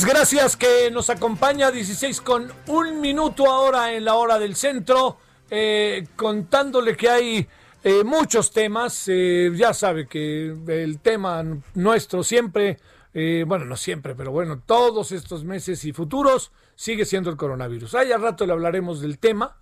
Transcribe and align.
Gracias 0.00 0.56
que 0.56 0.90
nos 0.90 1.10
acompaña. 1.10 1.70
16 1.70 2.22
con 2.22 2.50
un 2.68 3.00
minuto 3.00 3.46
ahora 3.46 3.92
en 3.92 4.06
la 4.06 4.14
hora 4.14 4.38
del 4.38 4.56
centro, 4.56 5.18
eh, 5.50 6.06
contándole 6.16 6.96
que 6.96 7.10
hay 7.10 7.46
eh, 7.84 8.02
muchos 8.02 8.52
temas, 8.52 9.04
eh, 9.08 9.52
ya 9.54 9.74
sabe 9.74 10.08
que 10.08 10.56
el 10.66 10.98
tema 11.00 11.44
nuestro 11.74 12.24
siempre, 12.24 12.78
bueno, 13.12 13.66
no 13.66 13.76
siempre, 13.76 14.14
pero 14.14 14.32
bueno, 14.32 14.62
todos 14.64 15.12
estos 15.12 15.44
meses 15.44 15.84
y 15.84 15.92
futuros 15.92 16.52
sigue 16.74 17.04
siendo 17.04 17.28
el 17.28 17.36
coronavirus. 17.36 17.94
Ahí 17.94 18.12
al 18.12 18.22
rato 18.22 18.46
le 18.46 18.52
hablaremos 18.52 19.02
del 19.02 19.18
tema, 19.18 19.58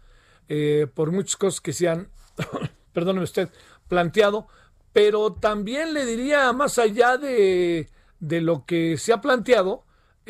por 0.95 1.11
muchas 1.11 1.37
cosas 1.37 1.61
que 1.61 1.73
se 1.73 1.89
han, 1.89 2.09
perdóneme 2.93 3.25
usted, 3.25 3.49
planteado, 3.89 4.47
pero 4.93 5.33
también 5.33 5.93
le 5.93 6.07
diría 6.07 6.53
más 6.53 6.79
allá 6.79 7.17
de 7.17 7.89
de 8.21 8.41
lo 8.43 8.65
que 8.67 8.97
se 8.99 9.13
ha 9.13 9.21
planteado, 9.21 9.83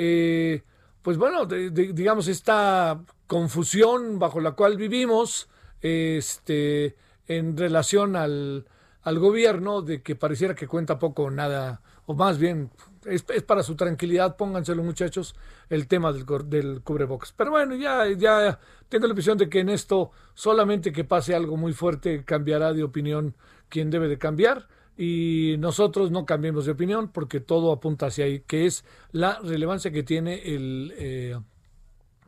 eh, 0.03 0.63
pues 1.03 1.17
bueno, 1.19 1.45
de- 1.47 1.71
digamos, 1.71 2.27
esta 2.29 3.01
confusión 3.27 4.19
bajo 4.19 4.41
la 4.41 4.53
cual 4.53 4.77
vivimos, 4.77 5.49
este, 5.83 6.97
en 7.27 7.57
relación 7.57 8.17
al, 8.17 8.67
al 9.03 9.19
gobierno, 9.19 9.83
de 9.83 10.03
que 10.03 10.17
pareciera 10.17 10.55
que 10.55 10.67
cuenta 10.67 10.99
poco 10.99 11.25
o 11.25 11.31
nada, 11.31 11.83
o 12.07 12.15
más 12.15 12.39
bien, 12.39 12.71
es, 13.05 13.25
es 13.35 13.43
para 13.43 13.63
su 13.63 13.77
tranquilidad, 13.77 14.37
pónganselo 14.37 14.83
muchachos, 14.83 15.35
el 15.69 15.87
tema 15.87 16.13
del, 16.13 16.25
del 16.49 16.83
cubrebocas. 16.83 17.33
Pero 17.33 17.51
bueno, 17.53 17.75
ya, 17.77 18.07
ya 18.17 18.59
tengo 18.89 19.07
la 19.07 19.13
impresión 19.13 19.39
de 19.39 19.49
que 19.49 19.61
en 19.61 19.69
esto, 19.71 20.11
solamente 20.35 20.93
que 20.93 21.05
pase 21.05 21.35
algo 21.35 21.57
muy 21.57 21.73
fuerte, 21.73 22.25
cambiará 22.25 22.73
de 22.73 22.83
opinión 22.85 23.35
quien 23.69 23.91
debe 23.91 24.09
de 24.09 24.19
cambiar 24.19 24.67
y 25.01 25.57
nosotros 25.57 26.11
no 26.11 26.27
cambiemos 26.27 26.67
de 26.67 26.73
opinión 26.73 27.09
porque 27.09 27.41
todo 27.41 27.73
apunta 27.73 28.09
hacia 28.09 28.27
ahí, 28.27 28.41
que 28.41 28.67
es 28.67 28.85
la 29.13 29.39
relevancia 29.39 29.91
que 29.91 30.03
tiene 30.03 30.43
el, 30.55 30.93
eh, 30.99 31.39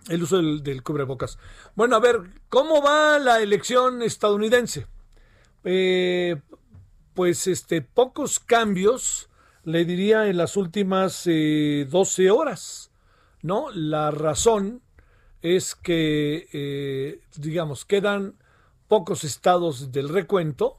el 0.09 0.23
uso 0.23 0.41
del, 0.41 0.83
cubrebocas. 0.83 1.39
Bueno, 1.75 1.97
a 1.97 2.01
ver, 2.01 2.23
¿cómo 2.49 2.81
va 2.81 3.19
la 3.19 3.43
elección 3.43 4.01
estadounidense? 4.01 4.87
Eh, 5.65 6.41
pues 7.13 7.47
este, 7.47 7.83
pocos 7.83 8.41
cambios, 8.41 9.29
le 9.65 9.85
diría, 9.85 10.29
en 10.29 10.39
las 10.39 10.57
últimas 10.57 11.25
eh, 11.27 11.87
12 11.91 12.31
horas, 12.31 12.91
¿no? 13.43 13.71
La 13.71 14.11
razón 14.11 14.81
es 15.43 15.75
que, 15.75 16.49
eh, 16.55 17.21
digamos, 17.37 17.85
quedan 17.85 18.37
pocos 18.89 19.25
estados 19.25 19.93
del 19.93 20.09
recuento, 20.09 20.79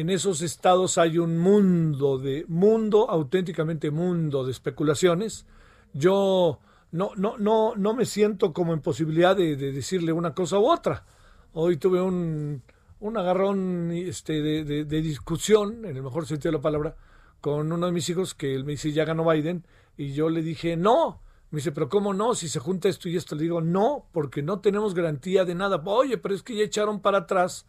en 0.00 0.10
esos 0.10 0.42
estados 0.42 0.98
hay 0.98 1.18
un 1.18 1.38
mundo 1.38 2.18
de 2.18 2.44
mundo, 2.48 3.08
auténticamente 3.10 3.90
mundo 3.90 4.44
de 4.44 4.50
especulaciones. 4.50 5.46
Yo 5.92 6.58
no, 6.92 7.12
no, 7.16 7.38
no, 7.38 7.74
no 7.76 7.94
me 7.94 8.04
siento 8.04 8.52
como 8.52 8.72
en 8.72 8.80
posibilidad 8.80 9.36
de, 9.36 9.56
de 9.56 9.72
decirle 9.72 10.12
una 10.12 10.34
cosa 10.34 10.58
u 10.58 10.66
otra. 10.70 11.04
Hoy 11.52 11.76
tuve 11.76 12.00
un, 12.00 12.62
un 13.00 13.16
agarrón 13.16 13.90
este, 13.92 14.42
de, 14.42 14.64
de- 14.64 14.84
de 14.84 15.02
discusión, 15.02 15.84
en 15.84 15.96
el 15.96 16.02
mejor 16.02 16.26
sentido 16.26 16.50
de 16.52 16.58
la 16.58 16.62
palabra, 16.62 16.96
con 17.40 17.70
uno 17.72 17.86
de 17.86 17.92
mis 17.92 18.08
hijos 18.10 18.34
que 18.34 18.54
él 18.54 18.64
me 18.64 18.72
dice, 18.72 18.92
ya 18.92 19.04
ganó 19.04 19.28
Biden, 19.30 19.64
y 19.96 20.12
yo 20.12 20.28
le 20.30 20.42
dije, 20.42 20.76
no. 20.76 21.20
Me 21.50 21.58
dice, 21.58 21.70
pero 21.70 21.88
¿cómo 21.88 22.12
no? 22.14 22.34
Si 22.34 22.48
se 22.48 22.58
junta 22.58 22.88
esto 22.88 23.08
y 23.08 23.16
esto, 23.16 23.36
le 23.36 23.42
digo, 23.42 23.60
no, 23.60 24.06
porque 24.12 24.42
no 24.42 24.58
tenemos 24.58 24.92
garantía 24.94 25.44
de 25.44 25.54
nada. 25.54 25.80
Oye, 25.84 26.18
pero 26.18 26.34
es 26.34 26.42
que 26.42 26.56
ya 26.56 26.64
echaron 26.64 26.98
para 27.00 27.18
atrás 27.18 27.66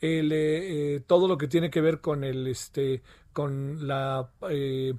el, 0.00 0.32
eh, 0.32 0.96
eh, 0.96 1.00
todo 1.06 1.28
lo 1.28 1.38
que 1.38 1.48
tiene 1.48 1.70
que 1.70 1.80
ver 1.80 2.00
con 2.00 2.24
el 2.24 2.46
este 2.46 3.02
con 3.32 3.86
la 3.86 4.30
eh, 4.50 4.94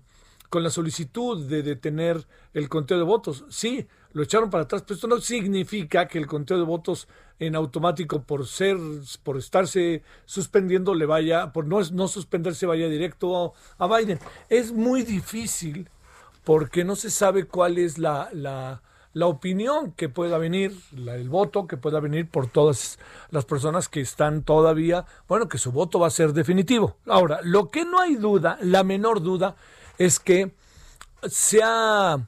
con 0.50 0.64
la 0.64 0.70
solicitud 0.70 1.46
de 1.46 1.62
detener 1.62 2.26
el 2.54 2.70
conteo 2.70 2.98
de 2.98 3.04
votos. 3.04 3.46
Sí, 3.50 3.88
lo 4.14 4.24
echaron 4.24 4.50
para 4.50 4.64
atrás, 4.64 4.82
pero 4.82 4.96
esto 4.96 5.08
no 5.08 5.20
significa 5.20 6.08
que 6.08 6.18
el 6.18 6.26
conteo 6.26 6.58
de 6.58 6.64
votos 6.64 7.08
en 7.38 7.56
automático 7.56 8.24
por 8.24 8.48
ser 8.48 8.78
por 9.24 9.38
estarse 9.38 10.04
suspendiendo 10.26 10.96
le 10.96 11.06
vaya 11.06 11.54
por 11.54 11.66
no 11.66 11.80
no 11.92 12.08
suspenderse 12.08 12.66
vaya 12.66 12.90
directo 12.90 13.54
a, 13.78 13.86
a 13.86 13.98
Biden. 13.98 14.20
Es 14.50 14.72
muy 14.72 15.04
difícil 15.04 15.90
porque 16.44 16.84
no 16.84 16.96
se 16.96 17.12
sabe 17.12 17.46
cuál 17.46 17.78
es 17.78 17.98
la, 18.00 18.30
la, 18.34 18.82
la 19.14 19.26
opinión 19.28 19.92
que 19.94 20.08
pueda 20.10 20.38
venir, 20.38 20.78
la- 20.92 21.16
el 21.16 21.30
voto 21.30 21.68
que 21.68 21.78
pueda 21.78 22.00
venir 22.00 22.30
por 22.30 22.48
todas 22.48 23.00
las 23.32 23.46
personas 23.46 23.90
que 23.90 24.02
están 24.02 24.44
todavía, 24.44 25.06
bueno, 25.28 25.48
que 25.48 25.58
su 25.58 25.72
voto 25.72 26.00
va 26.00 26.08
a 26.08 26.12
ser 26.12 26.34
definitivo. 26.34 26.98
Ahora, 27.08 27.40
lo 27.44 27.70
que 27.70 27.86
no 27.86 28.00
hay 28.00 28.16
duda, 28.16 28.58
la 28.62 28.84
menor 28.84 29.22
duda, 29.22 29.56
es 29.98 30.20
que 30.20 30.54
se 31.24 31.62
ha, 31.64 32.28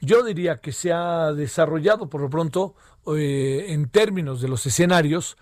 yo 0.00 0.22
diría 0.22 0.58
que 0.60 0.72
se 0.72 0.92
ha 0.92 1.32
desarrollado 1.32 2.08
por 2.08 2.20
lo 2.20 2.30
pronto, 2.30 2.74
eh, 3.16 3.66
en 3.68 3.88
términos 3.88 4.40
de 4.40 4.48
los 4.48 4.64
escenarios, 4.66 5.36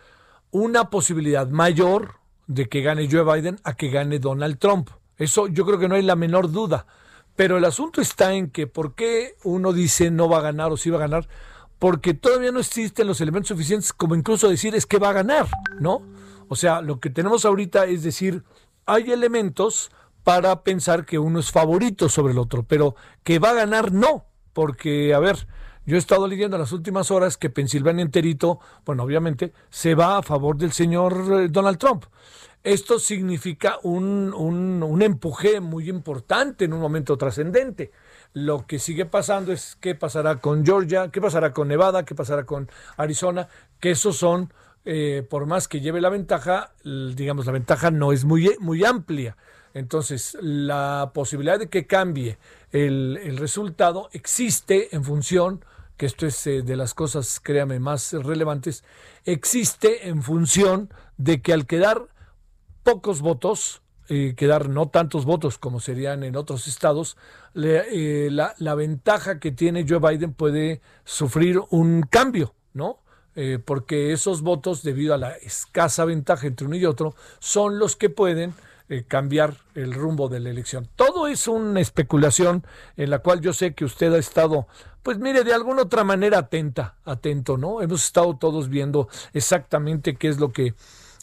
una 0.51 0.91
posibilidad 0.91 1.49
mayor 1.49 2.17
de 2.47 2.69
que 2.69 2.83
gane 2.83 3.09
Joe 3.11 3.23
Biden 3.25 3.59
a 3.65 3.75
que 3.75 3.91
gane 3.91 4.19
Donald 4.19 4.59
Trump. 4.59 4.91
Eso 5.17 5.47
yo 5.47 5.65
creo 5.65 5.79
que 5.79 5.89
no 5.89 5.95
hay 5.95 6.03
la 6.03 6.17
menor 6.17 6.51
duda. 6.51 6.87
Pero 7.37 7.59
el 7.59 7.65
asunto 7.65 8.01
está 8.01 8.35
en 8.35 8.51
que 8.51 8.67
por 8.67 8.95
qué 8.95 9.35
uno 9.43 9.73
dice 9.73 10.11
no 10.11 10.29
va 10.29 10.39
a 10.39 10.43
ganar 10.43 10.73
o 10.73 10.77
sí 10.77 10.91
va 10.91 10.99
a 10.99 11.01
ganar, 11.09 11.29
porque 11.79 12.15
todavía 12.15 12.53
no 12.53 12.61
existen 12.61 13.07
los 13.07 13.21
elementos 13.21 13.49
suficientes 13.49 13.93
como 13.93 14.15
incluso 14.15 14.49
decir 14.49 14.75
es 14.75 14.87
que 14.87 14.99
va 14.99 15.11
a 15.11 15.15
ganar, 15.15 15.49
¿no? 15.81 16.03
O 16.49 16.57
sea, 16.57 16.81
lo 16.81 17.01
que 17.01 17.11
tenemos 17.11 17.45
ahorita 17.45 17.87
es 17.87 18.03
decir, 18.03 18.45
hay 18.87 19.11
elementos 19.11 19.91
para 20.23 20.63
pensar 20.63 21.05
que 21.05 21.19
uno 21.19 21.41
es 21.41 21.51
favorito 21.51 22.09
sobre 22.09 22.33
el 22.33 22.39
otro, 22.39 22.63
pero 22.63 22.95
que 23.23 23.39
va 23.39 23.51
a 23.51 23.55
ganar 23.55 23.93
no, 23.93 24.25
porque, 24.53 25.13
a 25.15 25.19
ver, 25.19 25.47
yo 25.87 25.97
he 25.97 25.99
estado 25.99 26.27
leyendo 26.27 26.57
en 26.57 26.63
las 26.63 26.73
últimas 26.73 27.11
horas 27.11 27.37
que 27.37 27.51
Pensilvania 27.51 28.03
enterito, 28.03 28.59
bueno, 28.87 29.03
obviamente, 29.03 29.53
se 29.69 29.95
va 29.95 30.17
a 30.17 30.23
favor 30.23 30.57
del 30.57 30.73
señor 30.73 31.43
eh, 31.43 31.49
Donald 31.51 31.77
Trump. 31.77 32.05
Esto 32.65 32.99
significa 32.99 33.79
un, 33.83 34.33
un, 34.35 34.83
un 34.83 35.03
empuje 35.03 35.61
muy 35.61 35.91
importante 35.91 36.65
en 36.65 36.73
un 36.73 36.81
momento 36.81 37.19
trascendente. 37.19 37.93
Lo 38.33 38.67
que 38.67 38.79
sigue 38.79 39.05
pasando 39.05 39.53
es 39.53 39.77
qué 39.83 39.95
pasará 39.95 40.41
con 40.41 40.65
Georgia, 40.65 41.11
qué 41.11 41.21
pasará 41.21 41.53
con 41.53 41.69
Nevada, 41.69 42.07
qué 42.07 42.15
pasará 42.15 42.47
con 42.47 42.71
Arizona, 42.97 43.49
que 43.81 43.91
esos 43.91 44.17
son, 44.17 44.51
eh, 44.87 45.27
por 45.29 45.45
más 45.45 45.69
que 45.69 45.83
lleve 45.83 46.01
la 46.01 46.09
ventaja, 46.09 46.73
digamos, 46.83 47.45
la 47.45 47.53
ventaja 47.53 47.91
no 47.91 48.13
es 48.13 48.25
muy, 48.25 48.57
muy 48.61 48.83
amplia. 48.83 49.37
Entonces, 49.75 50.35
la 50.41 51.11
posibilidad 51.13 51.59
de 51.59 51.69
que 51.69 51.87
cambie 51.87 52.39
el, 52.73 53.21
el 53.23 53.37
resultado 53.37 54.09
existe 54.13 54.97
en 54.97 55.05
función 55.05 55.63
que 55.99 56.07
esto 56.07 56.27
es 56.27 56.47
eh, 56.47 56.63
de 56.63 56.77
las 56.77 56.95
cosas, 56.95 57.41
créame, 57.41 57.79
más 57.79 58.15
relevantes, 58.15 58.85
existe 59.25 60.09
en 60.09 60.23
función 60.23 60.91
de 61.19 61.43
que 61.43 61.53
al 61.53 61.67
quedar 61.67 62.09
pocos 62.85 63.21
votos, 63.21 63.83
eh, 64.09 64.35
quedar 64.37 64.69
no 64.69 64.89
tantos 64.89 65.25
votos 65.25 65.59
como 65.59 65.81
serían 65.81 66.23
en 66.23 66.37
otros 66.37 66.69
estados, 66.69 67.17
eh, 67.57 68.29
la, 68.31 68.55
la, 68.59 68.75
ventaja 68.77 69.41
que 69.41 69.51
tiene 69.51 69.87
Joe 69.89 69.99
Biden 69.99 70.33
puede 70.33 70.81
sufrir 71.05 71.61
un 71.71 72.03
cambio, 72.03 72.55
¿no? 72.73 73.01
porque 73.65 74.13
esos 74.13 74.43
votos, 74.43 74.85
debido 74.85 75.13
a 75.13 75.19
la 75.19 75.33
escasa 75.33 76.05
ventaja 76.05 76.47
entre 76.47 76.69
uno 76.69 76.77
y 76.77 76.85
otro, 76.85 77.17
son 77.41 77.81
los 77.81 77.97
que 77.97 78.09
pueden 78.09 78.55
cambiar 79.09 79.57
el 79.75 79.93
rumbo 79.93 80.29
de 80.29 80.39
la 80.39 80.51
elección. 80.51 80.89
Todo 80.95 81.27
es 81.27 81.49
una 81.49 81.81
especulación 81.81 82.65
en 82.97 83.11
la 83.11 83.19
cual 83.19 83.41
yo 83.41 83.53
sé 83.53 83.75
que 83.75 83.85
usted 83.85 84.13
ha 84.13 84.19
estado 84.19 84.69
pues 85.05 85.19
mire, 85.19 85.45
de 85.45 85.53
alguna 85.53 85.83
otra 85.83 86.03
manera 86.03 86.39
atenta, 86.39 86.97
atento, 87.05 87.59
¿no? 87.59 87.83
Hemos 87.83 88.07
estado 88.07 88.39
todos 88.39 88.71
viendo 88.71 89.07
exactamente 89.35 90.17
qué 90.17 90.29
es 90.29 90.41
lo 90.41 90.51
que 90.51 90.75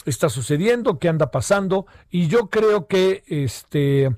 está 0.05 0.29
sucediendo, 0.29 0.99
qué 0.99 1.09
anda 1.09 1.31
pasando, 1.31 1.85
y 2.09 2.27
yo 2.27 2.49
creo 2.49 2.87
que 2.87 3.23
este 3.27 4.09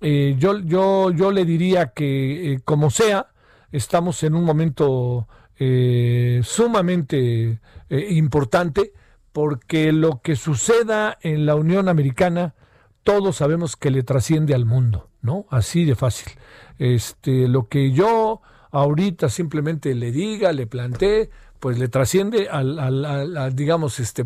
eh, 0.00 0.36
yo, 0.38 0.58
yo, 0.58 1.10
yo 1.10 1.32
le 1.32 1.44
diría 1.44 1.88
que 1.88 2.52
eh, 2.52 2.60
como 2.64 2.90
sea, 2.90 3.28
estamos 3.72 4.22
en 4.22 4.34
un 4.34 4.44
momento 4.44 5.26
eh, 5.58 6.40
sumamente 6.44 7.60
importante, 7.88 8.92
porque 9.32 9.92
lo 9.92 10.20
que 10.20 10.34
suceda 10.34 11.18
en 11.20 11.46
la 11.46 11.54
Unión 11.54 11.88
Americana, 11.88 12.54
todos 13.04 13.36
sabemos 13.36 13.76
que 13.76 13.90
le 13.90 14.02
trasciende 14.02 14.54
al 14.54 14.64
mundo, 14.64 15.08
¿no? 15.22 15.46
Así 15.50 15.84
de 15.84 15.94
fácil. 15.94 16.32
Este, 16.78 17.46
lo 17.46 17.68
que 17.68 17.92
yo 17.92 18.40
ahorita 18.72 19.28
simplemente 19.28 19.94
le 19.94 20.10
diga, 20.10 20.52
le 20.52 20.66
plantee, 20.66 21.30
pues 21.58 21.78
le 21.78 21.88
trasciende 21.88 22.48
al, 22.48 23.54
digamos, 23.54 24.00
este, 24.00 24.24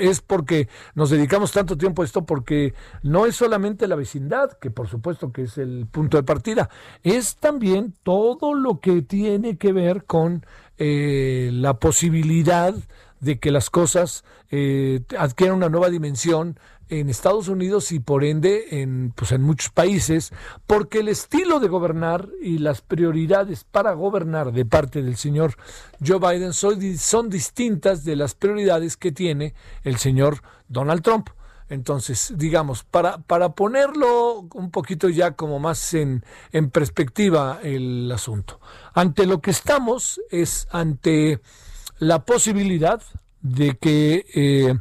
es 0.00 0.20
porque 0.20 0.68
nos 0.94 1.10
dedicamos 1.10 1.52
tanto 1.52 1.76
tiempo 1.76 2.02
a 2.02 2.04
esto, 2.04 2.24
porque 2.24 2.74
no 3.02 3.26
es 3.26 3.36
solamente 3.36 3.88
la 3.88 3.96
vecindad, 3.96 4.52
que 4.58 4.70
por 4.70 4.88
supuesto 4.88 5.32
que 5.32 5.42
es 5.42 5.58
el 5.58 5.86
punto 5.90 6.16
de 6.16 6.22
partida, 6.22 6.70
es 7.02 7.36
también 7.36 7.94
todo 8.02 8.54
lo 8.54 8.80
que 8.80 9.02
tiene 9.02 9.56
que 9.56 9.72
ver 9.72 10.04
con 10.04 10.44
eh, 10.78 11.50
la 11.52 11.74
posibilidad 11.74 12.74
de 13.20 13.38
que 13.38 13.50
las 13.50 13.70
cosas 13.70 14.24
eh, 14.50 15.02
adquieran 15.18 15.56
una 15.56 15.68
nueva 15.68 15.90
dimensión 15.90 16.58
en 16.90 17.08
Estados 17.08 17.48
Unidos 17.48 17.92
y 17.92 18.00
por 18.00 18.24
ende 18.24 18.82
en, 18.82 19.12
pues 19.14 19.32
en 19.32 19.42
muchos 19.42 19.70
países, 19.70 20.32
porque 20.66 21.00
el 21.00 21.08
estilo 21.08 21.60
de 21.60 21.68
gobernar 21.68 22.28
y 22.42 22.58
las 22.58 22.82
prioridades 22.82 23.64
para 23.64 23.92
gobernar 23.92 24.52
de 24.52 24.64
parte 24.66 25.02
del 25.02 25.16
señor 25.16 25.56
Joe 26.04 26.18
Biden 26.18 26.52
son, 26.52 27.30
distintas 27.30 28.04
de 28.04 28.16
las 28.16 28.34
prioridades 28.34 28.96
que 28.96 29.12
tiene 29.12 29.54
el 29.84 29.96
señor 29.96 30.42
Donald 30.68 31.02
Trump. 31.02 31.28
Entonces, 31.68 32.34
digamos, 32.36 32.82
para, 32.82 33.18
para 33.18 33.50
ponerlo 33.50 34.48
un 34.54 34.72
poquito 34.72 35.08
ya 35.08 35.32
como 35.32 35.60
más 35.60 35.94
en, 35.94 36.24
en 36.50 36.70
perspectiva 36.70 37.60
el 37.62 38.10
asunto, 38.12 38.60
ante 38.92 39.24
lo 39.24 39.40
que 39.40 39.52
estamos 39.52 40.20
es 40.30 40.66
ante 40.72 41.40
la 42.00 42.24
posibilidad 42.24 43.00
de 43.42 43.76
que 43.76 44.26
eh, 44.34 44.74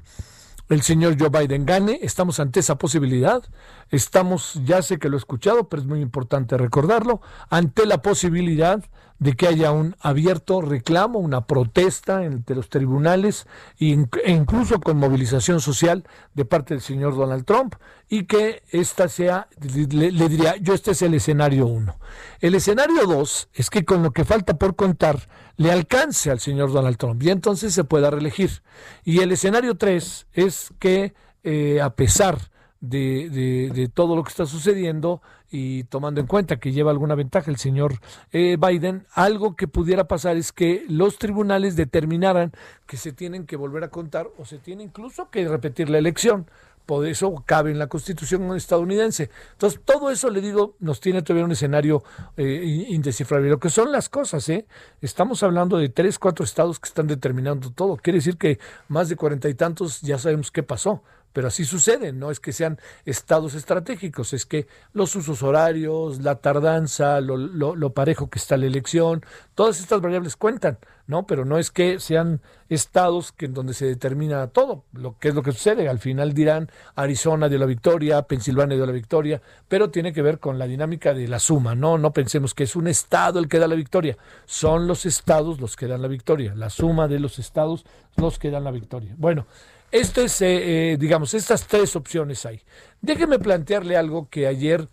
el 0.69 0.83
señor 0.83 1.18
Joe 1.19 1.30
Biden 1.30 1.66
gane. 1.66 2.00
Estamos 2.01 2.39
ante 2.39 2.60
esa 2.62 2.77
posibilidad. 2.77 3.42
Estamos, 3.89 4.62
ya 4.66 4.81
sé 4.81 5.00
que 5.00 5.10
lo 5.10 5.18
he 5.18 5.19
escuchado, 5.19 5.68
pero 5.68 5.81
es 5.81 5.88
muy 5.88 6.00
importante 6.00 6.57
recordarlo, 6.57 7.21
ante 7.50 7.86
la 7.86 8.01
posibilidad 8.01 8.83
de 9.19 9.33
que 9.33 9.48
haya 9.48 9.71
un 9.71 9.95
abierto 10.00 10.62
reclamo, 10.62 11.19
una 11.19 11.45
protesta 11.45 12.24
entre 12.24 12.56
los 12.56 12.69
tribunales 12.69 13.45
e 13.77 13.98
incluso 14.25 14.80
con 14.80 14.98
movilización 14.98 15.60
social 15.60 16.06
de 16.33 16.45
parte 16.45 16.74
del 16.74 16.81
señor 16.81 17.16
Donald 17.16 17.45
Trump 17.45 17.75
y 18.07 18.24
que 18.24 18.63
esta 18.71 19.07
sea, 19.07 19.48
le, 19.60 20.30
diría, 20.30 20.56
yo 20.57 20.74
este 20.74 20.92
es 20.92 21.01
el 21.01 21.13
escenario 21.13 21.68
uno. 21.68 22.00
El 22.39 22.56
escenario 22.56 23.06
dos 23.06 23.50
es 23.54 23.69
que 23.69 23.86
con 23.86 24.01
lo 24.01 24.12
que 24.12 24.25
falta 24.25 24.57
por 24.57 24.75
contar 24.75 25.27
le 25.57 25.71
alcance 25.71 26.31
al 26.31 26.39
señor 26.39 26.71
Donald 26.71 26.98
Trump 26.98 27.21
y 27.21 27.30
entonces 27.30 27.74
se 27.74 27.83
pueda 27.83 28.10
reelegir. 28.10 28.63
Y 29.04 29.19
el 29.19 29.31
escenario 29.31 29.75
tres 29.75 30.27
es 30.33 30.74
que 30.80 31.13
eh, 31.44 31.81
a 31.81 31.92
pesar 31.92 32.38
de, 32.81 33.70
de, 33.74 33.88
todo 33.90 34.16
lo 34.16 34.24
que 34.24 34.30
está 34.30 34.46
sucediendo 34.46 35.22
y 35.52 35.84
tomando 35.86 36.22
en 36.22 36.28
cuenta 36.28 36.60
que 36.60 36.72
lleva 36.72 36.92
alguna 36.92 37.16
ventaja 37.16 37.52
el 37.52 37.58
señor 37.58 37.96
eh, 38.31 38.58
Biden, 38.60 39.06
algo 39.14 39.56
que 39.56 39.68
pudiera 39.68 40.08
pasar 40.08 40.38
es 40.38 40.52
que 40.52 40.86
los 40.88 41.18
tribunales 41.18 41.76
determinaran 41.76 42.52
que 42.86 42.98
se 42.98 43.12
tienen 43.12 43.46
que 43.46 43.56
volver 43.56 43.84
a 43.84 43.90
contar 43.90 44.30
o 44.38 44.46
se 44.46 44.60
tiene 44.60 44.84
incluso 44.84 45.30
que 45.30 45.48
repetir 45.48 45.90
la 45.90 45.98
elección. 45.98 46.48
Por 46.86 47.06
eso 47.06 47.44
cabe 47.46 47.70
en 47.70 47.78
la 47.78 47.86
constitución 47.86 48.56
estadounidense. 48.56 49.30
Entonces, 49.52 49.80
todo 49.86 50.10
eso, 50.10 50.31
le 50.31 50.42
digo, 50.42 50.74
nos 50.80 51.00
tiene 51.00 51.22
todavía 51.22 51.46
un 51.46 51.52
escenario 51.52 52.04
eh, 52.36 52.88
indescifrable. 52.90 53.48
Lo 53.48 53.60
que 53.60 53.70
son 53.70 53.92
las 53.92 54.10
cosas, 54.10 54.50
¿eh? 54.50 54.66
Estamos 55.00 55.44
hablando 55.44 55.78
de 55.78 55.90
tres, 55.90 56.18
cuatro 56.18 56.44
estados 56.44 56.80
que 56.80 56.90
están 56.90 57.06
determinando 57.06 57.70
todo. 57.70 57.96
Quiere 57.98 58.18
decir 58.18 58.38
que 58.38 58.58
más 58.88 59.08
de 59.08 59.18
cuarenta 59.18 59.48
y 59.50 59.54
tantos 59.54 60.02
ya 60.02 60.18
sabemos 60.18 60.50
qué 60.50 60.64
pasó 60.64 61.04
pero 61.34 61.48
así 61.48 61.66
sucede, 61.66 62.12
no 62.12 62.31
es 62.31 62.40
que 62.40 62.54
sean 62.54 62.80
estados 63.06 63.54
estratégicos, 63.54 64.34
es 64.34 64.46
que 64.46 64.68
los 64.94 65.16
usos 65.16 65.44
horarios, 65.44 66.22
la 66.22 66.36
tardanza, 66.36 67.22
lo, 67.22 67.38
lo, 67.38 67.94
parejo 67.94 68.30
que 68.30 68.40
está 68.40 68.58
la 68.58 68.66
elección, 68.66 69.24
todas 69.56 69.80
estas 69.80 70.02
variables 70.02 70.36
cuentan, 70.36 70.80
¿no? 71.08 71.26
Pero 71.28 71.46
no 71.46 71.58
es 71.58 71.72
que 71.72 72.00
sean 72.00 72.42
estados 72.70 73.31
que 73.31 73.46
en 73.46 73.54
donde 73.54 73.74
se 73.74 73.86
determina 73.86 74.48
todo, 74.48 74.84
lo 74.94 75.18
que 75.18 75.30
es 75.30 75.36
lo 75.36 75.44
que 75.44 75.52
sucede. 75.52 75.90
Al 75.90 76.00
final 76.00 76.34
dirán 76.34 76.70
Arizona 76.96 77.50
dio 77.50 77.60
la 77.60 77.66
victoria, 77.66 78.22
Pensilvania 78.24 78.76
dio 78.76 78.86
la 78.86 78.92
victoria, 78.92 79.42
pero 79.68 79.90
tiene 79.90 80.14
que 80.14 80.22
ver 80.22 80.40
con 80.40 80.60
la 80.60 80.68
dinámica 80.68 81.14
de 81.14 81.28
la 81.28 81.40
suma, 81.40 81.76
¿no? 81.76 81.98
No 81.98 82.14
pensemos 82.14 82.54
que 82.54 82.64
es 82.64 82.76
un 82.76 82.88
estado 82.88 83.40
el 83.40 83.48
que 83.48 83.60
da 83.60 83.68
la 83.68 83.76
victoria, 83.76 84.18
son 84.46 84.88
los 84.88 85.06
estados 85.06 85.60
los 85.60 85.76
que 85.76 85.88
dan 85.88 86.02
la 86.02 86.07
victoria, 86.07 86.54
la 86.56 86.69
suma 86.69 87.07
de 87.07 87.19
los 87.19 87.40
estados 87.40 87.86
los 88.16 88.40
que 88.40 88.52
dan 88.52 88.64
la 88.64 88.71
victoria. 88.71 89.14
Bueno, 89.18 89.45
esto 89.92 90.22
es, 90.22 90.42
eh, 90.42 90.94
eh, 90.94 90.98
digamos, 90.98 91.34
estas 91.34 91.68
tres 91.68 91.96
opciones 91.96 92.46
hay. 92.46 92.62
Déjeme 93.02 93.40
plantearle 93.40 93.98
algo 93.98 94.30
que 94.30 94.48
ayer 94.48 94.88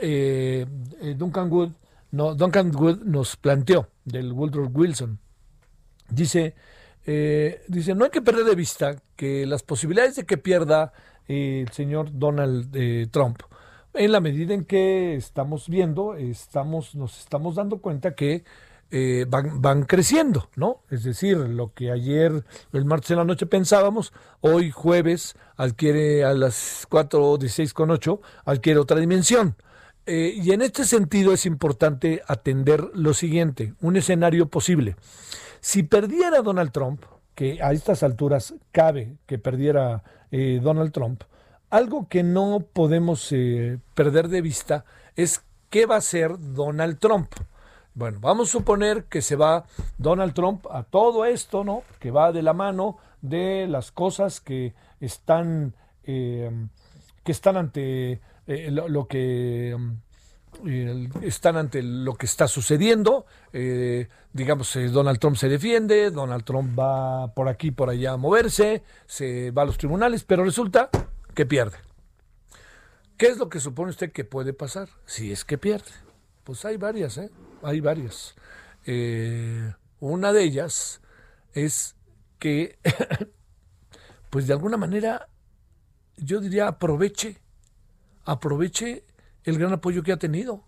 eh, 0.00 0.66
Duncan, 1.16 1.50
Wood, 1.50 1.70
no, 2.12 2.34
Duncan 2.34 2.74
Wood 2.74 3.02
nos 3.02 3.36
planteó 3.36 3.88
del 4.04 4.32
Woodrow 4.32 4.70
Wilson. 4.72 5.18
Dice, 6.08 6.54
dice, 7.66 7.94
no 7.94 8.04
hay 8.04 8.10
que 8.10 8.22
perder 8.22 8.44
de 8.44 8.54
vista 8.54 8.96
que 9.16 9.44
las 9.46 9.62
posibilidades 9.64 10.16
de 10.16 10.24
que 10.24 10.38
pierda 10.38 10.92
el 11.26 11.68
señor 11.70 12.10
Donald 12.12 13.10
Trump, 13.10 13.40
en 13.94 14.12
la 14.12 14.20
medida 14.20 14.54
en 14.54 14.64
que 14.64 15.16
estamos 15.16 15.68
viendo, 15.68 16.14
estamos, 16.14 16.94
nos 16.94 17.18
estamos 17.18 17.56
dando 17.56 17.78
cuenta 17.78 18.14
que 18.14 18.44
eh, 18.92 19.26
van, 19.28 19.82
creciendo, 19.82 20.48
¿no? 20.54 20.82
Es 20.90 21.02
decir, 21.02 21.36
lo 21.36 21.74
que 21.74 21.90
ayer, 21.90 22.44
el 22.72 22.84
martes 22.84 23.10
en 23.10 23.16
la 23.16 23.24
noche 23.24 23.44
pensábamos, 23.44 24.12
hoy 24.40 24.70
jueves 24.70 25.34
adquiere 25.56 26.24
a 26.24 26.34
las 26.34 26.86
4.16 26.88 27.72
con 27.72 27.90
8, 27.90 28.20
adquiere 28.44 28.78
otra 28.78 29.00
dimensión. 29.00 29.56
Eh, 30.06 30.34
y 30.36 30.52
en 30.52 30.62
este 30.62 30.84
sentido 30.84 31.32
es 31.32 31.46
importante 31.46 32.22
atender 32.28 32.90
lo 32.94 33.12
siguiente, 33.12 33.74
un 33.80 33.96
escenario 33.96 34.48
posible. 34.50 34.94
Si 35.60 35.82
perdiera 35.82 36.42
Donald 36.42 36.70
Trump, 36.70 37.04
que 37.34 37.60
a 37.60 37.72
estas 37.72 38.04
alturas 38.04 38.54
cabe 38.70 39.16
que 39.26 39.38
perdiera 39.38 40.04
eh, 40.30 40.60
Donald 40.62 40.92
Trump, 40.92 41.24
algo 41.70 42.06
que 42.08 42.22
no 42.22 42.60
podemos 42.72 43.34
perder 43.94 44.28
de 44.28 44.40
vista 44.40 44.84
es 45.16 45.42
qué 45.70 45.86
va 45.86 45.96
a 45.96 45.98
hacer 45.98 46.36
Donald 46.38 47.00
Trump. 47.00 47.32
Bueno, 47.96 48.18
vamos 48.20 48.50
a 48.50 48.52
suponer 48.52 49.04
que 49.04 49.22
se 49.22 49.36
va 49.36 49.64
Donald 49.96 50.34
Trump 50.34 50.66
a 50.70 50.82
todo 50.82 51.24
esto, 51.24 51.64
¿no? 51.64 51.82
Que 51.98 52.10
va 52.10 52.30
de 52.30 52.42
la 52.42 52.52
mano 52.52 52.98
de 53.22 53.66
las 53.66 53.90
cosas 53.90 54.42
que 54.42 54.74
están, 55.00 55.74
eh, 56.04 56.50
que 57.24 57.32
están 57.32 57.56
ante 57.56 58.20
eh, 58.46 58.70
lo, 58.70 59.08
que 59.08 59.74
eh, 60.66 61.08
están 61.22 61.56
ante 61.56 61.82
lo 61.82 62.12
que 62.16 62.26
está 62.26 62.48
sucediendo. 62.48 63.24
digamos, 64.30 64.78
Donald 64.92 65.18
Trump 65.18 65.36
se 65.36 65.48
defiende, 65.48 66.10
Donald 66.10 66.44
Trump 66.44 66.78
va 66.78 67.32
por 67.32 67.48
aquí, 67.48 67.70
por 67.70 67.88
allá 67.88 68.12
a 68.12 68.16
moverse, 68.18 68.82
se 69.06 69.52
va 69.52 69.62
a 69.62 69.64
los 69.64 69.78
tribunales, 69.78 70.22
pero 70.22 70.44
resulta 70.44 70.90
que 71.34 71.46
pierde. 71.46 71.78
¿Qué 73.16 73.28
es 73.28 73.38
lo 73.38 73.48
que 73.48 73.58
supone 73.58 73.88
usted 73.88 74.12
que 74.12 74.24
puede 74.24 74.52
pasar 74.52 74.90
si 75.06 75.32
es 75.32 75.46
que 75.46 75.56
pierde? 75.56 76.05
Pues 76.46 76.64
hay 76.64 76.76
varias, 76.76 77.18
¿eh? 77.18 77.28
Hay 77.64 77.80
varias. 77.80 78.36
Eh, 78.84 79.74
una 79.98 80.32
de 80.32 80.44
ellas 80.44 81.00
es 81.54 81.96
que, 82.38 82.78
pues 84.30 84.46
de 84.46 84.52
alguna 84.52 84.76
manera, 84.76 85.28
yo 86.16 86.38
diría, 86.38 86.68
aproveche, 86.68 87.42
aproveche 88.24 89.04
el 89.42 89.58
gran 89.58 89.72
apoyo 89.72 90.04
que 90.04 90.12
ha 90.12 90.18
tenido. 90.18 90.62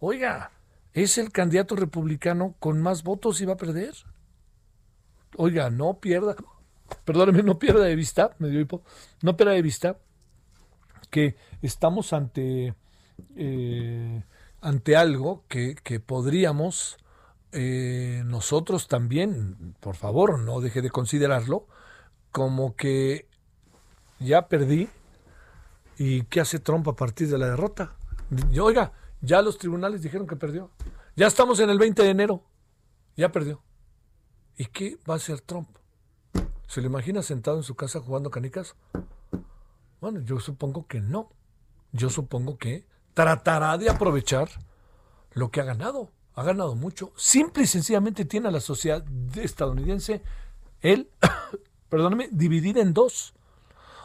Oiga, 0.00 0.50
es 0.92 1.18
el 1.18 1.30
candidato 1.30 1.76
republicano 1.76 2.56
con 2.58 2.82
más 2.82 3.04
votos 3.04 3.40
y 3.40 3.44
va 3.44 3.52
a 3.52 3.58
perder. 3.58 3.94
Oiga, 5.36 5.70
no 5.70 6.00
pierda, 6.00 6.34
perdóneme, 7.04 7.44
no 7.44 7.60
pierda 7.60 7.84
de 7.84 7.94
vista, 7.94 8.34
me 8.40 8.48
dio 8.48 8.58
hipo, 8.58 8.82
no 9.22 9.36
pierda 9.36 9.52
de 9.52 9.62
vista 9.62 9.98
que 11.10 11.36
estamos 11.62 12.12
ante, 12.12 12.74
eh, 13.36 14.24
ante 14.60 14.96
algo 14.96 15.44
que, 15.48 15.76
que 15.82 16.00
podríamos 16.00 16.98
eh, 17.52 18.22
nosotros 18.26 18.88
también, 18.88 19.74
por 19.80 19.96
favor, 19.96 20.38
no 20.38 20.60
deje 20.60 20.82
de 20.82 20.90
considerarlo, 20.90 21.66
como 22.30 22.76
que 22.76 23.28
ya 24.18 24.48
perdí 24.48 24.88
y 25.96 26.24
qué 26.24 26.40
hace 26.40 26.58
Trump 26.58 26.86
a 26.88 26.96
partir 26.96 27.28
de 27.28 27.38
la 27.38 27.46
derrota. 27.46 27.96
oiga, 28.60 28.92
ya 29.22 29.40
los 29.40 29.58
tribunales 29.58 30.02
dijeron 30.02 30.26
que 30.26 30.36
perdió. 30.36 30.70
Ya 31.16 31.26
estamos 31.26 31.58
en 31.60 31.70
el 31.70 31.78
20 31.78 32.02
de 32.02 32.10
enero. 32.10 32.42
Ya 33.16 33.32
perdió. 33.32 33.62
¿Y 34.58 34.66
qué 34.66 34.98
va 35.08 35.14
a 35.14 35.16
hacer 35.16 35.40
Trump? 35.40 35.68
¿Se 36.68 36.80
lo 36.82 36.88
imagina 36.88 37.22
sentado 37.22 37.56
en 37.56 37.62
su 37.62 37.74
casa 37.74 38.00
jugando 38.00 38.30
canicas? 38.30 38.76
Bueno, 40.00 40.20
yo 40.20 40.40
supongo 40.40 40.86
que 40.86 41.00
no. 41.00 41.30
Yo 41.92 42.10
supongo 42.10 42.58
que 42.58 42.86
tratará 43.16 43.78
de 43.78 43.88
aprovechar 43.88 44.50
lo 45.32 45.50
que 45.50 45.62
ha 45.62 45.64
ganado 45.64 46.12
ha 46.36 46.42
ganado 46.42 46.74
mucho. 46.76 47.12
Simple 47.16 47.64
y 47.64 47.66
sencillamente 47.66 48.24
tiene 48.26 48.48
a 48.48 48.52
la 48.52 48.60
sociedad 48.60 49.02
estadounidense, 49.36 50.22
él, 50.82 51.08
perdóneme, 51.88 52.28
dividida 52.30 52.80
en 52.80 52.92
dos. 52.92 53.34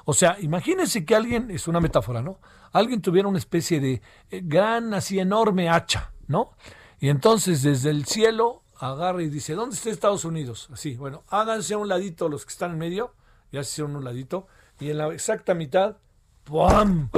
O 0.06 0.14
sea, 0.14 0.38
imagínense 0.40 1.06
que 1.06 1.14
alguien, 1.14 1.52
es 1.52 1.68
una 1.68 1.82
metáfora, 1.82 2.22
¿no? 2.22 2.40
Alguien 2.72 3.02
tuviera 3.02 3.28
una 3.28 3.38
especie 3.38 3.82
de 3.82 4.02
eh, 4.32 4.42
gran, 4.44 4.94
así 4.94 5.20
enorme 5.20 5.70
hacha, 5.70 6.14
¿no? 6.28 6.54
Y 7.00 7.10
entonces 7.10 7.64
desde 7.64 7.90
el 7.90 8.06
cielo 8.06 8.64
agarra 8.80 9.22
y 9.22 9.30
dice, 9.30 9.54
¿dónde 9.54 9.76
está 9.76 9.90
Estados 9.90 10.24
Unidos? 10.24 10.70
Así, 10.72 10.96
bueno, 10.96 11.24
háganse 11.28 11.74
a 11.74 11.78
un 11.78 11.90
ladito 11.90 12.30
los 12.30 12.46
que 12.46 12.54
están 12.54 12.72
en 12.72 12.78
medio, 12.78 13.14
ya 13.52 13.62
se 13.64 13.72
hicieron 13.72 13.98
un 13.98 14.06
ladito, 14.06 14.48
y 14.80 14.90
en 14.90 15.00
la 15.00 15.08
exacta 15.14 15.54
mitad, 15.54 15.98
¡pum! 16.46 17.10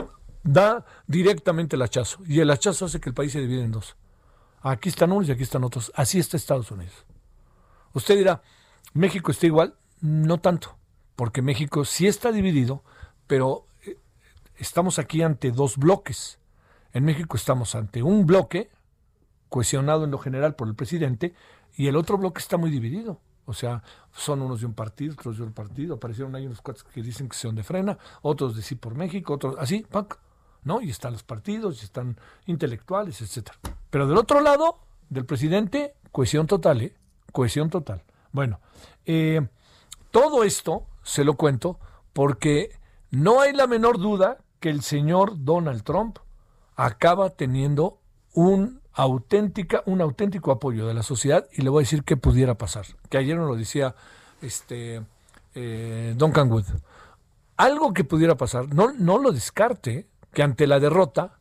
Da 0.43 0.85
directamente 1.07 1.75
el 1.75 1.81
hachazo. 1.81 2.19
Y 2.25 2.39
el 2.39 2.51
hachazo 2.51 2.85
hace 2.85 2.99
que 2.99 3.09
el 3.09 3.15
país 3.15 3.31
se 3.31 3.41
divide 3.41 3.63
en 3.63 3.71
dos. 3.71 3.95
Aquí 4.61 4.89
están 4.89 5.11
unos 5.11 5.27
y 5.27 5.31
aquí 5.31 5.43
están 5.43 5.63
otros. 5.63 5.91
Así 5.95 6.19
está 6.19 6.37
Estados 6.37 6.71
Unidos. 6.71 7.05
Usted 7.93 8.17
dirá, 8.17 8.41
¿México 8.93 9.31
está 9.31 9.45
igual? 9.45 9.75
No 10.01 10.39
tanto, 10.39 10.77
porque 11.15 11.41
México 11.41 11.85
sí 11.85 12.07
está 12.07 12.31
dividido, 12.31 12.83
pero 13.27 13.65
eh, 13.85 13.97
estamos 14.57 14.99
aquí 14.99 15.21
ante 15.21 15.51
dos 15.51 15.77
bloques. 15.77 16.39
En 16.93 17.05
México 17.05 17.37
estamos 17.37 17.75
ante 17.75 18.03
un 18.03 18.25
bloque, 18.25 18.69
cohesionado 19.49 20.03
en 20.03 20.11
lo 20.11 20.17
general 20.17 20.55
por 20.55 20.67
el 20.67 20.75
presidente, 20.75 21.33
y 21.75 21.87
el 21.87 21.95
otro 21.95 22.17
bloque 22.17 22.39
está 22.39 22.57
muy 22.57 22.69
dividido. 22.69 23.19
O 23.45 23.53
sea, 23.53 23.83
son 24.11 24.41
unos 24.41 24.61
de 24.61 24.67
un 24.67 24.73
partido, 24.73 25.13
otros 25.13 25.37
de 25.37 25.43
otro 25.43 25.55
partido. 25.55 25.95
Aparecieron 25.95 26.35
ahí 26.35 26.45
unos 26.45 26.61
cuates 26.61 26.83
que 26.83 27.01
dicen 27.01 27.27
que 27.27 27.35
son 27.35 27.55
de 27.55 27.63
frena, 27.63 27.97
otros 28.21 28.55
de 28.55 28.61
sí 28.61 28.75
por 28.75 28.95
México, 28.95 29.33
otros 29.33 29.55
así, 29.59 29.85
¡pac! 29.89 30.19
¿No? 30.65 30.81
Y 30.81 30.89
están 30.89 31.13
los 31.13 31.23
partidos, 31.23 31.81
y 31.81 31.85
están 31.85 32.17
intelectuales, 32.45 33.21
etcétera. 33.21 33.57
Pero 33.89 34.07
del 34.07 34.17
otro 34.17 34.41
lado, 34.41 34.79
del 35.09 35.25
presidente, 35.25 35.95
cohesión 36.11 36.47
total, 36.47 36.81
¿eh? 36.81 36.95
Cohesión 37.31 37.69
total. 37.69 38.03
Bueno, 38.31 38.59
eh, 39.05 39.47
todo 40.11 40.43
esto 40.43 40.85
se 41.03 41.23
lo 41.23 41.35
cuento 41.35 41.79
porque 42.13 42.79
no 43.11 43.41
hay 43.41 43.53
la 43.53 43.67
menor 43.67 43.99
duda 43.99 44.37
que 44.59 44.69
el 44.69 44.81
señor 44.81 45.43
Donald 45.43 45.83
Trump 45.83 46.19
acaba 46.75 47.31
teniendo 47.31 47.99
un 48.33 48.81
auténtica, 48.93 49.83
un 49.85 50.01
auténtico 50.01 50.51
apoyo 50.51 50.87
de 50.87 50.93
la 50.93 51.03
sociedad 51.03 51.47
y 51.51 51.61
le 51.61 51.69
voy 51.69 51.81
a 51.81 51.85
decir 51.85 52.03
qué 52.03 52.17
pudiera 52.17 52.55
pasar. 52.55 52.85
Que 53.09 53.17
ayer 53.17 53.37
nos 53.37 53.47
lo 53.47 53.55
decía 53.55 53.95
este 54.41 55.01
eh, 55.55 56.15
Wood. 56.17 56.65
Algo 57.57 57.93
que 57.93 58.03
pudiera 58.03 58.35
pasar, 58.35 58.73
no, 58.73 58.91
no 58.93 59.19
lo 59.19 59.31
descarte, 59.31 60.07
que 60.33 60.43
ante 60.43 60.67
la 60.67 60.79
derrota 60.79 61.39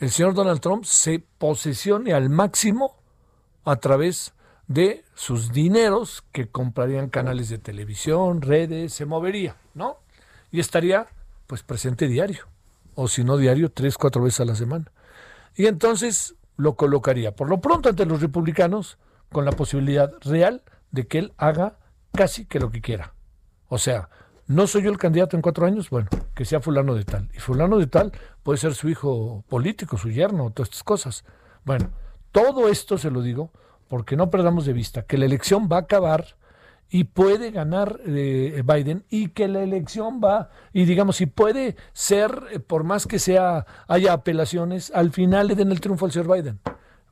el 0.00 0.10
señor 0.10 0.32
Donald 0.32 0.60
Trump 0.60 0.84
se 0.84 1.18
posesione 1.18 2.14
al 2.14 2.30
máximo 2.30 2.96
a 3.64 3.76
través 3.76 4.32
de 4.66 5.04
sus 5.14 5.52
dineros 5.52 6.24
que 6.32 6.48
comprarían 6.48 7.10
canales 7.10 7.50
de 7.50 7.58
televisión, 7.58 8.40
redes, 8.40 8.94
se 8.94 9.04
movería, 9.04 9.56
¿no? 9.74 9.98
Y 10.50 10.60
estaría 10.60 11.06
pues 11.46 11.62
presente 11.62 12.06
diario, 12.06 12.46
o 12.94 13.08
si 13.08 13.24
no 13.24 13.36
diario, 13.36 13.70
tres, 13.70 13.98
cuatro 13.98 14.22
veces 14.22 14.40
a 14.40 14.44
la 14.46 14.54
semana. 14.54 14.90
Y 15.54 15.66
entonces 15.66 16.34
lo 16.56 16.76
colocaría, 16.76 17.36
por 17.36 17.50
lo 17.50 17.60
pronto, 17.60 17.90
ante 17.90 18.06
los 18.06 18.22
republicanos, 18.22 18.96
con 19.30 19.44
la 19.44 19.52
posibilidad 19.52 20.10
real 20.22 20.62
de 20.92 21.06
que 21.06 21.18
él 21.18 21.32
haga 21.36 21.76
casi 22.12 22.46
que 22.46 22.58
lo 22.58 22.70
que 22.70 22.80
quiera. 22.80 23.12
O 23.68 23.78
sea, 23.78 24.08
no 24.50 24.66
soy 24.66 24.82
yo 24.82 24.90
el 24.90 24.98
candidato 24.98 25.36
en 25.36 25.42
cuatro 25.42 25.64
años, 25.64 25.90
bueno, 25.90 26.08
que 26.34 26.44
sea 26.44 26.60
fulano 26.60 26.96
de 26.96 27.04
tal. 27.04 27.28
Y 27.32 27.38
fulano 27.38 27.78
de 27.78 27.86
tal 27.86 28.10
puede 28.42 28.58
ser 28.58 28.74
su 28.74 28.88
hijo 28.88 29.44
político, 29.48 29.96
su 29.96 30.10
yerno, 30.10 30.50
todas 30.50 30.70
estas 30.70 30.82
cosas. 30.82 31.24
Bueno, 31.64 31.90
todo 32.32 32.68
esto 32.68 32.98
se 32.98 33.12
lo 33.12 33.22
digo 33.22 33.52
porque 33.86 34.16
no 34.16 34.28
perdamos 34.28 34.66
de 34.66 34.72
vista 34.72 35.02
que 35.02 35.18
la 35.18 35.26
elección 35.26 35.68
va 35.70 35.76
a 35.76 35.80
acabar 35.82 36.34
y 36.88 37.04
puede 37.04 37.52
ganar 37.52 38.00
eh, 38.04 38.64
Biden 38.66 39.04
y 39.08 39.28
que 39.28 39.46
la 39.46 39.62
elección 39.62 40.20
va 40.20 40.50
y 40.72 40.84
digamos 40.84 41.18
si 41.18 41.26
puede 41.26 41.76
ser 41.92 42.42
eh, 42.50 42.58
por 42.58 42.82
más 42.82 43.06
que 43.06 43.20
sea 43.20 43.66
haya 43.86 44.12
apelaciones 44.12 44.90
al 44.92 45.12
final 45.12 45.46
le 45.46 45.54
den 45.54 45.70
el 45.70 45.80
triunfo 45.80 46.06
al 46.06 46.12
señor 46.12 46.34
Biden 46.34 46.58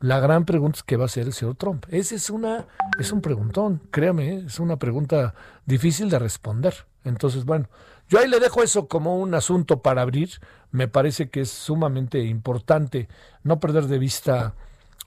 la 0.00 0.18
gran 0.18 0.44
pregunta 0.44 0.78
es 0.78 0.82
qué 0.82 0.96
va 0.96 1.04
a 1.04 1.06
hacer 1.06 1.26
el 1.28 1.32
señor 1.32 1.54
Trump 1.54 1.86
ese 1.90 2.16
es 2.16 2.30
una 2.30 2.66
es 2.98 3.12
un 3.12 3.20
preguntón 3.20 3.80
créame 3.92 4.46
es 4.46 4.58
una 4.58 4.76
pregunta 4.76 5.34
difícil 5.64 6.10
de 6.10 6.18
responder 6.18 6.87
entonces, 7.04 7.44
bueno, 7.44 7.68
yo 8.08 8.18
ahí 8.18 8.28
le 8.28 8.40
dejo 8.40 8.62
eso 8.62 8.88
como 8.88 9.18
un 9.18 9.34
asunto 9.34 9.82
para 9.82 10.02
abrir. 10.02 10.30
Me 10.70 10.88
parece 10.88 11.28
que 11.28 11.42
es 11.42 11.50
sumamente 11.50 12.20
importante 12.24 13.08
no 13.42 13.60
perder 13.60 13.86
de 13.86 13.98
vista 13.98 14.54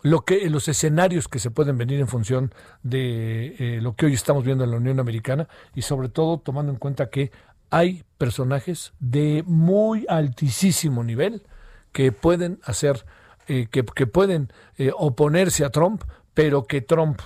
lo 0.04 0.22
que 0.22 0.50
los 0.50 0.68
escenarios 0.68 1.28
que 1.28 1.40
se 1.40 1.52
pueden 1.52 1.78
venir 1.78 2.00
en 2.00 2.08
función 2.08 2.54
de 2.84 3.56
eh, 3.60 3.82
lo 3.82 3.96
que 3.96 4.08
hoy 4.08 4.14
estamos 4.14 4.44
viendo 4.44 4.64
en 4.64 4.72
la 4.72 4.78
Unión 4.78 5.00
Americana 5.00 5.48
y 5.76 5.84
sobre 5.84 6.10
todo 6.10 6.40
tomando 6.40 6.72
en 6.72 6.78
cuenta 6.78 7.10
que 7.10 7.32
hay 7.70 8.04
personajes 8.18 8.94
de 9.00 9.44
muy 9.46 10.06
altísimo 10.10 11.04
nivel 11.04 11.44
que 11.92 12.12
pueden 12.12 12.60
hacer 12.64 13.06
eh, 13.48 13.68
que, 13.70 13.84
pueden 13.84 14.52
eh, 14.78 14.92
oponerse 14.96 15.66
a 15.66 15.70
Trump 15.70 16.04
pero 16.34 16.66
que 16.66 16.82
Trump 16.82 17.22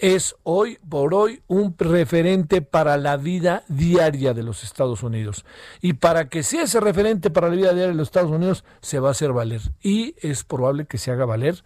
es 0.00 0.34
hoy 0.44 0.78
por 0.88 1.12
hoy 1.12 1.42
un 1.46 1.74
referente 1.78 2.62
para 2.62 2.96
la 2.96 3.18
vida 3.18 3.64
diaria 3.68 4.32
de 4.32 4.42
los 4.42 4.64
Estados 4.64 5.02
Unidos. 5.02 5.44
Y 5.82 5.92
para 5.92 6.28
que 6.28 6.42
sea 6.42 6.62
ese 6.62 6.80
referente 6.80 7.30
para 7.30 7.48
la 7.48 7.54
vida 7.54 7.72
diaria 7.74 7.88
de 7.88 7.94
los 7.94 8.08
Estados 8.08 8.30
Unidos, 8.30 8.64
se 8.80 8.98
va 8.98 9.08
a 9.08 9.10
hacer 9.12 9.32
valer. 9.32 9.60
Y 9.82 10.14
es 10.20 10.42
probable 10.42 10.86
que 10.86 10.96
se 10.96 11.10
haga 11.10 11.26
valer 11.26 11.62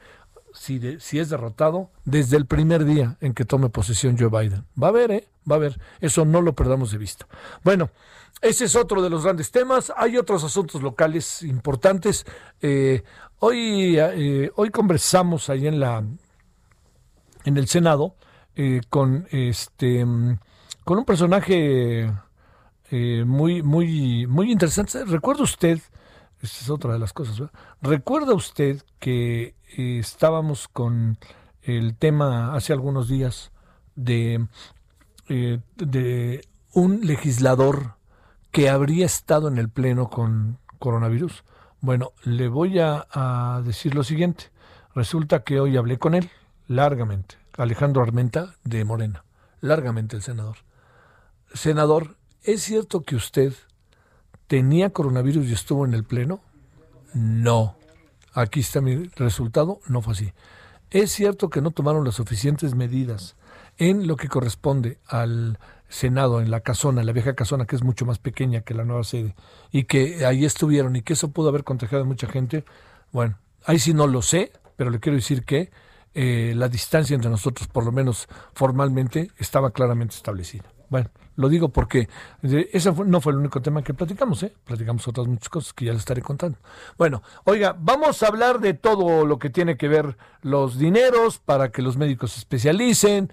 si, 0.53 0.99
si 0.99 1.21
es 1.21 1.29
derrotado 1.29 1.91
desde 2.05 2.37
el 2.37 2.47
primer 2.47 2.85
día 2.85 3.17
en 3.21 3.35
que 3.35 3.45
tome 3.45 3.69
posesión 3.69 4.19
Joe 4.19 4.29
Biden. 4.29 4.65
Va 4.81 4.89
a 4.89 4.91
haber, 4.91 5.13
¿eh? 5.13 5.29
Va 5.49 5.55
a 5.55 5.59
haber. 5.59 5.81
Eso 6.01 6.25
no 6.25 6.43
lo 6.43 6.55
perdamos 6.55 6.91
de 6.91 6.99
vista. 6.99 7.29
Bueno, 7.63 7.91
ese 8.41 8.65
es 8.65 8.75
otro 8.75 9.01
de 9.01 9.11
los 9.11 9.23
grandes 9.23 9.53
temas. 9.53 9.93
Hay 9.97 10.17
otros 10.17 10.43
asuntos 10.43 10.83
locales 10.83 11.43
importantes. 11.43 12.27
Eh, 12.61 13.05
hoy, 13.39 13.97
eh, 13.97 14.51
hoy 14.57 14.71
conversamos 14.71 15.49
ahí 15.51 15.69
en 15.69 15.79
la 15.79 16.03
en 17.45 17.57
el 17.59 17.69
Senado 17.69 18.17
eh, 18.57 18.83
con 18.89 19.27
este 19.33 20.07
con 20.85 20.99
un 20.99 21.05
personaje 21.05 22.13
eh, 22.91 23.25
muy 23.27 23.63
muy 23.63 24.27
muy 24.29 24.53
interesante. 24.53 25.05
¿Recuerda 25.05 25.43
usted? 25.43 25.81
Esta 26.41 26.59
es 26.61 26.71
otra 26.71 26.93
de 26.93 27.01
las 27.01 27.13
cosas. 27.13 27.51
¿Recuerda 27.83 28.33
usted 28.35 28.83
que 29.01 29.57
eh, 29.77 29.99
estábamos 29.99 30.69
con 30.69 31.19
el 31.63 31.97
tema 31.97 32.55
hace 32.55 32.73
algunos 32.73 33.09
días 33.09 33.51
de 33.97 34.47
de 35.27 36.47
un 36.75 37.01
legislador 37.01 37.95
que 38.53 38.69
habría 38.69 39.07
estado 39.07 39.49
en 39.49 39.59
el 39.59 39.69
pleno 39.69 40.11
con 40.11 40.59
coronavirus? 40.79 41.45
Bueno, 41.81 42.13
le 42.23 42.49
voy 42.49 42.79
a 42.79 43.63
decir 43.65 43.95
lo 43.95 44.05
siguiente. 44.05 44.51
Resulta 44.95 45.43
que 45.43 45.61
hoy 45.61 45.77
hablé 45.77 45.99
con 45.99 46.15
él 46.15 46.31
largamente 46.69 47.44
Alejandro 47.57 48.03
Armenta 48.03 48.55
de 48.65 48.85
Morena, 48.85 49.25
largamente 49.61 50.17
el 50.17 50.23
senador. 50.23 50.57
Senador, 51.53 52.17
¿es 52.43 52.63
cierto 52.63 53.03
que 53.03 53.15
usted 53.17 53.53
tenía 54.49 54.91
coronavirus 54.91 55.47
y 55.47 55.53
estuvo 55.53 55.85
en 55.85 55.95
el 55.95 56.05
Pleno? 56.05 56.41
No. 57.13 57.77
aquí 58.33 58.61
está 58.61 58.81
mi 58.81 59.05
resultado, 59.17 59.79
no 59.87 60.03
fue 60.03 60.15
así. 60.15 60.33
Es 60.91 61.13
cierto 61.13 61.49
que 61.49 61.61
no 61.61 61.71
tomaron 61.71 62.05
las 62.05 62.17
suficientes 62.17 62.75
medidas 62.75 63.37
en 63.79 64.07
lo 64.07 64.17
que 64.17 64.29
corresponde 64.29 64.99
al 65.07 65.59
Senado, 65.89 66.41
en 66.41 66.51
la 66.51 66.61
casona, 66.61 67.05
la 67.05 67.13
vieja 67.13 67.35
casona, 67.35 67.67
que 67.67 67.77
es 67.77 67.85
mucho 67.85 68.05
más 68.05 68.19
pequeña 68.19 68.63
que 68.63 68.75
la 68.75 68.85
nueva 68.85 69.05
sede, 69.05 69.37
y 69.71 69.85
que 69.85 70.27
ahí 70.27 70.45
estuvieron 70.45 70.97
y 70.97 71.03
que 71.03 71.13
eso 71.13 71.31
pudo 71.31 71.51
haber 71.51 71.63
contagiado 71.63 72.03
a 72.03 72.07
mucha 72.07 72.27
gente. 72.27 72.65
Bueno, 73.13 73.39
ahí 73.65 73.79
sí 73.79 73.95
no 73.95 74.09
lo 74.09 74.23
sé, 74.23 74.51
pero 74.77 74.91
le 74.91 74.99
quiero 74.99 75.15
decir 75.17 75.45
que 75.45 75.71
eh, 76.15 76.53
la 76.57 76.69
distancia 76.69 77.15
entre 77.15 77.31
nosotros, 77.31 77.69
por 77.69 77.85
lo 77.85 77.93
menos 77.93 78.29
formalmente, 78.55 79.31
estaba 79.39 79.71
claramente 79.71 80.15
establecida. 80.15 80.65
Bueno, 80.89 81.11
lo 81.37 81.49
digo 81.49 81.71
porque 81.71 82.09
ese 82.43 82.93
no 82.93 83.21
fue 83.21 83.33
el 83.33 83.39
único 83.39 83.61
tema 83.61 83.83
que 83.83 83.95
platicamos, 83.95 84.43
¿eh? 84.45 84.55
Platicamos 84.65 85.09
otras 85.09 85.27
muchas 85.27 85.49
cosas 85.49 85.73
que 85.73 85.87
ya 85.87 85.93
les 85.93 86.01
estaré 86.01 86.23
contando. 86.23 86.59
Bueno, 86.97 87.23
oiga, 87.45 87.75
vamos 87.77 88.23
a 88.23 88.29
hablar 88.29 88.61
de 88.61 88.75
todo 88.75 89.27
lo 89.27 89.39
que 89.39 89.51
tiene 89.51 89.77
que 89.77 89.89
ver 89.89 90.17
los 90.43 90.79
dineros 90.79 91.39
para 91.39 91.71
que 91.73 91.83
los 91.83 91.97
médicos 91.97 92.33
se 92.33 92.39
especialicen, 92.39 93.33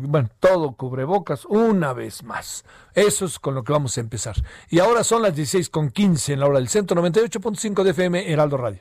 bueno, 0.00 0.30
todo 0.40 0.72
cubrebocas, 0.72 1.44
una 1.44 1.92
vez 1.92 2.22
más. 2.22 2.64
Eso 2.94 3.26
es 3.26 3.38
con 3.38 3.54
lo 3.54 3.64
que 3.64 3.72
vamos 3.72 3.98
a 3.98 4.00
empezar. 4.00 4.36
Y 4.70 4.78
ahora 4.78 5.04
son 5.04 5.20
las 5.22 5.36
16.15 5.36 6.32
en 6.32 6.40
la 6.40 6.46
hora 6.46 6.58
del 6.58 6.68
centro, 6.68 7.00
98.5 7.02 7.82
de 7.82 7.90
FM, 7.90 8.32
Heraldo 8.32 8.56
Radio. 8.56 8.80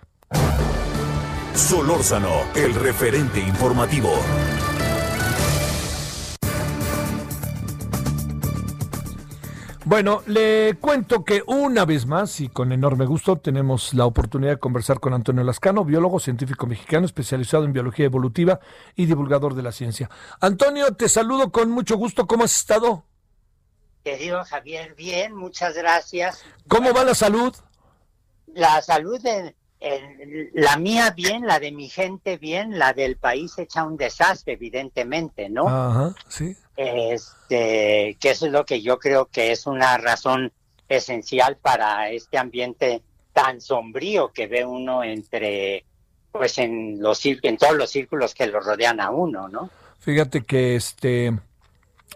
Solórzano, 1.55 2.43
el 2.55 2.73
referente 2.73 3.39
informativo. 3.39 4.11
Bueno, 9.83 10.23
le 10.27 10.77
cuento 10.79 11.25
que 11.25 11.43
una 11.45 11.83
vez 11.83 12.05
más 12.05 12.39
y 12.39 12.47
con 12.47 12.71
enorme 12.71 13.05
gusto 13.05 13.35
tenemos 13.35 13.93
la 13.93 14.05
oportunidad 14.05 14.51
de 14.51 14.59
conversar 14.59 15.01
con 15.01 15.13
Antonio 15.13 15.43
Lascano, 15.43 15.83
biólogo 15.83 16.21
científico 16.21 16.67
mexicano 16.67 17.05
especializado 17.05 17.65
en 17.65 17.73
biología 17.73 18.05
evolutiva 18.05 18.61
y 18.95 19.05
divulgador 19.05 19.53
de 19.53 19.63
la 19.63 19.73
ciencia. 19.73 20.09
Antonio, 20.39 20.93
te 20.95 21.09
saludo 21.09 21.51
con 21.51 21.69
mucho 21.69 21.97
gusto. 21.97 22.27
¿Cómo 22.27 22.45
has 22.45 22.55
estado? 22.55 23.03
Querido 24.05 24.41
Javier, 24.45 24.95
bien, 24.95 25.35
muchas 25.35 25.75
gracias. 25.75 26.43
¿Cómo 26.69 26.93
va 26.93 27.03
la 27.03 27.13
salud? 27.13 27.53
La 28.53 28.81
salud 28.81 29.19
de, 29.21 29.55
la 30.53 30.77
mía 30.77 31.11
bien, 31.11 31.47
la 31.47 31.59
de 31.59 31.71
mi 31.71 31.89
gente 31.89 32.37
bien, 32.37 32.77
la 32.77 32.93
del 32.93 33.17
país 33.17 33.57
echa 33.57 33.83
un 33.83 33.97
desastre, 33.97 34.53
evidentemente, 34.53 35.49
¿no? 35.49 35.67
Ajá, 35.67 36.13
sí. 36.27 36.55
Este, 36.75 38.17
que 38.19 38.29
eso 38.29 38.45
es 38.45 38.51
lo 38.51 38.65
que 38.65 38.81
yo 38.81 38.99
creo 38.99 39.25
que 39.25 39.51
es 39.51 39.65
una 39.65 39.97
razón 39.97 40.51
esencial 40.87 41.57
para 41.57 42.09
este 42.09 42.37
ambiente 42.37 43.01
tan 43.33 43.61
sombrío 43.61 44.31
que 44.31 44.47
ve 44.47 44.65
uno 44.65 45.03
entre, 45.03 45.85
pues 46.31 46.57
en 46.57 47.01
los 47.01 47.25
en 47.25 47.57
todos 47.57 47.75
los 47.75 47.89
círculos 47.89 48.35
que 48.35 48.47
lo 48.47 48.59
rodean 48.59 48.99
a 48.99 49.09
uno, 49.09 49.47
¿no? 49.47 49.69
Fíjate 49.99 50.41
que 50.41 50.75
este 50.75 51.33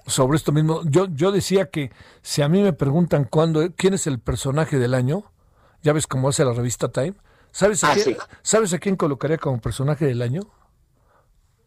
sobre 0.07 0.37
esto 0.37 0.51
mismo, 0.51 0.81
yo, 0.85 1.07
yo 1.07 1.31
decía 1.31 1.69
que 1.69 1.91
si 2.21 2.41
a 2.41 2.49
mí 2.49 2.61
me 2.61 2.73
preguntan 2.73 3.25
cuándo, 3.25 3.67
quién 3.75 3.93
es 3.93 4.07
el 4.07 4.19
personaje 4.19 4.77
del 4.77 4.93
año, 4.93 5.23
ya 5.81 5.93
ves 5.93 6.05
cómo 6.05 6.29
hace 6.29 6.45
la 6.45 6.53
revista 6.53 6.89
Time, 6.89 7.15
¿Sabes 7.55 7.85
a, 7.85 7.91
Ah, 7.91 7.93
quién, 7.93 8.03
sí. 8.03 8.17
¿Sabes 8.41 8.73
a 8.73 8.79
quién 8.79 8.97
colocaría 8.97 9.37
como 9.37 9.61
personaje 9.61 10.03
del 10.03 10.21
año? 10.21 10.41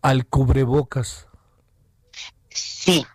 Al 0.03 0.27
cubrebocas. 0.27 1.29
Sí, 2.51 3.07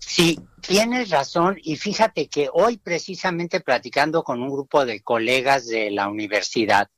sí, 0.00 0.40
tienes 0.60 1.10
razón. 1.10 1.56
Y 1.62 1.76
fíjate 1.76 2.26
que 2.26 2.50
hoy 2.52 2.78
precisamente 2.78 3.60
platicando 3.60 4.24
con 4.24 4.42
un 4.42 4.50
grupo 4.50 4.84
de 4.84 5.02
colegas 5.02 5.68
de 5.68 5.92
la 5.92 6.08
universidad, 6.08 6.90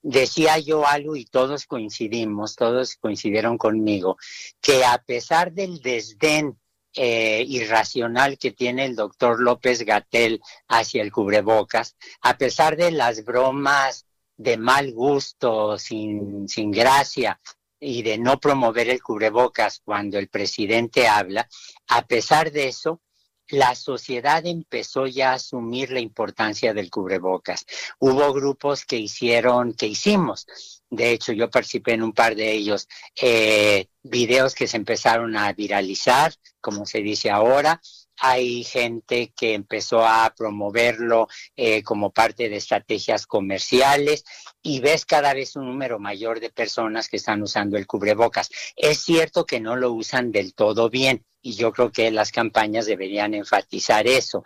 decía 0.00 0.58
yo 0.58 0.86
algo 0.88 1.16
y 1.16 1.26
todos 1.26 1.66
coincidimos, 1.66 2.56
todos 2.56 2.96
coincidieron 2.96 3.58
conmigo, 3.58 4.16
que 4.62 4.86
a 4.86 4.96
pesar 5.02 5.52
del 5.52 5.82
desdén 5.82 6.58
eh, 6.94 7.44
irracional 7.46 8.38
que 8.38 8.52
tiene 8.52 8.86
el 8.86 8.96
doctor 8.96 9.38
López 9.38 9.82
Gatel 9.82 10.40
hacia 10.66 11.02
el 11.02 11.12
cubrebocas, 11.12 11.94
a 12.22 12.38
pesar 12.38 12.78
de 12.78 12.90
las 12.90 13.22
bromas 13.22 14.06
de 14.40 14.56
mal 14.56 14.92
gusto, 14.92 15.78
sin, 15.78 16.48
sin 16.48 16.70
gracia, 16.70 17.38
y 17.78 18.02
de 18.02 18.16
no 18.16 18.40
promover 18.40 18.88
el 18.88 19.02
cubrebocas 19.02 19.80
cuando 19.84 20.18
el 20.18 20.28
presidente 20.28 21.06
habla, 21.06 21.46
a 21.88 22.06
pesar 22.06 22.50
de 22.50 22.68
eso, 22.68 23.02
la 23.48 23.74
sociedad 23.74 24.46
empezó 24.46 25.06
ya 25.06 25.32
a 25.32 25.34
asumir 25.34 25.90
la 25.90 26.00
importancia 26.00 26.72
del 26.72 26.88
cubrebocas. 26.88 27.66
Hubo 27.98 28.32
grupos 28.32 28.86
que 28.86 28.96
hicieron, 28.96 29.74
que 29.74 29.86
hicimos, 29.86 30.46
de 30.88 31.10
hecho 31.10 31.32
yo 31.32 31.50
participé 31.50 31.94
en 31.94 32.02
un 32.02 32.12
par 32.12 32.34
de 32.34 32.52
ellos, 32.52 32.88
eh, 33.20 33.88
videos 34.02 34.54
que 34.54 34.68
se 34.68 34.78
empezaron 34.78 35.36
a 35.36 35.52
viralizar, 35.52 36.32
como 36.62 36.86
se 36.86 37.00
dice 37.00 37.28
ahora, 37.28 37.80
hay 38.20 38.64
gente 38.64 39.32
que 39.34 39.54
empezó 39.54 40.06
a 40.06 40.32
promoverlo 40.36 41.28
eh, 41.56 41.82
como 41.82 42.10
parte 42.10 42.48
de 42.48 42.56
estrategias 42.56 43.26
comerciales 43.26 44.24
y 44.62 44.80
ves 44.80 45.06
cada 45.06 45.32
vez 45.32 45.56
un 45.56 45.66
número 45.66 45.98
mayor 45.98 46.38
de 46.38 46.50
personas 46.50 47.08
que 47.08 47.16
están 47.16 47.42
usando 47.42 47.78
el 47.78 47.86
cubrebocas. 47.86 48.50
Es 48.76 49.02
cierto 49.02 49.46
que 49.46 49.60
no 49.60 49.74
lo 49.74 49.92
usan 49.92 50.32
del 50.32 50.54
todo 50.54 50.90
bien 50.90 51.24
y 51.40 51.54
yo 51.54 51.72
creo 51.72 51.90
que 51.90 52.10
las 52.10 52.30
campañas 52.30 52.86
deberían 52.86 53.32
enfatizar 53.34 54.06
eso, 54.06 54.44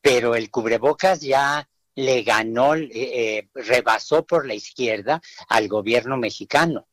pero 0.00 0.34
el 0.34 0.50
cubrebocas 0.50 1.20
ya 1.20 1.68
le 1.94 2.22
ganó, 2.22 2.74
eh, 2.74 2.88
eh, 2.92 3.48
rebasó 3.54 4.24
por 4.24 4.46
la 4.46 4.54
izquierda 4.54 5.20
al 5.48 5.68
gobierno 5.68 6.16
mexicano. 6.16 6.86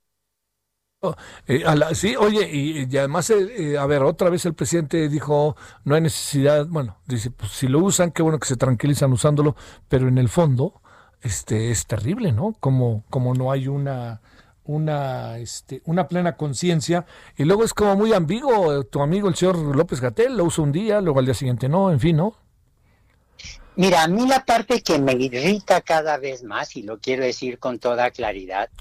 Eh, 1.47 1.63
a 1.65 1.75
la- 1.75 1.93
sí, 1.95 2.15
oye, 2.15 2.49
y, 2.51 2.97
además, 2.97 3.29
eh, 3.29 3.77
a 3.77 3.85
ver, 3.85 4.01
otra 4.03 4.29
vez 4.29 4.45
el 4.45 4.53
presidente 4.55 5.09
dijo, 5.09 5.55
no 5.83 5.95
hay 5.95 6.01
necesidad, 6.01 6.65
bueno, 6.67 6.97
dice, 7.05 7.29
pues 7.31 7.51
si 7.51 7.67
lo 7.67 7.79
usan, 7.79 8.11
qué 8.11 8.23
bueno 8.23 8.39
que 8.39 8.47
se 8.47 8.57
tranquilizan 8.57 9.11
usándolo, 9.13 9.55
pero 9.87 10.07
en 10.07 10.17
el 10.17 10.27
fondo, 10.29 10.81
este, 11.21 11.69
es 11.71 11.85
terrible, 11.85 12.31
¿no? 12.31 12.55
Como, 12.59 13.03
como 13.09 13.33
no 13.35 13.51
hay 13.51 13.67
una, 13.67 14.21
una, 14.63 15.37
este, 15.37 15.81
una 15.85 16.07
plena 16.07 16.35
conciencia, 16.35 17.05
y 17.37 17.45
luego 17.45 17.63
es 17.63 17.73
como 17.75 17.95
muy 17.95 18.13
ambiguo, 18.13 18.73
eh, 18.81 18.83
tu 18.85 19.01
amigo 19.01 19.27
el 19.29 19.35
señor 19.35 19.57
López 19.75 20.01
Gatel 20.01 20.35
lo 20.35 20.45
usa 20.45 20.63
un 20.63 20.71
día, 20.71 20.99
luego 21.01 21.19
al 21.19 21.25
día 21.25 21.35
siguiente 21.35 21.69
no, 21.69 21.91
en 21.91 21.99
fin, 21.99 22.17
¿no? 22.17 22.35
Mira, 23.77 24.01
a 24.01 24.07
mí 24.07 24.27
la 24.27 24.43
parte 24.43 24.81
que 24.81 24.97
me 24.97 25.13
irrita 25.13 25.81
cada 25.81 26.17
vez 26.17 26.43
más, 26.43 26.75
y 26.75 26.81
lo 26.81 26.97
quiero 26.97 27.23
decir 27.23 27.59
con 27.59 27.77
toda 27.77 28.09
claridad, 28.09 28.71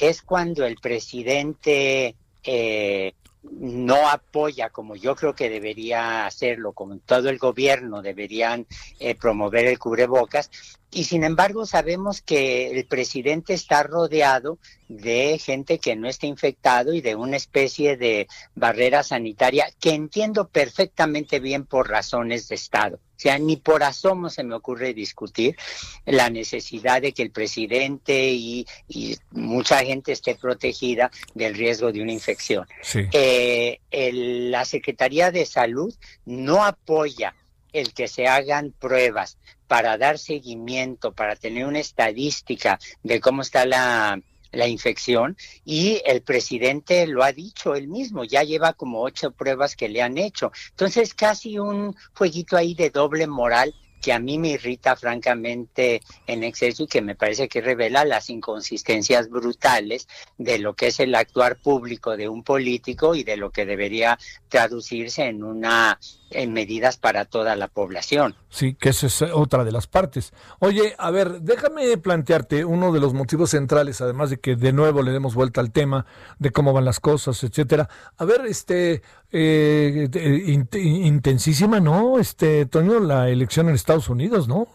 es 0.00 0.22
cuando 0.22 0.64
el 0.64 0.76
presidente 0.76 2.16
eh, 2.42 3.12
no 3.42 4.08
apoya, 4.08 4.70
como 4.70 4.96
yo 4.96 5.14
creo 5.14 5.34
que 5.34 5.50
debería 5.50 6.24
hacerlo, 6.24 6.72
como 6.72 6.96
todo 7.00 7.28
el 7.28 7.36
gobierno 7.36 8.00
deberían 8.00 8.66
eh, 8.98 9.14
promover 9.14 9.66
el 9.66 9.78
cubrebocas, 9.78 10.50
y 10.90 11.04
sin 11.04 11.22
embargo 11.22 11.66
sabemos 11.66 12.22
que 12.22 12.70
el 12.70 12.86
presidente 12.86 13.52
está 13.52 13.82
rodeado 13.82 14.58
de 14.88 15.38
gente 15.38 15.78
que 15.78 15.96
no 15.96 16.08
está 16.08 16.28
infectado 16.28 16.94
y 16.94 17.02
de 17.02 17.14
una 17.14 17.36
especie 17.36 17.98
de 17.98 18.26
barrera 18.54 19.02
sanitaria 19.02 19.66
que 19.78 19.90
entiendo 19.90 20.48
perfectamente 20.48 21.40
bien 21.40 21.66
por 21.66 21.90
razones 21.90 22.48
de 22.48 22.54
Estado. 22.54 23.00
O 23.16 23.18
sea, 23.18 23.38
ni 23.38 23.56
por 23.56 23.82
asomo 23.82 24.28
se 24.28 24.44
me 24.44 24.54
ocurre 24.54 24.92
discutir 24.92 25.56
la 26.04 26.28
necesidad 26.28 27.00
de 27.00 27.12
que 27.12 27.22
el 27.22 27.30
presidente 27.30 28.30
y, 28.30 28.66
y 28.88 29.16
mucha 29.30 29.78
gente 29.84 30.12
esté 30.12 30.34
protegida 30.34 31.10
del 31.34 31.54
riesgo 31.54 31.92
de 31.92 32.02
una 32.02 32.12
infección. 32.12 32.66
Sí. 32.82 33.00
Eh, 33.12 33.80
el- 33.90 34.50
la 34.50 34.64
Secretaría 34.66 35.30
de 35.30 35.46
Salud 35.46 35.94
no 36.26 36.64
apoya 36.64 37.34
el 37.72 37.92
que 37.94 38.06
se 38.08 38.26
hagan 38.26 38.72
pruebas 38.78 39.38
para 39.66 39.96
dar 39.98 40.18
seguimiento, 40.18 41.12
para 41.12 41.36
tener 41.36 41.64
una 41.66 41.80
estadística 41.80 42.78
de 43.02 43.20
cómo 43.20 43.42
está 43.42 43.64
la, 43.66 44.20
la 44.52 44.68
infección 44.68 45.36
y 45.64 46.02
el 46.04 46.22
presidente 46.22 47.06
lo 47.06 47.22
ha 47.22 47.32
dicho 47.32 47.74
él 47.74 47.88
mismo, 47.88 48.24
ya 48.24 48.42
lleva 48.42 48.72
como 48.72 49.02
ocho 49.02 49.30
pruebas 49.30 49.76
que 49.76 49.88
le 49.88 50.02
han 50.02 50.18
hecho. 50.18 50.52
Entonces 50.70 51.14
casi 51.14 51.58
un 51.58 51.94
jueguito 52.14 52.56
ahí 52.56 52.74
de 52.74 52.90
doble 52.90 53.26
moral 53.26 53.74
que 54.00 54.12
a 54.12 54.18
mí 54.18 54.38
me 54.38 54.50
irrita 54.50 54.94
francamente 54.94 56.00
en 56.26 56.44
exceso 56.44 56.84
y 56.84 56.86
que 56.86 57.02
me 57.02 57.16
parece 57.16 57.48
que 57.48 57.60
revela 57.60 58.04
las 58.04 58.30
inconsistencias 58.30 59.28
brutales 59.28 60.06
de 60.38 60.58
lo 60.58 60.74
que 60.74 60.88
es 60.88 61.00
el 61.00 61.14
actuar 61.14 61.56
público 61.56 62.16
de 62.16 62.28
un 62.28 62.42
político 62.42 63.14
y 63.14 63.24
de 63.24 63.36
lo 63.36 63.50
que 63.50 63.66
debería 63.66 64.18
traducirse 64.48 65.24
en 65.24 65.42
una 65.42 65.98
en 66.30 66.52
medidas 66.52 66.96
para 66.96 67.24
toda 67.24 67.54
la 67.56 67.68
población. 67.68 68.34
Sí, 68.48 68.74
que 68.74 68.88
esa 68.88 69.06
es 69.06 69.22
otra 69.22 69.64
de 69.64 69.72
las 69.72 69.86
partes. 69.86 70.32
Oye, 70.58 70.94
a 70.98 71.10
ver, 71.10 71.40
déjame 71.42 71.96
plantearte 71.98 72.64
uno 72.64 72.92
de 72.92 73.00
los 73.00 73.14
motivos 73.14 73.50
centrales, 73.50 74.00
además 74.00 74.30
de 74.30 74.38
que 74.38 74.56
de 74.56 74.72
nuevo 74.72 75.02
le 75.02 75.12
demos 75.12 75.34
vuelta 75.34 75.60
al 75.60 75.70
tema 75.72 76.04
de 76.38 76.50
cómo 76.50 76.72
van 76.72 76.84
las 76.84 77.00
cosas, 77.00 77.42
etcétera. 77.44 77.88
A 78.16 78.24
ver, 78.24 78.46
este, 78.46 79.02
eh, 79.30 80.08
int- 80.10 80.76
intensísima, 80.80 81.80
¿no? 81.80 82.18
Este, 82.18 82.66
Toño, 82.66 83.00
la 83.00 83.28
elección 83.28 83.68
en 83.68 83.74
Estados 83.74 84.08
Unidos, 84.08 84.48
¿no? 84.48 84.66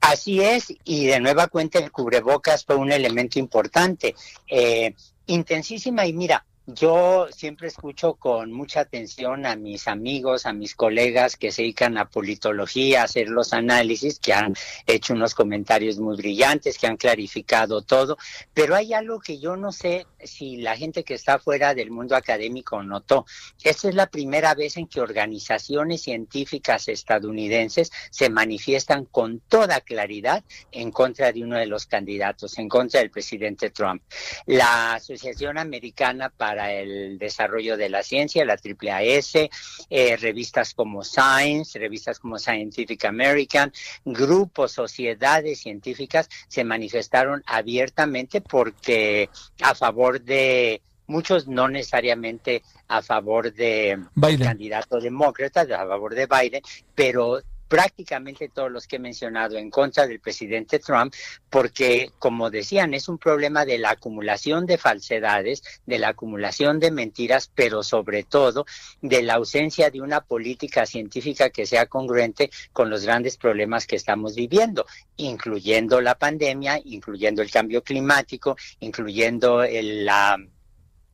Así 0.00 0.42
es, 0.42 0.74
y 0.82 1.06
de 1.06 1.20
nueva 1.20 1.46
cuenta 1.46 1.78
el 1.78 1.92
cubrebocas 1.92 2.64
fue 2.64 2.74
un 2.74 2.90
elemento 2.90 3.38
importante. 3.38 4.16
Eh, 4.48 4.94
intensísima 5.26 6.04
y 6.06 6.12
mira, 6.12 6.44
yo 6.66 7.26
siempre 7.34 7.66
escucho 7.66 8.14
con 8.14 8.52
mucha 8.52 8.80
atención 8.80 9.46
a 9.46 9.56
mis 9.56 9.88
amigos, 9.88 10.46
a 10.46 10.52
mis 10.52 10.76
colegas 10.76 11.36
que 11.36 11.50
se 11.50 11.62
dedican 11.62 11.98
a 11.98 12.08
politología, 12.08 13.02
a 13.02 13.04
hacer 13.04 13.28
los 13.28 13.52
análisis, 13.52 14.20
que 14.20 14.32
han 14.32 14.54
hecho 14.86 15.14
unos 15.14 15.34
comentarios 15.34 15.98
muy 15.98 16.16
brillantes, 16.16 16.78
que 16.78 16.86
han 16.86 16.96
clarificado 16.96 17.82
todo, 17.82 18.16
pero 18.54 18.76
hay 18.76 18.94
algo 18.94 19.18
que 19.18 19.40
yo 19.40 19.56
no 19.56 19.72
sé 19.72 20.06
si 20.22 20.56
la 20.58 20.76
gente 20.76 21.02
que 21.02 21.14
está 21.14 21.40
fuera 21.40 21.74
del 21.74 21.90
mundo 21.90 22.14
académico 22.14 22.80
notó. 22.82 23.26
Esta 23.62 23.88
es 23.88 23.94
la 23.96 24.06
primera 24.06 24.54
vez 24.54 24.76
en 24.76 24.86
que 24.86 25.00
organizaciones 25.00 26.02
científicas 26.02 26.86
estadounidenses 26.86 27.90
se 28.10 28.30
manifiestan 28.30 29.04
con 29.06 29.40
toda 29.40 29.80
claridad 29.80 30.44
en 30.70 30.92
contra 30.92 31.32
de 31.32 31.42
uno 31.42 31.58
de 31.58 31.66
los 31.66 31.86
candidatos, 31.86 32.56
en 32.58 32.68
contra 32.68 33.00
del 33.00 33.10
presidente 33.10 33.70
Trump. 33.70 34.02
La 34.46 34.94
Asociación 34.94 35.58
Americana 35.58 36.28
para 36.28 36.51
para 36.52 36.70
el 36.70 37.16
desarrollo 37.18 37.78
de 37.78 37.88
la 37.88 38.02
ciencia, 38.02 38.44
la 38.44 38.58
AAAS, 38.62 39.48
eh, 39.88 40.16
revistas 40.18 40.74
como 40.74 41.02
Science, 41.02 41.78
revistas 41.78 42.18
como 42.18 42.38
Scientific 42.38 43.06
American, 43.06 43.72
grupos, 44.04 44.72
sociedades 44.72 45.60
científicas 45.60 46.28
se 46.48 46.62
manifestaron 46.62 47.42
abiertamente 47.46 48.42
porque 48.42 49.30
a 49.62 49.74
favor 49.74 50.20
de 50.20 50.82
muchos 51.06 51.48
no 51.48 51.68
necesariamente 51.68 52.62
a 52.86 53.00
favor 53.00 53.50
de 53.50 53.98
candidato 54.38 55.00
demócrata, 55.00 55.62
a 55.62 55.86
favor 55.86 56.14
de 56.14 56.26
Biden, 56.26 56.62
pero 56.94 57.40
prácticamente 57.72 58.50
todos 58.50 58.70
los 58.70 58.86
que 58.86 58.96
he 58.96 58.98
mencionado 58.98 59.56
en 59.56 59.70
contra 59.70 60.06
del 60.06 60.20
presidente 60.20 60.78
Trump, 60.78 61.14
porque, 61.48 62.10
como 62.18 62.50
decían, 62.50 62.92
es 62.92 63.08
un 63.08 63.16
problema 63.16 63.64
de 63.64 63.78
la 63.78 63.92
acumulación 63.92 64.66
de 64.66 64.76
falsedades, 64.76 65.62
de 65.86 65.98
la 65.98 66.08
acumulación 66.08 66.78
de 66.78 66.90
mentiras, 66.90 67.50
pero 67.54 67.82
sobre 67.82 68.24
todo 68.24 68.66
de 69.00 69.22
la 69.22 69.36
ausencia 69.36 69.88
de 69.88 70.02
una 70.02 70.20
política 70.20 70.84
científica 70.84 71.48
que 71.48 71.64
sea 71.64 71.86
congruente 71.86 72.50
con 72.74 72.90
los 72.90 73.06
grandes 73.06 73.38
problemas 73.38 73.86
que 73.86 73.96
estamos 73.96 74.34
viviendo, 74.34 74.84
incluyendo 75.16 76.02
la 76.02 76.18
pandemia, 76.18 76.78
incluyendo 76.84 77.40
el 77.40 77.50
cambio 77.50 77.82
climático, 77.82 78.54
incluyendo 78.80 79.64
la 79.64 80.36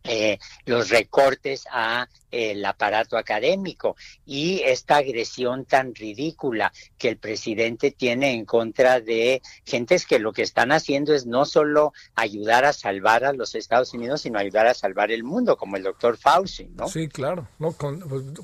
eh, 0.05 0.39
los 0.65 0.91
recortes 0.91 1.67
a 1.71 2.09
el 2.31 2.65
aparato 2.65 3.17
académico 3.17 3.97
y 4.27 4.61
esta 4.65 4.97
agresión 4.97 5.65
tan 5.65 5.95
ridícula 5.95 6.73
que 6.99 7.09
el 7.09 7.17
presidente 7.17 7.91
tiene 7.91 8.33
en 8.35 8.45
contra 8.45 9.01
de 9.01 9.41
gentes 9.65 10.07
que 10.07 10.19
lo 10.19 10.33
que 10.33 10.43
están 10.43 10.73
haciendo 10.73 11.15
es 11.15 11.27
no 11.27 11.47
solo 11.47 11.93
ayudar 12.15 12.65
a 12.65 12.73
salvar 12.73 13.25
a 13.25 13.33
los 13.33 13.55
Estados 13.55 13.95
Unidos, 13.95 14.23
sino 14.23 14.39
ayudar 14.39 14.67
a 14.67 14.75
salvar 14.75 15.11
el 15.11 15.25
mundo, 15.25 15.57
como 15.57 15.77
el 15.77 15.83
doctor 15.83 16.17
Fauci, 16.17 16.69
¿no? 16.77 16.89
Sí, 16.89 17.09
claro. 17.09 17.49
¿no? 17.59 17.75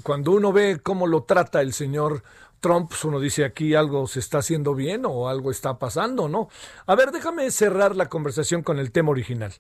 Cuando 0.03 0.33
uno 0.33 0.53
ve 0.53 0.81
cómo 0.83 1.07
lo 1.07 1.25
trata 1.25 1.61
el 1.61 1.73
señor 1.73 2.23
Trump, 2.61 2.89
pues 2.89 3.05
uno 3.05 3.21
dice 3.21 3.45
aquí 3.45 3.75
algo 3.75 4.07
se 4.07 4.21
está 4.21 4.39
haciendo 4.39 4.75
bien 4.75 5.05
o 5.05 5.29
algo 5.29 5.51
está 5.51 5.79
pasando, 5.79 6.29
¿no? 6.29 6.49
A 6.87 6.95
ver, 6.95 7.11
déjame 7.11 7.51
cerrar 7.51 7.95
la 7.95 8.09
conversación 8.09 8.63
con 8.63 8.79
el 8.79 8.91
tema 8.91 9.11
original. 9.11 9.53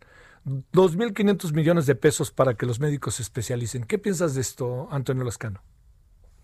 2.500 0.44 1.52
millones 1.52 1.86
de 1.86 1.94
pesos 1.94 2.30
para 2.30 2.54
que 2.54 2.66
los 2.66 2.80
médicos 2.80 3.16
se 3.16 3.22
especialicen. 3.22 3.84
¿Qué 3.84 3.98
piensas 3.98 4.34
de 4.34 4.40
esto, 4.40 4.88
Antonio 4.90 5.24
Lascano? 5.24 5.62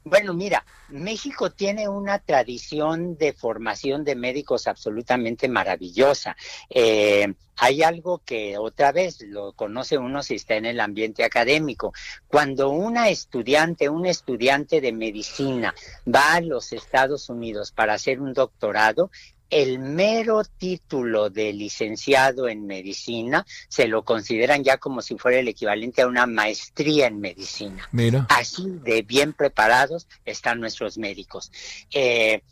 Bueno, 0.03 0.33
mira, 0.33 0.65
México 0.89 1.51
tiene 1.51 1.87
una 1.87 2.19
tradición 2.21 3.19
de 3.19 3.35
formación 3.35 4.03
de 4.03 4.17
médicos 4.17 4.67
absolutamente 4.67 5.47
maravillosa. 5.47 6.37
Eh, 6.71 7.35
hay 7.59 7.83
algo 7.83 8.23
que 8.25 8.57
otra 8.57 8.93
vez 8.93 9.21
lo 9.21 9.53
conoce 9.53 9.99
uno 9.99 10.23
si 10.23 10.37
está 10.37 10.55
en 10.55 10.65
el 10.65 10.81
ambiente 10.81 11.23
académico. 11.23 11.93
Cuando 12.29 12.71
una 12.71 13.11
estudiante, 13.11 13.91
un 13.91 14.07
estudiante 14.07 14.81
de 14.81 14.93
medicina 14.93 15.75
va 16.09 16.33
a 16.33 16.41
los 16.41 16.73
Estados 16.73 17.29
Unidos 17.29 17.71
para 17.71 17.93
hacer 17.93 18.23
un 18.23 18.33
doctorado, 18.33 19.11
el 19.51 19.81
mero 19.81 20.43
título 20.45 21.29
de 21.29 21.53
licenciado 21.53 22.49
en 22.49 22.67
medicina 22.67 23.45
se 23.69 23.89
lo 23.89 24.05
consideran 24.05 24.63
ya 24.63 24.79
como 24.79 25.03
si 25.03 25.19
fuera 25.19 25.41
el 25.41 25.49
equivalente 25.49 26.03
a 26.03 26.07
una 26.07 26.27
maestría 26.27 27.09
en 27.09 27.21
medicina. 27.21 27.89
Mira. 27.93 28.27
Así 28.31 28.65
de 28.83 29.03
bien 29.03 29.33
preparados 29.33 30.07
están 30.25 30.61
nuestros 30.61 30.99
médicos. 30.99 31.51
Eh, 31.91 32.43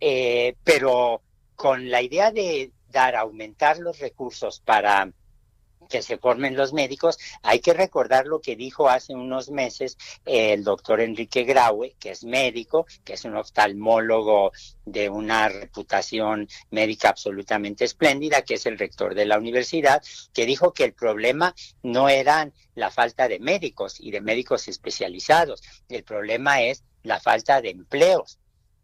eh, 0.00 0.56
pero 0.64 1.22
con 1.54 1.90
la 1.90 2.02
idea 2.02 2.32
de 2.32 2.72
dar, 2.90 3.16
aumentar 3.16 3.78
los 3.78 3.98
recursos 3.98 4.60
para 4.60 5.10
que 5.88 6.02
se 6.02 6.18
formen 6.18 6.56
los 6.56 6.72
médicos. 6.72 7.18
Hay 7.42 7.60
que 7.60 7.74
recordar 7.74 8.26
lo 8.26 8.40
que 8.40 8.56
dijo 8.56 8.88
hace 8.88 9.14
unos 9.14 9.50
meses 9.50 9.96
el 10.24 10.64
doctor 10.64 11.00
Enrique 11.00 11.44
Graue, 11.44 11.96
que 11.98 12.10
es 12.10 12.24
médico, 12.24 12.86
que 13.04 13.14
es 13.14 13.24
un 13.24 13.36
oftalmólogo 13.36 14.52
de 14.84 15.08
una 15.08 15.48
reputación 15.48 16.48
médica 16.70 17.10
absolutamente 17.10 17.84
espléndida, 17.84 18.42
que 18.42 18.54
es 18.54 18.66
el 18.66 18.78
rector 18.78 19.14
de 19.14 19.26
la 19.26 19.38
universidad, 19.38 20.02
que 20.32 20.46
dijo 20.46 20.72
que 20.72 20.84
el 20.84 20.92
problema 20.92 21.54
no 21.82 22.08
era 22.08 22.50
la 22.74 22.90
falta 22.90 23.28
de 23.28 23.38
médicos 23.38 24.00
y 24.00 24.10
de 24.10 24.20
médicos 24.20 24.68
especializados, 24.68 25.62
el 25.88 26.04
problema 26.04 26.62
es 26.62 26.84
la 27.02 27.20
falta 27.20 27.60
de 27.60 27.70
empleos 27.70 28.38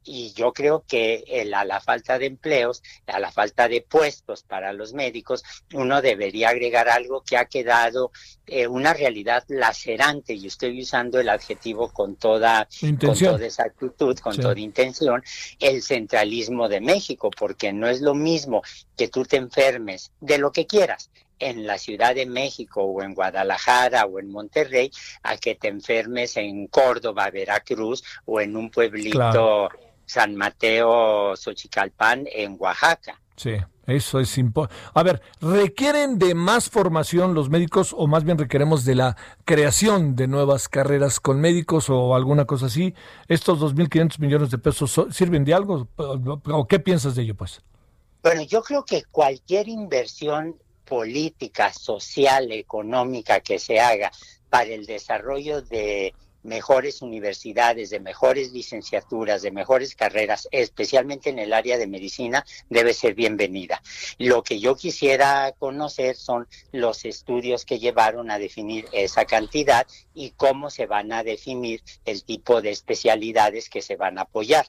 y 0.04 0.32
yo 0.32 0.52
creo 0.52 0.84
que 0.86 1.24
a 1.54 1.64
la 1.64 1.80
falta 1.80 2.18
de 2.18 2.26
empleos, 2.26 2.82
a 3.06 3.18
la 3.18 3.30
falta 3.30 3.68
de 3.68 3.82
puestos 3.82 4.42
para 4.42 4.72
los 4.72 4.92
médicos, 4.92 5.42
uno 5.74 6.02
debería 6.02 6.50
agregar 6.50 6.88
algo 6.88 7.22
que 7.22 7.36
ha 7.36 7.44
quedado 7.46 8.10
eh, 8.46 8.66
una 8.66 8.92
realidad 8.94 9.44
lacerante, 9.48 10.34
y 10.34 10.46
estoy 10.46 10.80
usando 10.80 11.20
el 11.20 11.28
adjetivo 11.28 11.88
con 11.88 12.16
toda, 12.16 12.68
con 12.80 12.98
toda 12.98 13.46
exactitud, 13.46 14.18
con 14.18 14.36
toda 14.36 14.58
intención, 14.58 15.22
el 15.58 15.82
centralismo 15.82 16.68
de 16.68 16.80
México, 16.80 17.30
porque 17.30 17.72
no 17.72 17.88
es 17.88 18.00
lo 18.00 18.14
mismo 18.14 18.62
que 18.96 19.08
tú 19.08 19.24
te 19.24 19.36
enfermes 19.36 20.12
de 20.20 20.38
lo 20.38 20.52
que 20.52 20.66
quieras, 20.66 21.10
en 21.38 21.66
la 21.66 21.76
Ciudad 21.76 22.14
de 22.14 22.26
México 22.26 22.82
o 22.82 23.02
en 23.02 23.14
Guadalajara 23.14 24.06
o 24.06 24.20
en 24.20 24.30
Monterrey 24.30 24.90
a 25.24 25.36
que 25.36 25.56
te 25.56 25.68
enfermes 25.68 26.36
en 26.36 26.68
Córdoba, 26.68 27.30
Veracruz 27.30 28.04
o 28.26 28.40
en 28.40 28.56
un 28.56 28.70
pueblito 28.70 29.68
San 30.06 30.36
Mateo, 30.36 31.36
Xochicalpan, 31.36 32.24
en 32.32 32.56
Oaxaca. 32.58 33.20
Sí, 33.36 33.56
eso 33.86 34.20
es 34.20 34.38
importante. 34.38 34.82
A 34.94 35.02
ver, 35.02 35.22
¿requieren 35.40 36.18
de 36.18 36.34
más 36.34 36.70
formación 36.70 37.34
los 37.34 37.50
médicos 37.50 37.94
o 37.96 38.06
más 38.06 38.24
bien 38.24 38.38
requeremos 38.38 38.84
de 38.84 38.94
la 38.94 39.16
creación 39.44 40.14
de 40.14 40.28
nuevas 40.28 40.68
carreras 40.68 41.18
con 41.18 41.40
médicos 41.40 41.90
o 41.90 42.14
alguna 42.14 42.44
cosa 42.44 42.66
así? 42.66 42.94
¿Estos 43.28 43.60
2.500 43.60 44.18
millones 44.20 44.50
de 44.50 44.58
pesos 44.58 45.00
sirven 45.10 45.44
de 45.44 45.54
algo? 45.54 45.88
¿O 45.96 46.66
qué 46.68 46.78
piensas 46.78 47.14
de 47.14 47.22
ello, 47.22 47.34
pues? 47.34 47.62
Bueno, 48.22 48.42
yo 48.42 48.62
creo 48.62 48.84
que 48.84 49.02
cualquier 49.10 49.68
inversión 49.68 50.56
política, 50.84 51.72
social, 51.72 52.52
económica 52.52 53.40
que 53.40 53.58
se 53.58 53.80
haga 53.80 54.12
para 54.48 54.70
el 54.70 54.86
desarrollo 54.86 55.62
de 55.62 56.14
mejores 56.42 57.02
universidades, 57.02 57.90
de 57.90 58.00
mejores 58.00 58.52
licenciaturas, 58.52 59.42
de 59.42 59.50
mejores 59.50 59.94
carreras, 59.94 60.48
especialmente 60.50 61.30
en 61.30 61.38
el 61.38 61.52
área 61.52 61.78
de 61.78 61.86
medicina, 61.86 62.44
debe 62.68 62.94
ser 62.94 63.14
bienvenida. 63.14 63.82
Lo 64.18 64.42
que 64.42 64.60
yo 64.60 64.76
quisiera 64.76 65.52
conocer 65.58 66.16
son 66.16 66.48
los 66.72 67.04
estudios 67.04 67.64
que 67.64 67.78
llevaron 67.78 68.30
a 68.30 68.38
definir 68.38 68.88
esa 68.92 69.24
cantidad 69.24 69.86
y 70.14 70.30
cómo 70.30 70.70
se 70.70 70.86
van 70.86 71.12
a 71.12 71.22
definir 71.22 71.82
el 72.04 72.24
tipo 72.24 72.60
de 72.60 72.70
especialidades 72.70 73.68
que 73.68 73.82
se 73.82 73.96
van 73.96 74.18
a 74.18 74.22
apoyar. 74.22 74.66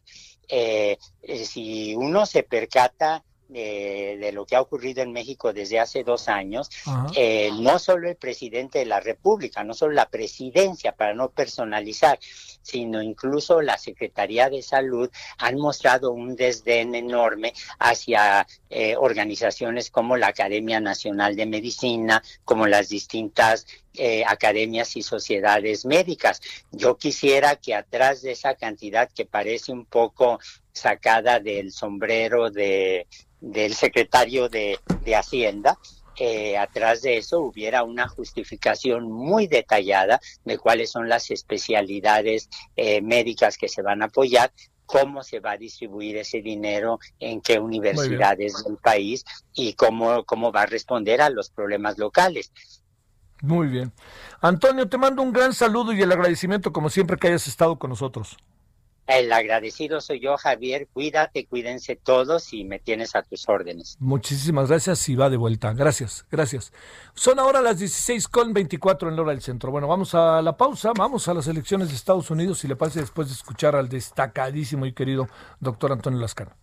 Eh, 0.48 0.98
eh, 1.22 1.46
si 1.46 1.96
uno 1.96 2.26
se 2.26 2.44
percata 2.44 3.24
de 3.50 4.32
lo 4.34 4.46
que 4.46 4.56
ha 4.56 4.62
ocurrido 4.62 5.02
en 5.02 5.12
México 5.12 5.54
desde 5.54 5.80
hace 5.80 6.04
dos 6.04 6.28
años, 6.28 6.70
eh, 7.16 7.52
no 7.60 7.78
solo 7.80 8.10
el 8.10 8.16
presidente 8.16 8.80
de 8.80 8.86
la 8.86 9.00
República, 9.00 9.64
no 9.64 9.74
solo 9.74 9.94
la 9.94 10.10
presidencia, 10.10 10.94
para 10.94 11.14
no 11.14 11.30
personalizar, 11.30 12.20
sino 12.62 13.02
incluso 13.02 13.62
la 13.62 13.78
Secretaría 13.78 14.50
de 14.50 14.62
Salud 14.62 15.10
han 15.38 15.58
mostrado 15.58 16.12
un 16.12 16.36
desdén 16.36 16.96
enorme 16.96 17.54
hacia 17.80 18.48
eh, 18.70 18.96
organizaciones 18.96 19.92
como 19.92 20.18
la 20.18 20.28
Academia 20.28 20.80
Nacional 20.80 21.36
de 21.36 21.46
Medicina, 21.46 22.24
como 22.46 22.68
las 22.68 22.90
distintas 22.90 23.66
eh, 23.96 24.24
academias 24.26 24.96
y 24.96 25.04
sociedades 25.04 25.86
médicas. 25.86 26.42
Yo 26.72 26.98
quisiera 26.98 27.56
que 27.56 27.76
atrás 27.76 28.22
de 28.22 28.32
esa 28.32 28.56
cantidad 28.56 29.10
que 29.12 29.26
parece 29.26 29.72
un 29.72 29.86
poco 29.86 30.40
sacada 30.72 31.40
del 31.40 31.72
sombrero 31.72 32.50
de 32.50 33.08
del 33.44 33.74
secretario 33.74 34.48
de, 34.48 34.80
Hacienda, 35.14 35.78
eh, 36.18 36.58
atrás 36.58 37.02
de 37.02 37.18
eso 37.18 37.42
hubiera 37.42 37.84
una 37.84 38.08
justificación 38.08 39.12
muy 39.12 39.48
detallada 39.48 40.22
de 40.46 40.58
cuáles 40.58 40.92
son 40.92 41.10
las 41.10 41.30
especialidades 41.30 42.50
eh, 42.78 43.02
médicas 43.02 43.58
que 43.58 43.68
se 43.68 43.82
van 43.82 44.02
a 44.02 44.06
apoyar 44.06 44.54
cómo 44.86 45.24
se 45.24 45.40
va 45.40 45.52
a 45.52 45.58
distribuir 45.58 46.18
ese 46.18 46.42
dinero, 46.42 47.00
en 47.20 47.42
qué 47.42 47.60
universidades 47.60 48.64
del 48.64 48.78
país 48.78 49.26
y 49.54 49.74
cómo, 49.74 50.24
cómo 50.24 50.52
va 50.52 50.64
a 50.64 50.68
responder 50.68 51.22
a 51.22 51.30
los 51.30 51.50
problemas 51.50 51.98
locales. 51.98 52.52
Muy 53.44 53.68
bien. 53.68 53.92
Antonio, 54.40 54.88
te 54.88 54.98
mando 54.98 55.22
un 55.22 55.34
gran 55.34 55.54
saludo 55.54 55.92
y 55.92 56.02
el 56.02 56.10
agradecimiento 56.10 56.72
como 56.72 56.90
siempre 56.90 57.18
que 57.18 57.28
hayas 57.28 57.46
estado 57.46 57.78
con 57.78 57.90
nosotros. 57.90 58.38
El 59.06 59.34
agradecido 59.34 60.00
soy 60.00 60.22
yo, 60.22 60.38
Javier. 60.38 60.88
Cuídate, 60.94 61.46
cuídense 61.46 61.98
todos 61.98 62.54
y 62.54 62.64
me 62.64 62.80
tienes 62.80 63.18
a 63.18 63.22
tus 63.22 63.50
órdenes. 63.50 63.98
Muchísimas 64.00 64.70
gracias 64.70 65.10
y 65.10 65.16
va 65.16 65.30
de 65.30 65.36
vuelta. 65.36 65.74
Gracias, 65.74 66.26
gracias. 66.32 66.72
Son 67.16 67.38
ahora 67.38 67.60
las 67.60 67.80
16 67.80 68.30
con 68.30 68.54
24 68.54 69.10
en 69.10 69.18
la 69.18 69.24
hora 69.24 69.32
del 69.32 69.42
centro. 69.42 69.72
Bueno, 69.72 69.90
vamos 69.90 70.16
a 70.16 70.42
la 70.42 70.56
pausa, 70.56 70.94
vamos 70.98 71.28
a 71.28 71.34
las 71.34 71.48
elecciones 71.48 71.90
de 71.90 71.96
Estados 71.96 72.32
Unidos 72.32 72.64
y 72.64 72.70
le 72.70 72.78
parece 72.78 73.02
después 73.02 73.28
de 73.28 73.34
escuchar 73.34 73.76
al 73.76 73.90
destacadísimo 73.90 74.86
y 74.86 74.94
querido 74.94 75.28
doctor 75.60 75.92
Antonio 75.92 76.22
Lascano. 76.22 76.63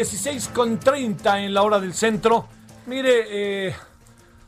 16.30 0.00 1.44
en 1.44 1.52
la 1.52 1.60
hora 1.60 1.78
del 1.78 1.92
centro. 1.92 2.46
Mire, 2.86 3.26
eh, 3.68 3.74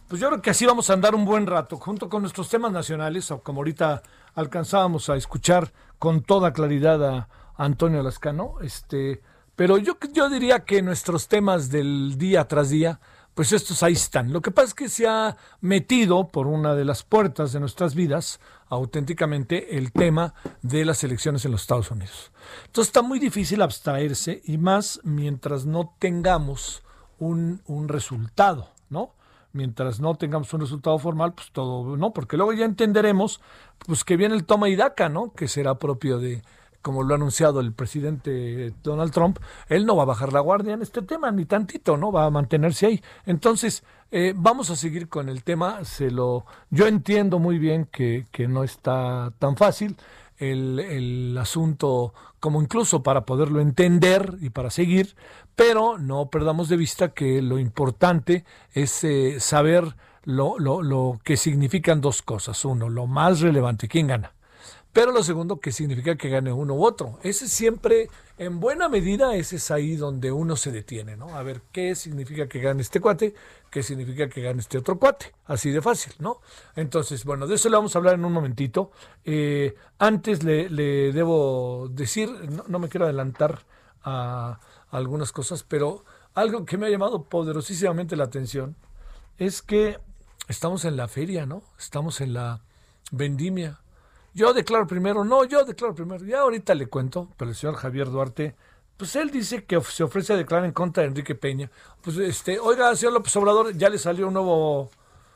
pues 0.09 0.19
yo 0.19 0.29
creo 0.29 0.41
que 0.41 0.49
así 0.49 0.65
vamos 0.65 0.89
a 0.89 0.95
andar 0.95 1.15
un 1.15 1.27
buen 1.27 1.47
rato, 1.47 1.77
junto 1.77 2.09
con 2.09 2.23
nuestros 2.23 2.49
temas 2.49 2.73
nacionales, 2.73 3.31
como 3.43 3.61
ahorita 3.61 4.03
alcanzábamos 4.35 5.11
a 5.11 5.17
escuchar 5.17 5.71
con 5.99 6.23
toda 6.23 6.55
claridad 6.55 7.05
a 7.05 7.29
Antonio 7.55 8.03
Lascano. 8.03 8.55
Este, 8.63 9.21
pero 9.55 9.77
yo, 9.77 9.99
yo 10.15 10.31
diría 10.31 10.61
que 10.61 10.81
nuestros 10.81 11.29
temas 11.29 11.69
del 11.69 12.17
día 12.17 12.49
tras 12.49 12.71
día, 12.71 12.99
pues 13.35 13.53
estos 13.53 13.83
ahí 13.83 13.93
están. 13.93 14.33
Lo 14.33 14.41
que 14.41 14.53
pasa 14.53 14.69
es 14.69 14.75
que 14.75 14.89
se 14.89 15.07
ha 15.07 15.37
metido 15.61 16.29
por 16.29 16.47
una 16.47 16.75
de 16.75 16.87
las 16.87 17.03
puertas 17.03 17.53
de 17.53 17.61
nuestras 17.61 17.95
vidas 17.95 18.41
auténticamente 18.73 19.77
el 19.77 19.93
tema 19.93 20.33
de 20.63 20.87
las 20.87 21.05
elecciones 21.05 21.45
en 21.45 21.53
los 21.53 21.61
Estados 21.61 21.91
Unidos. 21.91 22.33
Entonces 22.65 22.89
está 22.89 23.03
muy 23.03 23.19
difícil 23.19 23.61
abstraerse 23.61 24.41
y 24.47 24.57
más 24.57 24.99
mientras 25.05 25.67
no 25.67 25.95
tengamos 25.99 26.83
un, 27.19 27.61
un 27.67 27.89
resultado, 27.89 28.71
¿no? 28.89 29.15
Mientras 29.53 30.01
no 30.01 30.15
tengamos 30.15 30.55
un 30.55 30.63
resultado 30.63 30.99
formal, 30.99 31.35
pues 31.35 31.51
todo, 31.53 31.99
¿no? 31.99 32.15
Porque 32.15 32.39
luego 32.39 32.55
ya 32.55 32.65
entenderemos, 32.65 33.43
pues 33.87 34.05
que 34.05 34.17
viene 34.17 34.35
el 34.35 34.47
toma 34.47 34.71
y 34.71 34.77
daca, 34.77 35.11
¿no? 35.11 35.35
Que 35.35 35.49
será 35.49 35.79
propio 35.79 36.19
de, 36.19 36.43
como 36.81 37.03
lo 37.03 37.13
ha 37.13 37.17
anunciado 37.19 37.61
el 37.61 37.75
presidente 37.75 38.73
Donald 38.83 39.13
Trump, 39.13 39.39
él 39.69 39.85
no 39.85 39.97
va 39.97 40.05
a 40.05 40.07
bajar 40.07 40.33
la 40.33 40.41
guardia 40.41 40.73
en 40.73 40.81
este 40.81 41.03
tema, 41.03 41.31
ni 41.31 41.45
tantito, 41.45 41.99
¿no? 41.99 42.11
Va 42.11 42.25
a 42.25 42.31
mantenerse 42.31 42.87
ahí. 42.87 43.03
Entonces, 43.27 43.85
eh, 44.13 44.35
vamos 44.37 44.69
a 44.71 44.77
seguir 44.77 45.09
con 45.09 45.29
el 45.29 45.43
tema. 45.43 45.85
Se 45.85 46.11
lo, 46.11 46.45
yo 46.71 46.87
entiendo 46.87 47.39
muy 47.39 47.59
bien 47.59 47.87
que, 47.87 48.27
que 48.31 48.47
no 48.47 48.63
está 48.63 49.33
tan 49.39 49.57
fácil 49.57 49.97
el, 50.39 50.79
el, 50.79 51.39
asunto, 51.39 52.13
como 52.39 52.61
incluso 52.61 53.03
para 53.03 53.25
poderlo 53.25 53.61
entender 53.61 54.37
y 54.41 54.51
para 54.51 54.71
seguir, 54.71 55.17
pero 55.57 55.99
no 55.99 56.27
perdamos 56.31 56.69
de 56.69 56.77
vista 56.77 57.15
que 57.15 57.41
lo 57.41 57.59
importante 57.59 58.45
es 58.75 59.03
eh, 59.05 59.41
saber 59.41 59.97
lo, 60.25 60.59
lo, 60.59 60.83
lo 60.83 61.19
que 61.25 61.37
significan 61.39 62.01
dos 62.03 62.21
cosas. 62.23 62.65
Uno, 62.65 62.91
lo 62.91 63.07
más 63.07 63.41
relevante, 63.41 63.89
¿quién 63.89 64.09
gana? 64.09 64.35
Pero 64.93 65.11
lo 65.11 65.23
segundo, 65.23 65.59
que 65.59 65.73
significa 65.73 66.17
que 66.17 66.29
gane 66.29 66.53
uno 66.53 66.75
u 66.75 66.85
otro. 66.85 67.19
Ese 67.23 67.49
siempre, 67.49 68.11
en 68.37 68.61
buena 68.61 68.91
medida, 68.91 69.35
ese 69.35 69.57
es 69.57 69.71
ahí 69.71 69.97
donde 69.97 70.31
uno 70.33 70.55
se 70.55 70.71
detiene, 70.71 71.17
¿no? 71.17 71.35
A 71.35 71.43
ver, 71.43 71.63
¿qué 71.73 71.95
significa 71.95 72.47
que 72.47 72.61
gane 72.61 72.83
este 72.83 73.01
cuate? 73.01 73.35
¿Qué 73.71 73.83
significa 73.83 74.29
que 74.29 74.43
gane 74.43 74.61
este 74.61 74.77
otro 74.77 74.99
cuate? 74.99 75.33
Así 75.47 75.71
de 75.71 75.81
fácil, 75.81 76.13
¿no? 76.19 76.41
Entonces, 76.77 77.25
bueno, 77.25 77.47
de 77.47 77.55
eso 77.55 77.71
le 77.71 77.77
vamos 77.77 77.97
a 77.97 78.01
hablar 78.01 78.15
en 78.17 78.25
un 78.27 78.35
momentito. 78.35 78.91
Eh, 79.25 79.75
antes 79.99 80.43
le, 80.43 80.69
debo 80.69 81.89
decir, 81.91 82.29
no, 82.69 82.79
me 82.79 82.91
quiero 82.91 83.07
adelantar 83.07 83.65
a 84.05 84.61
algunas 84.91 85.33
cosas, 85.33 85.63
pero 85.63 86.05
algo 86.35 86.67
que 86.67 86.77
me 86.77 86.87
ha 86.87 86.91
llamado 86.91 87.25
poderosísimamente 87.25 88.15
la 88.15 88.25
atención 88.25 88.77
es 89.39 89.63
que 89.63 89.99
estamos 90.49 90.85
en 90.85 90.97
la 90.97 91.09
feria, 91.09 91.47
¿no? 91.47 91.63
Estamos 91.79 92.21
en 92.21 92.35
la 92.35 92.61
vendimia 93.11 93.82
yo 94.35 94.53
declaro 94.53 94.87
primero, 94.87 95.25
no, 95.25 95.45
yo 95.45 95.65
declaro 95.65 95.95
primero. 95.95 96.25
Ya 96.25 96.41
ahorita 96.41 96.75
le 96.75 96.87
cuento, 96.87 97.29
pero 97.37 97.51
el 97.51 97.57
señor 97.57 97.77
Javier 97.77 98.11
Duarte, 98.11 98.57
pues 98.97 99.17
él 99.17 99.31
dice 99.31 99.65
que 99.65 99.81
se 99.81 100.05
ofrece 100.05 100.33
a 100.33 100.37
declarar 100.37 100.67
en 100.67 100.73
contra 100.73 101.03
de 101.03 101.09
Enrique 101.09 101.35
Peña. 101.35 101.71
Pues 102.03 102.17
este, 102.19 102.59
oiga, 102.59 102.95
señor 102.97 103.15
López 103.15 103.35
Obrador, 103.37 103.77
ya 103.77 103.89
le 103.89 103.99
salió 103.99 104.29
un 104.29 104.35
nuevo, 104.35 104.91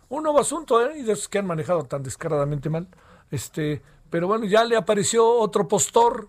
un 0.09 0.23
nuevo 0.23 0.41
asunto, 0.41 0.85
¿eh? 0.87 0.99
Y 0.99 1.03
de 1.03 1.13
esos 1.13 1.29
que 1.29 1.39
han 1.39 1.47
manejado 1.47 1.85
tan 1.85 2.03
descaradamente 2.03 2.71
mal. 2.71 2.89
Este, 3.31 3.83
pero 4.11 4.29
bueno, 4.29 4.47
ya 4.47 4.65
le 4.65 4.77
apareció 4.77 5.27
otro 5.29 5.69
postor 5.69 6.29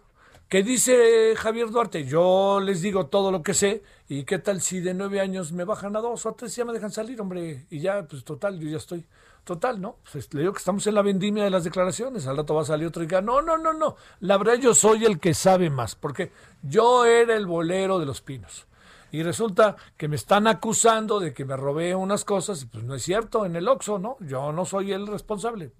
que 0.49 0.63
dice 0.63 1.36
Javier 1.36 1.69
Duarte, 1.71 2.06
yo 2.06 2.60
les 2.62 2.82
digo 2.82 3.08
todo 3.08 3.32
lo 3.32 3.43
que 3.43 3.53
sé, 3.53 3.84
y 4.08 4.23
qué 4.23 4.39
tal 4.39 4.62
si 4.62 4.80
de 4.80 4.93
nueve 4.93 5.19
años 5.19 5.51
me 5.51 5.65
bajan 5.65 5.95
a 5.95 5.99
dos 5.99 6.25
o 6.25 6.30
a 6.30 6.36
tres 6.36 6.56
ya 6.56 6.63
me 6.63 6.71
dejan 6.71 6.91
salir, 6.91 7.19
hombre, 7.19 7.65
y 7.69 7.80
ya, 7.82 8.08
pues 8.08 8.23
total, 8.23 8.58
yo 8.60 8.69
ya 8.69 8.77
estoy. 8.77 9.06
Total, 9.47 9.79
¿no? 9.79 9.95
Pues 10.12 10.33
le 10.33 10.41
digo 10.41 10.51
que 10.51 10.57
estamos 10.57 10.86
en 10.88 10.95
la 10.95 11.01
vendimia 11.01 11.45
de 11.45 11.49
las 11.49 11.63
declaraciones. 11.63 12.27
Al 12.27 12.36
rato 12.36 12.53
va 12.53 12.63
a 12.63 12.65
salir 12.65 12.86
otro 12.86 13.01
y 13.01 13.05
diga, 13.05 13.21
no, 13.21 13.41
no, 13.41 13.57
no, 13.57 13.71
no. 13.71 13.95
La 14.19 14.38
verdad 14.38 14.55
yo 14.55 14.73
soy 14.73 15.05
el 15.05 15.21
que 15.21 15.33
sabe 15.33 15.69
más, 15.69 15.95
porque 15.95 16.33
yo 16.63 17.05
era 17.05 17.33
el 17.33 17.45
bolero 17.45 17.97
de 17.97 18.05
los 18.05 18.19
pinos. 18.19 18.67
Y 19.10 19.23
resulta 19.23 19.77
que 19.95 20.10
me 20.10 20.17
están 20.17 20.47
acusando 20.47 21.21
de 21.21 21.33
que 21.33 21.45
me 21.45 21.55
robé 21.55 21.95
unas 21.95 22.25
cosas, 22.25 22.62
y 22.62 22.65
pues 22.65 22.83
no 22.83 22.93
es 22.93 23.03
cierto, 23.03 23.45
en 23.45 23.55
el 23.55 23.69
Oxxo, 23.69 23.99
¿no? 23.99 24.17
Yo 24.19 24.51
no 24.51 24.65
soy 24.65 24.91
el 24.91 25.07
responsable. 25.07 25.71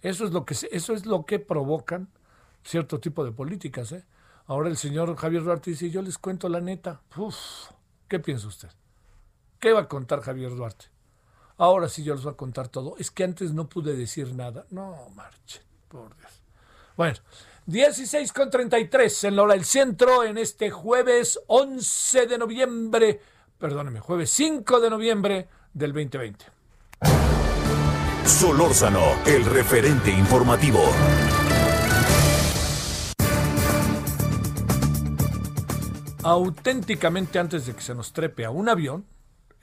Eso 0.00 0.24
es 0.24 0.32
lo 0.32 0.46
que, 0.46 0.56
eso 0.72 0.94
es 0.94 1.04
lo 1.04 1.26
que 1.26 1.38
provocan 1.38 2.08
cierto 2.62 3.00
tipo 3.00 3.22
de 3.22 3.32
políticas, 3.32 3.92
¿eh? 3.92 4.06
Ahora 4.46 4.70
el 4.70 4.78
señor 4.78 5.14
Javier 5.14 5.44
Duarte 5.44 5.72
dice, 5.72 5.90
yo 5.90 6.00
les 6.00 6.16
cuento 6.16 6.48
la 6.48 6.62
neta. 6.62 7.02
Uf, 7.18 7.36
¿Qué 8.08 8.18
piensa 8.18 8.48
usted? 8.48 8.70
¿Qué 9.60 9.74
va 9.74 9.80
a 9.80 9.88
contar 9.88 10.22
Javier 10.22 10.56
Duarte? 10.56 10.93
Ahora 11.56 11.88
sí 11.88 12.02
yo 12.02 12.14
les 12.14 12.24
voy 12.24 12.32
a 12.32 12.36
contar 12.36 12.68
todo. 12.68 12.96
Es 12.98 13.10
que 13.10 13.24
antes 13.24 13.52
no 13.52 13.68
pude 13.68 13.94
decir 13.96 14.34
nada. 14.34 14.66
No, 14.70 15.08
marche, 15.14 15.62
por 15.88 16.16
Dios. 16.16 16.32
Bueno, 16.96 17.18
16 17.66 18.32
con 18.32 18.50
33 18.50 19.24
en 19.24 19.36
la 19.36 19.42
hora 19.42 19.54
del 19.54 19.64
centro 19.64 20.24
en 20.24 20.36
este 20.36 20.70
jueves 20.70 21.40
11 21.46 22.26
de 22.26 22.38
noviembre, 22.38 23.20
perdóneme, 23.58 24.00
jueves 24.00 24.30
5 24.30 24.80
de 24.80 24.90
noviembre 24.90 25.48
del 25.72 25.92
2020. 25.92 26.44
Solórzano, 28.26 29.02
el 29.26 29.44
referente 29.44 30.10
informativo. 30.10 30.80
Auténticamente 36.22 37.38
antes 37.38 37.66
de 37.66 37.74
que 37.74 37.82
se 37.82 37.94
nos 37.94 38.12
trepe 38.12 38.44
a 38.44 38.50
un 38.50 38.68
avión, 38.68 39.06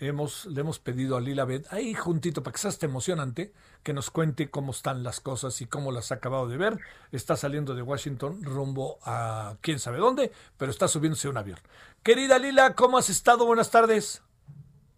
hemos, 0.07 0.45
le 0.45 0.61
hemos 0.61 0.79
pedido 0.79 1.15
a 1.15 1.21
Lila 1.21 1.45
Bed, 1.45 1.65
ahí 1.69 1.93
juntito, 1.93 2.43
para 2.43 2.53
que 2.53 2.59
sea 2.59 2.69
hasta 2.69 2.85
emocionante, 2.85 3.53
que 3.83 3.93
nos 3.93 4.09
cuente 4.09 4.49
cómo 4.49 4.71
están 4.71 5.03
las 5.03 5.19
cosas 5.19 5.61
y 5.61 5.67
cómo 5.67 5.91
las 5.91 6.11
ha 6.11 6.15
acabado 6.15 6.47
de 6.47 6.57
ver. 6.57 6.77
Está 7.11 7.35
saliendo 7.35 7.75
de 7.75 7.81
Washington 7.81 8.43
rumbo 8.43 8.99
a 9.03 9.55
quién 9.61 9.79
sabe 9.79 9.99
dónde, 9.99 10.31
pero 10.57 10.71
está 10.71 10.87
subiéndose 10.87 11.29
un 11.29 11.37
avión. 11.37 11.59
Querida 12.03 12.39
Lila, 12.39 12.75
¿cómo 12.75 12.97
has 12.97 13.09
estado? 13.09 13.45
Buenas 13.45 13.69
tardes. 13.71 14.23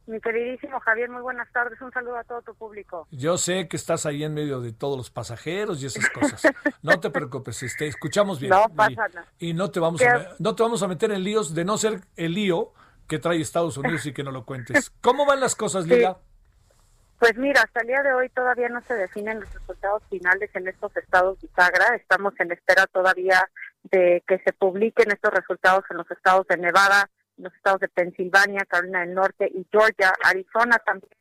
Mi 0.05 0.19
queridísimo 0.19 0.81
Javier, 0.81 1.09
muy 1.09 1.21
buenas 1.21 1.49
tardes. 1.53 1.79
Un 1.81 1.91
saludo 1.91 2.17
a 2.17 2.23
todo 2.25 2.41
tu 2.41 2.53
público. 2.55 3.07
Yo 3.11 3.37
sé 3.37 3.69
que 3.69 3.77
estás 3.77 4.05
ahí 4.05 4.23
en 4.23 4.33
medio 4.33 4.59
de 4.59 4.73
todos 4.73 4.97
los 4.97 5.09
pasajeros 5.09 5.81
y 5.81 5.85
esas 5.85 6.09
cosas. 6.09 6.41
No 6.83 6.99
te 6.99 7.09
preocupes, 7.09 7.63
este, 7.63 7.87
escuchamos 7.87 8.41
bien. 8.41 8.49
No 8.49 8.67
pasa 8.75 9.07
nada. 9.07 9.25
Y 9.39 9.53
no 9.53 9.71
te, 9.71 9.79
vamos 9.79 10.01
a, 10.01 10.35
no 10.37 10.53
te 10.53 10.63
vamos 10.63 10.83
a 10.83 10.87
meter 10.89 11.13
en 11.13 11.23
líos 11.23 11.53
de 11.53 11.63
no 11.63 11.77
ser 11.77 12.01
el 12.17 12.33
lío 12.33 12.73
que 13.07 13.19
trae 13.19 13.41
Estados 13.41 13.77
Unidos 13.77 14.05
y 14.05 14.13
que 14.13 14.23
no 14.23 14.31
lo 14.31 14.45
cuentes. 14.45 14.91
¿Cómo 15.01 15.25
van 15.25 15.39
las 15.39 15.55
cosas, 15.55 15.85
Lila? 15.85 16.17
Pues 17.19 17.37
mira, 17.37 17.61
hasta 17.61 17.81
el 17.81 17.87
día 17.87 18.03
de 18.03 18.13
hoy 18.13 18.29
todavía 18.29 18.67
no 18.67 18.81
se 18.81 18.95
definen 18.95 19.39
los 19.39 19.53
resultados 19.53 20.03
finales 20.09 20.49
en 20.53 20.67
estos 20.67 20.95
estados 20.97 21.39
bisagra. 21.39 21.95
Estamos 21.95 22.33
en 22.39 22.51
espera 22.51 22.85
todavía 22.87 23.49
de 23.83 24.23
que 24.27 24.39
se 24.39 24.51
publiquen 24.51 25.11
estos 25.11 25.33
resultados 25.33 25.85
en 25.89 25.97
los 25.97 26.11
estados 26.11 26.45
de 26.47 26.57
Nevada, 26.57 27.09
los 27.37 27.53
estados 27.53 27.79
de 27.79 27.87
Pensilvania, 27.87 28.65
Carolina 28.67 29.01
del 29.01 29.13
Norte 29.13 29.49
y 29.53 29.65
Georgia, 29.71 30.13
Arizona 30.23 30.79
también. 30.79 31.11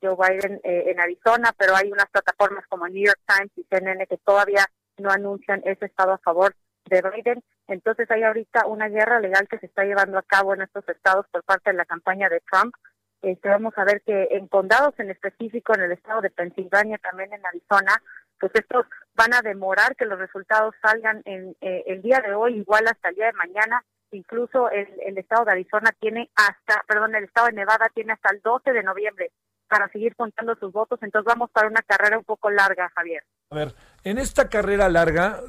Joe 0.00 0.14
Biden 0.14 0.60
eh, 0.62 0.84
en 0.90 1.00
Arizona, 1.00 1.52
pero 1.58 1.74
hay 1.74 1.90
unas 1.90 2.08
plataformas 2.10 2.64
como 2.68 2.86
New 2.86 3.04
York 3.04 3.20
Times 3.26 3.50
y 3.56 3.64
CNN 3.64 4.06
que 4.06 4.18
todavía 4.18 4.64
no 5.00 5.10
anuncian 5.10 5.62
ese 5.64 5.86
estado 5.86 6.12
a 6.12 6.18
favor 6.18 6.54
de 6.86 7.02
Biden. 7.02 7.42
Entonces 7.68 8.10
hay 8.10 8.22
ahorita 8.22 8.66
una 8.66 8.88
guerra 8.88 9.20
legal 9.20 9.46
que 9.48 9.58
se 9.58 9.66
está 9.66 9.84
llevando 9.84 10.18
a 10.18 10.22
cabo 10.22 10.54
en 10.54 10.62
estos 10.62 10.88
estados 10.88 11.26
por 11.30 11.42
parte 11.44 11.70
de 11.70 11.76
la 11.76 11.84
campaña 11.84 12.28
de 12.28 12.42
Trump. 12.50 12.74
Este, 13.22 13.48
vamos 13.48 13.74
a 13.76 13.84
ver 13.84 14.02
que 14.02 14.28
en 14.30 14.48
condados 14.48 14.94
en 14.98 15.10
específico, 15.10 15.74
en 15.74 15.82
el 15.82 15.92
estado 15.92 16.20
de 16.20 16.30
Pensilvania, 16.30 16.98
también 16.98 17.32
en 17.32 17.44
Arizona, 17.44 18.02
pues 18.38 18.52
estos 18.54 18.86
van 19.14 19.34
a 19.34 19.42
demorar 19.42 19.94
que 19.96 20.06
los 20.06 20.18
resultados 20.18 20.74
salgan 20.80 21.22
en 21.26 21.54
eh, 21.60 21.84
el 21.86 22.00
día 22.00 22.20
de 22.26 22.34
hoy, 22.34 22.56
igual 22.56 22.86
hasta 22.88 23.10
el 23.10 23.16
día 23.16 23.26
de 23.26 23.32
mañana. 23.34 23.84
Incluso 24.12 24.70
el, 24.70 24.88
el 25.04 25.18
estado 25.18 25.44
de 25.44 25.52
Arizona 25.52 25.90
tiene 26.00 26.30
hasta, 26.34 26.82
perdón, 26.88 27.14
el 27.14 27.24
estado 27.24 27.48
de 27.48 27.52
Nevada 27.52 27.88
tiene 27.94 28.14
hasta 28.14 28.34
el 28.34 28.40
12 28.40 28.72
de 28.72 28.82
noviembre 28.82 29.30
para 29.70 29.88
seguir 29.88 30.16
contando 30.16 30.54
sus 30.56 30.72
votos. 30.72 30.98
Entonces 31.00 31.24
vamos 31.26 31.48
para 31.50 31.68
una 31.68 31.80
carrera 31.82 32.18
un 32.18 32.24
poco 32.24 32.50
larga, 32.50 32.90
Javier. 32.94 33.22
A 33.50 33.54
ver, 33.54 33.74
en 34.02 34.18
esta 34.18 34.48
carrera 34.48 34.88
larga 34.88 35.40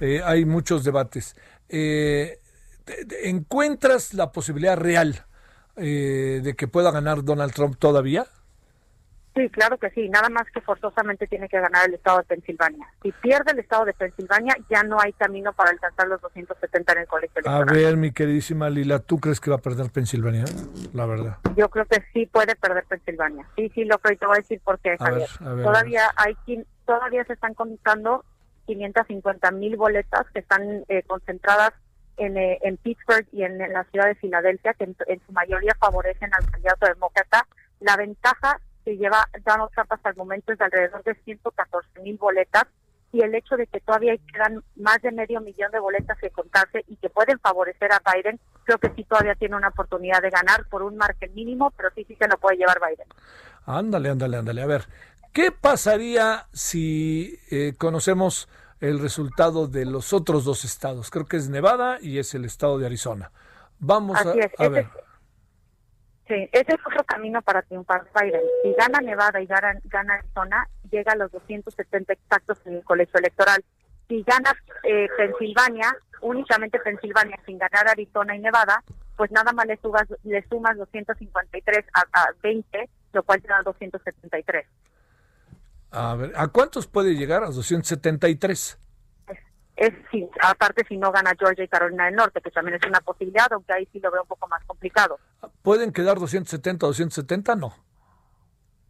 eh, 0.00 0.20
hay 0.22 0.44
muchos 0.44 0.84
debates. 0.84 1.34
Eh, 1.68 2.38
¿Encuentras 3.22 4.12
la 4.14 4.32
posibilidad 4.32 4.76
real 4.76 5.24
eh, 5.76 6.40
de 6.42 6.54
que 6.56 6.68
pueda 6.68 6.90
ganar 6.90 7.24
Donald 7.24 7.54
Trump 7.54 7.76
todavía? 7.78 8.26
Sí, 9.34 9.48
claro 9.48 9.78
que 9.78 9.90
sí, 9.90 10.08
nada 10.08 10.28
más 10.28 10.44
que 10.52 10.60
forzosamente 10.60 11.26
tiene 11.28 11.48
que 11.48 11.60
ganar 11.60 11.86
el 11.86 11.94
estado 11.94 12.18
de 12.18 12.24
Pensilvania. 12.24 12.86
Si 13.00 13.12
pierde 13.12 13.52
el 13.52 13.60
estado 13.60 13.84
de 13.84 13.92
Pensilvania, 13.92 14.56
ya 14.68 14.82
no 14.82 14.98
hay 15.00 15.12
camino 15.12 15.52
para 15.52 15.70
alcanzar 15.70 16.08
los 16.08 16.20
270 16.20 16.92
en 16.92 16.98
el 16.98 17.06
colegio 17.06 17.34
electoral. 17.36 17.68
A 17.68 17.72
ver, 17.72 17.96
mi 17.96 18.10
queridísima 18.10 18.68
Lila, 18.68 18.98
¿tú 18.98 19.20
crees 19.20 19.40
que 19.40 19.50
va 19.50 19.56
a 19.56 19.60
perder 19.60 19.90
Pensilvania? 19.90 20.44
La 20.92 21.06
verdad. 21.06 21.38
Yo 21.56 21.68
creo 21.68 21.84
que 21.84 22.02
sí 22.12 22.26
puede 22.26 22.56
perder 22.56 22.84
Pensilvania. 22.84 23.46
Sí, 23.56 23.70
sí, 23.72 23.84
lo 23.84 23.98
creo 23.98 24.14
y 24.14 24.16
te 24.16 24.26
voy 24.26 24.36
a 24.36 24.40
decir 24.40 24.60
por 24.64 24.80
qué, 24.80 24.96
A 24.98 25.10
ver, 25.10 25.26
Javier. 25.26 25.28
a 25.40 25.54
ver, 25.54 25.64
todavía 25.64 26.02
hay 26.16 26.36
todavía 26.84 27.24
se 27.24 27.34
están 27.34 27.54
contando 27.54 28.24
550 28.66 29.50
mil 29.52 29.76
boletas 29.76 30.26
que 30.32 30.40
están 30.40 30.84
eh, 30.88 31.04
concentradas 31.06 31.72
en, 32.16 32.36
eh, 32.36 32.58
en 32.62 32.76
Pittsburgh 32.78 33.26
y 33.30 33.44
en, 33.44 33.60
en 33.60 33.72
la 33.72 33.84
ciudad 33.84 34.06
de 34.06 34.16
Filadelfia, 34.16 34.74
que 34.74 34.84
en, 34.84 34.96
en 35.06 35.20
su 35.24 35.32
mayoría 35.32 35.76
favorecen 35.78 36.30
al 36.34 36.50
candidato 36.50 36.86
demócrata. 36.86 37.46
La 37.78 37.96
ventaja 37.96 38.58
que 38.84 38.96
lleva 38.96 39.28
Donald 39.44 39.70
Trump 39.74 39.92
hasta 39.92 40.10
el 40.10 40.16
momento 40.16 40.52
es 40.52 40.58
de 40.58 40.64
alrededor 40.64 41.02
de 41.04 41.14
114 41.14 42.00
mil 42.00 42.16
boletas 42.16 42.64
y 43.12 43.22
el 43.22 43.34
hecho 43.34 43.56
de 43.56 43.66
que 43.66 43.80
todavía 43.80 44.16
quedan 44.32 44.62
más 44.76 45.02
de 45.02 45.10
medio 45.10 45.40
millón 45.40 45.72
de 45.72 45.80
boletas 45.80 46.16
que 46.18 46.30
contarse 46.30 46.84
y 46.86 46.96
que 46.96 47.10
pueden 47.10 47.38
favorecer 47.40 47.90
a 47.92 48.00
Biden, 48.12 48.38
creo 48.64 48.78
que 48.78 48.90
sí 48.94 49.04
todavía 49.04 49.34
tiene 49.34 49.56
una 49.56 49.68
oportunidad 49.68 50.22
de 50.22 50.30
ganar 50.30 50.68
por 50.68 50.82
un 50.82 50.96
margen 50.96 51.34
mínimo, 51.34 51.72
pero 51.76 51.90
sí 51.94 52.04
sí 52.04 52.14
se 52.14 52.28
lo 52.28 52.38
puede 52.38 52.58
llevar 52.58 52.78
Biden. 52.80 53.08
Ándale, 53.66 54.10
ándale, 54.10 54.36
ándale. 54.36 54.62
A 54.62 54.66
ver, 54.66 54.84
¿qué 55.32 55.50
pasaría 55.50 56.46
si 56.52 57.38
eh, 57.50 57.74
conocemos 57.76 58.48
el 58.80 59.00
resultado 59.00 59.66
de 59.66 59.86
los 59.86 60.12
otros 60.12 60.44
dos 60.44 60.64
estados? 60.64 61.10
Creo 61.10 61.26
que 61.26 61.36
es 61.36 61.48
Nevada 61.48 61.98
y 62.00 62.18
es 62.18 62.34
el 62.34 62.44
estado 62.44 62.78
de 62.78 62.86
Arizona. 62.86 63.32
Vamos 63.80 64.24
a, 64.24 64.32
es, 64.34 64.52
a 64.58 64.68
ver. 64.68 64.88
Sí, 66.30 66.48
ese 66.52 66.74
es 66.74 66.78
otro 66.86 67.02
camino 67.02 67.42
para 67.42 67.60
triunfar 67.62 68.06
Biden. 68.14 68.40
Si 68.62 68.72
gana 68.74 69.00
Nevada 69.00 69.40
y 69.40 69.46
gana, 69.46 69.74
gana 69.86 70.14
Arizona, 70.14 70.68
llega 70.88 71.12
a 71.12 71.16
los 71.16 71.32
270 71.32 72.12
exactos 72.12 72.58
en 72.66 72.74
el 72.74 72.84
colegio 72.84 73.18
electoral. 73.18 73.64
Si 74.06 74.22
gana 74.22 74.52
eh, 74.84 75.08
Pensilvania, 75.16 75.92
únicamente 76.20 76.78
Pensilvania, 76.78 77.36
sin 77.44 77.58
ganar 77.58 77.88
Arizona 77.88 78.36
y 78.36 78.38
Nevada, 78.38 78.80
pues 79.16 79.32
nada 79.32 79.52
más 79.52 79.66
le, 79.66 79.76
subas, 79.78 80.06
le 80.22 80.46
sumas 80.48 80.76
253 80.76 81.84
a, 81.94 82.00
a 82.12 82.26
20, 82.40 82.88
lo 83.12 83.24
cual 83.24 83.42
te 83.42 83.48
da 83.48 83.62
273. 83.64 84.66
A 85.90 86.14
ver, 86.14 86.32
¿a 86.36 86.46
cuántos 86.46 86.86
puede 86.86 87.16
llegar? 87.16 87.42
A 87.42 87.46
273. 87.46 88.78
Es 89.80 89.94
sí, 90.10 90.28
aparte 90.42 90.84
si 90.86 90.98
no 90.98 91.10
gana 91.10 91.32
Georgia 91.38 91.64
y 91.64 91.68
Carolina 91.68 92.04
del 92.04 92.14
Norte, 92.14 92.42
que 92.42 92.50
también 92.50 92.76
es 92.76 92.86
una 92.86 93.00
posibilidad, 93.00 93.50
aunque 93.50 93.72
ahí 93.72 93.88
sí 93.90 93.98
lo 93.98 94.10
veo 94.10 94.20
un 94.20 94.28
poco 94.28 94.46
más 94.46 94.62
complicado. 94.66 95.18
¿Pueden 95.62 95.90
quedar 95.90 96.18
270 96.18 96.86
270? 96.86 97.56
No. 97.56 97.72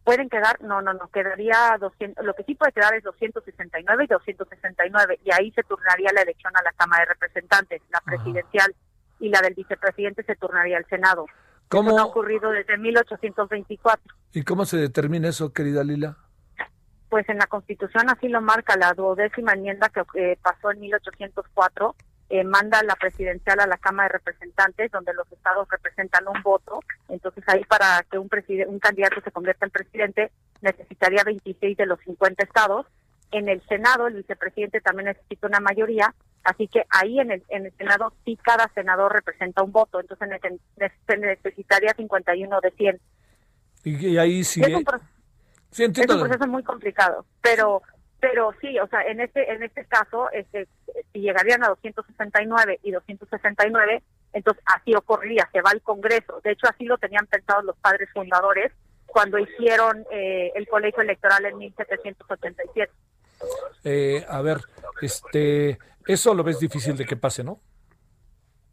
pueden 0.03 0.27
quedar, 0.27 0.61
no, 0.61 0.81
no, 0.81 0.93
no, 0.93 1.07
quedaría 1.07 1.77
200, 1.79 2.25
lo 2.25 2.33
que 2.33 2.43
sí 2.43 2.55
puede 2.55 2.73
quedar 2.73 2.93
es 2.93 3.03
269 3.03 4.03
y 4.03 4.07
269, 4.07 5.19
y 5.23 5.31
ahí 5.31 5.51
se 5.51 5.63
turnaría 5.63 6.11
la 6.13 6.23
elección 6.23 6.51
a 6.57 6.61
la 6.61 6.73
Cámara 6.73 7.05
de 7.05 7.13
Representantes, 7.13 7.81
la 7.89 8.01
presidencial 8.01 8.75
y 9.21 9.29
la 9.29 9.39
del 9.39 9.53
vicepresidente 9.53 10.23
se 10.23 10.35
turnaría 10.35 10.75
al 10.75 10.85
Senado. 10.87 11.25
¿Cómo? 11.69 11.91
Eso 11.91 11.97
no 11.99 12.03
ha 12.03 12.07
ocurrido 12.07 12.51
desde 12.51 12.77
1824. 12.77 14.13
¿Y 14.33 14.43
cómo 14.43 14.65
se 14.65 14.75
determina 14.75 15.29
eso, 15.29 15.53
querida 15.53 15.85
Lila? 15.85 16.17
Pues 17.11 17.27
en 17.27 17.39
la 17.39 17.47
Constitución 17.47 18.09
así 18.09 18.29
lo 18.29 18.39
marca 18.39 18.77
la 18.77 18.93
duodécima 18.93 19.51
enmienda 19.51 19.89
que 19.89 20.01
eh, 20.17 20.37
pasó 20.41 20.71
en 20.71 20.79
1804, 20.79 21.93
eh, 22.29 22.45
manda 22.45 22.81
la 22.83 22.95
presidencial 22.95 23.59
a 23.59 23.67
la 23.67 23.75
Cámara 23.75 24.07
de 24.07 24.13
Representantes, 24.19 24.89
donde 24.91 25.13
los 25.13 25.29
estados 25.29 25.67
representan 25.69 26.25
un 26.29 26.41
voto. 26.41 26.79
Entonces 27.09 27.43
ahí 27.47 27.65
para 27.65 28.01
que 28.09 28.17
un, 28.17 28.29
un 28.67 28.79
candidato 28.79 29.19
se 29.19 29.31
convierta 29.31 29.65
en 29.65 29.71
presidente 29.71 30.31
necesitaría 30.61 31.25
26 31.25 31.75
de 31.75 31.85
los 31.85 31.99
50 31.99 32.45
estados. 32.45 32.85
En 33.33 33.49
el 33.49 33.61
Senado 33.67 34.07
el 34.07 34.13
vicepresidente 34.13 34.79
también 34.79 35.07
necesita 35.07 35.47
una 35.47 35.59
mayoría, 35.59 36.15
así 36.45 36.69
que 36.69 36.85
ahí 36.91 37.19
en 37.19 37.31
el, 37.31 37.43
en 37.49 37.65
el 37.65 37.73
Senado 37.73 38.13
sí 38.23 38.37
cada 38.41 38.69
senador 38.73 39.11
representa 39.11 39.63
un 39.63 39.73
voto, 39.73 39.99
entonces 39.99 40.29
se 41.07 41.17
necesitaría 41.17 41.93
51 41.93 42.61
de 42.61 42.71
100. 42.71 42.99
Y, 43.83 44.07
y 44.07 44.17
ahí 44.17 44.45
sí. 44.45 44.61
Es 44.61 44.73
un 44.75 44.85
pro- 44.85 44.99
sí, 45.71 45.83
es 45.83 46.09
un 46.09 46.19
proceso 46.19 46.47
muy 46.47 46.63
complicado, 46.63 47.25
pero 47.41 47.81
pero 48.19 48.53
sí, 48.61 48.77
o 48.79 48.87
sea, 48.87 49.01
en 49.01 49.19
este 49.19 49.51
en 49.51 49.63
este 49.63 49.83
caso, 49.85 50.29
este, 50.31 50.67
si 51.11 51.21
llegarían 51.21 51.63
a 51.63 51.69
269 51.69 52.79
y 52.83 52.91
269, 52.91 54.03
entonces 54.33 54.63
así 54.67 54.93
ocurriría, 54.93 55.49
se 55.51 55.61
va 55.61 55.71
al 55.71 55.81
Congreso. 55.81 56.39
De 56.43 56.51
hecho, 56.51 56.67
así 56.67 56.85
lo 56.85 56.97
tenían 56.97 57.25
pensado 57.25 57.63
los 57.63 57.75
padres 57.77 58.09
fundadores 58.13 58.71
cuando 59.07 59.39
hicieron 59.39 60.05
eh, 60.11 60.51
el 60.55 60.67
colegio 60.67 61.01
electoral 61.01 61.45
en 61.45 61.57
1787. 61.57 62.91
Eh, 63.83 64.25
a 64.29 64.41
ver, 64.41 64.57
este, 65.01 65.79
eso 66.05 66.33
lo 66.33 66.43
ves 66.43 66.59
difícil 66.59 66.95
de 66.95 67.05
que 67.05 67.17
pase, 67.17 67.43
¿no? 67.43 67.59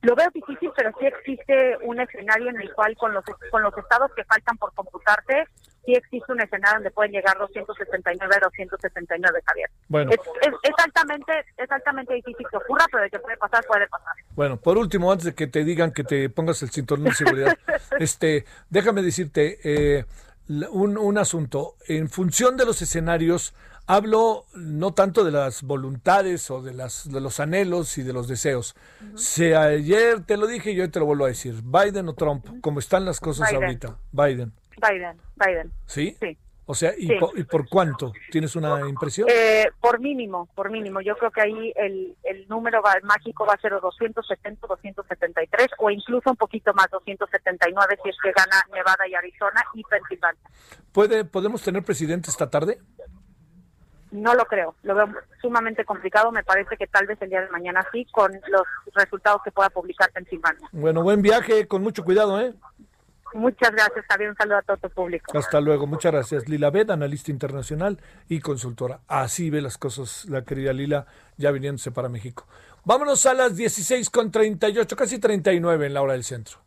Lo 0.03 0.15
veo 0.15 0.29
difícil, 0.33 0.71
pero 0.77 0.93
sí 0.99 1.07
existe 1.07 1.77
un 1.83 2.01
escenario 2.01 2.51
en 2.51 2.61
el 2.61 2.73
cual 2.73 2.97
con 2.97 3.13
los 3.13 3.25
con 3.51 3.63
los 3.63 3.77
estados 3.77 4.13
que 4.15 4.25
faltan 4.25 4.57
por 4.57 4.73
computarse, 4.73 5.45
sí 5.89 5.95
existe 5.95 6.31
un 6.33 6.41
escenario 6.41 6.77
donde 6.77 6.91
pueden 6.91 7.13
llegar 7.13 7.39
269 7.39 8.35
a 8.37 8.41
269, 8.41 9.41
Javier. 9.47 9.71
Bueno. 9.89 10.11
Es, 10.11 10.19
es, 10.43 10.55
es 10.63 10.85
altamente 10.85 11.33
es 11.57 11.71
altamente 11.71 12.15
difícil 12.15 12.47
que 12.51 12.57
ocurra, 12.59 12.85
pero 12.93 13.05
de 13.05 13.11
que 13.11 13.19
puede 13.19 13.37
pasar, 13.39 13.65
puede 13.67 13.89
pasar. 13.89 14.13
Bueno, 14.37 14.59
por 14.59 14.77
último, 14.77 15.11
antes 15.11 15.25
de 15.25 15.35
que 15.35 15.47
te 15.47 15.65
digan 15.65 15.93
que 15.93 16.05
te 16.05 16.29
pongas 16.29 16.63
el 16.63 16.71
cinturón 16.71 17.05
de 17.05 17.15
seguridad, 17.15 17.57
este, 17.99 18.45
déjame 18.69 19.01
decirte 19.01 19.59
eh, 19.65 20.05
un, 20.71 20.99
un 20.99 21.17
asunto. 21.17 21.77
En 21.87 22.11
función 22.11 22.59
de 22.59 22.67
los 22.67 22.83
escenarios, 22.83 23.55
hablo 23.87 24.45
no 24.55 24.93
tanto 24.93 25.25
de 25.25 25.33
las 25.33 25.63
voluntades 25.63 26.51
o 26.51 26.61
de, 26.61 26.75
las, 26.75 27.11
de 27.11 27.21
los 27.23 27.41
anhelos 27.41 27.97
y 27.97 28.03
de 28.03 28.13
los 28.13 28.29
deseos. 28.29 28.77
Si 29.17 29.55
ayer 29.55 30.21
te 30.21 30.37
lo 30.37 30.47
dije 30.47 30.73
y 30.73 30.81
hoy 30.83 30.89
te 30.89 31.01
lo 31.01 31.07
vuelvo 31.07 31.25
a 31.25 31.29
decir, 31.29 31.63
Biden 31.63 32.09
o 32.09 32.15
Trump, 32.15 32.47
como 32.61 32.79
están 32.79 33.07
las 33.07 33.21
cosas 33.21 33.49
Biden. 33.49 33.63
ahorita, 33.63 33.97
Biden, 34.13 34.53
Biden, 34.79 35.17
Biden. 35.37 35.73
¿sí? 35.87 36.17
Sí. 36.21 36.37
O 36.71 36.75
sea, 36.75 36.93
¿y, 36.99 37.07
Sí. 37.07 37.15
po- 37.19 37.33
¿y 37.35 37.45
por 37.45 37.67
cuánto? 37.67 38.13
¿Tienes 38.31 38.55
una 38.55 38.87
impresión? 38.87 39.27
Eh, 39.33 39.71
por 39.81 40.01
mínimo, 40.01 40.49
por 40.55 40.71
mínimo. 40.71 41.01
Yo 41.01 41.17
creo 41.17 41.31
que 41.31 41.41
ahí 41.41 41.73
el, 41.77 42.15
el 42.25 42.47
número 42.47 42.83
va, 42.83 42.93
mágico 43.05 43.47
va 43.47 43.55
a 43.55 43.59
ser 43.61 43.73
270, 43.81 44.67
273 44.67 45.69
o 45.79 45.91
incluso 45.91 46.29
un 46.29 46.37
poquito 46.37 46.75
más, 46.75 46.91
279 46.91 47.99
si 48.03 48.11
es 48.11 48.17
que 48.23 48.33
gana 48.33 48.63
Nevada 48.71 49.09
y 49.09 49.15
Arizona 49.15 49.65
y 49.73 49.83
Pensilvania. 49.85 50.43
¿Puede, 50.93 51.25
¿Podemos 51.25 51.63
tener 51.63 51.83
presidente 51.83 52.29
esta 52.31 52.51
tarde? 52.51 52.79
No 54.11 54.35
lo 54.35 54.45
creo, 54.47 54.75
lo 54.83 54.95
veo 54.95 55.09
sumamente 55.41 55.85
complicado. 55.87 56.33
Me 56.33 56.43
parece 56.43 56.77
que 56.77 56.87
tal 56.87 57.07
vez 57.07 57.21
el 57.23 57.29
día 57.31 57.43
de 57.43 57.49
mañana 57.51 57.83
sí, 57.93 58.07
con 58.11 58.31
los 58.49 58.63
resultados 58.95 59.43
que 59.43 59.51
pueda 59.53 59.69
publicar 59.71 60.11
Pensilvania. 60.13 60.67
Bueno, 60.73 61.03
buen 61.03 61.21
viaje, 61.23 61.67
con 61.69 61.83
mucho 61.83 62.05
cuidado, 62.05 62.41
¿eh? 62.41 62.55
Muchas 63.35 63.71
gracias, 63.73 64.05
Javier. 64.09 64.31
Un 64.31 64.37
saludo 64.37 64.59
a 64.59 64.63
todo 64.63 64.77
tu 64.77 64.91
público. 64.91 65.37
Hasta 65.37 65.61
luego, 65.61 65.87
muchas 65.87 66.13
gracias. 66.13 66.49
Lila 66.49 66.71
Bed, 66.71 66.91
analista 66.91 67.31
internacional 67.31 68.01
y 68.29 68.41
consultora. 68.41 69.01
Así 69.07 69.51
ve 69.51 69.61
las 69.61 69.79
cosas 69.79 70.25
la 70.29 70.43
querida 70.43 70.73
Lila, 70.73 71.07
ya 71.37 71.51
viniéndose 71.51 71.91
para 71.91 72.09
México. 72.09 72.47
Vámonos 72.85 73.27
a 73.27 73.35
las 73.35 73.57
16 73.57 74.09
con 74.11 74.31
38, 74.31 74.97
casi 74.97 75.19
39 75.19 75.87
en 75.87 75.95
la 75.95 76.03
hora 76.03 76.15
del 76.15 76.25
centro. 76.25 76.59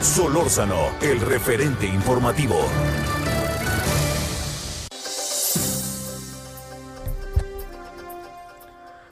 Solórzano, 0.00 0.90
el 1.00 1.20
referente 1.20 1.86
informativo. 1.86 2.56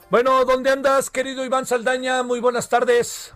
Bueno, 0.09 0.43
¿dónde 0.43 0.69
andas, 0.69 1.09
querido 1.09 1.45
Iván 1.45 1.65
Saldaña? 1.65 2.21
Muy 2.21 2.41
buenas 2.41 2.67
tardes. 2.67 3.33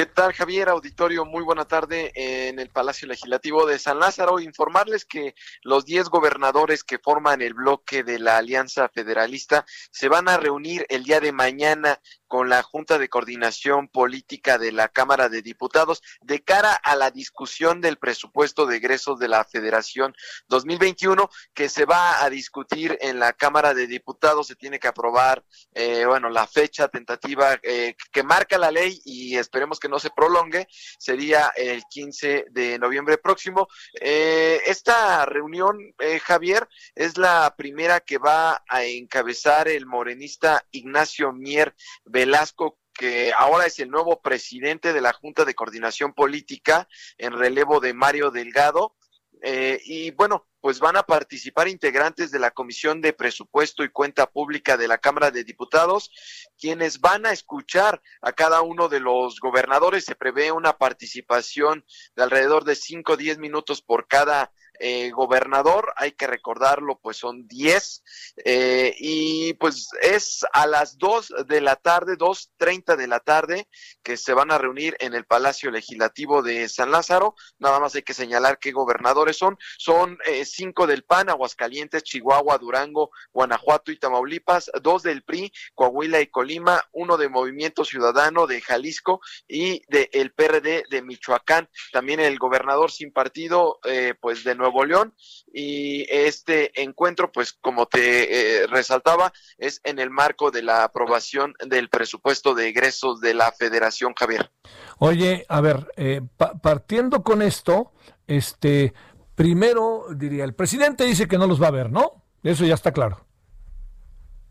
¿Qué 0.00 0.06
tal, 0.06 0.32
Javier? 0.32 0.70
Auditorio, 0.70 1.26
muy 1.26 1.44
buena 1.44 1.66
tarde 1.66 2.10
en 2.14 2.58
el 2.58 2.70
Palacio 2.70 3.06
Legislativo 3.06 3.66
de 3.66 3.78
San 3.78 3.98
Lázaro. 3.98 4.40
Informarles 4.40 5.04
que 5.04 5.34
los 5.62 5.84
10 5.84 6.08
gobernadores 6.08 6.84
que 6.84 6.98
forman 6.98 7.42
el 7.42 7.52
bloque 7.52 8.02
de 8.02 8.18
la 8.18 8.38
Alianza 8.38 8.88
Federalista 8.88 9.66
se 9.90 10.08
van 10.08 10.30
a 10.30 10.38
reunir 10.38 10.86
el 10.88 11.04
día 11.04 11.20
de 11.20 11.32
mañana 11.32 12.00
con 12.30 12.48
la 12.48 12.62
Junta 12.62 12.96
de 12.96 13.08
Coordinación 13.08 13.88
Política 13.88 14.56
de 14.56 14.70
la 14.70 14.86
Cámara 14.86 15.28
de 15.28 15.42
Diputados 15.42 16.00
de 16.20 16.40
cara 16.44 16.72
a 16.74 16.94
la 16.94 17.10
discusión 17.10 17.80
del 17.80 17.98
presupuesto 17.98 18.66
de 18.66 18.76
egresos 18.76 19.18
de 19.18 19.26
la 19.26 19.44
Federación 19.44 20.14
2021 20.46 21.28
que 21.52 21.68
se 21.68 21.86
va 21.86 22.22
a 22.22 22.30
discutir 22.30 22.96
en 23.00 23.18
la 23.18 23.32
Cámara 23.32 23.74
de 23.74 23.88
Diputados. 23.88 24.46
Se 24.46 24.54
tiene 24.54 24.78
que 24.78 24.86
aprobar, 24.86 25.44
eh, 25.74 26.04
bueno, 26.06 26.30
la 26.30 26.46
fecha 26.46 26.86
tentativa 26.86 27.58
eh, 27.64 27.96
que 28.12 28.22
marca 28.22 28.58
la 28.58 28.70
ley 28.70 29.02
y 29.04 29.36
esperemos 29.36 29.80
que 29.80 29.88
no 29.88 29.98
se 29.98 30.10
prolongue. 30.10 30.68
Sería 30.70 31.52
el 31.56 31.82
15 31.90 32.46
de 32.52 32.78
noviembre 32.78 33.18
próximo. 33.18 33.66
Eh, 34.00 34.60
esta 34.66 35.26
reunión, 35.26 35.80
Javier, 36.22 36.68
es 36.94 37.18
la 37.18 37.52
primera 37.56 37.98
que 37.98 38.18
va 38.18 38.62
a 38.68 38.84
encabezar 38.84 39.66
el 39.66 39.84
morenista 39.84 40.64
Ignacio 40.70 41.32
Mier 41.32 41.74
Velasco 42.20 42.78
que 42.92 43.32
ahora 43.32 43.64
es 43.64 43.78
el 43.78 43.88
nuevo 43.88 44.20
presidente 44.20 44.92
de 44.92 45.00
la 45.00 45.14
Junta 45.14 45.46
de 45.46 45.54
Coordinación 45.54 46.12
Política 46.12 46.86
en 47.16 47.32
relevo 47.32 47.80
de 47.80 47.94
Mario 47.94 48.30
Delgado. 48.30 48.94
Eh, 49.42 49.80
y 49.86 50.10
bueno, 50.10 50.46
pues 50.60 50.80
van 50.80 50.98
a 50.98 51.04
participar 51.04 51.66
integrantes 51.66 52.30
de 52.30 52.38
la 52.38 52.50
Comisión 52.50 53.00
de 53.00 53.14
Presupuesto 53.14 53.84
y 53.84 53.88
Cuenta 53.88 54.30
Pública 54.30 54.76
de 54.76 54.86
la 54.86 54.98
Cámara 54.98 55.30
de 55.30 55.44
Diputados, 55.44 56.10
quienes 56.58 57.00
van 57.00 57.24
a 57.24 57.32
escuchar 57.32 58.02
a 58.20 58.32
cada 58.32 58.60
uno 58.60 58.90
de 58.90 59.00
los 59.00 59.40
gobernadores. 59.40 60.04
Se 60.04 60.14
prevé 60.14 60.52
una 60.52 60.76
participación 60.76 61.86
de 62.16 62.22
alrededor 62.22 62.64
de 62.64 62.74
5 62.74 63.12
o 63.12 63.16
10 63.16 63.38
minutos 63.38 63.80
por 63.80 64.08
cada 64.08 64.52
eh, 64.82 65.10
gobernador, 65.10 65.92
hay 65.96 66.12
que 66.12 66.26
recordarlo, 66.26 66.98
pues 67.02 67.18
son 67.18 67.46
10, 67.46 68.02
eh, 68.46 68.94
y 68.98 69.52
pues 69.54 69.90
es 70.00 70.46
a 70.54 70.66
las 70.66 70.96
2 70.96 71.34
de 71.46 71.60
la 71.60 71.76
tarde, 71.76 72.16
2.30 72.16 72.96
de 72.96 73.06
la 73.06 73.20
tarde, 73.20 73.68
que 74.02 74.16
se 74.16 74.32
van 74.32 74.50
a 74.50 74.56
reunir 74.56 74.96
en 75.00 75.12
el 75.12 75.26
Palacio 75.26 75.70
Legislativo 75.70 76.42
de 76.42 76.66
San 76.70 76.90
Lázaro, 76.90 77.34
nada 77.58 77.78
más 77.78 77.94
hay 77.94 78.02
que 78.02 78.14
señalar 78.14 78.58
qué 78.58 78.72
gobernadores 78.72 79.36
son, 79.36 79.58
son 79.76 80.18
eh, 80.24 80.46
cinco 80.46 80.86
del 80.86 81.04
PAN, 81.04 81.28
Aguascalientes, 81.28 82.02
Chihuahua, 82.02 82.56
Durango, 82.56 83.10
Guanajuato 83.34 83.92
y 83.92 83.98
Tamaulipas, 83.98 84.70
dos 84.82 85.02
del 85.02 85.24
PRI, 85.24 85.52
Coahuila 85.74 86.22
y 86.22 86.28
Colima, 86.28 86.82
uno 86.92 87.18
de 87.18 87.28
Movimiento 87.28 87.84
Ciudadano 87.84 88.46
de 88.46 88.62
Jalisco 88.62 89.20
y 89.46 89.82
del 89.88 90.08
el 90.12 90.32
PRD 90.32 90.84
de 90.88 91.02
Michoacán, 91.02 91.68
también 91.92 92.20
el 92.20 92.38
gobernador 92.38 92.90
sin 92.90 93.12
partido, 93.12 93.78
pues 94.20 94.42
de 94.42 94.54
nuevo 94.54 94.69
Nuevo 94.70 94.84
León 94.84 95.14
y 95.52 96.06
este 96.08 96.80
encuentro, 96.80 97.32
pues 97.32 97.52
como 97.52 97.86
te 97.86 98.62
eh, 98.62 98.66
resaltaba, 98.68 99.32
es 99.58 99.80
en 99.84 99.98
el 99.98 100.10
marco 100.10 100.50
de 100.50 100.62
la 100.62 100.84
aprobación 100.84 101.54
del 101.66 101.88
presupuesto 101.88 102.54
de 102.54 102.68
egresos 102.68 103.20
de 103.20 103.34
la 103.34 103.50
Federación 103.52 104.14
Javier. 104.14 104.50
Oye, 104.98 105.44
a 105.48 105.60
ver, 105.60 105.92
eh, 105.96 106.20
partiendo 106.62 107.22
con 107.22 107.42
esto, 107.42 107.92
este, 108.26 108.94
primero 109.34 110.06
diría, 110.14 110.44
el 110.44 110.54
presidente 110.54 111.04
dice 111.04 111.26
que 111.26 111.38
no 111.38 111.46
los 111.48 111.60
va 111.60 111.68
a 111.68 111.72
ver, 111.72 111.90
¿no? 111.90 112.24
Eso 112.42 112.64
ya 112.64 112.74
está 112.74 112.92
claro. 112.92 113.26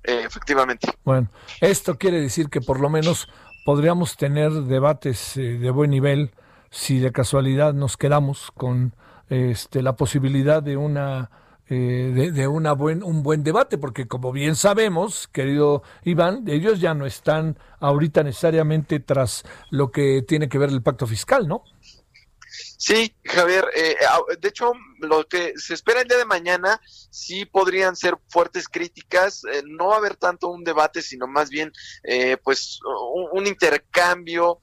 efectivamente. 0.04 0.90
Bueno, 1.06 1.32
esto 1.62 1.98
quiere 1.98 2.20
decir 2.20 2.50
que 2.50 2.62
por 2.62 2.80
lo 2.80 2.90
menos 2.90 3.30
podríamos 3.64 4.18
tener 4.18 4.52
debates 4.52 5.38
eh, 5.38 5.58
de 5.58 5.72
buen 5.72 5.92
nivel 5.92 6.32
si 6.72 7.00
de 7.00 7.12
casualidad 7.12 7.74
nos 7.74 7.98
quedamos 7.98 8.52
con 8.52 8.94
este, 9.30 9.82
la 9.82 9.96
posibilidad 9.96 10.62
de 10.62 10.78
una 10.78 11.30
eh, 11.72 12.32
de, 12.34 12.48
una 12.48 12.74
buen, 12.74 13.04
un 13.04 13.22
buen 13.22 13.44
debate, 13.44 13.78
porque 13.78 14.08
como 14.08 14.32
bien 14.32 14.56
sabemos, 14.56 15.28
querido 15.28 15.84
Iván, 16.04 16.46
ellos 16.48 16.82
ya 16.82 16.96
no 16.96 17.06
están 17.06 17.60
ahorita 17.80 18.24
necesariamente 18.24 19.00
tras 19.00 19.44
lo 19.70 19.92
que 19.92 20.24
tiene 20.24 20.50
que 20.50 20.58
ver 20.58 20.70
el 20.70 20.82
pacto 20.82 21.06
fiscal, 21.06 21.48
¿no? 21.48 21.62
Sí, 22.82 23.14
Javier, 23.26 23.66
eh, 23.76 23.98
de 24.40 24.48
hecho, 24.48 24.72
lo 25.00 25.28
que 25.28 25.52
se 25.58 25.74
espera 25.74 26.00
el 26.00 26.08
día 26.08 26.18
de 26.18 26.24
mañana 26.24 26.80
sí 27.10 27.44
podrían 27.44 27.98
ser 27.98 28.18
fuertes 28.30 28.70
críticas, 28.70 29.44
eh, 29.44 29.64
no 29.66 29.88
va 29.88 29.96
a 29.96 29.98
haber 29.98 30.16
tanto 30.16 30.48
un 30.48 30.64
debate, 30.64 31.02
sino 31.02 31.28
más 31.28 31.50
bien 31.50 31.74
eh, 32.04 32.38
pues 32.38 32.80
un, 33.34 33.46
intercambio, 33.48 34.60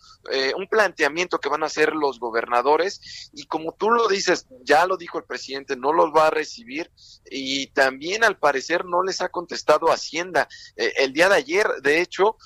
un 0.56 0.66
planteamiento 0.66 1.38
que 1.38 1.50
van 1.50 1.62
a 1.62 1.66
hacer 1.66 1.94
los 1.94 2.18
gobernadores 2.18 3.30
y 3.34 3.44
como 3.44 3.72
tú 3.72 3.90
lo 3.90 4.08
dices, 4.08 4.46
ya 4.62 4.86
lo 4.86 4.96
dijo 4.96 5.18
el 5.18 5.24
presidente, 5.24 5.76
no 5.76 5.92
los 5.92 6.10
va 6.10 6.28
a 6.28 6.30
recibir 6.30 6.90
y 7.30 7.66
también 7.68 8.24
al 8.24 8.38
parecer 8.38 8.86
no 8.86 9.02
les 9.02 9.20
ha 9.20 9.28
contestado 9.28 9.92
Hacienda. 9.92 10.48
el 10.74 11.12
día 11.12 11.28
de 11.28 11.34
ayer, 11.34 11.68
de 11.82 12.00
hecho, 12.00 12.38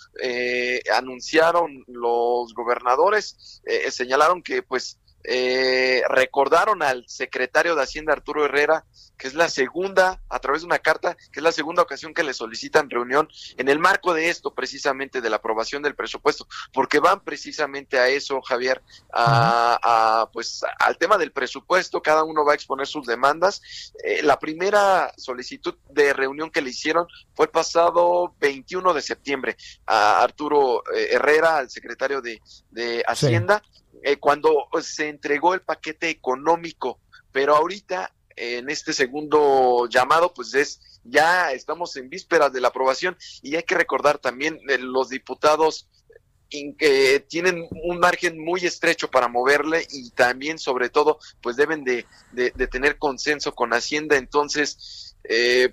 anunciaron 0.92 1.84
los 1.86 2.52
gobernadores, 2.54 3.62
señalaron 3.90 4.42
que 4.42 4.62
pues 4.62 4.99
eh, 5.24 6.02
recordaron 6.08 6.82
al 6.82 7.04
secretario 7.08 7.74
de 7.74 7.82
Hacienda 7.82 8.12
Arturo 8.12 8.44
Herrera 8.44 8.84
que 9.20 9.28
es 9.28 9.34
la 9.34 9.50
segunda, 9.50 10.18
a 10.30 10.38
través 10.38 10.62
de 10.62 10.66
una 10.66 10.78
carta, 10.78 11.14
que 11.14 11.40
es 11.40 11.42
la 11.42 11.52
segunda 11.52 11.82
ocasión 11.82 12.14
que 12.14 12.22
le 12.22 12.32
solicitan 12.32 12.88
reunión 12.88 13.28
en 13.58 13.68
el 13.68 13.78
marco 13.78 14.14
de 14.14 14.30
esto, 14.30 14.54
precisamente 14.54 15.20
de 15.20 15.28
la 15.28 15.36
aprobación 15.36 15.82
del 15.82 15.94
presupuesto, 15.94 16.48
porque 16.72 17.00
van 17.00 17.20
precisamente 17.20 17.98
a 17.98 18.08
eso, 18.08 18.40
Javier, 18.40 18.82
a, 19.12 20.26
pues 20.32 20.62
al 20.78 20.96
tema 20.96 21.18
del 21.18 21.32
presupuesto, 21.32 22.00
cada 22.00 22.24
uno 22.24 22.46
va 22.46 22.52
a 22.52 22.54
exponer 22.54 22.86
sus 22.86 23.06
demandas. 23.06 23.60
Eh, 24.02 24.22
la 24.22 24.38
primera 24.38 25.12
solicitud 25.18 25.74
de 25.90 26.14
reunión 26.14 26.50
que 26.50 26.62
le 26.62 26.70
hicieron 26.70 27.06
fue 27.34 27.44
el 27.44 27.50
pasado 27.50 28.34
21 28.40 28.94
de 28.94 29.02
septiembre 29.02 29.56
a 29.84 30.22
Arturo 30.22 30.82
eh, 30.94 31.08
Herrera, 31.12 31.58
al 31.58 31.68
secretario 31.68 32.22
de, 32.22 32.40
Hacienda. 33.06 33.62
Eh, 34.02 34.16
cuando 34.16 34.68
se 34.82 35.08
entregó 35.08 35.54
el 35.54 35.62
paquete 35.62 36.08
económico, 36.08 37.00
pero 37.32 37.54
ahorita 37.56 38.12
en 38.36 38.70
este 38.70 38.92
segundo 38.92 39.86
llamado, 39.88 40.32
pues 40.32 40.54
es 40.54 40.80
ya 41.04 41.52
estamos 41.52 41.96
en 41.96 42.08
vísperas 42.08 42.52
de 42.52 42.60
la 42.60 42.68
aprobación. 42.68 43.16
Y 43.42 43.56
hay 43.56 43.62
que 43.62 43.74
recordar 43.74 44.18
también 44.18 44.58
eh, 44.68 44.78
los 44.78 45.08
diputados 45.08 45.88
que 46.50 47.24
tienen 47.28 47.68
un 47.84 48.00
margen 48.00 48.36
muy 48.42 48.64
estrecho 48.64 49.08
para 49.08 49.28
moverle 49.28 49.86
y 49.88 50.10
también 50.10 50.58
sobre 50.58 50.88
todo 50.88 51.20
pues 51.40 51.54
deben 51.54 51.84
de, 51.84 52.06
de, 52.32 52.50
tener 52.66 52.98
consenso 52.98 53.54
con 53.54 53.72
Hacienda. 53.72 54.16
Entonces 54.16 55.14
eh, 55.22 55.72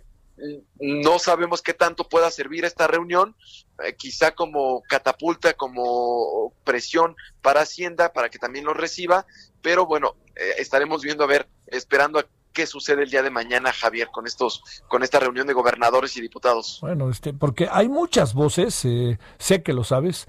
no 0.80 1.20
sabemos 1.20 1.62
qué 1.62 1.74
tanto 1.74 2.08
pueda 2.08 2.30
servir 2.30 2.66
esta 2.66 2.88
reunión, 2.88 3.36
eh, 3.84 3.96
quizá 3.96 4.32
como 4.32 4.84
catapulta, 4.84 5.54
como 5.54 6.54
presión 6.64 7.16
para 7.42 7.62
Hacienda, 7.62 8.14
para 8.14 8.30
que 8.30 8.40
también 8.40 8.66
lo 8.66 8.74
reciba, 8.74 9.26
pero 9.62 9.86
bueno, 9.86 10.16
eh, 10.36 10.54
estaremos 10.60 11.04
viendo 11.04 11.24
a 11.24 11.28
ver, 11.28 11.48
esperando 11.68 12.20
a 12.20 12.26
qué 12.54 12.68
sucede 12.68 13.04
el 13.04 13.10
día 13.10 13.24
de 13.24 13.30
mañana, 13.30 13.72
Javier, 13.72 14.10
con 14.12 14.26
estos, 14.26 14.64
con 14.88 15.04
esta 15.04 15.20
reunión 15.20 15.48
de 15.48 15.54
gobernadores 15.54 16.16
y 16.18 16.22
diputados. 16.22 16.80
Bueno, 16.82 17.10
este, 17.10 17.34
porque 17.34 17.68
hay 17.72 17.88
muchas 17.88 18.34
voces, 18.34 18.86
eh, 18.86 19.20
sé 19.38 19.64
que 19.64 19.74
lo 19.74 19.84
sabes, 19.84 20.28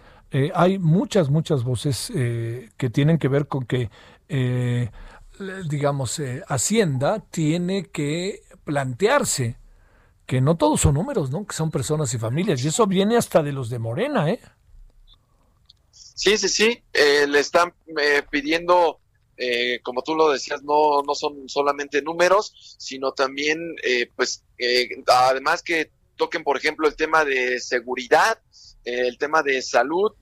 hay 0.54 0.78
muchas, 0.78 1.30
muchas 1.30 1.64
voces 1.64 2.12
que 2.12 2.90
tienen 2.92 3.16
que 3.16 3.28
ver 3.28 3.48
con 3.48 3.64
que, 3.64 3.88
digamos, 5.70 6.20
Hacienda 6.48 7.20
tiene 7.30 7.86
que 7.86 8.42
plantearse 8.62 9.57
que 10.28 10.42
no 10.42 10.58
todos 10.58 10.82
son 10.82 10.94
números, 10.94 11.30
¿no? 11.30 11.46
Que 11.46 11.56
son 11.56 11.70
personas 11.70 12.12
y 12.12 12.18
familias. 12.18 12.62
Y 12.62 12.68
eso 12.68 12.86
viene 12.86 13.16
hasta 13.16 13.42
de 13.42 13.50
los 13.50 13.70
de 13.70 13.78
Morena, 13.78 14.28
¿eh? 14.28 14.38
Sí, 15.90 16.36
sí, 16.36 16.50
sí. 16.50 16.82
Eh, 16.92 17.26
le 17.26 17.40
están 17.40 17.72
eh, 17.98 18.22
pidiendo, 18.30 19.00
eh, 19.38 19.80
como 19.82 20.02
tú 20.02 20.14
lo 20.14 20.28
decías, 20.28 20.62
no, 20.62 21.00
no 21.00 21.14
son 21.14 21.48
solamente 21.48 22.02
números, 22.02 22.76
sino 22.78 23.12
también, 23.12 23.58
pues, 24.16 24.44
además 25.06 25.62
que 25.62 25.92
toquen, 26.16 26.44
por 26.44 26.58
ejemplo, 26.58 26.86
el 26.86 26.94
tema 26.94 27.24
de 27.24 27.58
seguridad, 27.58 28.38
el 28.84 29.16
tema 29.16 29.42
de 29.42 29.62
salud. 29.62 30.12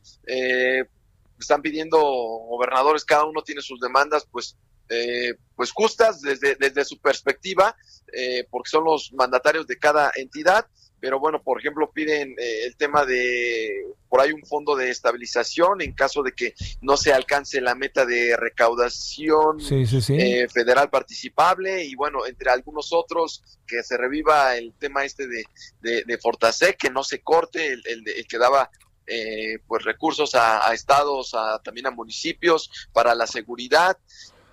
están 1.40 1.62
pidiendo 1.62 1.98
gobernadores, 1.98 3.04
cada 3.04 3.24
uno 3.24 3.42
tiene 3.42 3.60
sus 3.60 3.80
demandas, 3.80 4.24
pues 4.30 4.56
eh, 4.88 5.34
pues 5.54 5.72
justas 5.72 6.20
desde, 6.20 6.56
desde 6.56 6.84
su 6.84 6.98
perspectiva, 6.98 7.76
eh, 8.12 8.46
porque 8.50 8.70
son 8.70 8.84
los 8.84 9.12
mandatarios 9.12 9.66
de 9.66 9.78
cada 9.78 10.12
entidad, 10.16 10.66
pero 11.00 11.20
bueno, 11.20 11.42
por 11.42 11.60
ejemplo, 11.60 11.90
piden 11.92 12.34
eh, 12.38 12.64
el 12.64 12.76
tema 12.76 13.04
de, 13.04 13.86
por 14.08 14.20
ahí 14.20 14.32
un 14.32 14.44
fondo 14.44 14.74
de 14.74 14.90
estabilización 14.90 15.82
en 15.82 15.92
caso 15.92 16.22
de 16.22 16.32
que 16.32 16.54
no 16.80 16.96
se 16.96 17.12
alcance 17.12 17.60
la 17.60 17.74
meta 17.74 18.06
de 18.06 18.36
recaudación 18.36 19.58
eh, 19.70 20.48
federal 20.48 20.88
participable 20.88 21.84
y 21.84 21.94
bueno, 21.94 22.26
entre 22.26 22.50
algunos 22.50 22.92
otros, 22.92 23.42
que 23.66 23.82
se 23.82 23.96
reviva 23.96 24.56
el 24.56 24.72
tema 24.78 25.04
este 25.04 25.28
de, 25.28 25.44
de, 25.80 26.04
de 26.04 26.18
Fortasec, 26.18 26.76
que 26.78 26.90
no 26.90 27.04
se 27.04 27.20
corte, 27.20 27.74
el, 27.74 27.82
el, 27.86 28.26
que 28.26 28.38
daba 28.38 28.70
eh, 29.06 29.58
pues 29.66 29.84
recursos 29.84 30.34
a, 30.34 30.66
a, 30.66 30.72
estados, 30.72 31.34
a, 31.34 31.60
también 31.62 31.86
a 31.86 31.90
municipios 31.90 32.70
para 32.92 33.14
la 33.14 33.26
seguridad 33.26 33.98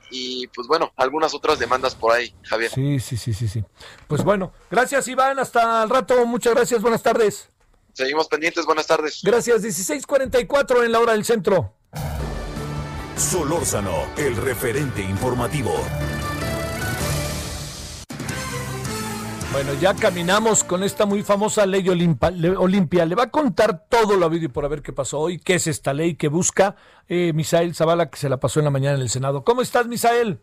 y 0.09 0.47
pues 0.47 0.67
bueno, 0.67 0.91
algunas 0.95 1.33
otras 1.33 1.59
demandas 1.59 1.95
por 1.95 2.11
ahí, 2.13 2.33
Javier. 2.43 2.71
Sí, 2.71 2.99
sí, 2.99 3.17
sí, 3.17 3.33
sí, 3.33 3.47
sí. 3.47 3.63
Pues 4.07 4.23
bueno, 4.23 4.53
gracias 4.69 5.07
Iván, 5.07 5.39
hasta 5.39 5.83
el 5.83 5.89
rato, 5.89 6.25
muchas 6.25 6.53
gracias, 6.53 6.81
buenas 6.81 7.03
tardes. 7.03 7.49
Seguimos 7.93 8.27
pendientes, 8.27 8.65
buenas 8.65 8.87
tardes. 8.87 9.21
Gracias, 9.23 9.61
16:44 9.61 10.83
en 10.83 10.91
la 10.91 10.99
hora 10.99 11.13
del 11.13 11.25
centro. 11.25 11.73
Solórzano, 13.15 14.07
el 14.17 14.35
referente 14.35 15.01
informativo. 15.01 15.73
Bueno, 19.53 19.75
ya 19.79 19.93
caminamos 19.93 20.63
con 20.63 20.81
esta 20.81 21.05
muy 21.05 21.21
famosa 21.21 21.67
ley 21.67 21.87
Olimpia. 21.87 23.05
Le 23.05 23.13
va 23.13 23.25
a 23.25 23.29
contar 23.29 23.87
todo 23.87 24.17
lo 24.17 24.25
habido 24.25 24.45
y 24.45 24.47
por 24.47 24.67
ver 24.67 24.81
qué 24.81 24.93
pasó 24.93 25.19
hoy, 25.19 25.37
qué 25.37 25.53
es 25.53 25.67
esta 25.67 25.93
ley 25.93 26.15
que 26.15 26.27
busca 26.27 26.75
eh, 27.07 27.33
Misael 27.33 27.75
Zavala, 27.75 28.09
que 28.09 28.17
se 28.17 28.29
la 28.29 28.37
pasó 28.37 28.59
en 28.59 28.65
la 28.65 28.71
mañana 28.71 28.95
en 28.95 29.03
el 29.03 29.09
Senado. 29.09 29.43
¿Cómo 29.43 29.61
estás, 29.61 29.87
Misael? 29.87 30.39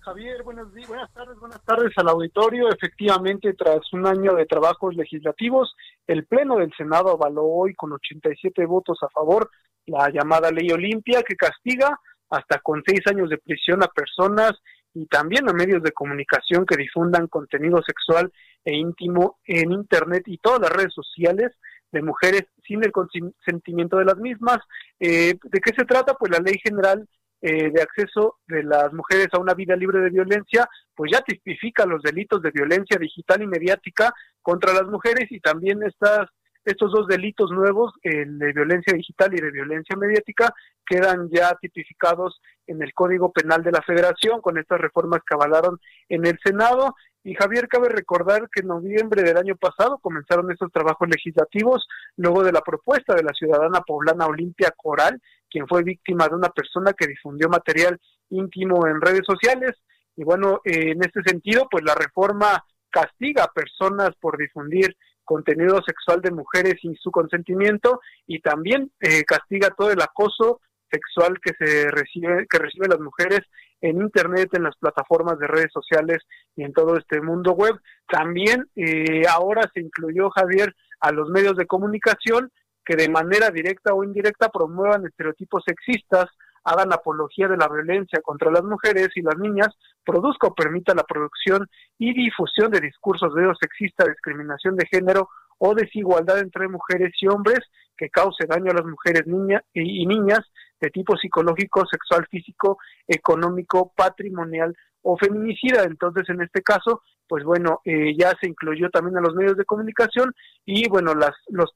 Javier, 0.00 0.42
buenos 0.42 0.74
días, 0.74 0.88
buenas 0.88 1.12
tardes, 1.12 1.38
buenas 1.38 1.64
tardes 1.64 1.92
al 1.96 2.08
auditorio. 2.08 2.68
Efectivamente, 2.68 3.54
tras 3.54 3.80
un 3.92 4.08
año 4.08 4.34
de 4.34 4.46
trabajos 4.46 4.96
legislativos, 4.96 5.72
el 6.08 6.26
Pleno 6.26 6.56
del 6.56 6.72
Senado 6.76 7.10
avaló 7.10 7.44
hoy 7.44 7.74
con 7.74 7.92
87 7.92 8.66
votos 8.66 8.98
a 9.02 9.08
favor 9.10 9.48
la 9.86 10.10
llamada 10.10 10.50
ley 10.50 10.68
Olimpia, 10.72 11.22
que 11.22 11.36
castiga 11.36 11.96
hasta 12.28 12.58
con 12.58 12.82
seis 12.84 13.02
años 13.06 13.30
de 13.30 13.38
prisión 13.38 13.84
a 13.84 13.86
personas 13.86 14.50
y 14.94 15.06
también 15.06 15.48
a 15.48 15.52
medios 15.52 15.82
de 15.82 15.92
comunicación 15.92 16.64
que 16.64 16.76
difundan 16.76 17.26
contenido 17.26 17.82
sexual 17.82 18.32
e 18.64 18.74
íntimo 18.74 19.38
en 19.44 19.72
Internet 19.72 20.22
y 20.26 20.38
todas 20.38 20.60
las 20.60 20.70
redes 20.70 20.94
sociales 20.94 21.52
de 21.90 22.02
mujeres 22.02 22.44
sin 22.66 22.82
el 22.84 22.92
consentimiento 22.92 23.98
de 23.98 24.04
las 24.04 24.16
mismas. 24.16 24.58
Eh, 24.98 25.34
¿De 25.42 25.60
qué 25.60 25.72
se 25.76 25.84
trata? 25.84 26.14
Pues 26.14 26.30
la 26.30 26.38
Ley 26.38 26.56
General 26.62 27.06
eh, 27.40 27.70
de 27.70 27.82
Acceso 27.82 28.38
de 28.46 28.62
las 28.62 28.92
Mujeres 28.92 29.28
a 29.32 29.38
una 29.38 29.54
Vida 29.54 29.76
Libre 29.76 30.00
de 30.00 30.10
Violencia, 30.10 30.68
pues 30.94 31.10
ya 31.12 31.20
tipifica 31.20 31.84
los 31.84 32.02
delitos 32.02 32.40
de 32.40 32.50
violencia 32.50 32.96
digital 32.98 33.42
y 33.42 33.46
mediática 33.46 34.14
contra 34.40 34.72
las 34.72 34.86
mujeres 34.86 35.30
y 35.30 35.40
también 35.40 35.82
estas 35.82 36.28
estos 36.64 36.92
dos 36.92 37.06
delitos 37.06 37.50
nuevos, 37.50 37.92
el 38.02 38.38
de 38.38 38.52
violencia 38.52 38.94
digital 38.94 39.34
y 39.34 39.40
de 39.40 39.50
violencia 39.50 39.96
mediática, 39.96 40.54
quedan 40.86 41.28
ya 41.30 41.54
tipificados 41.60 42.40
en 42.66 42.82
el 42.82 42.92
Código 42.94 43.32
Penal 43.32 43.62
de 43.62 43.72
la 43.72 43.82
Federación 43.82 44.40
con 44.40 44.58
estas 44.58 44.80
reformas 44.80 45.20
que 45.26 45.34
avalaron 45.34 45.78
en 46.08 46.26
el 46.26 46.38
Senado. 46.42 46.94
Y 47.22 47.34
Javier, 47.34 47.68
cabe 47.68 47.88
recordar 47.88 48.48
que 48.52 48.60
en 48.60 48.68
noviembre 48.68 49.22
del 49.22 49.36
año 49.36 49.56
pasado 49.56 49.98
comenzaron 49.98 50.50
estos 50.50 50.70
trabajos 50.72 51.08
legislativos 51.08 51.86
luego 52.16 52.42
de 52.42 52.52
la 52.52 52.60
propuesta 52.60 53.14
de 53.14 53.22
la 53.22 53.32
ciudadana 53.32 53.80
poblana 53.80 54.26
Olimpia 54.26 54.72
Coral, 54.76 55.20
quien 55.50 55.66
fue 55.66 55.82
víctima 55.82 56.28
de 56.28 56.34
una 56.34 56.50
persona 56.50 56.92
que 56.92 57.06
difundió 57.06 57.48
material 57.48 57.98
íntimo 58.30 58.86
en 58.86 59.00
redes 59.00 59.22
sociales. 59.26 59.72
Y 60.16 60.24
bueno, 60.24 60.60
en 60.64 61.02
este 61.02 61.22
sentido, 61.22 61.66
pues 61.70 61.82
la 61.84 61.94
reforma 61.94 62.62
castiga 62.90 63.44
a 63.44 63.52
personas 63.52 64.10
por 64.20 64.38
difundir 64.38 64.96
contenido 65.24 65.80
sexual 65.86 66.20
de 66.20 66.30
mujeres 66.30 66.74
sin 66.80 66.94
su 66.96 67.10
consentimiento 67.10 68.00
y 68.26 68.40
también 68.40 68.90
eh, 69.00 69.24
castiga 69.24 69.70
todo 69.76 69.90
el 69.90 70.00
acoso 70.00 70.60
sexual 70.90 71.38
que 71.42 71.52
se 71.58 71.90
recibe 71.90 72.46
que 72.48 72.58
reciben 72.58 72.90
las 72.90 73.00
mujeres 73.00 73.40
en 73.80 74.00
internet 74.00 74.48
en 74.52 74.62
las 74.62 74.76
plataformas 74.76 75.38
de 75.38 75.46
redes 75.46 75.72
sociales 75.72 76.18
y 76.56 76.62
en 76.62 76.72
todo 76.72 76.96
este 76.96 77.20
mundo 77.20 77.52
web. 77.52 77.74
También 78.08 78.66
eh, 78.76 79.22
ahora 79.28 79.62
se 79.74 79.80
incluyó 79.80 80.30
Javier 80.30 80.74
a 81.00 81.12
los 81.12 81.28
medios 81.28 81.56
de 81.56 81.66
comunicación 81.66 82.50
que 82.84 82.96
de 82.96 83.08
manera 83.08 83.50
directa 83.50 83.94
o 83.94 84.04
indirecta 84.04 84.48
promuevan 84.50 85.06
estereotipos 85.06 85.62
sexistas 85.66 86.26
hagan 86.64 86.92
apología 86.92 87.48
de 87.48 87.56
la 87.56 87.68
violencia 87.68 88.20
contra 88.22 88.50
las 88.50 88.64
mujeres 88.64 89.08
y 89.14 89.22
las 89.22 89.36
niñas, 89.38 89.68
produzca 90.04 90.48
o 90.48 90.54
permita 90.54 90.94
la 90.94 91.04
producción 91.04 91.68
y 91.98 92.14
difusión 92.14 92.70
de 92.70 92.80
discursos 92.80 93.34
de 93.34 93.42
odio 93.42 93.54
sexista, 93.60 94.06
discriminación 94.06 94.76
de 94.76 94.86
género 94.86 95.28
o 95.58 95.74
desigualdad 95.74 96.38
entre 96.38 96.68
mujeres 96.68 97.12
y 97.20 97.28
hombres 97.28 97.60
que 97.96 98.10
cause 98.10 98.46
daño 98.48 98.70
a 98.72 98.74
las 98.74 98.86
mujeres 98.86 99.26
niñas 99.26 99.62
y 99.72 100.04
niñas 100.06 100.40
de 100.80 100.90
tipo 100.90 101.16
psicológico, 101.16 101.84
sexual, 101.86 102.26
físico, 102.30 102.78
económico, 103.06 103.92
patrimonial 103.96 104.74
o 105.02 105.16
feminicida. 105.16 105.84
Entonces, 105.84 106.28
en 106.28 106.42
este 106.42 106.62
caso, 106.62 107.02
pues 107.28 107.44
bueno, 107.44 107.80
eh, 107.84 108.14
ya 108.18 108.32
se 108.40 108.48
incluyó 108.48 108.90
también 108.90 109.16
a 109.16 109.20
los 109.20 109.34
medios 109.34 109.56
de 109.56 109.64
comunicación 109.64 110.34
y 110.64 110.88
bueno, 110.88 111.14
las, 111.14 111.32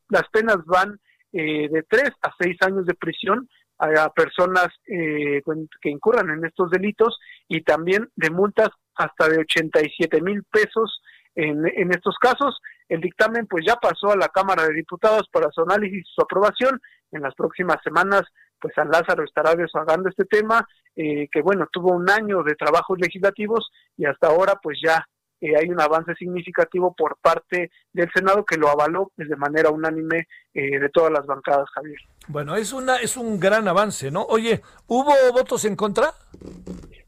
las 0.08 0.28
penas 0.32 0.58
van 0.66 0.98
eh, 1.32 1.68
de 1.68 1.82
tres 1.82 2.10
a 2.22 2.30
seis 2.40 2.56
años 2.62 2.86
de 2.86 2.94
prisión 2.94 3.48
a 3.78 4.10
personas 4.10 4.68
eh, 4.86 5.42
que 5.80 5.90
incurran 5.90 6.30
en 6.30 6.44
estos 6.44 6.70
delitos 6.70 7.18
y 7.48 7.62
también 7.62 8.08
de 8.16 8.30
multas 8.30 8.68
hasta 8.96 9.28
de 9.28 9.38
87 9.38 10.20
mil 10.20 10.42
pesos 10.44 11.00
en, 11.34 11.66
en 11.66 11.90
estos 11.90 12.16
casos. 12.20 12.58
El 12.88 13.00
dictamen 13.00 13.46
pues 13.46 13.64
ya 13.66 13.76
pasó 13.76 14.10
a 14.10 14.16
la 14.16 14.28
Cámara 14.28 14.66
de 14.66 14.74
Diputados 14.74 15.28
para 15.30 15.50
su 15.52 15.62
análisis 15.62 16.00
y 16.00 16.10
su 16.14 16.22
aprobación. 16.22 16.80
En 17.12 17.22
las 17.22 17.34
próximas 17.34 17.78
semanas 17.84 18.22
pues 18.60 18.74
San 18.74 18.88
Lázaro 18.88 19.24
estará 19.24 19.54
desahogando 19.54 20.08
este 20.08 20.24
tema, 20.24 20.66
eh, 20.96 21.28
que 21.30 21.42
bueno, 21.42 21.68
tuvo 21.72 21.94
un 21.94 22.10
año 22.10 22.42
de 22.42 22.54
trabajos 22.54 22.98
legislativos 22.98 23.70
y 23.96 24.04
hasta 24.04 24.28
ahora 24.28 24.54
pues 24.62 24.78
ya 24.82 25.04
eh, 25.40 25.56
hay 25.56 25.68
un 25.68 25.80
avance 25.80 26.14
significativo 26.16 26.94
por 26.94 27.16
parte 27.18 27.70
del 27.92 28.10
Senado 28.12 28.44
que 28.44 28.56
lo 28.56 28.68
avaló 28.68 29.12
pues, 29.14 29.28
de 29.28 29.36
manera 29.36 29.70
unánime 29.70 30.26
eh, 30.52 30.80
de 30.80 30.88
todas 30.88 31.12
las 31.12 31.26
bancadas, 31.26 31.68
Javier. 31.74 31.98
Bueno, 32.26 32.56
es 32.56 32.72
una 32.72 32.96
es 32.96 33.16
un 33.16 33.38
gran 33.38 33.68
avance, 33.68 34.10
¿no? 34.10 34.22
Oye, 34.22 34.62
¿hubo 34.88 35.12
votos 35.32 35.64
en 35.64 35.76
contra? 35.76 36.12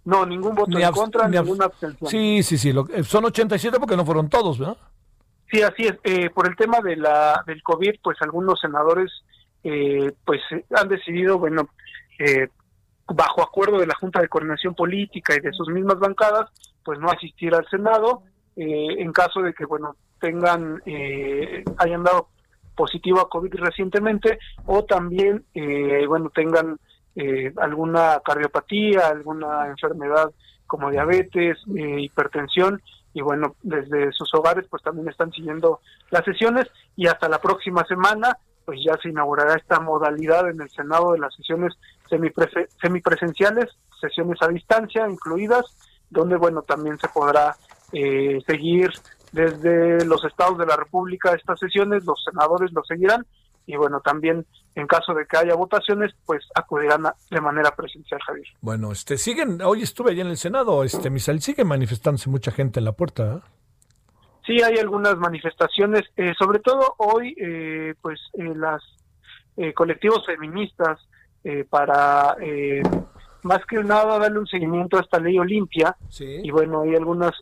No, 0.05 0.24
ningún 0.24 0.55
voto 0.55 0.78
en 0.78 0.93
contra, 0.93 1.28
ninguna 1.28 1.66
abstención. 1.66 2.09
Sí, 2.09 2.43
sí, 2.43 2.57
sí, 2.57 2.72
son 3.03 3.24
87 3.24 3.78
porque 3.81 3.97
no 3.97 4.07
fueron 4.07 4.28
todos, 4.28 4.59
¿verdad? 4.59 4.76
Sí, 5.51 5.62
así 5.62 5.87
es. 5.87 5.95
Eh, 6.05 6.31
por 6.31 6.47
el 6.47 6.55
tema 6.55 6.81
de 6.81 6.97
la 6.97 7.43
del 7.47 7.62
COVID, 7.62 7.97
pues 8.03 8.16
algunos 8.22 8.61
senadores 8.61 9.11
pues 10.24 10.41
han 10.74 10.89
decidido, 10.89 11.39
bueno, 11.39 11.68
bajo 13.09 13.43
acuerdo 13.43 13.78
de 13.78 13.87
la 13.87 13.95
Junta 13.95 14.20
de 14.20 14.28
Coordinación 14.28 14.74
Política 14.74 15.35
y 15.35 15.41
de 15.41 15.53
sus 15.53 15.68
mismas 15.68 15.99
bancadas, 15.99 16.49
pues 16.85 16.99
no 16.99 17.11
asistir 17.11 17.55
al 17.55 17.68
Senado 17.68 18.22
eh, 18.57 18.97
en 18.99 19.12
caso 19.12 19.41
de 19.41 19.55
que, 19.55 19.64
bueno, 19.64 19.97
tengan, 20.20 20.83
eh, 20.85 21.64
hayan 21.78 22.03
dado 22.03 22.28
positivo 22.76 23.20
a 23.20 23.28
COVID 23.28 23.55
recientemente 23.55 24.39
o 24.66 24.85
también, 24.85 25.45
eh, 25.55 26.05
bueno, 26.07 26.31
tengan 26.35 26.78
alguna 27.57 28.20
cardiopatía, 28.24 29.09
alguna 29.09 29.66
enfermedad 29.66 30.31
como 30.66 30.91
diabetes, 30.91 31.59
hipertensión 31.66 32.81
y 33.12 33.20
bueno, 33.20 33.57
desde 33.62 34.11
sus 34.12 34.33
hogares 34.33 34.64
pues 34.70 34.83
también 34.83 35.09
están 35.09 35.31
siguiendo 35.31 35.81
las 36.11 36.24
sesiones 36.24 36.68
y 36.97 37.09
hasta 37.09 37.28
la 37.28 37.39
próxima 37.39 37.85
semana 37.85 38.39
pues 38.64 38.78
ya 38.87 38.97
se 39.03 39.11
inaugurará 39.11 39.57
esta 39.57 39.81
modalidad 39.81 40.49
en 40.49 40.62
el 40.62 40.70
Senado 40.70 41.12
de 41.12 41.18
las 41.18 41.35
sesiones 41.35 41.74
semipresenciales, 42.09 43.66
sesiones 44.01 44.41
a 44.41 44.49
distancia 44.49 45.09
incluidas, 45.09 45.66
donde 46.11 46.36
bueno 46.36 46.62
también 46.62 46.98
se 46.98 47.08
podrá 47.08 47.56
eh, 47.92 48.38
seguir 48.46 48.90
desde 49.32 50.04
los 50.04 50.24
estados 50.24 50.58
de 50.58 50.66
la 50.66 50.76
República 50.76 51.34
estas 51.34 51.58
sesiones, 51.58 52.04
los 52.04 52.22
senadores 52.24 52.72
lo 52.72 52.82
seguirán 52.84 53.24
y 53.66 53.76
bueno 53.76 54.00
también 54.00 54.44
en 54.74 54.86
caso 54.86 55.14
de 55.14 55.26
que 55.26 55.36
haya 55.36 55.54
votaciones 55.54 56.12
pues 56.26 56.44
acudirán 56.54 57.04
de 57.30 57.40
manera 57.40 57.70
presencial 57.74 58.20
Javier. 58.26 58.46
Bueno, 58.61 58.92
este 58.92 59.16
siguen, 59.16 59.62
hoy 59.62 59.82
estuve 59.82 60.11
allí 60.11 60.20
en 60.20 60.28
el 60.28 60.36
Senado, 60.36 60.82
este 60.84 61.11
Misal 61.11 61.40
sigue 61.40 61.64
manifestándose 61.64 62.28
mucha 62.30 62.50
gente 62.50 62.80
en 62.80 62.84
la 62.84 62.92
puerta. 62.92 63.36
¿eh? 63.36 63.40
Sí, 64.50 64.61
hay 64.62 64.78
algunas 64.78 65.16
manifestaciones, 65.16 66.02
eh, 66.16 66.32
sobre 66.36 66.58
todo 66.58 66.94
hoy, 66.98 67.34
eh, 67.38 67.94
pues 68.02 68.18
eh, 68.32 68.52
las 68.54 68.82
colectivos 69.74 70.24
feministas 70.24 70.98
para 71.68 72.34
más 73.43 73.64
que 73.66 73.82
nada 73.82 74.18
darle 74.18 74.38
un 74.38 74.47
seguimiento 74.47 74.97
a 74.97 75.01
esta 75.01 75.18
ley 75.18 75.38
Olimpia. 75.38 75.97
Y 76.18 76.51
bueno 76.51 76.82
hay 76.82 76.95
algunas 76.95 77.32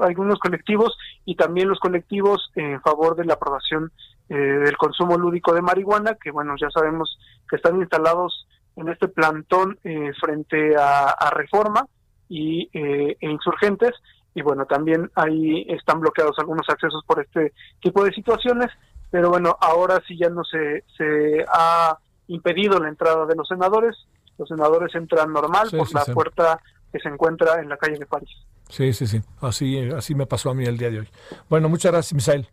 algunos 0.00 0.38
colectivos 0.38 0.96
y 1.24 1.36
también 1.36 1.68
los 1.68 1.78
colectivos 1.78 2.50
en 2.54 2.80
favor 2.80 3.16
de 3.16 3.24
la 3.24 3.34
aprobación 3.34 3.92
del 4.28 4.76
consumo 4.76 5.16
lúdico 5.16 5.54
de 5.54 5.62
marihuana 5.62 6.16
que 6.22 6.30
bueno 6.30 6.54
ya 6.60 6.68
sabemos 6.70 7.18
que 7.48 7.56
están 7.56 7.76
instalados 7.76 8.46
en 8.76 8.88
este 8.88 9.08
plantón 9.08 9.78
frente 10.20 10.76
a, 10.76 11.30
Reforma 11.34 11.86
y 12.28 12.68
e 12.72 13.16
Insurgentes. 13.20 13.92
Y 14.34 14.42
bueno, 14.42 14.66
también 14.66 15.10
ahí 15.16 15.66
están 15.68 16.00
bloqueados 16.00 16.38
algunos 16.38 16.68
accesos 16.68 17.02
por 17.04 17.20
este 17.20 17.52
tipo 17.80 18.04
de 18.04 18.12
situaciones, 18.12 18.68
pero 19.10 19.30
bueno, 19.30 19.56
ahora 19.60 20.00
sí 20.06 20.16
ya 20.16 20.28
no 20.28 20.44
se, 20.44 20.84
se 20.96 21.44
ha 21.52 21.98
impedido 22.28 22.78
la 22.78 22.88
entrada 22.88 23.26
de 23.26 23.34
los 23.34 23.48
senadores, 23.48 23.96
los 24.38 24.48
senadores 24.48 24.94
entran 24.94 25.32
normal 25.32 25.68
por 25.70 25.92
la 25.92 26.04
puerta 26.06 26.60
que 26.92 26.98
se 27.00 27.08
encuentra 27.08 27.60
en 27.60 27.68
la 27.68 27.76
calle 27.76 27.98
de 27.98 28.06
París. 28.06 28.30
Sí, 28.68 28.92
sí, 28.92 29.06
sí, 29.06 29.20
así, 29.40 29.90
así 29.90 30.14
me 30.14 30.26
pasó 30.26 30.50
a 30.50 30.54
mí 30.54 30.64
el 30.64 30.76
día 30.76 30.90
de 30.90 31.00
hoy. 31.00 31.08
Bueno, 31.48 31.68
muchas 31.68 31.92
gracias, 31.92 32.14
Misael. 32.14 32.48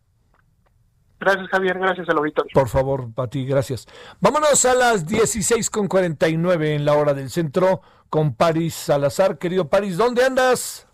Gracias, 1.19 1.47
Javier. 1.49 1.79
Gracias 1.79 2.09
al 2.09 2.17
auditorio. 2.17 2.51
Por 2.53 2.69
favor, 2.69 3.07
a 3.17 3.27
ti, 3.27 3.45
gracias. 3.45 3.87
Vámonos 4.19 4.65
a 4.65 4.75
las 4.75 5.05
16.49 5.07 6.75
en 6.75 6.85
la 6.85 6.93
hora 6.93 7.13
del 7.13 7.29
centro 7.29 7.81
con 8.09 8.35
París 8.35 8.73
Salazar. 8.73 9.37
Querido 9.37 9.69
París, 9.69 9.97
¿dónde 9.97 10.23
andas? 10.23 10.87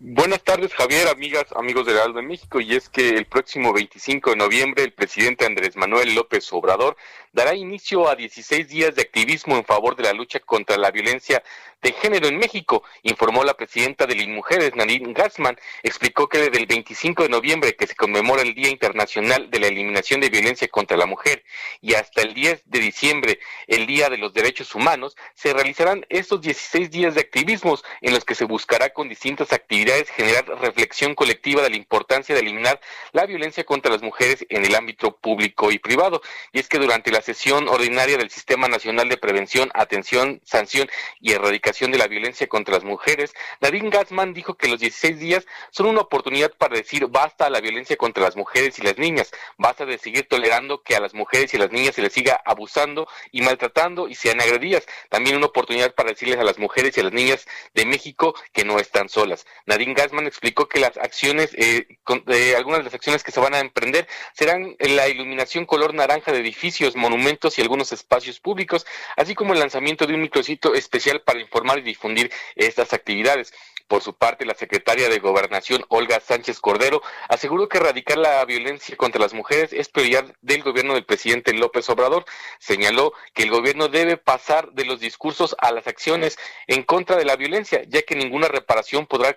Buenas 0.00 0.44
tardes, 0.44 0.72
Javier, 0.74 1.08
amigas, 1.08 1.46
amigos 1.56 1.84
de 1.86 2.00
Aldo 2.00 2.20
de 2.20 2.26
México. 2.26 2.60
Y 2.60 2.74
es 2.74 2.88
que 2.88 3.08
el 3.10 3.26
próximo 3.26 3.72
25 3.72 4.30
de 4.30 4.36
noviembre, 4.36 4.84
el 4.84 4.92
presidente 4.92 5.44
Andrés 5.44 5.76
Manuel 5.76 6.14
López 6.14 6.52
Obrador 6.52 6.96
dará 7.32 7.54
inicio 7.54 8.08
a 8.08 8.14
16 8.14 8.68
días 8.68 8.94
de 8.94 9.02
activismo 9.02 9.56
en 9.56 9.64
favor 9.64 9.96
de 9.96 10.04
la 10.04 10.12
lucha 10.12 10.40
contra 10.40 10.76
la 10.76 10.90
violencia 10.90 11.42
de 11.82 11.92
género 11.92 12.26
en 12.26 12.38
México, 12.38 12.82
informó 13.02 13.44
la 13.44 13.54
presidenta 13.54 14.06
de 14.06 14.16
mujeres, 14.26 14.74
Nadine 14.74 15.12
Gassman, 15.12 15.56
explicó 15.82 16.28
que 16.28 16.38
desde 16.38 16.58
el 16.58 16.66
25 16.66 17.22
de 17.22 17.28
noviembre, 17.28 17.76
que 17.76 17.86
se 17.86 17.94
conmemora 17.94 18.42
el 18.42 18.54
Día 18.54 18.68
Internacional 18.68 19.50
de 19.50 19.60
la 19.60 19.68
Eliminación 19.68 20.20
de 20.20 20.28
Violencia 20.28 20.66
contra 20.68 20.96
la 20.96 21.06
Mujer, 21.06 21.44
y 21.80 21.94
hasta 21.94 22.22
el 22.22 22.34
10 22.34 22.62
de 22.66 22.80
diciembre, 22.80 23.38
el 23.66 23.86
Día 23.86 24.08
de 24.08 24.18
los 24.18 24.32
Derechos 24.34 24.74
Humanos, 24.74 25.16
se 25.34 25.52
realizarán 25.52 26.04
estos 26.08 26.40
16 26.40 26.90
días 26.90 27.14
de 27.14 27.20
activismos 27.20 27.84
en 28.00 28.12
los 28.12 28.24
que 28.24 28.34
se 28.34 28.44
buscará 28.44 28.90
con 28.90 29.08
distintas 29.08 29.52
actividades 29.52 30.10
generar 30.10 30.46
reflexión 30.60 31.14
colectiva 31.14 31.62
de 31.62 31.70
la 31.70 31.76
importancia 31.76 32.34
de 32.34 32.40
eliminar 32.40 32.80
la 33.12 33.26
violencia 33.26 33.64
contra 33.64 33.92
las 33.92 34.02
mujeres 34.02 34.44
en 34.48 34.64
el 34.64 34.74
ámbito 34.74 35.16
público 35.16 35.70
y 35.70 35.78
privado. 35.78 36.22
Y 36.52 36.58
es 36.58 36.68
que 36.68 36.78
durante 36.78 37.10
la 37.10 37.17
sesión 37.22 37.68
ordinaria 37.68 38.16
del 38.16 38.30
Sistema 38.30 38.68
Nacional 38.68 39.08
de 39.08 39.16
Prevención, 39.16 39.70
Atención, 39.74 40.40
Sanción 40.44 40.88
y 41.20 41.32
Erradicación 41.32 41.90
de 41.90 41.98
la 41.98 42.06
violencia 42.06 42.46
contra 42.46 42.74
las 42.74 42.84
mujeres, 42.84 43.32
Nadine 43.60 43.90
Gassman 43.90 44.34
dijo 44.34 44.54
que 44.54 44.68
los 44.68 44.80
16 44.80 45.18
días 45.18 45.46
son 45.70 45.86
una 45.86 46.00
oportunidad 46.00 46.52
para 46.56 46.76
decir 46.76 47.06
basta 47.06 47.46
a 47.46 47.50
la 47.50 47.60
violencia 47.60 47.96
contra 47.96 48.24
las 48.24 48.36
mujeres 48.36 48.78
y 48.78 48.82
las 48.82 48.98
niñas, 48.98 49.30
basta 49.56 49.86
de 49.86 49.98
seguir 49.98 50.26
tolerando 50.28 50.82
que 50.82 50.96
a 50.96 51.00
las 51.00 51.14
mujeres 51.14 51.54
y 51.54 51.58
las 51.58 51.70
niñas 51.70 51.94
se 51.94 52.02
les 52.02 52.12
siga 52.12 52.40
abusando 52.44 53.08
y 53.32 53.42
maltratando 53.42 54.08
y 54.08 54.14
sean 54.14 54.40
agredidas. 54.40 54.86
También 55.08 55.36
una 55.36 55.46
oportunidad 55.46 55.94
para 55.94 56.10
decirles 56.10 56.38
a 56.38 56.44
las 56.44 56.58
mujeres 56.58 56.96
y 56.96 57.00
a 57.00 57.04
las 57.04 57.12
niñas 57.12 57.46
de 57.74 57.86
México 57.86 58.34
que 58.52 58.64
no 58.64 58.78
están 58.78 59.08
solas. 59.08 59.46
Nadine 59.66 59.94
Gassman 59.94 60.26
explicó 60.26 60.68
que 60.68 60.80
las 60.80 60.96
acciones, 60.96 61.54
eh, 61.54 61.86
eh, 62.28 62.54
algunas 62.56 62.80
de 62.80 62.84
las 62.84 62.94
acciones 62.94 63.22
que 63.22 63.32
se 63.32 63.40
van 63.40 63.54
a 63.54 63.60
emprender 63.60 64.06
serán 64.34 64.76
la 64.78 65.08
iluminación 65.08 65.66
color 65.66 65.94
naranja 65.94 66.32
de 66.32 66.38
edificios, 66.38 66.96
monumentos 67.08 67.58
y 67.58 67.62
algunos 67.62 67.92
espacios 67.92 68.40
públicos, 68.40 68.86
así 69.16 69.34
como 69.34 69.52
el 69.52 69.60
lanzamiento 69.60 70.06
de 70.06 70.14
un 70.14 70.22
micrositio 70.22 70.74
especial 70.74 71.22
para 71.22 71.40
informar 71.40 71.78
y 71.78 71.82
difundir 71.82 72.30
estas 72.54 72.92
actividades. 72.92 73.52
Por 73.88 74.02
su 74.02 74.14
parte, 74.14 74.44
la 74.44 74.54
secretaria 74.54 75.08
de 75.08 75.18
Gobernación, 75.18 75.82
Olga 75.88 76.20
Sánchez 76.20 76.60
Cordero, 76.60 77.00
aseguró 77.30 77.70
que 77.70 77.78
erradicar 77.78 78.18
la 78.18 78.44
violencia 78.44 78.94
contra 78.98 79.18
las 79.18 79.32
mujeres 79.32 79.72
es 79.72 79.88
prioridad 79.88 80.26
del 80.42 80.62
gobierno 80.62 80.92
del 80.92 81.06
presidente 81.06 81.54
López 81.54 81.88
Obrador. 81.88 82.26
Señaló 82.58 83.14
que 83.32 83.44
el 83.44 83.50
gobierno 83.50 83.88
debe 83.88 84.18
pasar 84.18 84.72
de 84.72 84.84
los 84.84 85.00
discursos 85.00 85.56
a 85.58 85.72
las 85.72 85.86
acciones 85.86 86.36
en 86.66 86.82
contra 86.82 87.16
de 87.16 87.24
la 87.24 87.36
violencia, 87.36 87.82
ya 87.88 88.02
que 88.02 88.14
ninguna 88.14 88.48
reparación 88.48 89.06
podrá, 89.06 89.34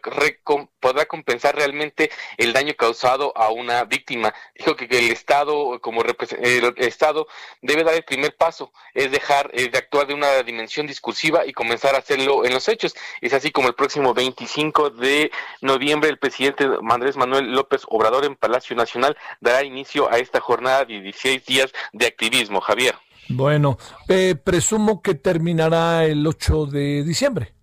podrá 0.82 1.06
compensar 1.06 1.56
realmente 1.56 2.12
el 2.36 2.52
daño 2.52 2.74
causado 2.76 3.32
a 3.38 3.52
una 3.52 3.86
víctima. 3.86 4.34
Dijo 4.54 4.76
que 4.76 4.86
el 4.92 5.12
Estado, 5.12 5.80
como 5.80 6.02
el 6.02 6.74
Estado, 6.76 7.26
debe 7.62 7.86
dar 7.86 7.94
el 7.94 8.04
primer 8.04 8.36
paso, 8.36 8.74
es 8.94 9.12
dejar 9.12 9.50
eh, 9.54 9.70
de 9.70 9.78
actuar 9.78 10.08
de 10.08 10.14
una 10.14 10.44
dimensión 10.44 10.88
discursiva 10.88 11.46
y 11.46 11.54
comenzar 11.54 11.96
a 11.96 12.00
hacerlo 12.00 12.44
en 12.44 12.54
los 12.54 12.68
hechos. 12.68 12.94
Es 13.22 13.32
así 13.32 13.52
como 13.52 13.70
el 13.70 13.76
próximo 13.76 14.14
20 14.14 14.41
25 14.42 14.90
de 14.90 15.32
noviembre 15.62 16.10
el 16.10 16.18
presidente 16.18 16.68
Andrés 16.90 17.16
Manuel 17.16 17.52
López 17.54 17.84
Obrador 17.88 18.26
en 18.26 18.36
Palacio 18.36 18.76
Nacional 18.76 19.16
dará 19.40 19.64
inicio 19.64 20.12
a 20.12 20.18
esta 20.18 20.40
jornada 20.40 20.84
de 20.86 21.00
16 21.00 21.46
días 21.46 21.72
de 21.94 22.08
activismo. 22.08 22.60
Javier. 22.60 22.96
Bueno, 23.30 23.78
eh, 24.08 24.36
presumo 24.36 25.02
que 25.02 25.14
terminará 25.14 26.06
el 26.06 26.26
8 26.26 26.66
de 26.66 27.04
diciembre, 27.04 27.54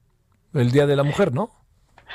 el 0.55 0.71
Día 0.71 0.87
de 0.87 0.95
la 0.95 1.03
Mujer, 1.03 1.33
¿no? 1.33 1.51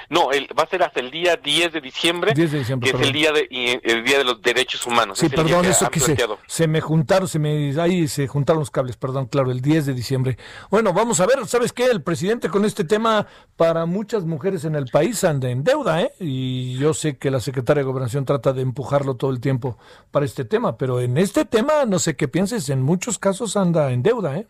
No, 0.09 0.31
el, 0.31 0.47
va 0.57 0.63
a 0.63 0.67
ser 0.67 0.83
hasta 0.83 0.99
el 0.99 1.11
día 1.11 1.37
10 1.37 1.73
de 1.73 1.81
diciembre, 1.81 2.33
que 2.33 2.43
es 2.43 2.53
el 2.53 3.11
día 3.11 3.31
de 3.31 3.47
el 3.83 4.03
día 4.03 4.17
de 4.17 4.23
los 4.23 4.41
derechos 4.41 4.85
humanos. 4.85 5.19
Sí, 5.19 5.29
perdón, 5.29 5.65
eso 5.65 5.89
que 5.89 5.99
se, 6.47 6.67
me 6.67 6.81
juntaron, 6.81 7.27
se 7.27 7.39
me 7.39 7.73
ahí 7.79 8.07
se 8.07 8.27
juntaron 8.27 8.59
los 8.59 8.71
cables, 8.71 8.97
perdón, 8.97 9.27
claro, 9.27 9.51
el 9.51 9.61
10 9.61 9.87
de 9.87 9.93
diciembre. 9.93 10.37
Bueno, 10.69 10.93
vamos 10.93 11.19
a 11.19 11.25
ver, 11.25 11.45
¿sabes 11.47 11.73
qué? 11.73 11.85
El 11.85 12.01
presidente 12.01 12.49
con 12.49 12.65
este 12.65 12.83
tema 12.83 13.27
para 13.55 13.85
muchas 13.85 14.25
mujeres 14.25 14.65
en 14.65 14.75
el 14.75 14.85
país 14.87 15.23
anda 15.23 15.49
en 15.49 15.63
deuda, 15.63 16.01
¿eh? 16.01 16.13
Y 16.19 16.77
yo 16.77 16.93
sé 16.93 17.17
que 17.17 17.31
la 17.31 17.39
secretaria 17.39 17.81
de 17.81 17.85
Gobernación 17.85 18.25
trata 18.25 18.53
de 18.53 18.61
empujarlo 18.61 19.15
todo 19.15 19.31
el 19.31 19.39
tiempo 19.39 19.77
para 20.11 20.25
este 20.25 20.45
tema, 20.45 20.77
pero 20.77 20.99
en 20.99 21.17
este 21.17 21.45
tema 21.45 21.85
no 21.85 21.99
sé 21.99 22.15
qué 22.15 22.27
pienses, 22.27 22.69
en 22.69 22.81
muchos 22.81 23.19
casos 23.19 23.57
anda 23.57 23.91
en 23.91 24.03
deuda, 24.03 24.37
¿eh? 24.37 24.47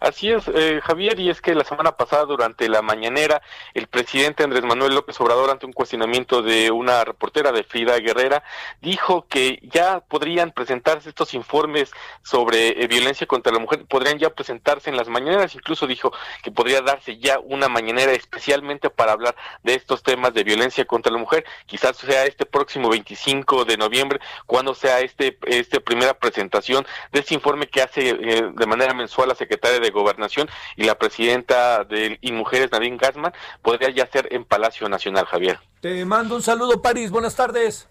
Así 0.00 0.30
es, 0.32 0.48
eh, 0.48 0.80
Javier, 0.82 1.20
y 1.20 1.30
es 1.30 1.40
que 1.40 1.54
la 1.54 1.62
semana 1.64 1.92
pasada, 1.92 2.24
durante 2.24 2.68
la 2.68 2.82
mañanera, 2.82 3.40
el 3.72 3.86
presidente 3.86 4.42
Andrés 4.42 4.64
Manuel 4.64 4.94
López 4.94 5.20
Obrador, 5.20 5.50
ante 5.50 5.64
un 5.64 5.72
cuestionamiento 5.72 6.42
de 6.42 6.72
una 6.72 7.04
reportera 7.04 7.52
de 7.52 7.62
Frida 7.62 7.96
Guerrera, 7.98 8.42
dijo 8.80 9.26
que 9.28 9.60
ya 9.62 10.00
podrían 10.00 10.50
presentarse 10.50 11.08
estos 11.08 11.34
informes 11.34 11.92
sobre 12.22 12.82
eh, 12.82 12.88
violencia 12.88 13.28
contra 13.28 13.52
la 13.52 13.60
mujer, 13.60 13.84
podrían 13.86 14.18
ya 14.18 14.30
presentarse 14.30 14.90
en 14.90 14.96
las 14.96 15.08
mañaneras, 15.08 15.54
incluso 15.54 15.86
dijo 15.86 16.12
que 16.42 16.50
podría 16.50 16.80
darse 16.80 17.18
ya 17.18 17.38
una 17.38 17.68
mañanera 17.68 18.10
especialmente 18.12 18.90
para 18.90 19.12
hablar 19.12 19.36
de 19.62 19.74
estos 19.74 20.02
temas 20.02 20.34
de 20.34 20.42
violencia 20.42 20.84
contra 20.84 21.12
la 21.12 21.18
mujer, 21.18 21.44
quizás 21.66 21.96
sea 21.96 22.24
este 22.24 22.44
próximo 22.44 22.88
25 22.88 23.64
de 23.64 23.76
noviembre, 23.76 24.20
cuando 24.46 24.74
sea 24.74 24.98
este, 25.00 25.38
este 25.46 25.80
primera 25.80 26.14
presentación 26.14 26.84
de 27.12 27.20
este 27.20 27.34
informe 27.34 27.68
que 27.68 27.82
hace 27.82 28.10
eh, 28.10 28.50
de 28.52 28.66
manera 28.66 28.94
mensual 28.94 29.28
la 29.28 29.34
Secretaría 29.36 29.51
secretaria 29.52 29.80
de 29.80 29.90
Gobernación 29.90 30.48
y 30.76 30.84
la 30.84 30.96
presidenta 30.96 31.84
de 31.84 32.18
Mujeres 32.32 32.70
Nadine 32.72 32.96
Gassman, 32.96 33.32
podría 33.60 33.90
ya 33.90 34.06
ser 34.10 34.28
en 34.30 34.44
Palacio 34.44 34.88
Nacional, 34.88 35.26
Javier. 35.26 35.58
Te 35.80 36.04
mando 36.04 36.36
un 36.36 36.42
saludo, 36.42 36.80
París. 36.80 37.10
Buenas 37.10 37.36
tardes. 37.36 37.88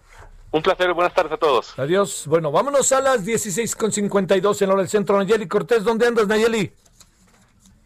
Un 0.50 0.62
placer, 0.62 0.92
buenas 0.92 1.14
tardes 1.14 1.32
a 1.32 1.36
todos. 1.36 1.78
Adiós. 1.78 2.24
Bueno, 2.26 2.50
vámonos 2.50 2.90
a 2.92 3.00
las 3.00 3.24
16.52 3.24 4.62
en 4.62 4.70
hora 4.70 4.80
del 4.80 4.88
centro. 4.88 5.16
Nayeli 5.16 5.46
Cortés, 5.48 5.84
¿dónde 5.84 6.06
andas, 6.06 6.26
Nayeli? 6.26 6.72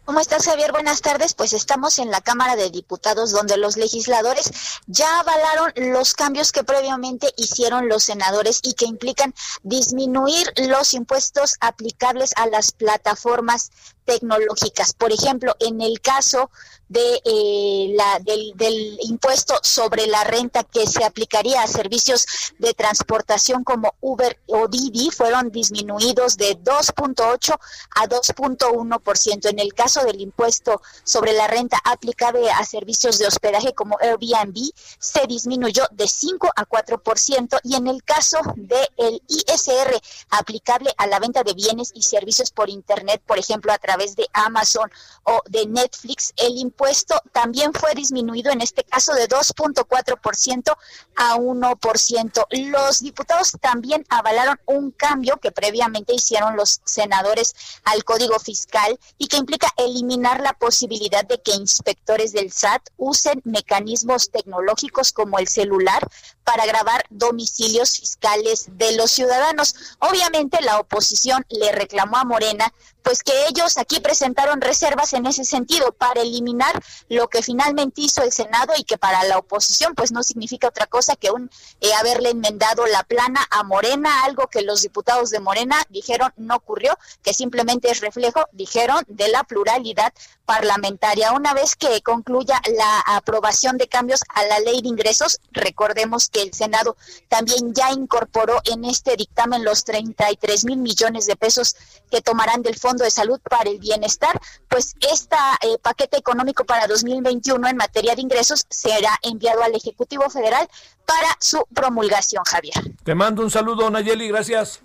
¿Cómo 0.07 0.21
estás, 0.21 0.45
Javier? 0.45 0.71
Buenas 0.71 1.01
tardes. 1.01 1.33
Pues 1.33 1.51
estamos 1.51 1.99
en 1.99 2.11
la 2.11 2.21
Cámara 2.21 2.55
de 2.55 2.69
Diputados 2.69 3.31
donde 3.31 3.57
los 3.57 3.75
legisladores 3.75 4.49
ya 4.85 5.19
avalaron 5.19 5.73
los 5.75 6.13
cambios 6.13 6.53
que 6.53 6.63
previamente 6.63 7.27
hicieron 7.35 7.89
los 7.89 8.03
senadores 8.03 8.61
y 8.63 8.71
que 8.71 8.85
implican 8.85 9.35
disminuir 9.63 10.49
los 10.69 10.93
impuestos 10.93 11.55
aplicables 11.59 12.31
a 12.37 12.47
las 12.47 12.71
plataformas 12.71 13.69
tecnológicas. 14.07 14.93
Por 14.93 15.11
ejemplo, 15.11 15.55
en 15.59 15.81
el 15.81 15.99
caso 15.99 16.49
de 16.89 17.21
eh, 17.25 17.93
la, 17.95 18.19
del, 18.19 18.97
impuesto 19.01 19.55
sobre 19.61 20.07
la 20.07 20.23
renta 20.23 20.63
que 20.63 20.87
se 20.87 21.03
aplicaría 21.03 21.61
a 21.61 21.67
servicios 21.67 22.25
de 22.59 22.73
transportación 22.73 23.63
como 23.63 23.93
Uber 23.99 24.39
o 24.47 24.67
Didi 24.67 25.11
fueron 25.11 25.51
disminuidos 25.51 26.37
de 26.37 26.57
2.8 26.57 27.59
a 27.95 28.07
2.1%. 28.07 29.49
En 29.49 29.59
el 29.59 29.73
caso 29.73 30.03
del 30.05 30.21
impuesto 30.21 30.81
sobre 31.03 31.33
la 31.33 31.47
renta 31.47 31.77
aplicable 31.83 32.49
a 32.49 32.63
servicios 32.63 33.19
de 33.19 33.27
hospedaje 33.27 33.73
como 33.73 33.97
Airbnb 33.99 34.71
se 34.99 35.27
disminuyó 35.27 35.83
de 35.91 36.07
5 36.07 36.51
a 36.55 36.65
4% 36.65 37.59
y 37.63 37.75
en 37.75 37.87
el 37.87 38.03
caso 38.03 38.37
del 38.55 39.21
ISR 39.27 39.99
aplicable 40.29 40.93
a 40.97 41.07
la 41.07 41.19
venta 41.19 41.43
de 41.43 41.53
bienes 41.53 41.91
y 41.93 42.03
servicios 42.03 42.51
por 42.51 42.69
internet, 42.69 43.21
por 43.25 43.37
ejemplo, 43.37 43.73
a 43.73 43.77
través 43.77 43.96
través 43.97 44.15
de 44.15 44.27
Amazon 44.33 44.91
o 45.23 45.41
de 45.49 45.65
Netflix, 45.65 46.31
el 46.37 46.57
impuesto 46.57 47.19
también 47.31 47.73
fue 47.73 47.95
disminuido 47.95 48.51
en 48.51 48.61
este 48.61 48.83
caso 48.83 49.13
de 49.15 49.27
2.4% 49.27 50.77
a 51.15 51.35
1%. 51.35 52.45
Los 52.71 52.99
diputados 52.99 53.53
también 53.59 54.05
avalaron 54.09 54.59
un 54.67 54.91
cambio 54.91 55.37
que 55.37 55.51
previamente 55.51 56.13
hicieron 56.13 56.55
los 56.55 56.81
senadores 56.85 57.55
al 57.85 58.03
Código 58.03 58.37
Fiscal 58.39 58.99
y 59.17 59.27
que 59.27 59.37
implica 59.37 59.67
eliminar 59.77 60.41
la 60.41 60.53
posibilidad 60.53 61.25
de 61.25 61.41
que 61.41 61.55
inspectores 61.55 62.33
del 62.33 62.51
SAT 62.51 62.89
usen 62.97 63.41
mecanismos 63.45 64.29
tecnológicos 64.29 65.11
como 65.11 65.39
el 65.39 65.47
celular 65.47 66.07
para 66.43 66.67
grabar 66.67 67.03
domicilios 67.09 67.97
fiscales 67.97 68.67
de 68.77 68.95
los 68.95 69.09
ciudadanos. 69.09 69.75
Obviamente 69.99 70.61
la 70.61 70.79
oposición 70.79 71.43
le 71.49 71.71
reclamó 71.71 72.17
a 72.17 72.25
Morena 72.25 72.71
pues 73.07 73.23
que 73.23 73.47
ellos 73.47 73.77
aquí 73.77 74.01
presentaron 74.01 74.59
reservas 74.59 75.13
en 75.13 75.25
ese 75.27 75.45
sentido 75.45 75.93
para 75.93 76.23
eliminar 76.23 76.83
lo 77.07 77.29
que 77.29 77.41
finalmente 77.41 78.01
hizo 78.01 78.21
el 78.21 78.33
Senado 78.33 78.73
y 78.77 78.83
que 78.83 78.97
para 78.97 79.23
la 79.23 79.37
oposición 79.37 79.95
pues 79.95 80.11
no 80.11 80.23
significa 80.23 80.67
otra 80.67 80.87
cosa 80.87 81.15
que 81.15 81.31
un 81.31 81.49
eh, 81.79 81.93
haberle 81.93 82.31
enmendado 82.31 82.85
la 82.85 83.03
plana 83.03 83.47
a 83.49 83.63
Morena, 83.63 84.25
algo 84.25 84.47
que 84.47 84.61
los 84.61 84.81
diputados 84.81 85.29
de 85.29 85.39
Morena 85.39 85.81
dijeron 85.87 86.33
no 86.35 86.57
ocurrió, 86.57 86.99
que 87.23 87.33
simplemente 87.33 87.89
es 87.89 88.01
reflejo, 88.01 88.45
dijeron, 88.51 89.01
de 89.07 89.29
la 89.29 89.45
pluralidad 89.45 90.11
parlamentaria. 90.45 91.31
Una 91.31 91.53
vez 91.53 91.77
que 91.77 92.01
concluya 92.01 92.61
la 92.77 92.99
aprobación 93.15 93.77
de 93.77 93.87
cambios 93.87 94.21
a 94.33 94.45
la 94.45 94.59
ley 94.59 94.81
de 94.81 94.89
ingresos, 94.89 95.39
recordemos 95.51 96.27
que 96.27 96.41
el 96.41 96.53
Senado 96.53 96.97
también 97.29 97.73
ya 97.73 97.91
incorporó 97.91 98.61
en 98.65 98.83
este 98.83 99.15
dictamen 99.15 99.63
los 99.63 99.85
33 99.85 100.65
mil 100.65 100.77
millones 100.77 101.25
de 101.25 101.37
pesos 101.37 101.77
que 102.09 102.21
tomarán 102.21 102.61
del 102.61 102.77
Fondo 102.77 103.03
de 103.03 103.11
Salud 103.11 103.39
para 103.49 103.69
el 103.69 103.79
Bienestar, 103.79 104.39
pues 104.67 104.95
este 104.99 105.35
paquete 105.81 106.17
económico 106.17 106.65
para 106.65 106.87
2021 106.87 107.67
en 107.67 107.77
materia 107.77 108.15
de 108.15 108.21
ingresos 108.21 108.65
será 108.69 109.17
enviado 109.21 109.63
al 109.63 109.75
Ejecutivo 109.75 110.29
Federal 110.29 110.67
para 111.05 111.29
su 111.39 111.65
promulgación, 111.73 112.43
Javier. 112.45 112.75
Te 113.03 113.15
mando 113.15 113.41
un 113.43 113.51
saludo, 113.51 113.89
Nayeli, 113.89 114.27
gracias. 114.27 114.81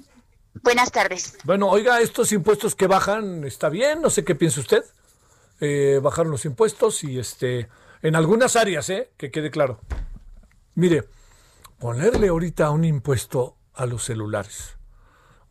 Buenas 0.62 0.92
tardes. 0.92 1.36
Bueno, 1.44 1.68
oiga, 1.68 2.00
estos 2.00 2.32
impuestos 2.32 2.74
que 2.74 2.86
bajan, 2.86 3.44
¿está 3.44 3.68
bien? 3.68 4.02
No 4.02 4.10
sé 4.10 4.24
qué 4.24 4.34
piensa 4.34 4.60
usted. 4.60 4.84
Eh, 5.60 6.00
bajaron 6.02 6.30
los 6.30 6.44
impuestos 6.44 7.04
y 7.04 7.18
este, 7.18 7.68
en 8.02 8.16
algunas 8.16 8.56
áreas, 8.56 8.90
¿eh? 8.90 9.10
Que 9.16 9.30
quede 9.30 9.50
claro. 9.50 9.80
Mire, 10.74 11.04
ponerle 11.78 12.28
ahorita 12.28 12.70
un 12.70 12.84
impuesto 12.84 13.56
a 13.74 13.86
los 13.86 14.04
celulares 14.04 14.76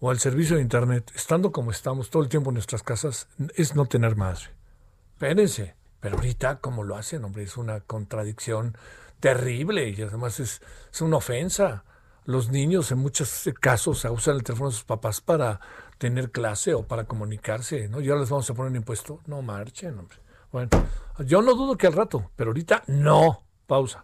o 0.01 0.09
al 0.09 0.19
servicio 0.19 0.57
de 0.57 0.63
Internet, 0.63 1.11
estando 1.15 1.51
como 1.51 1.71
estamos 1.71 2.09
todo 2.09 2.23
el 2.23 2.27
tiempo 2.27 2.49
en 2.49 2.55
nuestras 2.55 2.83
casas, 2.83 3.29
es 3.55 3.75
no 3.75 3.85
tener 3.85 4.17
madre. 4.17 4.49
Espérense. 5.13 5.75
Pero 6.01 6.15
ahorita, 6.15 6.59
como 6.59 6.83
lo 6.83 6.97
hacen, 6.97 7.23
hombre, 7.23 7.43
es 7.43 7.55
una 7.55 7.79
contradicción 7.81 8.75
terrible 9.19 9.87
y 9.89 10.01
además 10.01 10.39
es, 10.39 10.61
es 10.91 11.01
una 11.01 11.17
ofensa. 11.17 11.85
Los 12.25 12.49
niños 12.49 12.91
en 12.91 12.97
muchos 12.97 13.47
casos 13.59 14.03
usan 14.03 14.35
el 14.35 14.43
teléfono 14.43 14.71
de 14.71 14.75
sus 14.75 14.83
papás 14.83 15.21
para 15.21 15.59
tener 15.99 16.31
clase 16.31 16.73
o 16.73 16.87
para 16.87 17.03
comunicarse, 17.03 17.87
¿no? 17.87 18.01
Y 18.01 18.09
ahora 18.09 18.21
les 18.21 18.31
vamos 18.31 18.49
a 18.49 18.53
poner 18.55 18.71
un 18.71 18.77
impuesto. 18.77 19.19
No 19.27 19.43
marchen, 19.43 19.99
hombre. 19.99 20.17
Bueno, 20.51 20.69
yo 21.19 21.43
no 21.43 21.53
dudo 21.53 21.77
que 21.77 21.85
al 21.85 21.93
rato, 21.93 22.31
pero 22.35 22.49
ahorita 22.49 22.83
no. 22.87 23.43
Pausa. 23.67 24.03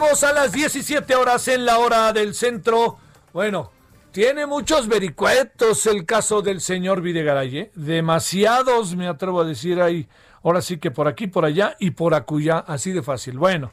Andamos 0.00 0.24
a 0.24 0.32
las 0.32 0.52
17 0.52 1.14
horas 1.14 1.46
en 1.48 1.66
la 1.66 1.78
hora 1.78 2.10
del 2.14 2.32
centro. 2.32 2.96
Bueno, 3.34 3.70
tiene 4.12 4.46
muchos 4.46 4.88
vericuetos 4.88 5.84
el 5.84 6.06
caso 6.06 6.40
del 6.40 6.62
señor 6.62 7.02
Videgaray, 7.02 7.58
¿eh? 7.58 7.70
Demasiados, 7.74 8.96
me 8.96 9.06
atrevo 9.06 9.42
a 9.42 9.44
decir 9.44 9.78
ahí. 9.82 10.08
Ahora 10.42 10.62
sí 10.62 10.78
que 10.78 10.90
por 10.90 11.06
aquí, 11.06 11.26
por 11.26 11.44
allá 11.44 11.76
y 11.78 11.90
por 11.90 12.14
acullá, 12.14 12.60
así 12.60 12.92
de 12.92 13.02
fácil. 13.02 13.36
Bueno, 13.36 13.72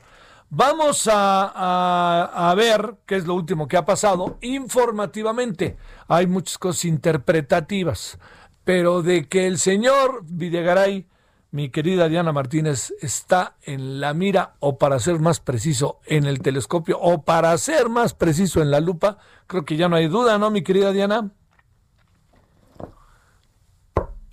vamos 0.50 1.08
a, 1.10 2.50
a 2.50 2.54
ver 2.56 2.96
qué 3.06 3.16
es 3.16 3.26
lo 3.26 3.34
último 3.34 3.70
que 3.70 3.78
ha 3.78 3.86
pasado 3.86 4.38
informativamente. 4.42 5.78
Hay 6.10 6.28
muchas 6.28 6.58
cosas 6.58 6.84
interpretativas, 6.84 8.20
pero 8.66 9.02
de 9.02 9.30
que 9.30 9.48
el 9.48 9.58
señor 9.58 10.24
Videgaray 10.26 11.08
mi 11.52 11.70
querida 11.70 12.10
Diana 12.10 12.32
Martínez, 12.32 12.94
está 13.02 13.56
en 13.64 14.00
la 14.00 14.14
mira 14.14 14.56
o 14.60 14.78
para 14.78 15.00
ser 15.00 15.20
más 15.20 15.40
preciso 15.40 16.00
en 16.06 16.26
el 16.26 16.42
telescopio 16.42 17.00
o 17.00 17.24
para 17.24 17.58
ser 17.58 17.90
más 17.90 18.14
preciso 18.14 18.62
en 18.62 18.72
la 18.72 18.80
lupa, 18.80 19.18
creo 19.48 19.66
que 19.66 19.78
ya 19.78 19.88
no 19.88 19.96
hay 19.96 20.08
duda, 20.08 20.38
¿no, 20.38 20.52
mi 20.52 20.62
querida 20.62 20.92
Diana? 20.92 21.32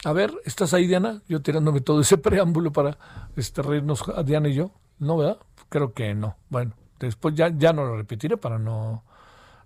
A 0.04 0.12
ver, 0.12 0.34
¿estás 0.44 0.74
ahí, 0.74 0.86
Diana? 0.86 1.22
Yo 1.28 1.40
tirándome 1.40 1.80
todo 1.80 2.00
ese 2.00 2.18
preámbulo 2.18 2.72
para 2.72 2.98
este, 3.36 3.62
reírnos 3.62 4.06
a 4.08 4.22
Diana 4.22 4.48
y 4.48 4.54
yo. 4.54 4.70
¿No, 4.98 5.16
verdad? 5.16 5.38
Creo 5.70 5.92
que 5.94 6.14
no. 6.14 6.36
Bueno, 6.50 6.72
después 7.00 7.34
ya, 7.34 7.48
ya 7.56 7.72
no 7.72 7.84
lo 7.84 7.96
repetiré 7.96 8.36
para 8.36 8.58
no, 8.58 9.02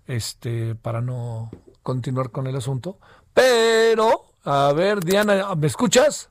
este, 0.07 0.75
para 0.75 1.01
no 1.01 1.51
continuar 1.83 2.31
con 2.31 2.47
el 2.47 2.55
asunto. 2.55 2.99
Pero, 3.33 4.33
a 4.45 4.71
ver, 4.73 5.03
Diana, 5.03 5.53
¿me 5.55 5.67
escuchas? 5.67 6.29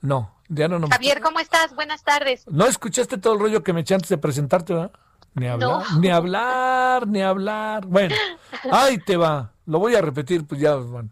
No, 0.00 0.34
Diana 0.48 0.78
no. 0.78 0.88
Javier, 0.88 1.20
¿cómo 1.20 1.40
estás? 1.40 1.74
Buenas 1.74 2.04
tardes. 2.04 2.46
¿No 2.48 2.66
escuchaste 2.66 3.18
todo 3.18 3.34
el 3.34 3.40
rollo 3.40 3.62
que 3.62 3.72
me 3.72 3.80
eché 3.80 3.94
antes 3.94 4.08
de 4.08 4.18
presentarte, 4.18 4.74
verdad? 4.74 4.92
Ni 5.34 5.46
hablar, 5.46 5.82
ni 5.98 6.08
hablar, 6.08 7.06
ni 7.06 7.22
hablar. 7.22 7.86
Bueno, 7.86 8.14
ahí 8.72 8.98
te 8.98 9.16
va. 9.16 9.52
Lo 9.66 9.78
voy 9.78 9.94
a 9.94 10.00
repetir, 10.00 10.46
pues 10.46 10.60
ya, 10.60 10.76
bueno. 10.76 11.10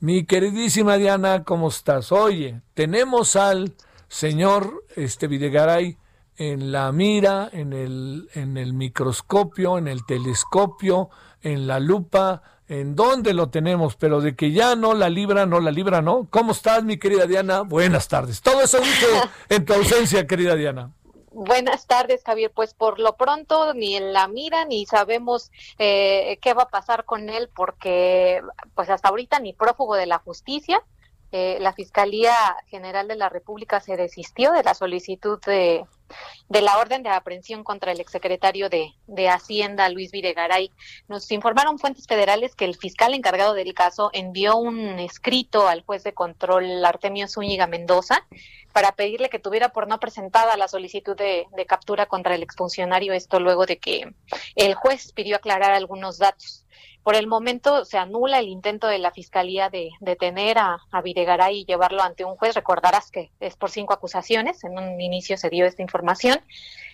Mi 0.00 0.24
queridísima 0.24 0.96
Diana, 0.96 1.44
¿cómo 1.44 1.68
estás? 1.68 2.12
Oye, 2.12 2.60
tenemos 2.74 3.34
al 3.36 3.74
señor 4.06 4.84
este 4.94 5.26
Videgaray 5.26 5.98
en 6.36 6.70
la 6.70 6.92
mira, 6.92 7.50
en 7.52 7.72
el, 7.72 8.28
en 8.34 8.56
el 8.56 8.72
microscopio, 8.72 9.76
en 9.76 9.88
el 9.88 10.06
telescopio, 10.06 11.10
en 11.42 11.66
la 11.66 11.80
lupa, 11.80 12.42
en 12.68 12.94
dónde 12.94 13.34
lo 13.34 13.50
tenemos, 13.50 13.96
pero 13.96 14.20
de 14.20 14.36
que 14.36 14.52
ya 14.52 14.76
no 14.76 14.94
la 14.94 15.08
libra, 15.08 15.46
no 15.46 15.60
la 15.60 15.70
libra, 15.70 16.02
¿no? 16.02 16.28
¿Cómo 16.30 16.52
estás, 16.52 16.84
mi 16.84 16.98
querida 16.98 17.26
Diana? 17.26 17.62
Buenas 17.62 18.08
tardes. 18.08 18.42
Todo 18.42 18.60
eso 18.60 18.78
dice 18.78 19.06
en 19.48 19.64
tu 19.64 19.72
ausencia, 19.72 20.26
querida 20.26 20.54
Diana. 20.54 20.92
Buenas 21.30 21.86
tardes, 21.86 22.22
Javier. 22.24 22.50
Pues 22.54 22.74
por 22.74 22.98
lo 22.98 23.16
pronto 23.16 23.72
ni 23.72 23.94
en 23.96 24.12
la 24.12 24.28
mira 24.28 24.64
ni 24.64 24.86
sabemos 24.86 25.50
eh, 25.78 26.38
qué 26.42 26.52
va 26.52 26.64
a 26.64 26.68
pasar 26.68 27.04
con 27.04 27.28
él 27.28 27.48
porque 27.54 28.42
pues 28.74 28.90
hasta 28.90 29.08
ahorita 29.08 29.38
ni 29.38 29.52
prófugo 29.52 29.94
de 29.94 30.06
la 30.06 30.18
justicia. 30.18 30.82
Eh, 31.30 31.58
la 31.60 31.72
Fiscalía 31.74 32.34
General 32.68 33.06
de 33.06 33.16
la 33.16 33.28
República 33.28 33.80
se 33.80 33.96
desistió 33.96 34.52
de 34.52 34.62
la 34.62 34.72
solicitud 34.72 35.38
de, 35.44 35.84
de 36.48 36.62
la 36.62 36.78
orden 36.78 37.02
de 37.02 37.10
aprehensión 37.10 37.64
contra 37.64 37.92
el 37.92 38.00
exsecretario 38.00 38.70
de, 38.70 38.94
de 39.06 39.28
Hacienda, 39.28 39.90
Luis 39.90 40.10
Videgaray. 40.10 40.72
Nos 41.06 41.30
informaron 41.30 41.78
fuentes 41.78 42.06
federales 42.06 42.54
que 42.54 42.64
el 42.64 42.76
fiscal 42.76 43.12
encargado 43.12 43.52
del 43.52 43.74
caso 43.74 44.08
envió 44.14 44.56
un 44.56 44.98
escrito 44.98 45.68
al 45.68 45.82
juez 45.82 46.02
de 46.02 46.14
control 46.14 46.82
Artemio 46.84 47.28
Zúñiga 47.28 47.66
Mendoza 47.66 48.26
para 48.72 48.92
pedirle 48.92 49.28
que 49.28 49.38
tuviera 49.38 49.70
por 49.70 49.86
no 49.86 50.00
presentada 50.00 50.56
la 50.56 50.68
solicitud 50.68 51.16
de, 51.16 51.46
de 51.54 51.66
captura 51.66 52.06
contra 52.06 52.34
el 52.34 52.42
exfuncionario, 52.42 53.12
esto 53.12 53.40
luego 53.40 53.66
de 53.66 53.78
que 53.78 54.14
el 54.54 54.74
juez 54.74 55.12
pidió 55.12 55.36
aclarar 55.36 55.72
algunos 55.72 56.18
datos. 56.18 56.64
Por 57.02 57.16
el 57.16 57.26
momento 57.26 57.84
se 57.84 57.98
anula 57.98 58.38
el 58.38 58.48
intento 58.48 58.86
de 58.86 58.98
la 58.98 59.10
Fiscalía 59.10 59.70
de 59.70 59.90
detener 60.00 60.58
a, 60.58 60.78
a 60.90 61.02
Videgaray 61.02 61.60
y 61.60 61.64
llevarlo 61.64 62.02
ante 62.02 62.24
un 62.24 62.36
juez. 62.36 62.54
Recordarás 62.54 63.10
que 63.10 63.30
es 63.40 63.56
por 63.56 63.70
cinco 63.70 63.92
acusaciones. 63.92 64.62
En 64.64 64.78
un 64.78 65.00
inicio 65.00 65.36
se 65.36 65.50
dio 65.50 65.66
esta 65.66 65.82
información. 65.82 66.40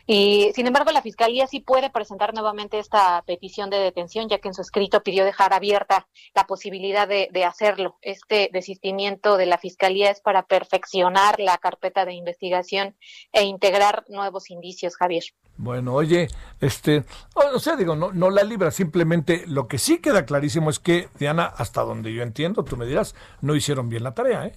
Y 0.07 0.53
sin 0.55 0.67
embargo, 0.67 0.91
la 0.93 1.01
Fiscalía 1.01 1.47
sí 1.47 1.61
puede 1.61 1.89
presentar 1.89 2.35
nuevamente 2.35 2.79
esta 2.79 3.23
petición 3.23 3.71
de 3.71 3.79
detención, 3.79 4.29
ya 4.29 4.39
que 4.39 4.49
en 4.49 4.55
su 4.55 4.61
escrito 4.61 5.03
pidió 5.03 5.25
dejar 5.25 5.55
abierta 5.55 6.07
la 6.35 6.47
posibilidad 6.47 7.09
de, 7.09 7.45
hacerlo. 7.45 7.97
Este 8.03 8.51
desistimiento 8.53 9.37
de 9.37 9.47
la 9.47 9.59
Fiscalía 9.59 10.11
es 10.11 10.21
para 10.21 10.43
perfeccionar 10.43 11.41
la 11.41 11.57
carpeta 11.59 12.05
de 12.05 12.15
investigación 12.15 12.97
e 13.33 13.45
integrar 13.45 14.05
nuevos 14.09 14.51
indicios, 14.51 14.97
Javier. 14.97 15.25
Bueno, 15.57 15.95
oye, 15.95 16.29
este, 16.61 17.05
o 17.35 17.59
sea, 17.59 17.77
digo, 17.77 17.95
no, 17.95 18.13
no 18.13 18.29
la 18.31 18.43
libra, 18.43 18.71
simplemente 18.71 19.45
lo 19.47 19.69
que 19.69 19.74
sí 19.79 19.99
queda 19.99 20.27
clarísimo 20.27 20.71
es 20.71 20.79
que, 20.79 21.09
Diana, 21.19 21.45
hasta 21.45 21.83
donde 21.83 22.13
yo 22.13 22.23
entiendo, 22.23 22.65
tú 22.65 22.77
me 22.77 22.87
dirás, 22.87 23.15
no 23.41 23.55
hicieron 23.55 23.89
bien 23.89 24.05
la 24.05 24.15
tarea, 24.15 24.47
¿eh? 24.47 24.53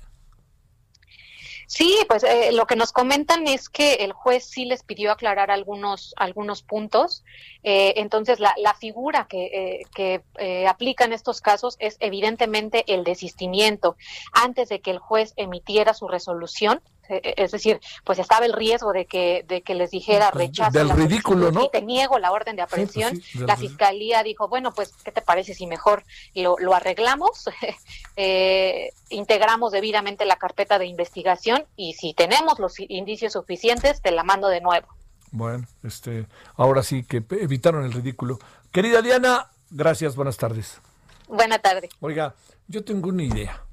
Sí, 1.70 1.98
pues 2.08 2.24
eh, 2.24 2.54
lo 2.54 2.66
que 2.66 2.78
nos 2.78 2.94
comentan 2.94 3.46
es 3.46 3.68
que 3.68 3.96
el 3.96 4.14
juez 4.14 4.46
sí 4.46 4.64
les 4.64 4.84
pidió 4.84 5.12
aclarar 5.12 5.52
algunos 5.52 6.14
algunos 6.16 6.64
puntos. 6.64 7.26
Eh, 7.62 7.96
entonces, 7.98 8.40
la, 8.40 8.56
la 8.58 8.74
figura 8.74 9.28
que, 9.30 9.46
eh, 9.48 9.86
que 9.94 10.24
eh, 10.38 10.66
aplica 10.66 11.04
en 11.04 11.12
estos 11.12 11.42
casos 11.42 11.76
es 11.80 11.98
evidentemente 12.00 12.86
el 12.88 13.04
desistimiento. 13.04 13.98
Antes 14.32 14.70
de 14.70 14.80
que 14.80 14.92
el 14.92 15.00
juez 15.00 15.34
emitiera 15.36 15.94
su 15.94 16.08
resolución, 16.08 16.82
es 17.10 17.52
decir, 17.52 17.80
pues 18.04 18.20
estaba 18.20 18.46
el 18.46 18.54
riesgo 18.54 18.92
de 18.92 19.06
que 19.06 19.46
de 19.48 19.62
que 19.62 19.76
les 19.76 19.92
dijera 19.92 20.32
rechazo 20.32 20.78
Del 20.78 20.90
ridículo, 20.90 21.52
¿no? 21.52 21.64
y 21.64 21.70
te 21.70 21.82
niego 21.82 22.20
la 22.20 22.32
orden 22.32 22.56
de 22.56 22.62
aprehensión. 22.62 23.16
Sí, 23.16 23.20
pues 23.20 23.32
sí, 23.32 23.38
del 23.40 23.48
la 23.48 23.58
fiscalía 23.58 24.24
dijo, 24.24 24.48
bueno, 24.48 24.74
pues, 24.74 24.94
¿qué 25.04 25.12
te 25.12 25.22
parece 25.22 25.54
si 25.54 25.68
mejor 25.68 26.04
lo, 26.34 26.58
lo 26.60 26.74
arreglamos? 26.74 27.50
Eh, 28.20 28.94
integramos 29.10 29.72
debidamente 29.72 30.26
la 30.26 30.38
carpeta 30.38 30.80
de 30.80 30.88
investigación 30.88 31.66
y 31.76 31.94
si 31.94 32.16
tenemos 32.16 32.58
los 32.58 32.80
indicios 32.80 33.34
suficientes, 33.34 34.02
te 34.02 34.10
la 34.10 34.24
mando 34.24 34.48
de 34.48 34.60
nuevo. 34.60 34.88
Bueno, 35.32 35.68
este, 35.84 36.26
ahora 36.56 36.82
sí 36.82 37.04
que 37.04 37.24
evitaron 37.30 37.86
el 37.86 37.94
ridículo. 37.94 38.40
Querida 38.72 39.04
Diana, 39.04 39.52
gracias, 39.70 40.16
buenas 40.16 40.38
tardes. 40.38 40.82
Buena 41.28 41.60
tarde. 41.60 41.90
Oiga, 42.00 42.34
yo 42.68 42.84
tengo 42.84 43.10
una 43.10 43.24
idea. 43.24 43.64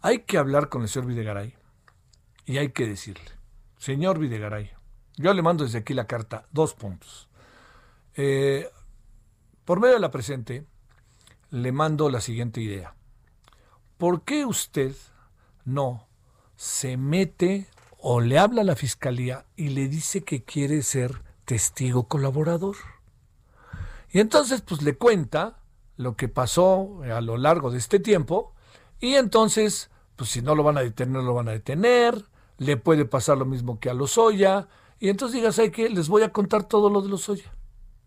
Hay 0.00 0.20
que 0.20 0.38
hablar 0.38 0.70
con 0.70 0.82
el 0.82 0.88
señor 0.88 1.08
Videgaray 1.08 1.54
y 2.44 2.58
hay 2.58 2.70
que 2.70 2.86
decirle, 2.86 3.30
señor 3.78 4.18
Videgaray, 4.18 4.70
yo 5.16 5.32
le 5.34 5.42
mando 5.42 5.64
desde 5.64 5.78
aquí 5.78 5.94
la 5.94 6.06
carta, 6.06 6.46
dos 6.52 6.74
puntos. 6.74 7.28
Eh, 8.14 8.68
por 9.64 9.80
medio 9.80 9.94
de 9.94 10.00
la 10.00 10.10
presente, 10.10 10.66
le 11.50 11.72
mando 11.72 12.10
la 12.10 12.20
siguiente 12.20 12.60
idea. 12.60 12.94
¿Por 13.98 14.22
qué 14.22 14.44
usted 14.46 14.94
no 15.64 16.08
se 16.56 16.96
mete 16.96 17.68
o 17.98 18.20
le 18.20 18.38
habla 18.38 18.62
a 18.62 18.64
la 18.64 18.76
fiscalía 18.76 19.46
y 19.54 19.68
le 19.68 19.88
dice 19.88 20.24
que 20.24 20.42
quiere 20.42 20.82
ser 20.82 21.22
testigo 21.44 22.08
colaborador? 22.08 22.76
Y 24.10 24.20
entonces, 24.20 24.60
pues 24.62 24.82
le 24.82 24.96
cuenta 24.96 25.58
lo 25.96 26.16
que 26.16 26.28
pasó 26.28 27.02
a 27.02 27.20
lo 27.20 27.36
largo 27.36 27.70
de 27.70 27.78
este 27.78 28.00
tiempo. 28.00 28.54
Y 29.00 29.14
entonces, 29.14 29.90
pues 30.16 30.30
si 30.30 30.42
no 30.42 30.54
lo 30.54 30.62
van 30.62 30.78
a 30.78 30.82
detener, 30.82 31.22
lo 31.22 31.34
van 31.34 31.48
a 31.48 31.52
detener. 31.52 32.24
Le 32.62 32.76
puede 32.76 33.04
pasar 33.04 33.38
lo 33.38 33.44
mismo 33.44 33.80
que 33.80 33.90
a 33.90 33.94
Lozoya. 33.94 34.68
Y 35.00 35.08
entonces 35.08 35.34
digas, 35.34 35.56
¿sabe 35.56 35.72
qué? 35.72 35.88
Les 35.88 36.08
voy 36.08 36.22
a 36.22 36.32
contar 36.32 36.64
todo 36.64 36.90
lo 36.90 37.02
de 37.02 37.08
Lozoya. 37.08 37.52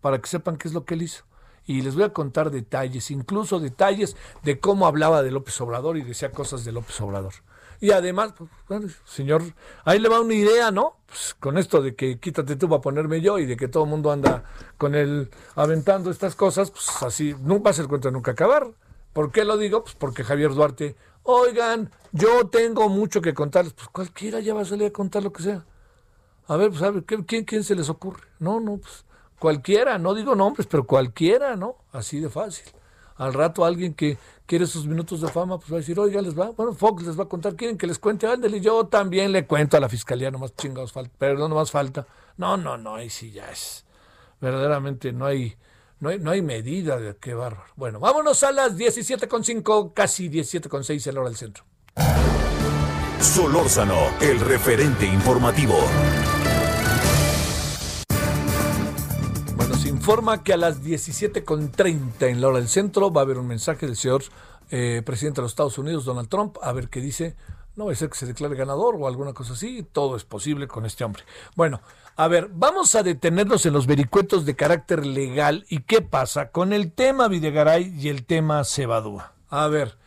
Para 0.00 0.20
que 0.20 0.28
sepan 0.28 0.56
qué 0.56 0.68
es 0.68 0.74
lo 0.74 0.84
que 0.84 0.94
él 0.94 1.02
hizo. 1.02 1.24
Y 1.66 1.82
les 1.82 1.94
voy 1.94 2.04
a 2.04 2.12
contar 2.12 2.50
detalles, 2.50 3.10
incluso 3.10 3.58
detalles 3.58 4.16
de 4.44 4.60
cómo 4.60 4.86
hablaba 4.86 5.22
de 5.22 5.32
López 5.32 5.60
Obrador 5.60 5.96
y 5.96 6.02
decía 6.02 6.30
cosas 6.30 6.64
de 6.64 6.70
López 6.72 7.00
Obrador. 7.00 7.34
Y 7.80 7.90
además, 7.90 8.32
pues, 8.68 8.96
señor, 9.04 9.42
ahí 9.84 9.98
le 9.98 10.08
va 10.08 10.20
una 10.20 10.34
idea, 10.34 10.70
¿no? 10.70 10.96
Pues, 11.06 11.34
con 11.34 11.58
esto 11.58 11.82
de 11.82 11.94
que 11.94 12.18
quítate 12.18 12.56
tú 12.56 12.68
para 12.68 12.80
ponerme 12.80 13.20
yo 13.20 13.38
y 13.38 13.46
de 13.46 13.56
que 13.56 13.68
todo 13.68 13.84
el 13.84 13.90
mundo 13.90 14.12
anda 14.12 14.44
con 14.78 14.94
él 14.94 15.30
aventando 15.56 16.10
estas 16.10 16.34
cosas, 16.36 16.70
pues 16.70 17.02
así, 17.02 17.34
no 17.42 17.60
va 17.60 17.70
a 17.70 17.74
ser 17.74 17.88
cuenta 17.88 18.10
nunca 18.10 18.30
acabar. 18.30 18.68
¿Por 19.12 19.32
qué 19.32 19.44
lo 19.44 19.56
digo? 19.56 19.82
Pues 19.82 19.94
porque 19.94 20.24
Javier 20.24 20.54
Duarte, 20.54 20.96
oigan, 21.26 21.90
yo 22.12 22.48
tengo 22.48 22.88
mucho 22.88 23.20
que 23.20 23.34
contarles. 23.34 23.72
Pues 23.74 23.88
cualquiera 23.88 24.40
ya 24.40 24.54
va 24.54 24.62
a 24.62 24.64
salir 24.64 24.86
a 24.88 24.92
contar 24.92 25.22
lo 25.22 25.32
que 25.32 25.42
sea. 25.42 25.64
A 26.48 26.56
ver, 26.56 26.70
pues 26.70 26.82
a 26.82 26.90
ver, 26.90 27.04
¿qué- 27.04 27.24
¿quién, 27.24 27.44
quién 27.44 27.64
se 27.64 27.74
les 27.74 27.88
ocurre? 27.88 28.22
No, 28.38 28.60
no, 28.60 28.78
pues 28.78 29.04
cualquiera, 29.38 29.98
no 29.98 30.14
digo 30.14 30.34
nombres, 30.34 30.66
pero 30.66 30.86
cualquiera, 30.86 31.56
¿no? 31.56 31.76
Así 31.92 32.20
de 32.20 32.28
fácil. 32.28 32.66
Al 33.16 33.32
rato 33.34 33.64
alguien 33.64 33.94
que 33.94 34.18
quiere 34.46 34.66
sus 34.66 34.86
minutos 34.86 35.20
de 35.22 35.28
fama, 35.28 35.58
pues 35.58 35.70
va 35.72 35.76
a 35.76 35.80
decir, 35.80 35.98
oiga, 35.98 36.20
les 36.22 36.38
va, 36.38 36.50
bueno, 36.50 36.72
Fox 36.74 37.02
les 37.04 37.18
va 37.18 37.24
a 37.24 37.28
contar, 37.28 37.56
quieren 37.56 37.78
que 37.78 37.86
les 37.86 37.98
cuente, 37.98 38.26
ándale, 38.26 38.60
yo 38.60 38.86
también 38.86 39.32
le 39.32 39.46
cuento 39.46 39.76
a 39.76 39.80
la 39.80 39.88
fiscalía, 39.88 40.30
nomás 40.30 40.54
chingados 40.54 40.92
falta, 40.92 41.12
perdón, 41.18 41.50
nomás 41.50 41.70
falta. 41.70 42.06
No, 42.36 42.56
no, 42.58 42.76
no, 42.76 42.94
ahí 42.96 43.08
sí 43.10 43.30
ya 43.32 43.50
es, 43.50 43.86
verdaderamente 44.40 45.12
no 45.12 45.24
hay, 45.26 45.56
no 45.98 46.10
hay, 46.10 46.18
no 46.18 46.30
hay 46.30 46.42
medida 46.42 46.98
de 46.98 47.16
qué 47.16 47.34
bárbaro. 47.34 47.70
Bueno, 47.76 48.00
vámonos 48.00 48.42
a 48.42 48.52
las 48.52 48.76
17.5, 48.76 49.94
casi 49.94 50.28
17.6 50.28 51.06
en 51.06 51.14
la 51.14 51.20
hora 51.20 51.30
del 51.30 51.38
centro. 51.38 51.64
Solórzano, 53.20 53.96
el 54.20 54.40
referente 54.40 55.06
informativo. 55.06 55.78
Bueno, 59.56 59.74
se 59.76 59.88
informa 59.88 60.42
que 60.42 60.52
a 60.52 60.58
las 60.58 60.82
17.30 60.82 62.28
en 62.28 62.40
la 62.40 62.48
hora 62.48 62.58
del 62.58 62.68
centro 62.68 63.10
va 63.10 63.22
a 63.22 63.24
haber 63.24 63.38
un 63.38 63.46
mensaje 63.46 63.86
del 63.86 63.96
señor 63.96 64.22
eh, 64.70 65.02
presidente 65.04 65.40
de 65.40 65.42
los 65.42 65.52
Estados 65.52 65.78
Unidos, 65.78 66.04
Donald 66.04 66.28
Trump, 66.28 66.56
a 66.62 66.72
ver 66.72 66.88
qué 66.88 67.00
dice. 67.00 67.36
No 67.76 67.84
va 67.84 67.92
a 67.92 67.94
ser 67.94 68.08
que 68.08 68.16
se 68.16 68.24
declare 68.24 68.56
ganador 68.56 68.96
o 68.98 69.06
alguna 69.06 69.34
cosa 69.34 69.52
así. 69.52 69.86
Todo 69.92 70.16
es 70.16 70.24
posible 70.24 70.66
con 70.66 70.86
este 70.86 71.04
hombre. 71.04 71.22
Bueno, 71.54 71.82
a 72.16 72.26
ver, 72.26 72.48
vamos 72.50 72.94
a 72.94 73.02
detenernos 73.02 73.66
en 73.66 73.74
los 73.74 73.86
vericuetos 73.86 74.46
de 74.46 74.56
carácter 74.56 75.04
legal 75.04 75.66
y 75.68 75.82
qué 75.82 76.00
pasa 76.00 76.50
con 76.50 76.72
el 76.72 76.92
tema 76.92 77.28
Videgaray 77.28 77.94
y 77.94 78.08
el 78.08 78.24
tema 78.24 78.64
Cebadúa. 78.64 79.34
A 79.50 79.66
ver, 79.66 79.98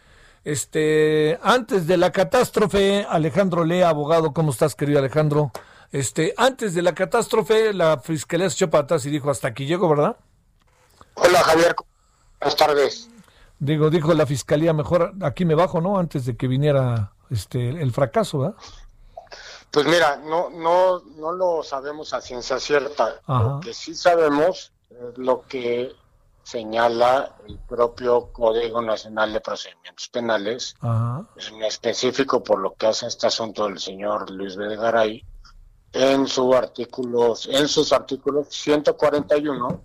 este, 0.43 1.37
antes 1.43 1.85
de 1.85 1.97
la 1.97 2.11
catástrofe, 2.11 3.05
Alejandro 3.07 3.63
Lea, 3.63 3.89
abogado, 3.89 4.33
¿cómo 4.33 4.49
estás, 4.49 4.73
querido 4.73 4.97
Alejandro? 4.97 5.51
Este, 5.91 6.33
antes 6.37 6.73
de 6.73 6.81
la 6.81 6.95
catástrofe, 6.95 7.71
la 7.73 7.99
fiscalía 7.99 8.49
se 8.49 8.65
echó 8.65 8.75
atrás 8.75 9.05
y 9.05 9.11
dijo, 9.11 9.29
hasta 9.29 9.47
aquí 9.47 9.67
llego, 9.67 9.87
¿verdad? 9.87 10.17
Hola 11.13 11.43
Javier, 11.43 11.75
buenas 12.39 12.55
tardes. 12.55 13.09
Digo, 13.59 13.91
dijo 13.91 14.15
la 14.15 14.25
fiscalía, 14.25 14.73
mejor 14.73 15.13
aquí 15.21 15.45
me 15.45 15.53
bajo, 15.53 15.81
¿no? 15.81 15.99
Antes 15.99 16.25
de 16.25 16.35
que 16.35 16.47
viniera 16.47 17.13
este 17.29 17.69
el 17.69 17.91
fracaso, 17.91 18.39
¿verdad? 18.39 18.55
Pues 19.71 19.85
mira, 19.85 20.17
no, 20.17 20.49
no, 20.49 20.99
no 21.17 21.31
lo 21.31 21.63
sabemos 21.63 22.13
a 22.13 22.21
ciencia 22.21 22.59
cierta. 22.59 23.21
Ajá. 23.25 23.43
Lo 23.43 23.59
que 23.59 23.73
sí 23.73 23.93
sabemos 23.93 24.71
es 24.89 25.17
lo 25.17 25.43
que 25.43 25.95
señala 26.43 27.35
el 27.47 27.59
propio 27.59 28.31
Código 28.33 28.81
Nacional 28.81 29.31
de 29.31 29.41
Procedimientos 29.41 30.09
Penales, 30.09 30.75
Ajá. 30.81 31.27
en 31.35 31.63
específico 31.63 32.43
por 32.43 32.59
lo 32.59 32.73
que 32.73 32.87
hace 32.87 33.05
este 33.05 33.27
asunto 33.27 33.65
del 33.65 33.79
señor 33.79 34.31
Luis 34.31 34.57
Videgaray, 34.57 35.23
en 35.93 36.27
su 36.27 36.53
artículo, 36.53 37.35
en 37.47 37.67
sus 37.67 37.93
artículos 37.93 38.47
141, 38.49 39.83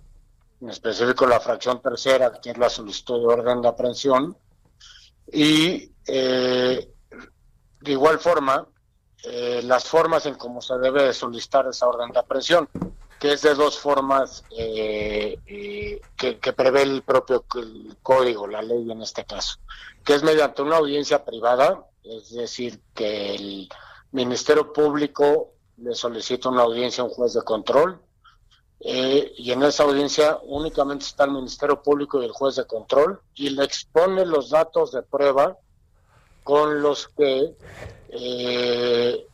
en 0.61 0.69
específico 0.69 1.27
la 1.27 1.39
fracción 1.39 1.79
tercera, 1.81 2.31
que 2.41 2.51
es 2.51 2.57
la 2.57 2.69
solicitud 2.69 3.19
de 3.19 3.33
orden 3.33 3.61
de 3.61 3.67
aprehensión, 3.67 4.35
y 5.31 5.91
eh, 6.07 6.94
de 7.85 7.91
igual 7.91 8.19
forma, 8.19 8.67
eh, 9.23 9.61
las 9.63 9.85
formas 9.85 10.25
en 10.25 10.35
cómo 10.35 10.59
se 10.59 10.75
debe 10.79 11.03
de 11.03 11.13
solicitar 11.13 11.67
esa 11.67 11.87
orden 11.87 12.11
de 12.11 12.19
aprehensión, 12.19 12.67
que 13.19 13.33
es 13.33 13.43
de 13.43 13.53
dos 13.53 13.77
formas 13.77 14.43
eh, 14.57 15.37
eh, 15.45 16.01
que, 16.17 16.53
prevé 16.53 16.81
el 16.81 17.03
propio 17.03 17.45
código, 18.01 18.47
la 18.47 18.63
ley 18.63 18.91
en 18.91 19.03
este 19.03 19.23
caso, 19.23 19.59
que 20.03 20.15
es 20.15 20.23
mediante 20.23 20.63
una 20.63 20.77
audiencia 20.77 21.23
privada, 21.23 21.85
es 22.03 22.31
decir, 22.33 22.81
que 22.95 23.35
el 23.35 23.69
Ministerio 24.11 24.73
Público 24.73 25.53
le 25.77 25.93
solicita 25.93 26.49
una 26.49 26.63
audiencia 26.63 27.03
a 27.03 27.05
un 27.05 27.13
juez 27.13 27.33
de 27.33 27.43
control, 27.43 28.01
y 28.79 29.51
en 29.51 29.63
esa 29.63 29.83
audiencia 29.83 30.37
únicamente 30.43 31.05
está 31.05 31.23
el 31.23 31.31
Ministerio 31.31 31.81
Público 31.81 32.21
y 32.21 32.25
el 32.25 32.31
juez 32.31 32.55
de 32.55 32.65
control, 32.65 33.21
y 33.35 33.49
le 33.49 33.63
expone 33.63 34.25
los 34.25 34.49
datos 34.49 34.91
de 34.91 35.01
prueba 35.01 35.57
con 36.45 36.79
los 36.83 37.07
que 37.07 37.55
eh, 38.09 39.25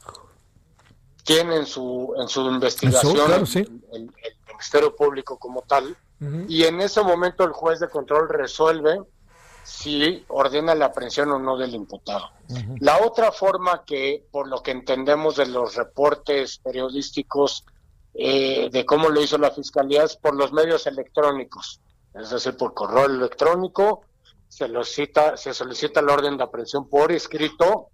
tienen 1.25 1.65
su, 1.65 2.15
en 2.17 2.29
su 2.29 2.49
investigación 2.49 3.17
Eso, 3.17 3.25
claro, 3.25 3.45
sí. 3.45 3.59
el, 3.91 4.03
el 4.03 4.35
Ministerio 4.47 4.95
Público 4.95 5.37
como 5.37 5.61
tal, 5.63 5.95
y 6.47 6.63
en 6.63 6.79
ese 6.79 7.01
momento 7.01 7.43
el 7.43 7.51
juez 7.51 7.79
de 7.79 7.89
control 7.89 8.29
resuelve 8.29 9.01
si 9.63 10.23
ordena 10.27 10.73
la 10.73 10.85
aprehensión 10.85 11.31
o 11.31 11.39
no 11.39 11.57
del 11.57 11.75
imputado. 11.75 12.29
La 12.79 12.99
otra 13.05 13.31
forma 13.31 13.83
que, 13.85 14.23
por 14.31 14.47
lo 14.47 14.63
que 14.63 14.71
entendemos 14.71 15.35
de 15.35 15.47
los 15.47 15.75
reportes 15.75 16.59
periodísticos 16.59 17.65
eh, 18.13 18.69
de 18.71 18.85
cómo 18.85 19.09
lo 19.09 19.21
hizo 19.21 19.37
la 19.37 19.51
Fiscalía, 19.51 20.03
es 20.03 20.15
por 20.15 20.35
los 20.35 20.53
medios 20.53 20.87
electrónicos, 20.87 21.81
es 22.13 22.29
decir, 22.29 22.55
por 22.55 22.73
correo 22.73 23.07
electrónico, 23.07 24.03
se, 24.51 24.67
lo 24.67 24.83
cita, 24.83 25.37
se 25.37 25.53
solicita 25.53 26.01
la 26.01 26.11
orden 26.11 26.35
de 26.35 26.43
aprehensión 26.43 26.89
por 26.89 27.09
escrito, 27.13 27.87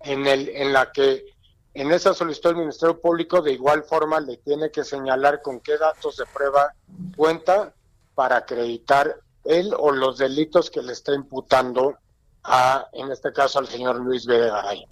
en, 0.00 0.26
el, 0.26 0.50
en 0.50 0.74
la 0.74 0.92
que 0.92 1.24
en 1.72 1.90
esa 1.90 2.12
solicitud 2.12 2.50
el 2.50 2.56
Ministerio 2.56 3.00
Público 3.00 3.40
de 3.40 3.52
igual 3.52 3.82
forma 3.82 4.20
le 4.20 4.36
tiene 4.36 4.70
que 4.70 4.84
señalar 4.84 5.40
con 5.40 5.60
qué 5.60 5.78
datos 5.78 6.18
de 6.18 6.26
prueba 6.26 6.74
cuenta 7.16 7.72
para 8.14 8.36
acreditar 8.36 9.16
él 9.44 9.74
o 9.78 9.90
los 9.90 10.18
delitos 10.18 10.70
que 10.70 10.82
le 10.82 10.92
está 10.92 11.14
imputando 11.14 11.96
a, 12.44 12.88
en 12.92 13.10
este 13.10 13.32
caso, 13.32 13.58
al 13.58 13.66
señor 13.66 13.96
Luis 13.96 14.26
Videgaray. 14.26 14.86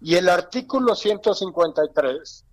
Y 0.00 0.16
el 0.16 0.28
artículo 0.28 0.96
153 0.96 2.44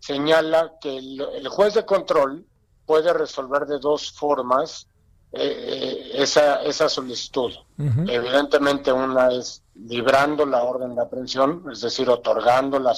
señala 0.00 0.72
que 0.80 0.96
el, 0.96 1.20
el 1.20 1.48
juez 1.48 1.74
de 1.74 1.84
control 1.84 2.46
puede 2.86 3.12
resolver 3.12 3.66
de 3.66 3.78
dos 3.80 4.12
formas 4.12 4.88
eh, 5.36 6.10
esa, 6.14 6.62
esa 6.62 6.88
solicitud. 6.88 7.52
Evidentemente 7.78 8.92
una 8.92 9.32
es 9.32 9.62
librando 9.74 10.46
la 10.46 10.62
orden 10.62 10.94
de 10.94 11.02
aprehensión, 11.02 11.64
es 11.70 11.80
decir, 11.80 12.08
otorgando 12.08 12.78
la, 12.78 12.94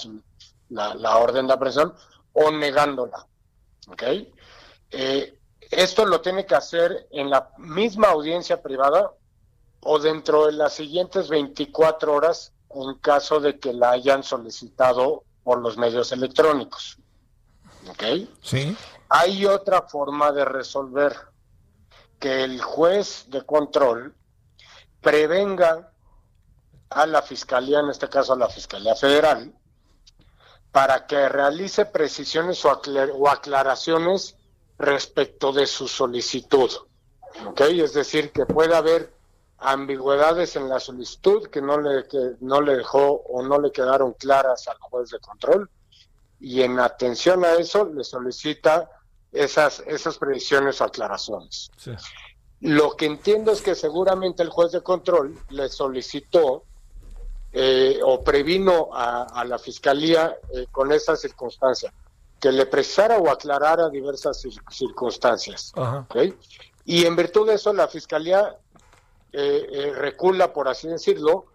la, 0.68 1.16
orden 1.16 1.46
de 1.46 1.52
aprehensión 1.52 1.94
o 2.32 2.50
negándola. 2.50 3.26
¿Ok? 3.88 4.02
Eh, 4.90 5.38
esto 5.70 6.04
lo 6.04 6.20
tiene 6.20 6.46
que 6.46 6.54
hacer 6.54 7.08
en 7.10 7.30
la 7.30 7.50
misma 7.58 8.08
audiencia 8.08 8.62
privada 8.62 9.12
o 9.80 9.98
dentro 9.98 10.46
de 10.46 10.52
las 10.52 10.74
siguientes 10.74 11.28
24 11.28 12.12
horas 12.12 12.52
en 12.70 12.94
caso 12.96 13.40
de 13.40 13.58
que 13.58 13.72
la 13.72 13.92
hayan 13.92 14.22
solicitado 14.22 15.24
por 15.42 15.60
los 15.60 15.76
medios 15.76 16.12
electrónicos. 16.12 16.98
¿Ok? 17.88 18.28
Sí. 18.42 18.76
Hay 19.08 19.46
otra 19.46 19.82
forma 19.82 20.32
de 20.32 20.44
resolver 20.44 21.16
que 22.18 22.44
el 22.44 22.60
juez 22.60 23.26
de 23.28 23.44
control 23.44 24.14
prevenga 25.00 25.92
a 26.90 27.06
la 27.06 27.22
Fiscalía, 27.22 27.80
en 27.80 27.90
este 27.90 28.08
caso 28.08 28.32
a 28.32 28.36
la 28.36 28.48
Fiscalía 28.48 28.94
Federal, 28.94 29.52
para 30.72 31.06
que 31.06 31.28
realice 31.28 31.86
precisiones 31.86 32.64
o, 32.64 33.28
aclaraciones 33.28 34.36
respecto 34.78 35.52
de 35.52 35.66
su 35.66 35.88
solicitud. 35.88 36.70
¿Ok? 37.46 37.60
Es 37.62 37.94
decir, 37.94 38.32
que 38.32 38.46
pueda 38.46 38.78
haber 38.78 39.14
ambigüedades 39.58 40.56
en 40.56 40.68
la 40.68 40.80
solicitud 40.80 41.48
que 41.48 41.62
no 41.62 41.80
le, 41.80 42.06
que 42.06 42.36
no 42.40 42.60
le 42.60 42.76
dejó 42.76 43.22
o 43.26 43.42
no 43.42 43.58
le 43.58 43.72
quedaron 43.72 44.12
claras 44.12 44.68
al 44.68 44.78
juez 44.78 45.10
de 45.10 45.18
control 45.18 45.70
y 46.38 46.62
en 46.62 46.78
atención 46.78 47.44
a 47.44 47.54
eso 47.54 47.86
le 47.86 48.04
solicita 48.04 48.90
esas, 49.32 49.80
esas 49.86 50.18
previsiones 50.18 50.80
o 50.80 50.84
aclaraciones. 50.84 51.70
Lo 52.60 52.96
que 52.96 53.06
entiendo 53.06 53.52
es 53.52 53.60
que 53.60 53.74
seguramente 53.74 54.42
el 54.42 54.50
juez 54.50 54.72
de 54.72 54.82
control 54.82 55.38
le 55.50 55.68
solicitó 55.68 56.64
eh, 57.52 58.00
o 58.02 58.22
previno 58.22 58.90
a, 58.92 59.44
la 59.46 59.58
fiscalía 59.58 60.36
eh, 60.52 60.66
con 60.70 60.92
esa 60.92 61.16
circunstancia, 61.16 61.92
que 62.40 62.52
le 62.52 62.66
precisara 62.66 63.18
o 63.18 63.30
aclarara 63.30 63.88
diversas 63.88 64.42
circunstancias. 64.70 65.72
Y 66.84 67.04
en 67.04 67.16
virtud 67.16 67.48
de 67.48 67.54
eso, 67.54 67.72
la 67.72 67.88
fiscalía 67.88 68.58
eh, 69.32 69.92
recula, 69.94 70.52
por 70.52 70.68
así 70.68 70.88
decirlo, 70.88 71.46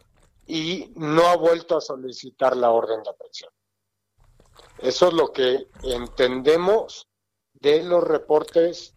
y 0.45 0.91
no 0.95 1.27
ha 1.27 1.35
vuelto 1.35 1.77
a 1.77 1.81
solicitar 1.81 2.57
la 2.57 2.71
orden 2.71 3.01
de 3.03 3.09
aprehensión. 3.09 3.51
Eso 4.79 5.07
es 5.07 5.13
lo 5.13 5.31
que 5.31 5.67
entendemos 5.83 7.07
de 7.61 7.83
los 7.83 8.03
reportes 8.03 8.93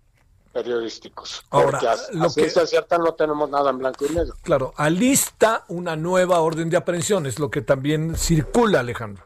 periodísticos. 0.53 1.45
Ahora, 1.51 1.79
porque 1.81 2.17
lo 2.17 2.33
que 2.33 2.47
es 2.47 2.71
cierta 2.71 2.97
no 2.97 3.15
tenemos 3.15 3.51
nada 3.51 3.71
en 3.71 3.79
blanco 3.79 4.07
y 4.07 4.15
negro. 4.15 4.35
Claro, 4.43 4.73
alista 4.77 5.65
una 5.69 5.97
nueva 5.97 6.41
orden 6.41 6.71
de 6.71 6.77
aprehensión, 6.77 7.27
es 7.27 7.39
lo 7.39 7.51
que 7.51 7.61
también 7.61 8.17
circula, 8.17 8.81
Alejandro. 8.81 9.25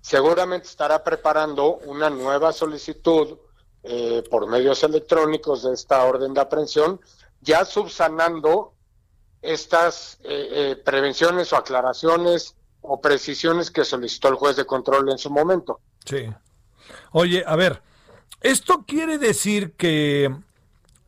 Seguramente 0.00 0.68
estará 0.68 1.02
preparando 1.02 1.78
una 1.86 2.10
nueva 2.10 2.52
solicitud 2.52 3.38
eh, 3.82 4.22
por 4.30 4.46
medios 4.46 4.82
electrónicos 4.84 5.62
de 5.64 5.72
esta 5.72 6.04
orden 6.04 6.34
de 6.34 6.40
aprehensión, 6.40 7.00
ya 7.40 7.64
subsanando 7.64 8.74
estas 9.42 10.18
eh, 10.22 10.48
eh, 10.50 10.76
prevenciones 10.84 11.52
o 11.52 11.56
aclaraciones 11.56 12.54
o 12.82 13.00
precisiones 13.00 13.70
que 13.70 13.84
solicitó 13.84 14.28
el 14.28 14.34
juez 14.34 14.56
de 14.56 14.64
control 14.64 15.10
en 15.10 15.18
su 15.18 15.30
momento. 15.30 15.80
Sí. 16.04 16.32
Oye, 17.12 17.42
a 17.46 17.56
ver, 17.56 17.82
esto 18.40 18.84
quiere 18.86 19.18
decir 19.18 19.72
que, 19.72 20.34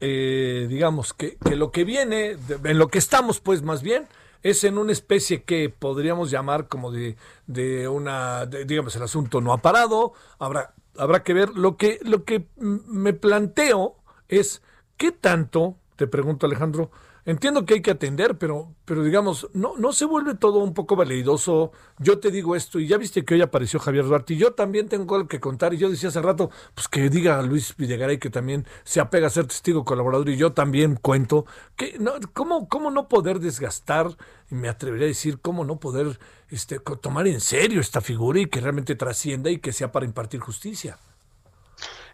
eh, 0.01 0.67
digamos, 0.69 1.13
que, 1.13 1.39
lo 1.55 1.71
que 1.71 1.85
viene, 1.85 2.37
en 2.65 2.79
lo 2.79 2.89
que 2.89 2.99
estamos, 2.99 3.41
pues 3.41 3.63
más 3.63 3.83
bien, 3.83 4.07
es 4.43 4.65
en 4.65 4.79
una 4.79 4.93
especie 4.93 5.43
que 5.43 5.69
podríamos 5.69 6.31
llamar 6.31 6.69
como 6.69 6.91
de, 6.91 7.17
de 7.47 7.89
una, 7.89 8.47
digamos, 8.47 8.95
el 8.97 9.03
asunto 9.03 9.41
no 9.41 9.53
ha 9.53 9.59
parado, 9.59 10.13
habrá, 10.39 10.75
habrá 10.97 11.23
que 11.23 11.35
ver. 11.35 11.51
Lo 11.51 11.77
que, 11.77 11.99
lo 12.03 12.25
que 12.25 12.47
me 12.57 13.13
planteo 13.13 13.97
es, 14.29 14.63
¿qué 14.97 15.13
tanto, 15.13 15.77
te 15.97 16.07
pregunto 16.07 16.47
Alejandro, 16.47 16.91
entiendo 17.29 17.67
que 17.67 17.75
hay 17.75 17.83
que 17.83 17.91
atender, 17.91 18.39
pero, 18.39 18.75
pero 18.87 19.05
digamos, 19.05 19.51
no, 19.53 19.77
no 19.77 19.93
se 19.93 20.07
vuelve 20.07 20.35
todo 20.35 20.61
un 20.61 20.73
poco 20.73 20.97
validoso. 20.97 21.73
Yo 21.99 22.19
te 22.21 22.31
digo 22.31 22.57
esto, 22.57 22.81
y 22.81 22.89
ya 22.89 22.97
viste 22.97 23.23
que 23.23 23.35
hoy 23.35 23.43
apareció 23.43 23.79
Javier 23.79 24.07
Duarte, 24.07 24.33
y 24.33 24.39
yo 24.39 24.55
también 24.55 24.89
tengo 24.89 25.15
algo 25.15 25.29
que 25.29 25.39
contar, 25.39 25.75
y 25.75 25.77
yo 25.77 25.91
decía 25.91 26.09
hace 26.09 26.23
rato, 26.23 26.51
pues 26.75 26.89
que 26.89 27.11
diga 27.11 27.43
Luis 27.43 27.77
Videgaray 27.77 28.17
que 28.19 28.31
también 28.31 28.67
se 28.83 29.01
apega 29.01 29.27
a 29.27 29.31
ser 29.31 29.47
testigo 29.47 29.85
colaborador, 29.85 30.31
y 30.31 30.39
yo 30.39 30.55
también 30.55 30.97
cuento. 30.97 31.45
Que, 31.77 31.99
no, 31.99 32.15
¿cómo, 32.33 32.67
¿Cómo 32.67 32.91
no 32.91 33.09
poder 33.09 33.41
desgastar, 33.41 34.17
y 34.51 34.55
me 34.55 34.71
atrevería 34.71 35.05
a 35.05 35.09
decir, 35.09 35.39
cómo 35.39 35.67
no 35.67 35.79
poder 35.79 36.19
este, 36.49 36.81
tomar 36.81 37.29
en 37.29 37.43
serio 37.43 37.83
esta 37.83 38.01
figura 38.01 38.41
y 38.41 38.47
que 38.47 38.63
realmente 38.63 38.95
trascienda 38.95 39.51
y 39.51 39.59
que 39.59 39.75
sea 39.75 39.93
para 39.93 40.07
impartir 40.07 40.41
justicia? 40.41 40.99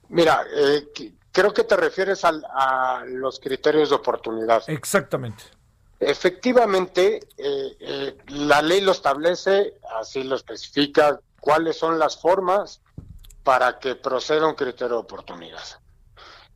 Mira, 0.08 0.42
eh, 0.56 0.88
Creo 1.34 1.52
que 1.52 1.64
te 1.64 1.76
refieres 1.76 2.24
a 2.24 3.04
los 3.06 3.40
criterios 3.40 3.90
de 3.90 3.96
oportunidad. 3.96 4.62
Exactamente. 4.68 5.44
Efectivamente, 6.00 7.20
eh, 7.38 7.76
eh, 7.80 8.18
la 8.28 8.60
ley 8.62 8.80
lo 8.80 8.92
establece, 8.92 9.74
así 9.98 10.22
lo 10.22 10.36
especifica, 10.36 11.20
cuáles 11.40 11.78
son 11.78 11.98
las 11.98 12.20
formas 12.20 12.82
para 13.42 13.78
que 13.78 13.94
proceda 13.94 14.46
un 14.46 14.54
criterio 14.54 14.96
de 14.96 15.02
oportunidad. 15.02 15.64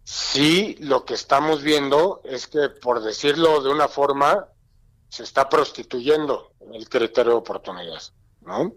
Sí, 0.04 0.76
lo 0.80 1.04
que 1.04 1.14
estamos 1.14 1.62
viendo 1.62 2.20
es 2.24 2.46
que, 2.46 2.68
por 2.68 3.02
decirlo 3.02 3.62
de 3.62 3.70
una 3.70 3.88
forma, 3.88 4.48
se 5.08 5.22
está 5.22 5.48
prostituyendo 5.48 6.52
el 6.72 6.88
criterio 6.88 7.32
de 7.32 7.38
oportunidad, 7.38 8.02
¿no? 8.40 8.72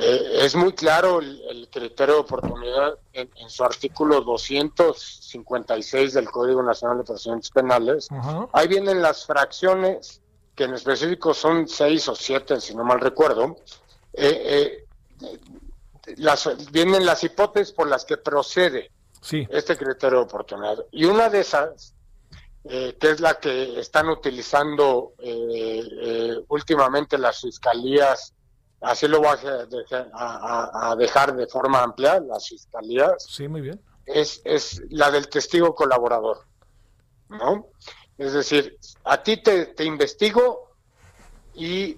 Eh, 0.00 0.44
es 0.44 0.54
muy 0.56 0.72
claro 0.72 1.20
el, 1.20 1.68
criterio 1.70 2.14
de 2.14 2.20
oportunidad 2.20 2.98
en, 3.12 3.28
su 3.48 3.62
artículo 3.62 4.22
256 4.22 6.14
del 6.14 6.30
Código 6.30 6.62
Nacional 6.62 6.98
de 6.98 7.04
Procedimientos 7.04 7.50
Penales. 7.50 8.08
Ahí 8.52 8.66
vienen 8.66 9.02
las 9.02 9.26
fracciones, 9.26 10.20
que 10.54 10.64
en 10.64 10.74
específico 10.74 11.34
son 11.34 11.68
seis 11.68 12.08
o 12.08 12.16
siete, 12.16 12.60
si 12.60 12.74
no 12.74 12.82
mal 12.82 13.00
recuerdo. 13.00 13.56
Eh, 14.14 14.86
eh, 15.22 15.38
las, 16.16 16.48
vienen 16.72 17.04
las 17.04 17.22
hipótesis 17.22 17.72
por 17.72 17.86
las 17.86 18.04
que 18.04 18.16
procede 18.16 18.90
este 19.30 19.76
criterio 19.76 20.18
de 20.18 20.24
oportunidad. 20.24 20.78
Y 20.90 21.04
una 21.04 21.28
de 21.28 21.40
esas, 21.40 21.94
que 22.64 22.96
es 23.00 23.20
la 23.20 23.38
que 23.38 23.78
están 23.78 24.08
utilizando 24.08 25.12
últimamente 26.48 27.18
las 27.18 27.42
fiscalías 27.42 28.34
así 28.80 29.06
lo 29.08 29.20
voy 29.20 29.36
a, 30.12 30.94
dejar 30.96 31.34
de 31.34 31.46
forma 31.46 31.82
amplia, 31.82 32.20
las 32.20 32.48
fiscalías. 32.48 33.24
Sí, 33.28 33.48
muy 33.48 33.60
bien. 33.60 33.80
Es, 34.06 34.40
es 34.44 34.82
la 34.90 35.10
del 35.10 35.28
testigo 35.28 35.74
colaborador, 35.74 36.44
¿no? 37.28 37.66
Es 38.18 38.32
decir, 38.32 38.78
a 39.04 39.22
ti 39.22 39.38
te, 39.38 39.66
te 39.66 39.84
investigo 39.84 40.74
y 41.54 41.94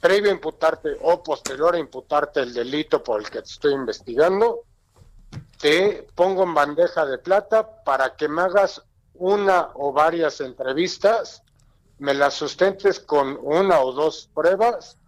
previo 0.00 0.30
a 0.30 0.34
imputarte 0.34 0.96
o 1.02 1.22
posterior 1.22 1.74
a 1.74 1.78
imputarte 1.78 2.40
el 2.40 2.52
delito 2.52 3.02
por 3.02 3.20
el 3.20 3.30
que 3.30 3.42
te 3.42 3.50
estoy 3.50 3.74
investigando, 3.74 4.64
te 5.60 6.08
pongo 6.14 6.42
en 6.42 6.54
bandeja 6.54 7.06
de 7.06 7.18
plata 7.18 7.84
para 7.84 8.16
que 8.16 8.28
me 8.28 8.42
hagas 8.42 8.82
una 9.14 9.70
o 9.74 9.92
varias 9.92 10.40
entrevistas, 10.40 11.42
me 11.98 12.14
las 12.14 12.34
sustentes 12.34 12.98
con 12.98 13.38
una 13.40 13.80
o 13.80 13.92
dos 13.92 14.28
pruebas 14.34 14.98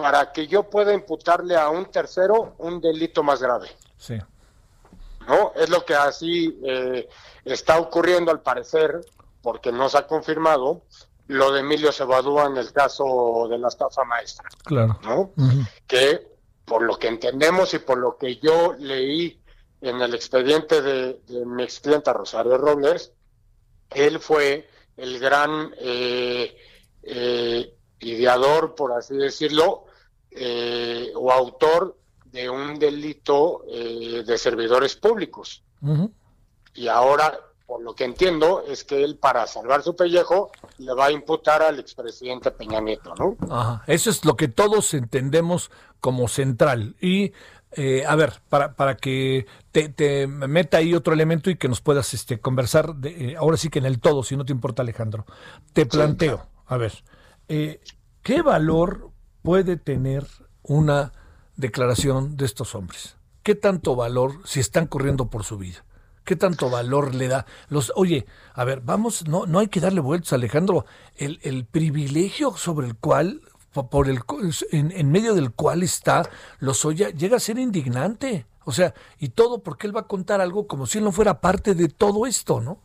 para 0.00 0.32
que 0.32 0.46
yo 0.46 0.64
pueda 0.64 0.92
imputarle 0.92 1.56
a 1.56 1.68
un 1.68 1.86
tercero 1.86 2.54
un 2.58 2.80
delito 2.80 3.22
más 3.22 3.40
grave. 3.40 3.68
Sí. 3.96 4.18
¿No? 5.26 5.52
Es 5.54 5.68
lo 5.68 5.84
que 5.84 5.94
así 5.94 6.58
eh, 6.64 7.08
está 7.44 7.78
ocurriendo 7.78 8.30
al 8.30 8.40
parecer, 8.40 9.00
porque 9.42 9.70
no 9.70 9.88
se 9.88 9.98
ha 9.98 10.06
confirmado 10.06 10.82
lo 11.28 11.52
de 11.52 11.60
Emilio 11.60 11.92
Cebadúa 11.92 12.46
en 12.46 12.56
el 12.56 12.72
caso 12.72 13.46
de 13.48 13.58
la 13.58 13.68
estafa 13.68 14.04
maestra. 14.04 14.48
Claro. 14.64 14.98
¿No? 15.04 15.30
Que 15.86 16.28
por 16.64 16.82
lo 16.82 16.98
que 16.98 17.08
entendemos 17.08 17.74
y 17.74 17.78
por 17.78 17.98
lo 17.98 18.16
que 18.16 18.36
yo 18.36 18.74
leí 18.78 19.40
en 19.80 20.00
el 20.00 20.14
expediente 20.14 20.82
de, 20.82 21.20
mi 21.46 21.62
ex 21.62 21.80
clienta 21.80 22.12
Rosario 22.12 22.58
Robles, 22.58 23.12
él 23.90 24.20
fue 24.20 24.68
el 24.96 25.18
gran 25.18 25.72
eh, 25.78 26.56
eh, 27.02 27.74
ideador, 28.00 28.74
por 28.74 28.92
así 28.92 29.16
decirlo, 29.16 29.86
eh, 30.30 31.12
o 31.14 31.30
autor 31.30 31.96
de 32.24 32.48
un 32.48 32.78
delito 32.78 33.64
eh, 33.68 34.22
de 34.26 34.38
servidores 34.38 34.94
públicos. 34.96 35.62
Y 36.74 36.88
ahora, 36.88 37.38
por 37.66 37.82
lo 37.82 37.94
que 37.94 38.04
entiendo, 38.04 38.62
es 38.68 38.84
que 38.84 39.02
él 39.02 39.16
para 39.16 39.46
salvar 39.46 39.82
su 39.82 39.96
pellejo 39.96 40.52
le 40.78 40.92
va 40.94 41.06
a 41.06 41.10
imputar 41.10 41.62
al 41.62 41.78
expresidente 41.78 42.50
Peña 42.50 42.80
Nieto, 42.80 43.14
¿no? 43.14 43.36
Ajá. 43.50 43.82
Eso 43.86 44.10
es 44.10 44.24
lo 44.24 44.36
que 44.36 44.48
todos 44.48 44.94
entendemos 44.94 45.70
como 46.00 46.28
central. 46.28 46.96
Y 47.00 47.32
eh, 47.72 48.04
a 48.04 48.16
ver, 48.16 48.32
para, 48.48 48.74
para 48.74 48.96
que 48.96 49.46
te, 49.70 50.26
meta 50.26 50.78
ahí 50.78 50.92
otro 50.94 51.12
elemento 51.12 51.50
y 51.50 51.56
que 51.56 51.68
nos 51.68 51.80
puedas 51.80 52.14
este, 52.14 52.40
conversar, 52.40 52.96
de, 52.96 53.30
eh, 53.30 53.36
ahora 53.36 53.56
sí 53.56 53.68
que 53.68 53.78
en 53.78 53.86
el 53.86 54.00
todo, 54.00 54.24
si 54.24 54.36
no 54.36 54.44
te 54.44 54.52
importa 54.52 54.82
Alejandro, 54.82 55.24
te 55.72 55.86
planteo, 55.86 56.46
a 56.66 56.76
ver, 56.76 56.92
eh, 57.48 57.80
¿qué 58.22 58.42
valor 58.42 59.09
puede 59.42 59.76
tener 59.76 60.26
una 60.62 61.12
declaración 61.56 62.36
de 62.36 62.44
estos 62.46 62.74
hombres? 62.74 63.16
¿Qué 63.42 63.54
tanto 63.54 63.96
valor 63.96 64.40
si 64.44 64.60
están 64.60 64.86
corriendo 64.86 65.30
por 65.30 65.44
su 65.44 65.58
vida? 65.58 65.84
¿Qué 66.24 66.36
tanto 66.36 66.70
valor 66.70 67.14
le 67.14 67.28
da? 67.28 67.46
Los, 67.68 67.92
oye, 67.96 68.26
a 68.54 68.64
ver, 68.64 68.82
vamos, 68.82 69.26
no, 69.26 69.46
no 69.46 69.58
hay 69.58 69.68
que 69.68 69.80
darle 69.80 70.00
vueltas, 70.00 70.32
Alejandro. 70.32 70.84
El, 71.16 71.40
el 71.42 71.64
privilegio 71.64 72.56
sobre 72.56 72.86
el 72.86 72.96
cual 72.96 73.40
por 73.90 74.08
el 74.08 74.20
en, 74.72 74.90
en, 74.90 75.10
medio 75.10 75.34
del 75.34 75.52
cual 75.52 75.82
está 75.82 76.28
Lozoya 76.58 77.10
llega 77.10 77.36
a 77.36 77.40
ser 77.40 77.58
indignante. 77.58 78.46
O 78.64 78.72
sea, 78.72 78.94
y 79.18 79.30
todo 79.30 79.62
porque 79.62 79.86
él 79.86 79.96
va 79.96 80.02
a 80.02 80.06
contar 80.06 80.40
algo 80.40 80.66
como 80.66 80.86
si 80.86 80.98
él 80.98 81.04
no 81.04 81.12
fuera 81.12 81.40
parte 81.40 81.74
de 81.74 81.88
todo 81.88 82.26
esto, 82.26 82.60
¿no? 82.60 82.78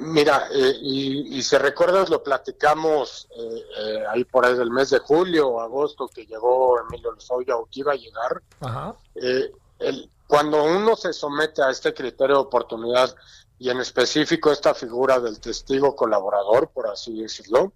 Mira, 0.00 0.48
eh, 0.52 0.78
y, 0.80 1.42
si 1.42 1.56
recuerdas, 1.56 2.08
lo 2.08 2.22
platicamos 2.22 3.28
eh, 3.36 3.64
eh, 3.78 4.04
ahí 4.10 4.24
por 4.24 4.44
ahí 4.44 4.54
del 4.54 4.70
mes 4.70 4.90
de 4.90 4.98
julio 4.98 5.48
o 5.48 5.60
agosto 5.60 6.08
que 6.08 6.26
llegó 6.26 6.80
Emilio 6.80 7.12
Lozoya 7.12 7.56
o 7.56 7.66
que 7.66 7.80
iba 7.80 7.92
a 7.92 7.96
llegar. 7.96 8.42
Ajá. 8.60 8.94
El, 9.14 10.10
cuando 10.26 10.64
uno 10.64 10.96
se 10.96 11.12
somete 11.12 11.62
a 11.62 11.70
este 11.70 11.92
criterio 11.92 12.36
de 12.36 12.42
oportunidad 12.42 13.14
y 13.58 13.70
en 13.70 13.80
específico 13.80 14.50
esta 14.50 14.74
figura 14.74 15.20
del 15.20 15.40
testigo 15.40 15.94
colaborador, 15.94 16.70
por 16.70 16.88
así 16.88 17.20
decirlo, 17.20 17.72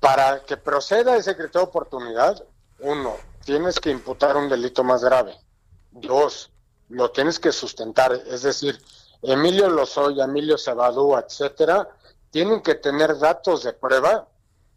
para 0.00 0.44
que 0.44 0.56
proceda 0.56 1.16
ese 1.16 1.34
criterio 1.34 1.62
de 1.62 1.68
oportunidad, 1.68 2.44
uno, 2.80 3.16
tienes 3.44 3.80
que 3.80 3.90
imputar 3.90 4.36
un 4.36 4.48
delito 4.48 4.84
más 4.84 5.02
grave. 5.02 5.36
Dos, 5.90 6.50
lo 6.88 7.10
tienes 7.10 7.40
que 7.40 7.52
sustentar. 7.52 8.12
Es 8.12 8.42
decir, 8.42 8.80
Emilio 9.22 9.68
Lozoya, 9.68 10.24
Emilio 10.24 10.56
Cebadú, 10.58 11.16
etcétera, 11.16 11.88
tienen 12.30 12.62
que 12.62 12.76
tener 12.76 13.18
datos 13.18 13.64
de 13.64 13.72
prueba 13.72 14.28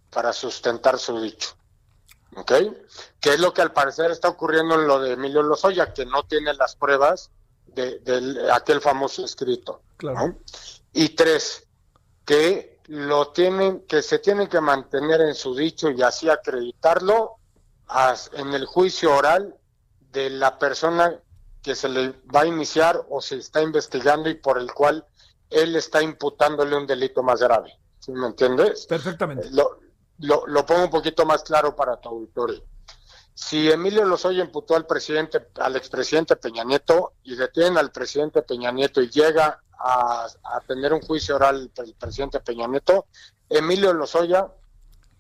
para 0.09 0.33
sustentar 0.33 0.97
su 0.99 1.19
dicho. 1.21 1.49
¿Ok? 2.35 2.51
Que 3.19 3.33
es 3.33 3.39
lo 3.39 3.53
que 3.53 3.61
al 3.61 3.73
parecer 3.73 4.09
está 4.11 4.29
ocurriendo 4.29 4.75
en 4.75 4.87
lo 4.87 4.99
de 4.99 5.13
Emilio 5.13 5.43
Lozoya, 5.43 5.93
que 5.93 6.05
no 6.05 6.23
tiene 6.23 6.53
las 6.53 6.75
pruebas 6.75 7.29
de, 7.67 8.49
aquel 8.53 8.81
famoso 8.81 9.25
escrito. 9.25 9.81
Claro. 9.97 10.35
Y 10.93 11.09
tres, 11.09 11.67
que 12.25 12.79
lo 12.87 13.29
tienen, 13.29 13.81
que 13.81 14.01
se 14.01 14.19
tienen 14.19 14.47
que 14.47 14.61
mantener 14.61 15.21
en 15.21 15.35
su 15.35 15.55
dicho 15.55 15.89
y 15.89 16.01
así 16.01 16.29
acreditarlo 16.29 17.37
en 18.33 18.53
el 18.53 18.65
juicio 18.65 19.15
oral 19.15 19.55
de 20.11 20.29
la 20.29 20.57
persona 20.57 21.19
que 21.61 21.75
se 21.75 21.89
le 21.89 22.09
va 22.33 22.41
a 22.41 22.47
iniciar 22.47 23.05
o 23.09 23.21
se 23.21 23.37
está 23.37 23.61
investigando 23.61 24.29
y 24.29 24.35
por 24.35 24.57
el 24.57 24.73
cual 24.73 25.05
él 25.49 25.75
está 25.75 26.01
imputándole 26.01 26.75
un 26.75 26.87
delito 26.87 27.21
más 27.23 27.41
grave. 27.41 27.77
¿Sí 27.99 28.11
me 28.11 28.27
entiendes? 28.27 28.87
Perfectamente. 28.87 29.49
Lo, 29.51 29.77
lo, 30.17 30.65
pongo 30.65 30.85
un 30.85 30.89
poquito 30.89 31.25
más 31.25 31.43
claro 31.43 31.75
para 31.75 31.99
tu 31.99 32.09
auditorio. 32.09 32.63
Si 33.33 33.71
Emilio 33.71 34.05
Lozoya 34.05 34.43
imputó 34.43 34.75
al 34.75 34.85
presidente, 34.85 35.47
al 35.55 35.75
expresidente 35.75 36.35
Peña 36.35 36.63
Nieto 36.63 37.13
y 37.23 37.35
detiene 37.35 37.79
al 37.79 37.91
presidente 37.91 38.41
Peña 38.41 38.71
Nieto 38.71 39.01
y 39.01 39.09
llega 39.09 39.61
a, 39.79 40.27
tener 40.67 40.93
un 40.93 41.01
juicio 41.01 41.35
oral 41.35 41.71
el 41.75 41.95
presidente 41.95 42.39
Peña 42.39 42.67
Nieto, 42.67 43.07
Emilio 43.49 43.93
Lozoya 43.93 44.47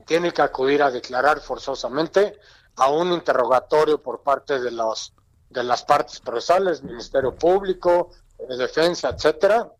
tiene 0.05 0.31
que 0.31 0.41
acudir 0.41 0.83
a 0.83 0.91
declarar 0.91 1.39
forzosamente 1.39 2.39
a 2.75 2.89
un 2.89 3.11
interrogatorio 3.11 4.01
por 4.01 4.21
parte 4.21 4.59
de 4.59 4.71
los 4.71 5.13
de 5.51 5.63
las 5.63 5.83
partes 5.83 6.19
procesales, 6.19 6.83
Ministerio 6.83 7.35
Público, 7.35 8.11
Defensa, 8.57 9.09
etcétera, 9.09 9.71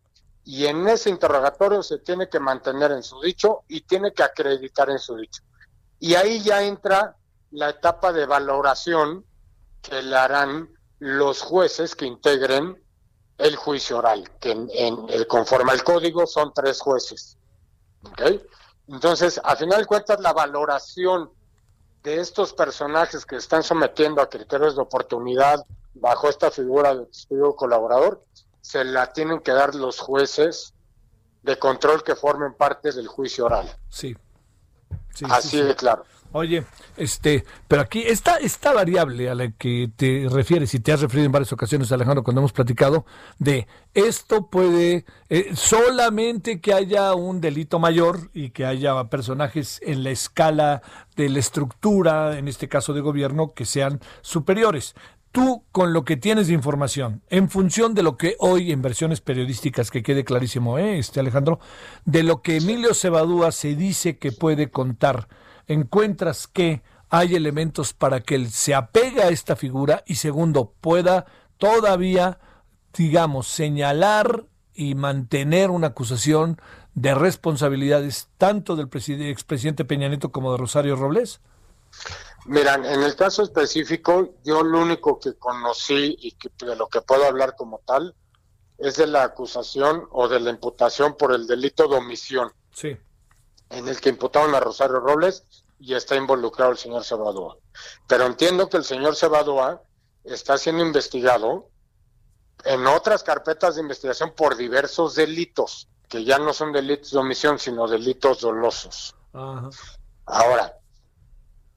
y 0.44 0.66
en 0.66 0.88
ese 0.88 1.10
interrogatorio 1.10 1.84
se 1.84 2.00
tiene 2.00 2.30
que 2.30 2.40
mantener 2.40 2.92
en 2.92 3.04
su 3.04 3.22
dicho 3.22 3.64
y 3.68 3.82
tiene 3.82 4.14
que 4.14 4.24
acreditar 4.24 4.90
en 4.90 5.00
su 5.00 5.16
dicho. 5.16 5.44
Y 6.00 6.16
ahí 6.16 6.42
ya 6.42 6.64
entra 6.64 7.16
la 7.52 7.70
etapa 7.70 8.12
de 8.12 8.26
valoración 8.26 9.26
que 9.82 10.02
le 10.02 10.16
harán 10.16 10.70
los 11.00 11.42
jueces 11.42 11.96
que 11.96 12.06
integren 12.06 12.82
el 13.38 13.56
juicio 13.56 13.98
oral, 13.98 14.30
que 14.40 14.52
en, 14.52 14.70
en, 14.74 15.26
conforme 15.26 15.72
al 15.72 15.84
código 15.84 16.28
son 16.28 16.54
tres 16.54 16.80
jueces. 16.80 17.38
Entonces, 18.88 19.40
a 19.44 19.56
final 19.56 19.80
de 19.80 19.86
cuentas, 19.86 20.20
la 20.20 20.34
valoración 20.34 21.32
de 22.04 22.20
estos 22.20 22.54
personajes 22.54 23.26
que 23.26 23.36
están 23.36 23.64
sometiendo 23.64 24.22
a 24.22 24.30
criterios 24.30 24.76
de 24.76 24.82
oportunidad 24.82 25.66
bajo 25.94 26.30
esta 26.30 26.50
figura 26.50 26.96
de 26.96 27.06
testigo 27.06 27.56
colaborador, 27.56 28.24
se 28.62 28.84
la 28.84 29.12
tienen 29.14 29.40
que 29.40 29.52
dar 29.52 29.76
los 29.76 30.00
jueces 30.00 30.74
de 31.44 31.58
control 31.58 32.04
que 32.04 32.16
formen 32.16 32.54
parte 32.54 32.92
del 32.92 33.08
juicio 33.08 33.46
oral. 33.46 33.76
Sí. 33.90 34.16
Así 35.30 35.62
de 35.62 35.76
claro. 35.76 36.06
Oye, 36.34 36.64
este, 36.96 37.44
pero 37.68 37.82
aquí 37.82 38.04
está 38.04 38.38
esta 38.38 38.72
variable 38.72 39.30
a 39.30 39.36
la 39.36 39.52
que 39.52 39.92
te 39.94 40.28
refieres 40.30 40.74
y 40.74 40.80
te 40.80 40.94
has 40.94 41.02
referido 41.02 41.26
en 41.26 41.32
varias 41.34 41.52
ocasiones, 41.52 41.92
Alejandro, 41.92 42.24
cuando 42.24 42.40
hemos 42.40 42.54
platicado 42.54 43.06
de 43.38 43.68
esto 43.94 44.48
puede 44.48 45.04
eh, 45.28 45.52
solamente 45.56 46.62
que 46.62 46.74
haya 46.74 47.14
un 47.16 47.42
delito 47.42 47.80
mayor 47.80 48.30
y 48.34 48.52
que 48.52 48.66
haya 48.66 49.04
personajes 49.10 49.82
en 49.84 50.06
la 50.06 50.12
escala 50.12 50.82
de 51.18 51.28
la 51.28 51.40
estructura, 51.40 52.38
en 52.38 52.48
este 52.48 52.70
caso 52.70 52.94
de 52.94 53.02
gobierno, 53.02 53.52
que 53.54 53.66
sean 53.66 54.00
superiores. 54.22 54.96
Tú, 55.34 55.64
con 55.74 55.92
lo 55.92 56.06
que 56.06 56.16
tienes 56.16 56.48
de 56.48 56.54
información, 56.54 57.24
en 57.30 57.50
función 57.50 57.94
de 57.94 58.04
lo 58.04 58.16
que 58.16 58.36
hoy 58.40 58.72
en 58.72 58.82
versiones 58.82 59.20
periodísticas, 59.20 59.92
que 59.92 60.04
quede 60.04 60.24
clarísimo, 60.24 60.78
¿eh? 60.78 60.98
este 60.98 61.20
Alejandro, 61.20 61.60
de 62.06 62.24
lo 62.24 62.42
que 62.42 62.58
Emilio 62.58 62.94
Cebadúa 62.94 63.52
se 63.52 63.76
dice 63.76 64.18
que 64.18 64.32
puede 64.32 64.70
contar 64.70 65.28
encuentras 65.74 66.48
que 66.48 66.82
hay 67.10 67.36
elementos 67.36 67.94
para 67.94 68.22
que 68.22 68.36
él 68.36 68.52
se 68.52 68.74
apegue 68.74 69.22
a 69.22 69.30
esta 69.30 69.56
figura 69.56 70.04
y 70.06 70.16
segundo, 70.16 70.74
pueda 70.80 71.26
todavía, 71.58 72.40
digamos, 72.94 73.48
señalar 73.48 74.46
y 74.74 74.96
mantener 74.96 75.70
una 75.70 75.88
acusación 75.88 76.60
de 76.94 77.14
responsabilidades 77.14 78.30
tanto 78.38 78.76
del 78.76 78.90
expresidente 78.94 79.86
Peña 79.86 80.08
Nieto 80.08 80.32
como 80.32 80.52
de 80.54 80.58
Rosario 80.58 80.96
Robles? 80.96 81.42
Mira, 82.46 82.76
en 82.76 83.04
el 83.04 83.16
caso 83.16 83.44
específico, 83.44 84.36
yo 84.44 84.64
lo 84.64 84.82
único 84.82 85.20
que 85.20 85.34
conocí 85.36 86.16
y 86.20 86.32
que, 86.32 86.50
de 86.66 86.76
lo 86.76 86.88
que 86.88 87.02
puedo 87.02 87.26
hablar 87.26 87.56
como 87.58 87.80
tal 87.86 88.16
es 88.78 88.96
de 88.96 89.06
la 89.06 89.24
acusación 89.24 90.08
o 90.12 90.28
de 90.28 90.40
la 90.40 90.50
imputación 90.50 91.16
por 91.16 91.34
el 91.34 91.46
delito 91.46 91.88
de 91.88 91.98
omisión. 91.98 92.52
Sí 92.74 92.98
en 93.72 93.88
el 93.88 94.00
que 94.00 94.10
imputaron 94.10 94.54
a 94.54 94.60
Rosario 94.60 95.00
Robles 95.00 95.46
y 95.82 95.96
está 95.96 96.16
involucrado 96.16 96.72
el 96.72 96.78
señor 96.78 97.04
Cebadoa. 97.04 97.58
Pero 98.08 98.26
entiendo 98.28 98.70
que 98.70 98.78
el 98.78 98.84
señor 98.84 99.16
Cebadoa 99.16 99.82
está 100.24 100.58
siendo 100.58 100.86
investigado 100.86 101.70
en 102.64 102.86
otras 102.86 103.24
carpetas 103.24 103.76
de 103.76 103.82
investigación 103.82 104.34
por 104.36 104.56
diversos 104.56 105.16
delitos, 105.16 105.90
que 106.08 106.24
ya 106.24 106.38
no 106.38 106.54
son 106.54 106.72
delitos 106.72 107.12
de 107.12 107.18
omisión, 107.18 107.58
sino 107.58 107.88
delitos 107.88 108.42
dolosos. 108.42 109.16
Ahora, 110.26 110.78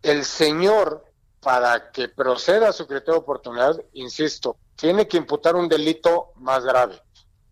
el 0.03 0.27
señor, 0.27 1.07
para 1.41 1.91
que 1.91 2.09
proceda 2.09 2.69
a 2.69 2.73
su 2.73 2.87
criterio 2.87 3.15
de 3.15 3.20
oportunidad, 3.20 3.81
insisto, 3.95 4.59
tiene 4.77 5.09
que 5.09 5.16
imputar 5.16 5.57
un 5.57 5.69
delito 5.69 6.33
más 6.37 6.62
grave. 6.62 7.01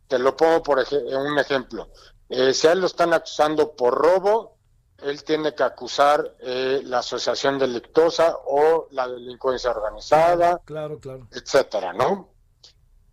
Te 0.07 0.19
lo 0.19 0.37
pongo 0.37 0.63
por 0.63 0.79
un 0.79 1.39
ejemplo. 1.39 1.89
Eh, 2.29 2.53
si 2.53 2.67
a 2.67 2.73
él 2.73 2.81
lo 2.81 2.87
están 2.87 3.15
acusando 3.15 3.75
por 3.75 3.95
robo, 3.95 4.59
él 5.03 5.25
tiene 5.25 5.55
que 5.55 5.63
acusar 5.63 6.37
eh, 6.41 6.81
la 6.85 6.99
asociación 6.99 7.59
delictosa 7.59 8.37
o 8.47 8.89
la 8.91 9.09
delincuencia 9.09 9.71
organizada, 9.71 10.61
claro, 10.65 10.99
claro. 10.99 11.29
etcétera, 11.33 11.93
¿no? 11.93 12.31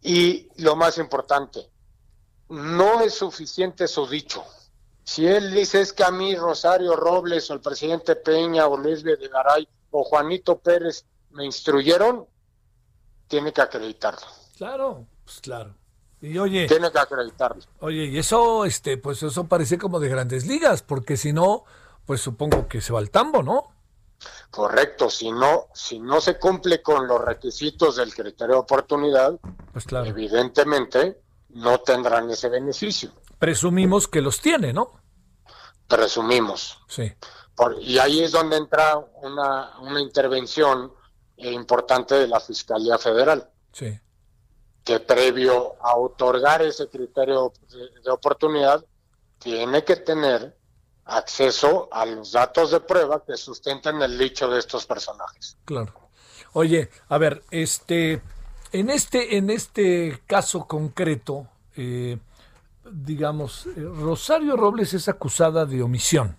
Y 0.02 0.50
lo 0.58 0.76
más 0.76 0.98
importante, 0.98 1.70
no 2.50 3.02
es 3.02 3.14
suficiente 3.14 3.88
su 3.88 4.08
dicho. 4.08 4.44
Si 5.04 5.26
él 5.26 5.52
dice 5.52 5.82
es 5.82 5.92
que 5.92 6.04
a 6.04 6.12
mí 6.12 6.36
Rosario 6.36 6.96
Robles 6.96 7.50
o 7.50 7.54
el 7.54 7.62
presidente 7.62 8.16
Peña 8.16 8.68
o 8.68 8.78
Luis 8.78 9.04
Videgaray 9.04 9.68
o 9.92 10.04
Juanito 10.04 10.60
Pérez 10.60 11.06
me 11.32 11.46
instruyeron, 11.46 12.28
tiene 13.28 13.52
que 13.52 13.62
acreditarlo. 13.62 14.28
Claro, 14.58 15.06
pues 15.24 15.40
claro. 15.42 15.76
Y 16.22 16.38
oye, 16.38 16.68
tiene 16.68 16.92
que 16.92 17.00
acreditarlo. 17.00 17.64
Oye, 17.80 18.06
y 18.06 18.18
eso, 18.18 18.66
este, 18.66 18.98
pues 18.98 19.24
eso 19.24 19.48
parece 19.48 19.78
como 19.78 20.00
de 20.00 20.10
grandes 20.10 20.46
ligas, 20.46 20.82
porque 20.82 21.16
si 21.16 21.32
no, 21.32 21.64
pues 22.10 22.22
supongo 22.22 22.68
que 22.68 22.82
se 22.82 22.92
va 22.92 22.98
al 22.98 23.12
tambo, 23.12 23.44
¿no? 23.44 23.68
Correcto, 24.50 25.12
si 25.12 25.32
no, 25.32 25.68
si 25.76 26.00
no 26.00 26.20
se 26.20 26.40
cumple 26.40 26.82
con 26.82 27.06
los 27.06 27.22
requisitos 27.24 27.98
del 27.98 28.16
criterio 28.16 28.56
de 28.56 28.62
oportunidad, 28.62 29.40
pues 29.72 29.86
claro. 29.86 30.08
evidentemente 30.08 31.22
no 31.50 31.82
tendrán 31.82 32.28
ese 32.32 32.50
beneficio. 32.50 33.12
Presumimos 33.38 34.08
que 34.08 34.22
los 34.22 34.42
tiene, 34.42 34.74
¿no? 34.74 34.92
Presumimos. 35.88 36.80
Sí. 36.88 37.14
Por, 37.54 37.80
y 37.80 38.00
ahí 38.00 38.24
es 38.24 38.32
donde 38.32 38.58
entra 38.58 38.98
una, 39.22 39.78
una 39.78 40.02
intervención 40.02 40.92
importante 41.38 42.16
de 42.16 42.28
la 42.28 42.40
Fiscalía 42.40 42.98
Federal. 42.98 43.48
Sí. 43.72 44.00
Que 44.84 45.00
previo 45.00 45.76
a 45.80 45.96
otorgar 45.96 46.64
ese 46.64 46.88
criterio 46.90 47.54
de, 47.70 48.02
de 48.02 48.10
oportunidad, 48.10 48.84
tiene 49.38 49.84
que 49.84 49.98
tener 49.98 50.58
acceso 51.10 51.90
a 51.92 52.06
los 52.06 52.32
datos 52.32 52.72
de 52.72 52.80
prueba 52.80 53.24
que 53.26 53.36
sustenten 53.38 54.02
el 54.02 54.18
dicho 54.18 54.50
de 54.50 54.60
estos 54.60 54.86
personajes. 54.86 55.58
Claro. 55.66 55.94
Oye, 56.54 56.90
a 57.10 57.18
ver, 57.18 57.44
este, 57.52 58.22
en 58.72 58.90
este, 58.90 59.38
en 59.38 59.50
este 59.50 60.22
caso 60.26 60.66
concreto, 60.66 61.48
eh, 61.76 62.18
digamos, 62.92 63.68
eh, 63.68 63.72
Rosario 63.78 64.56
Robles 64.56 64.94
es 64.94 65.08
acusada 65.10 65.66
de 65.66 65.82
omisión. 65.82 66.38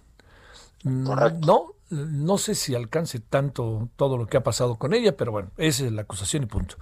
Correcto. 1.05 1.47
No, 1.47 1.75
no 1.91 2.39
sé 2.39 2.55
si 2.55 2.75
alcance 2.75 3.21
tanto 3.21 3.89
todo 3.97 4.17
lo 4.17 4.27
que 4.27 4.37
ha 4.37 4.43
pasado 4.43 4.77
con 4.77 4.95
ella, 4.95 5.17
pero 5.17 5.33
bueno, 5.33 5.51
esa 5.57 5.85
es 5.85 5.93
la 5.93 6.03
acusación 6.03 6.45
y 6.45 6.47
punto. 6.47 6.77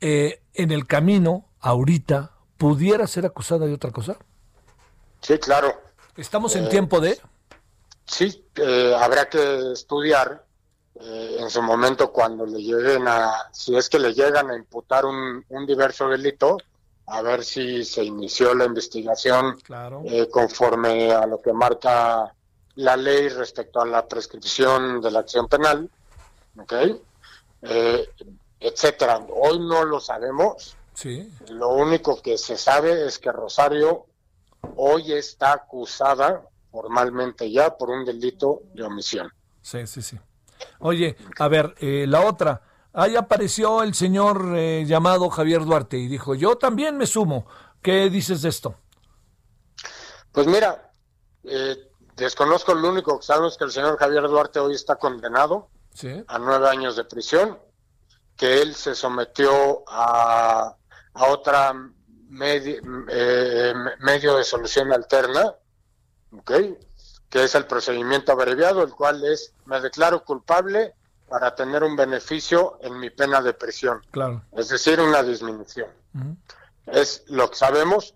Eh, 0.00 0.42
en 0.54 0.70
el 0.70 0.86
camino, 0.86 1.46
ahorita, 1.60 2.32
¿pudiera 2.56 3.06
ser 3.06 3.26
acusada 3.26 3.66
de 3.66 3.74
otra 3.74 3.90
cosa? 3.90 4.16
Sí, 5.20 5.38
claro. 5.38 5.87
¿Estamos 6.18 6.54
en 6.56 6.64
Eh, 6.66 6.68
tiempo 6.68 7.00
de...? 7.00 7.18
Sí, 8.04 8.44
eh, 8.56 8.94
habrá 8.98 9.28
que 9.28 9.72
estudiar 9.72 10.44
eh, 11.00 11.36
en 11.38 11.48
su 11.48 11.62
momento 11.62 12.10
cuando 12.12 12.44
le 12.44 12.58
lleguen 12.60 13.06
a, 13.06 13.48
si 13.52 13.76
es 13.76 13.88
que 13.88 13.98
le 14.00 14.12
llegan 14.14 14.50
a 14.50 14.56
imputar 14.56 15.04
un, 15.06 15.44
un 15.48 15.66
diverso 15.66 16.08
delito, 16.08 16.56
a 17.06 17.22
ver 17.22 17.44
si 17.44 17.84
se 17.84 18.02
inició 18.02 18.54
la 18.54 18.64
investigación 18.64 19.60
Claro. 19.60 20.02
eh, 20.06 20.28
conforme 20.28 21.12
a 21.12 21.24
lo 21.26 21.40
que 21.40 21.52
marca 21.52 22.34
la 22.74 22.96
ley 22.96 23.28
respecto 23.28 23.80
a 23.80 23.86
la 23.86 24.06
prescripción 24.08 25.00
de 25.00 25.10
la 25.12 25.20
acción 25.20 25.46
penal, 25.48 25.88
¿ok? 26.58 26.72
Eh, 27.62 28.08
etcétera. 28.60 29.24
Hoy 29.30 29.58
no 29.60 29.84
lo 29.84 30.00
sabemos. 30.00 30.76
Sí. 30.94 31.30
Lo 31.50 31.68
único 31.70 32.20
que 32.20 32.36
se 32.38 32.56
sabe 32.56 33.06
es 33.06 33.18
que 33.18 33.30
Rosario 33.32 34.06
hoy 34.76 35.12
está 35.12 35.52
acusada 35.52 36.42
formalmente 36.70 37.50
ya 37.50 37.76
por 37.76 37.90
un 37.90 38.04
delito 38.04 38.62
de 38.74 38.82
omisión. 38.84 39.32
Sí, 39.62 39.86
sí, 39.86 40.02
sí. 40.02 40.18
Oye, 40.80 41.16
a 41.38 41.48
ver, 41.48 41.74
eh, 41.78 42.04
la 42.08 42.22
otra. 42.26 42.62
Ahí 42.92 43.16
apareció 43.16 43.82
el 43.82 43.94
señor 43.94 44.54
eh, 44.56 44.84
llamado 44.86 45.28
Javier 45.30 45.64
Duarte 45.64 45.98
y 45.98 46.08
dijo, 46.08 46.34
yo 46.34 46.56
también 46.56 46.96
me 46.96 47.06
sumo. 47.06 47.46
¿Qué 47.82 48.10
dices 48.10 48.42
de 48.42 48.48
esto? 48.48 48.74
Pues 50.32 50.46
mira, 50.46 50.90
eh, 51.44 51.76
desconozco 52.16 52.74
lo 52.74 52.88
único 52.90 53.18
que 53.18 53.26
sabemos 53.26 53.56
que 53.56 53.64
el 53.64 53.70
señor 53.72 53.96
Javier 53.98 54.22
Duarte 54.24 54.58
hoy 54.58 54.74
está 54.74 54.96
condenado 54.96 55.68
Sí. 55.94 56.22
a 56.28 56.38
nueve 56.38 56.68
años 56.68 56.96
de 56.96 57.04
prisión, 57.04 57.58
que 58.36 58.62
él 58.62 58.74
se 58.74 58.94
sometió 58.94 59.82
a, 59.88 60.76
a 61.14 61.26
otra 61.26 61.74
medi- 62.30 62.80
eh, 63.10 63.74
medio 64.00 64.36
de 64.36 64.44
solución 64.44 64.92
alterna, 64.92 65.54
¿ok? 66.38 66.52
que 67.28 67.44
es 67.44 67.54
el 67.54 67.66
procedimiento 67.66 68.32
abreviado, 68.32 68.82
el 68.82 68.90
cual 68.92 69.22
es 69.24 69.52
me 69.66 69.80
declaro 69.80 70.24
culpable 70.24 70.94
para 71.28 71.54
tener 71.54 71.82
un 71.84 71.94
beneficio 71.94 72.78
en 72.80 72.98
mi 72.98 73.10
pena 73.10 73.42
de 73.42 73.52
prisión, 73.52 74.00
Claro. 74.10 74.42
es 74.56 74.68
decir, 74.70 74.98
una 74.98 75.22
disminución. 75.22 75.88
Es 76.86 77.24
lo 77.26 77.50
que 77.50 77.56
sabemos, 77.56 78.14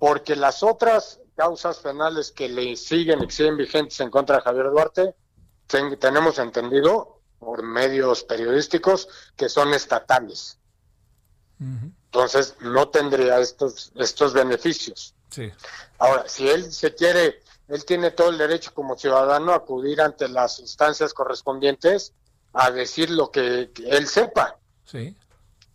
porque 0.00 0.34
las 0.34 0.64
otras 0.64 1.20
causas 1.36 1.78
penales 1.78 2.32
que 2.32 2.48
le 2.48 2.74
siguen 2.76 3.22
y 3.22 3.26
que 3.28 3.32
siguen 3.32 3.56
vigentes 3.56 4.00
en 4.00 4.10
contra 4.10 4.36
de 4.38 4.42
Javier 4.42 4.70
Duarte, 4.70 5.14
ten- 5.68 5.96
tenemos 5.98 6.38
entendido 6.40 7.20
por 7.38 7.62
medios 7.62 8.24
periodísticos 8.24 9.08
que 9.36 9.48
son 9.48 9.72
estatales. 9.74 10.58
Entonces 12.14 12.54
no 12.60 12.88
tendría 12.90 13.40
estos, 13.40 13.90
estos 13.96 14.32
beneficios. 14.32 15.14
Sí. 15.30 15.50
Ahora, 15.98 16.28
si 16.28 16.48
él 16.48 16.72
se 16.72 16.94
quiere, 16.94 17.40
él 17.66 17.84
tiene 17.84 18.12
todo 18.12 18.30
el 18.30 18.38
derecho 18.38 18.72
como 18.72 18.96
ciudadano 18.96 19.50
a 19.50 19.56
acudir 19.56 20.00
ante 20.00 20.28
las 20.28 20.60
instancias 20.60 21.12
correspondientes 21.12 22.12
a 22.52 22.70
decir 22.70 23.10
lo 23.10 23.32
que, 23.32 23.72
que 23.74 23.88
él 23.90 24.06
sepa. 24.06 24.56
Sí. 24.84 25.16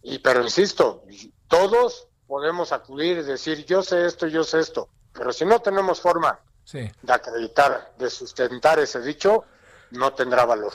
Y 0.01 0.19
pero 0.19 0.41
insisto, 0.41 1.03
todos 1.49 2.07
podemos 2.25 2.71
acudir 2.71 3.17
y 3.17 3.23
decir 3.23 3.65
yo 3.65 3.83
sé 3.83 4.05
esto, 4.05 4.25
yo 4.25 4.45
sé 4.45 4.61
esto, 4.61 4.87
pero 5.11 5.33
si 5.33 5.43
no 5.43 5.59
tenemos 5.59 5.99
forma 5.99 6.39
Sí. 6.63 6.89
de 7.01 7.13
acreditar, 7.13 7.95
de 7.99 8.09
sustentar 8.09 8.79
ese 8.79 9.01
dicho, 9.01 9.43
no 9.91 10.13
tendrá 10.13 10.45
valor. 10.45 10.71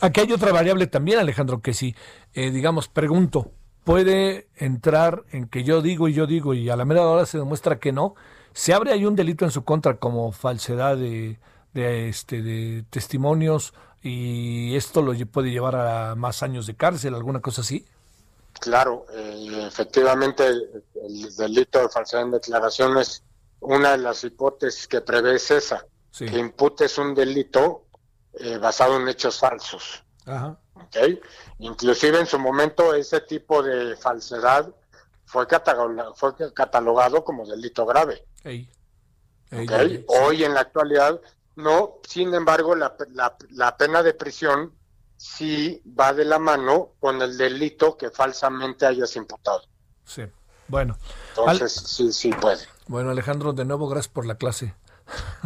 Aquí 0.00 0.20
hay 0.22 0.32
otra 0.32 0.52
variable 0.52 0.86
también, 0.86 1.18
Alejandro, 1.18 1.60
que 1.60 1.74
si, 1.74 1.94
eh, 2.32 2.50
digamos, 2.50 2.88
pregunto, 2.88 3.52
puede 3.84 4.48
entrar 4.56 5.24
en 5.32 5.48
que 5.48 5.64
yo 5.64 5.82
digo 5.82 6.08
y 6.08 6.14
yo 6.14 6.26
digo 6.26 6.54
y 6.54 6.70
a 6.70 6.76
la 6.76 6.84
mera 6.84 7.06
hora 7.06 7.26
se 7.26 7.38
demuestra 7.38 7.78
que 7.78 7.92
no, 7.92 8.14
se 8.52 8.74
abre 8.74 8.92
ahí 8.92 9.04
un 9.04 9.16
delito 9.16 9.44
en 9.44 9.50
su 9.50 9.64
contra 9.64 9.96
como 9.96 10.32
falsedad 10.32 10.96
de, 10.96 11.38
de, 11.72 12.08
este, 12.08 12.42
de 12.42 12.84
testimonios 12.90 13.72
y 14.02 14.76
esto 14.76 15.02
lo 15.02 15.12
puede 15.26 15.50
llevar 15.50 15.76
a 15.76 16.14
más 16.14 16.42
años 16.42 16.66
de 16.66 16.74
cárcel, 16.74 17.14
alguna 17.14 17.40
cosa 17.40 17.60
así. 17.60 17.84
Claro, 18.60 19.06
eh, 19.14 19.66
efectivamente 19.66 20.46
el, 20.46 20.84
el 21.02 21.36
delito 21.36 21.80
de 21.80 21.88
falsedad 21.88 22.24
en 22.24 22.32
declaraciones, 22.32 23.22
una 23.60 23.92
de 23.92 23.98
las 23.98 24.24
hipótesis 24.24 24.88
que 24.88 25.00
prevé 25.00 25.36
es 25.36 25.50
esa, 25.50 25.84
Sí. 26.10 26.26
que 26.26 26.38
imputes 26.38 26.98
un 26.98 27.14
delito 27.14 27.84
eh, 28.34 28.58
basado 28.58 28.96
en 28.96 29.06
hechos 29.08 29.38
falsos. 29.38 30.02
Ajá. 30.26 30.58
Inclusive 31.58 32.18
en 32.20 32.26
su 32.26 32.38
momento 32.38 32.94
ese 32.94 33.20
tipo 33.20 33.62
de 33.62 33.96
falsedad 33.96 34.70
fue, 35.24 35.46
cataloga- 35.46 36.12
fue 36.14 36.34
catalogado 36.54 37.24
como 37.24 37.46
delito 37.46 37.86
grave. 37.86 38.26
Ey. 38.44 38.70
¿ok? 39.52 39.58
Ey, 39.58 39.66
ey, 39.70 39.94
ey. 39.96 40.04
Hoy 40.08 40.44
en 40.44 40.54
la 40.54 40.60
actualidad 40.60 41.20
no, 41.56 41.98
sin 42.08 42.32
embargo 42.34 42.74
la, 42.74 42.94
la- 43.12 43.36
la 43.50 43.76
pena 43.76 44.02
de 44.02 44.14
prisión 44.14 44.74
sí 45.16 45.82
va 45.98 46.14
de 46.14 46.24
la 46.24 46.38
mano 46.38 46.92
con 46.98 47.20
el 47.20 47.36
delito 47.36 47.96
que 47.96 48.10
falsamente 48.10 48.86
hayas 48.86 49.14
imputado. 49.16 49.62
Sí. 50.04 50.22
Bueno. 50.68 50.96
Entonces 51.36 51.72
sí, 51.72 52.12
sí 52.12 52.32
puede. 52.32 52.64
Bueno, 52.86 53.10
Alejandro, 53.10 53.52
de 53.52 53.64
nuevo, 53.64 53.88
gracias 53.88 54.12
por 54.12 54.24
la 54.24 54.36
clase. 54.36 54.74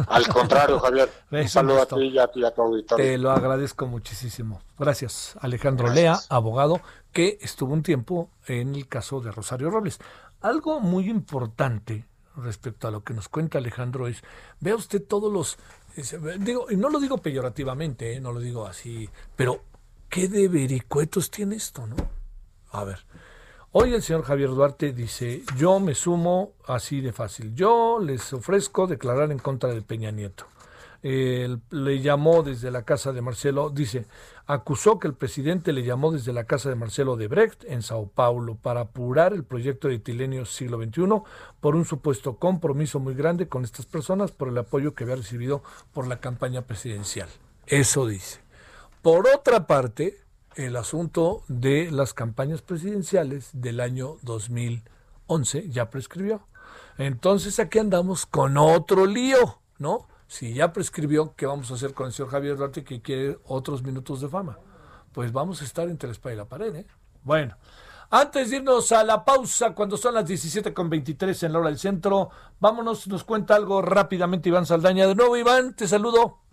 Al 0.07 0.27
contrario, 0.27 0.79
Javier, 0.79 1.09
un 1.31 1.47
saludo 1.47 1.81
a 1.81 1.85
ti 1.85 2.07
y 2.07 2.17
a, 2.17 2.27
ti 2.27 2.39
y 2.41 2.45
a 2.45 2.51
tu 2.51 2.61
auditorio. 2.61 3.05
Te 3.05 3.17
lo 3.17 3.31
agradezco 3.31 3.87
muchísimo. 3.87 4.61
Gracias, 4.77 5.35
Alejandro 5.39 5.89
Lea, 5.89 6.19
abogado, 6.29 6.81
que 7.11 7.37
estuvo 7.41 7.73
un 7.73 7.83
tiempo 7.83 8.29
en 8.47 8.75
el 8.75 8.87
caso 8.87 9.21
de 9.21 9.31
Rosario 9.31 9.69
Robles. 9.69 9.99
Algo 10.41 10.79
muy 10.79 11.09
importante 11.09 12.05
respecto 12.37 12.87
a 12.87 12.91
lo 12.91 13.03
que 13.03 13.13
nos 13.13 13.29
cuenta 13.29 13.57
Alejandro 13.57 14.07
es, 14.07 14.21
vea 14.59 14.75
usted 14.75 15.03
todos 15.03 15.31
los, 15.31 15.57
digo, 16.39 16.67
y 16.69 16.75
no 16.75 16.89
lo 16.89 16.99
digo 16.99 17.17
peyorativamente, 17.17 18.15
eh, 18.15 18.19
no 18.19 18.31
lo 18.31 18.39
digo 18.39 18.65
así, 18.65 19.09
pero 19.35 19.61
qué 20.09 20.27
de 20.27 20.47
vericuetos 20.47 21.31
tiene 21.31 21.55
esto, 21.55 21.87
¿no? 21.87 21.95
A 22.71 22.83
ver, 22.83 23.05
Hoy 23.77 23.93
el 23.93 24.01
señor 24.01 24.23
Javier 24.23 24.51
Duarte 24.51 24.93
dice, 24.93 25.43
yo 25.57 25.81
me 25.81 25.95
sumo 25.95 26.53
así 26.65 27.01
de 27.01 27.11
fácil. 27.11 27.53
Yo 27.55 27.99
les 27.99 28.31
ofrezco 28.31 28.87
declarar 28.87 29.33
en 29.33 29.37
contra 29.37 29.69
de 29.73 29.81
Peña 29.81 30.11
Nieto. 30.11 30.45
Le 31.01 31.99
llamó 31.99 32.41
desde 32.41 32.71
la 32.71 32.83
casa 32.83 33.11
de 33.11 33.21
Marcelo, 33.21 33.69
dice, 33.69 34.05
acusó 34.45 34.97
que 34.97 35.09
el 35.09 35.13
presidente 35.13 35.73
le 35.73 35.83
llamó 35.83 36.13
desde 36.13 36.31
la 36.31 36.45
casa 36.45 36.69
de 36.69 36.75
Marcelo 36.75 37.17
de 37.17 37.27
Brecht 37.27 37.65
en 37.65 37.81
Sao 37.81 38.07
Paulo 38.07 38.55
para 38.55 38.79
apurar 38.79 39.33
el 39.33 39.43
proyecto 39.43 39.89
de 39.89 39.99
Tilenio 39.99 40.45
siglo 40.45 40.81
XXI 40.81 41.21
por 41.59 41.75
un 41.75 41.83
supuesto 41.83 42.37
compromiso 42.37 43.01
muy 43.01 43.13
grande 43.13 43.49
con 43.49 43.65
estas 43.65 43.85
personas 43.85 44.31
por 44.31 44.47
el 44.47 44.57
apoyo 44.57 44.95
que 44.95 45.03
había 45.03 45.17
recibido 45.17 45.63
por 45.91 46.07
la 46.07 46.21
campaña 46.21 46.61
presidencial. 46.61 47.27
Eso 47.67 48.07
dice. 48.07 48.39
Por 49.01 49.27
otra 49.27 49.67
parte, 49.67 50.23
el 50.55 50.75
asunto 50.75 51.43
de 51.47 51.91
las 51.91 52.13
campañas 52.13 52.61
presidenciales 52.61 53.49
del 53.53 53.79
año 53.79 54.17
2011 54.21 55.69
ya 55.69 55.89
prescribió. 55.89 56.47
Entonces 56.97 57.59
aquí 57.59 57.79
andamos 57.79 58.25
con 58.25 58.57
otro 58.57 59.05
lío, 59.05 59.59
¿no? 59.77 60.07
Si 60.27 60.53
ya 60.53 60.73
prescribió, 60.73 61.35
¿qué 61.35 61.45
vamos 61.45 61.71
a 61.71 61.75
hacer 61.75 61.93
con 61.93 62.07
el 62.07 62.13
señor 62.13 62.31
Javier 62.31 62.57
Duarte 62.57 62.83
que 62.83 63.01
quiere 63.01 63.37
otros 63.45 63.83
minutos 63.83 64.21
de 64.21 64.29
fama? 64.29 64.57
Pues 65.11 65.31
vamos 65.31 65.61
a 65.61 65.65
estar 65.65 65.87
entre 65.89 66.07
la 66.07 66.13
espada 66.13 66.33
y 66.33 66.37
la 66.37 66.45
pared, 66.45 66.75
¿eh? 66.75 66.87
Bueno, 67.23 67.57
antes 68.09 68.49
de 68.49 68.57
irnos 68.57 68.91
a 68.91 69.03
la 69.03 69.25
pausa, 69.25 69.73
cuando 69.73 69.97
son 69.97 70.13
las 70.13 70.25
17.23 70.25 71.43
en 71.45 71.53
la 71.53 71.59
hora 71.59 71.69
del 71.69 71.79
centro, 71.79 72.29
vámonos, 72.59 73.07
nos 73.07 73.23
cuenta 73.23 73.55
algo 73.55 73.81
rápidamente 73.81 74.49
Iván 74.49 74.65
Saldaña. 74.65 75.07
De 75.07 75.15
nuevo, 75.15 75.35
Iván, 75.35 75.75
te 75.75 75.87
saludo. 75.87 76.44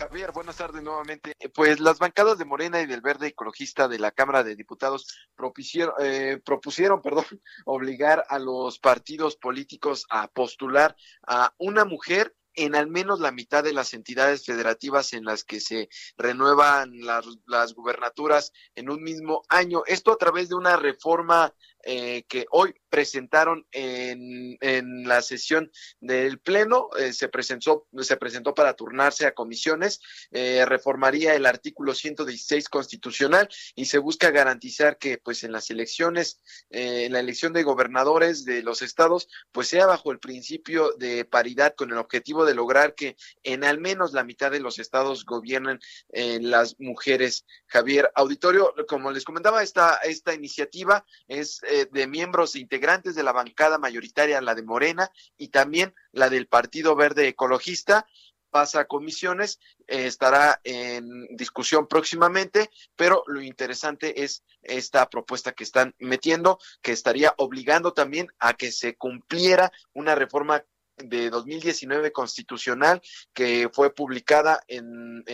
Javier, 0.00 0.32
buenas 0.32 0.56
tardes 0.56 0.82
nuevamente. 0.82 1.34
Eh, 1.38 1.50
pues 1.50 1.78
las 1.78 1.98
bancadas 1.98 2.38
de 2.38 2.46
Morena 2.46 2.80
y 2.80 2.86
del 2.86 3.02
Verde 3.02 3.26
Ecologista 3.26 3.86
de 3.86 3.98
la 3.98 4.10
Cámara 4.10 4.42
de 4.42 4.56
Diputados 4.56 5.28
propusieron, 5.36 5.92
eh, 6.00 6.40
propusieron 6.42 7.02
perdón, 7.02 7.26
obligar 7.66 8.24
a 8.30 8.38
los 8.38 8.78
partidos 8.78 9.36
políticos 9.36 10.06
a 10.08 10.28
postular 10.28 10.96
a 11.26 11.52
una 11.58 11.84
mujer 11.84 12.34
en 12.54 12.76
al 12.76 12.86
menos 12.88 13.20
la 13.20 13.30
mitad 13.30 13.62
de 13.62 13.74
las 13.74 13.92
entidades 13.92 14.46
federativas 14.46 15.12
en 15.12 15.24
las 15.24 15.44
que 15.44 15.60
se 15.60 15.90
renuevan 16.16 16.92
las, 17.00 17.26
las 17.46 17.74
gubernaturas 17.74 18.52
en 18.74 18.88
un 18.88 19.02
mismo 19.02 19.42
año. 19.50 19.82
Esto 19.86 20.12
a 20.12 20.16
través 20.16 20.48
de 20.48 20.54
una 20.54 20.76
reforma 20.76 21.54
eh, 21.84 22.24
que 22.28 22.46
hoy 22.50 22.74
presentaron 22.90 23.66
en, 23.70 24.58
en, 24.60 25.08
la 25.08 25.22
sesión 25.22 25.70
del 26.00 26.40
Pleno. 26.40 26.90
Eh, 26.98 27.12
se, 27.12 27.28
presentó, 27.28 27.86
se 28.00 28.16
presentó 28.16 28.54
para 28.54 28.74
turnarse 28.74 29.26
a 29.26 29.32
comisiones. 29.32 30.00
Eh, 30.32 30.64
reformaría 30.66 31.34
el 31.34 31.46
artículo 31.46 31.94
116 31.94 32.68
constitucional 32.68 33.48
y 33.76 33.86
se 33.86 33.98
busca 33.98 34.30
garantizar 34.30 34.98
que 34.98 35.18
pues 35.18 35.44
en 35.44 35.52
las 35.52 35.70
elecciones, 35.70 36.40
eh, 36.70 37.04
en 37.04 37.12
la 37.12 37.20
elección 37.20 37.52
de 37.52 37.62
gobernadores 37.62 38.44
de 38.44 38.62
los 38.62 38.82
estados, 38.82 39.28
pues 39.52 39.68
sea 39.68 39.86
bajo 39.86 40.10
el 40.10 40.18
principio 40.18 40.92
de 40.98 41.24
paridad 41.24 41.74
con 41.76 41.90
el 41.90 41.98
objetivo 41.98 42.44
de 42.44 42.54
lograr 42.54 42.94
que 42.94 43.16
en 43.44 43.64
al 43.64 43.78
menos 43.78 44.12
la 44.12 44.24
mitad 44.24 44.50
de 44.50 44.60
los 44.60 44.78
estados 44.78 45.24
gobiernen 45.24 45.78
las 46.12 46.78
mujeres. 46.80 47.46
Javier 47.66 48.10
Auditorio, 48.16 48.74
como 48.88 49.12
les 49.12 49.24
comentaba, 49.24 49.62
esta, 49.62 49.96
esta 49.98 50.34
iniciativa 50.34 51.04
es 51.28 51.60
eh, 51.70 51.86
de 51.90 52.06
miembros 52.06 52.56
integrantes 52.56 53.14
de 53.14 53.22
la 53.22 53.32
bancada 53.32 53.78
mayoritaria, 53.78 54.40
la 54.40 54.54
de 54.54 54.62
Morena, 54.62 55.10
y 55.36 55.48
también 55.48 55.94
la 56.12 56.28
del 56.28 56.46
Partido 56.46 56.96
Verde 56.96 57.28
Ecologista 57.28 58.06
pasa 58.50 58.80
a 58.80 58.84
comisiones, 58.86 59.60
eh, 59.86 60.06
estará 60.06 60.60
en 60.64 61.26
discusión 61.36 61.86
próximamente, 61.86 62.70
pero 62.96 63.22
lo 63.26 63.40
interesante 63.40 64.24
es 64.24 64.42
esta 64.62 65.08
propuesta 65.08 65.52
que 65.52 65.64
están 65.64 65.94
metiendo, 65.98 66.58
que 66.82 66.92
estaría 66.92 67.32
obligando 67.38 67.92
también 67.92 68.28
a 68.38 68.54
que 68.54 68.72
se 68.72 68.96
cumpliera 68.96 69.72
una 69.94 70.14
reforma 70.14 70.64
de 71.04 71.30
2019 71.30 72.12
constitucional 72.12 73.00
que 73.32 73.68
fue 73.72 73.94
publicada 73.94 74.62
en, 74.68 75.24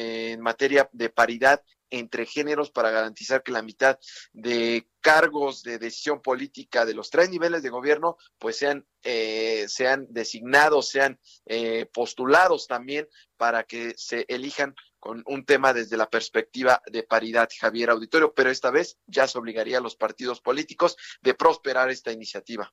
materia 0.40 0.88
de 0.92 1.08
paridad 1.08 1.62
entre 1.88 2.26
géneros 2.26 2.70
para 2.70 2.90
garantizar 2.90 3.42
que 3.42 3.52
la 3.52 3.62
mitad 3.62 3.98
de 4.32 4.88
cargos 5.00 5.62
de 5.62 5.78
decisión 5.78 6.20
política 6.20 6.84
de 6.84 6.94
los 6.94 7.10
tres 7.10 7.30
niveles 7.30 7.62
de 7.62 7.68
gobierno 7.68 8.16
pues 8.38 8.56
sean 8.56 8.84
eh, 9.04 9.66
sean 9.68 10.06
designados 10.10 10.88
sean 10.88 11.20
eh, 11.46 11.86
postulados 11.92 12.66
también 12.66 13.08
para 13.36 13.62
que 13.62 13.94
se 13.96 14.24
elijan 14.28 14.74
con 14.98 15.22
un 15.26 15.44
tema 15.44 15.72
desde 15.72 15.96
la 15.96 16.10
perspectiva 16.10 16.82
de 16.90 17.04
paridad 17.04 17.48
Javier 17.60 17.90
Auditorio. 17.90 18.34
Pero 18.34 18.50
esta 18.50 18.72
vez 18.72 18.98
ya 19.06 19.28
se 19.28 19.38
obligaría 19.38 19.78
a 19.78 19.80
los 19.80 19.94
partidos 19.94 20.40
políticos 20.40 20.96
de 21.20 21.34
prosperar 21.34 21.90
esta 21.90 22.10
iniciativa. 22.10 22.72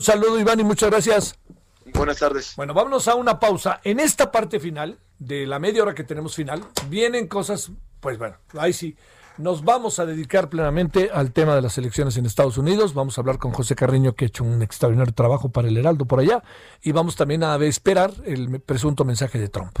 Un 0.00 0.06
saludo 0.06 0.40
Iván 0.40 0.58
y 0.58 0.64
muchas 0.64 0.90
gracias 0.90 1.38
Buenas 1.94 2.18
tardes. 2.18 2.54
Bueno, 2.56 2.74
vámonos 2.74 3.08
a 3.08 3.14
una 3.14 3.38
pausa. 3.38 3.80
En 3.84 4.00
esta 4.00 4.30
parte 4.30 4.60
final, 4.60 4.98
de 5.18 5.46
la 5.46 5.58
media 5.58 5.82
hora 5.82 5.94
que 5.94 6.04
tenemos 6.04 6.34
final, 6.34 6.64
vienen 6.88 7.26
cosas 7.26 7.70
pues 8.00 8.18
bueno, 8.18 8.36
ahí 8.58 8.72
sí. 8.72 8.96
Nos 9.38 9.64
vamos 9.64 10.00
a 10.00 10.06
dedicar 10.06 10.48
plenamente 10.48 11.10
al 11.12 11.32
tema 11.32 11.54
de 11.54 11.62
las 11.62 11.78
elecciones 11.78 12.16
en 12.16 12.26
Estados 12.26 12.58
Unidos. 12.58 12.92
Vamos 12.92 13.16
a 13.16 13.20
hablar 13.20 13.38
con 13.38 13.52
José 13.52 13.76
Carreño, 13.76 14.14
que 14.14 14.24
ha 14.24 14.28
hecho 14.28 14.42
un 14.42 14.62
extraordinario 14.62 15.14
trabajo 15.14 15.50
para 15.50 15.68
el 15.68 15.76
Heraldo 15.76 16.06
por 16.06 16.18
allá. 16.18 16.42
Y 16.82 16.90
vamos 16.90 17.14
también 17.14 17.44
a 17.44 17.54
esperar 17.56 18.12
el 18.24 18.60
presunto 18.60 19.04
mensaje 19.04 19.38
de 19.38 19.48
Trump. 19.48 19.78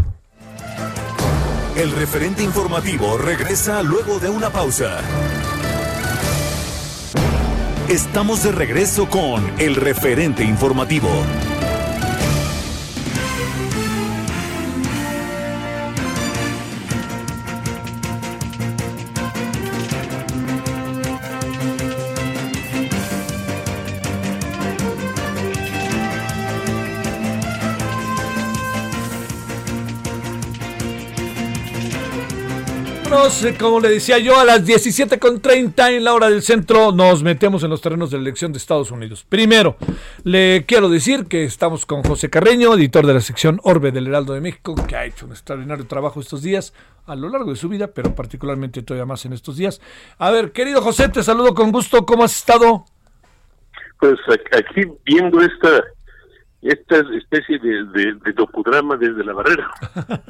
El 1.76 1.90
referente 1.90 2.44
informativo 2.44 3.18
regresa 3.18 3.82
luego 3.82 4.20
de 4.20 4.30
una 4.30 4.50
pausa. 4.50 5.00
Estamos 7.88 8.44
de 8.44 8.52
regreso 8.52 9.08
con 9.08 9.44
el 9.58 9.74
referente 9.74 10.44
informativo. 10.44 11.08
Eh, 33.44 33.54
como 33.56 33.78
le 33.78 33.88
decía 33.88 34.18
yo, 34.18 34.36
a 34.36 34.44
las 34.44 34.66
17.30 34.66 35.92
en 35.92 36.02
la 36.02 36.12
hora 36.12 36.28
del 36.28 36.42
centro 36.42 36.90
nos 36.90 37.22
metemos 37.22 37.62
en 37.62 37.70
los 37.70 37.80
terrenos 37.80 38.10
de 38.10 38.16
la 38.16 38.22
elección 38.22 38.52
de 38.52 38.58
Estados 38.58 38.90
Unidos. 38.90 39.24
Primero, 39.28 39.76
le 40.24 40.64
quiero 40.66 40.88
decir 40.88 41.26
que 41.26 41.44
estamos 41.44 41.86
con 41.86 42.02
José 42.02 42.30
Carreño, 42.30 42.74
editor 42.74 43.06
de 43.06 43.14
la 43.14 43.20
sección 43.20 43.60
Orbe 43.62 43.92
del 43.92 44.08
Heraldo 44.08 44.32
de 44.32 44.40
México, 44.40 44.74
que 44.88 44.96
ha 44.96 45.04
hecho 45.04 45.26
un 45.26 45.32
extraordinario 45.32 45.86
trabajo 45.86 46.18
estos 46.20 46.42
días, 46.42 46.74
a 47.06 47.14
lo 47.14 47.28
largo 47.28 47.50
de 47.50 47.56
su 47.56 47.68
vida, 47.68 47.88
pero 47.88 48.12
particularmente 48.12 48.82
todavía 48.82 49.06
más 49.06 49.24
en 49.24 49.34
estos 49.34 49.56
días. 49.56 49.80
A 50.18 50.32
ver, 50.32 50.50
querido 50.50 50.82
José, 50.82 51.08
te 51.08 51.22
saludo 51.22 51.54
con 51.54 51.70
gusto. 51.70 52.04
¿Cómo 52.06 52.24
has 52.24 52.36
estado? 52.36 52.86
Pues 54.00 54.18
aquí 54.52 54.82
viendo 55.04 55.40
esta 55.40 55.84
esta 56.60 56.96
especie 57.16 57.58
de, 57.60 57.84
de, 57.84 58.14
de 58.14 58.32
docudrama 58.32 58.96
desde 58.96 59.24
la 59.24 59.32
barrera. 59.32 59.70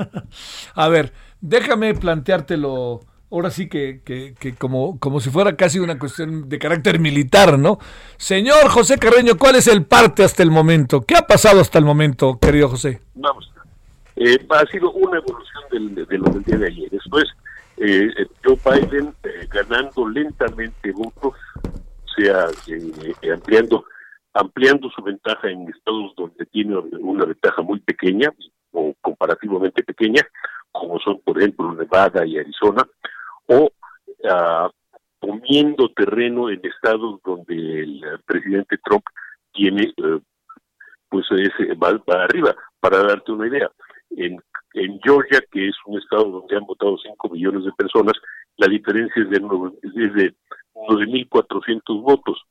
a 0.74 0.88
ver, 0.88 1.10
déjame 1.40 1.94
planteártelo 1.94 3.00
ahora 3.30 3.50
sí 3.50 3.68
que, 3.68 4.00
que, 4.04 4.54
como, 4.56 4.98
como 4.98 5.20
si 5.20 5.30
fuera 5.30 5.56
casi 5.56 5.78
una 5.78 5.98
cuestión 5.98 6.48
de 6.48 6.58
carácter 6.58 6.98
militar, 6.98 7.58
¿no? 7.58 7.78
Señor 8.16 8.68
José 8.68 8.98
Carreño, 8.98 9.36
¿cuál 9.36 9.56
es 9.56 9.66
el 9.66 9.84
parte 9.84 10.24
hasta 10.24 10.42
el 10.42 10.50
momento? 10.50 11.02
¿Qué 11.02 11.16
ha 11.16 11.22
pasado 11.22 11.60
hasta 11.60 11.78
el 11.78 11.84
momento, 11.84 12.38
querido 12.40 12.68
José? 12.68 13.00
Vamos, 13.14 13.52
eh, 14.16 14.38
ha 14.48 14.66
sido 14.66 14.90
una 14.92 15.18
evolución 15.18 15.62
del, 15.70 16.06
de 16.06 16.18
lo 16.18 16.24
del 16.30 16.42
día 16.42 16.56
de 16.56 16.66
ayer. 16.66 16.90
Después, 16.90 17.24
eh, 17.76 18.10
Joe 18.44 18.58
Biden 18.64 19.14
eh, 19.22 19.46
ganando 19.50 20.08
lentamente 20.08 20.90
votos, 20.92 21.34
o 21.64 22.08
sea, 22.16 22.46
eh, 22.66 23.32
ampliando, 23.32 23.84
ampliando 24.34 24.90
su 24.90 25.02
ventaja 25.02 25.48
en 25.48 25.68
estados 25.68 26.12
donde 26.16 26.44
tiene 26.46 26.76
una 26.76 27.24
ventaja 27.24 27.62
muy 27.62 27.78
pequeña, 27.80 28.32
o 28.72 28.94
comparativamente 29.00 29.84
pequeña, 29.84 30.26
como 30.72 30.98
son 31.00 31.20
por 31.20 31.38
ejemplo 31.38 31.72
Nevada 31.74 32.24
y 32.26 32.38
Arizona, 32.38 32.86
o 33.46 33.70
uh, 34.24 34.70
comiendo 35.20 35.88
terreno 35.90 36.50
en 36.50 36.60
estados 36.64 37.20
donde 37.24 37.82
el 37.82 38.02
presidente 38.24 38.78
Trump 38.84 39.04
tiene, 39.52 39.92
uh, 39.98 40.20
pues 41.08 41.26
ese, 41.30 41.74
va, 41.74 41.92
va, 42.08 42.24
arriba. 42.24 42.54
Para 42.80 43.02
darte 43.02 43.32
una 43.32 43.48
idea, 43.48 43.68
en, 44.10 44.40
en 44.74 45.00
Georgia, 45.00 45.42
que 45.50 45.68
es 45.68 45.76
un 45.86 45.98
estado 45.98 46.24
donde 46.30 46.56
han 46.56 46.64
votado 46.64 46.96
5 46.96 47.28
millones 47.30 47.64
de 47.64 47.72
personas, 47.72 48.14
la 48.56 48.68
diferencia 48.68 49.22
es 49.22 49.30
de, 49.30 49.36
es 49.82 50.14
de 50.14 50.34
9.400 50.74 52.02
votos. 52.02 52.42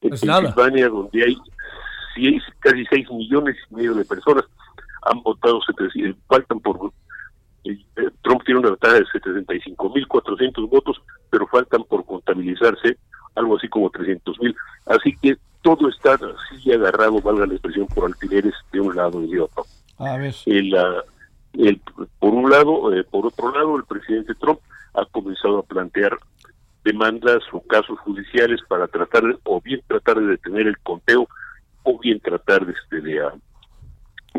En 0.00 0.10
pues 0.10 0.20
Pensilvania, 0.20 0.88
donde 0.88 1.24
hay 1.24 1.36
seis, 2.14 2.42
casi 2.60 2.84
6 2.86 3.10
millones 3.10 3.56
y 3.70 3.74
medio 3.74 3.94
de 3.94 4.04
personas, 4.04 4.44
han 5.02 5.22
votado, 5.22 5.60
faltan 6.28 6.60
por 6.60 6.92
Trump 8.22 8.42
tiene 8.44 8.60
una 8.60 8.70
ventaja 8.70 8.94
de 8.94 9.04
75.400 9.04 10.68
votos, 10.68 11.00
pero 11.30 11.46
faltan 11.46 11.84
por 11.84 12.04
contabilizarse 12.04 12.96
algo 13.34 13.56
así 13.56 13.68
como 13.68 13.90
300.000. 13.90 14.54
Así 14.86 15.16
que 15.20 15.36
todo 15.62 15.88
está 15.88 16.14
así 16.14 16.72
agarrado, 16.72 17.20
valga 17.20 17.46
la 17.46 17.54
expresión, 17.54 17.86
por 17.88 18.06
alfileres 18.06 18.54
de 18.72 18.80
un 18.80 18.94
lado 18.94 19.22
y 19.22 19.32
de 19.32 19.40
otro. 19.40 19.64
A 19.98 20.16
ver. 20.16 20.34
El, 20.46 20.76
el, 21.54 21.80
por 22.18 22.34
un 22.34 22.50
lado, 22.50 22.94
eh, 22.94 23.04
por 23.04 23.26
otro 23.26 23.52
lado, 23.52 23.76
el 23.76 23.84
presidente 23.84 24.34
Trump 24.34 24.60
ha 24.94 25.04
comenzado 25.06 25.58
a 25.58 25.62
plantear 25.62 26.18
demandas 26.84 27.42
o 27.52 27.60
casos 27.60 27.98
judiciales 28.00 28.60
para 28.68 28.86
tratar 28.86 29.24
o 29.44 29.60
bien 29.60 29.82
tratar 29.86 30.20
de 30.20 30.26
detener 30.26 30.68
el 30.68 30.78
conteo 30.78 31.28
o 31.82 31.98
bien 31.98 32.20
tratar 32.20 32.64
de, 32.64 32.74
de, 32.90 33.30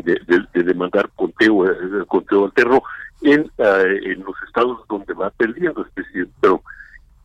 de, 0.02 0.46
de 0.54 0.62
demandar 0.62 1.10
conteo, 1.14 1.66
el 1.66 2.06
conteo 2.06 2.46
alterno 2.46 2.82
en, 3.22 3.50
uh, 3.58 3.62
en 3.62 4.24
los 4.24 4.34
estados 4.46 4.80
donde 4.88 5.14
va 5.14 5.30
perdiendo 5.30 5.82
especie, 5.82 6.26
pero 6.40 6.62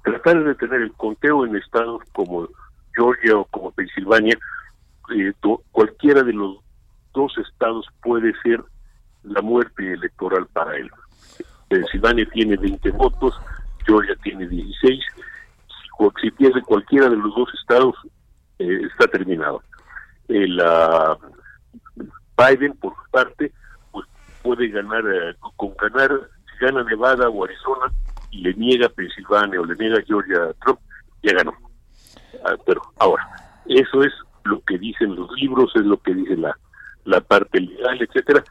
tratar 0.04 0.40
de 0.40 0.50
detener 0.50 0.82
el 0.82 0.94
conteo 0.94 1.46
en 1.46 1.56
estados 1.56 2.02
como 2.14 2.48
Georgia 2.96 3.38
o 3.38 3.46
como 3.46 3.72
Pensilvania, 3.72 4.38
eh, 5.16 5.34
cualquiera 5.72 6.24
de 6.24 6.34
los 6.34 6.58
dos 7.14 7.38
estados 7.38 7.86
puede 8.02 8.34
ser 8.42 8.64
la 9.24 9.42
muerte 9.42 9.94
electoral 9.94 10.48
para 10.54 10.76
él. 10.76 10.90
Pensilvania 11.70 12.28
tiene 12.32 12.58
20 12.58 12.92
votos, 12.92 13.40
Georgia 13.86 14.16
tiene 14.24 14.48
16. 14.48 15.00
Si, 15.08 16.22
si 16.22 16.32
pierde 16.32 16.62
cualquiera 16.62 17.10
de 17.10 17.18
los 17.18 17.34
dos 17.36 17.50
estados, 17.60 17.96
eh, 18.60 18.82
está 18.92 19.08
terminado. 19.08 19.62
El, 20.28 20.60
uh, 20.60 21.18
Biden, 22.38 22.74
por 22.74 22.94
su 22.94 23.12
parte, 23.12 23.52
puede 24.44 24.68
ganar, 24.68 25.04
eh, 25.08 25.36
con 25.56 25.74
ganar, 25.76 26.12
si 26.52 26.66
gana 26.66 26.84
Nevada 26.84 27.30
o 27.30 27.46
Arizona 27.46 27.92
y 28.30 28.42
le 28.42 28.54
niega 28.54 28.90
Pensilvania 28.90 29.60
o 29.60 29.66
le 29.66 29.76
niega 29.76 30.04
Georgia 30.06 30.44
a 30.44 30.54
Trump, 30.64 30.80
ya 31.24 31.34
ganó. 31.34 31.54
Ah, 32.46 32.56
pero 32.66 32.82
ahora, 33.00 33.28
eso 33.66 34.04
es 34.04 34.14
lo 34.44 34.62
que 34.62 34.78
dicen 34.78 35.16
los 35.16 35.32
libros, 35.32 35.72
es 35.76 35.86
lo 35.86 35.98
que 35.98 36.14
dice 36.14 36.36
la, 36.36 36.58
la 37.06 37.22
parte 37.22 37.60
legal, 37.60 38.02
etcétera. 38.02 38.44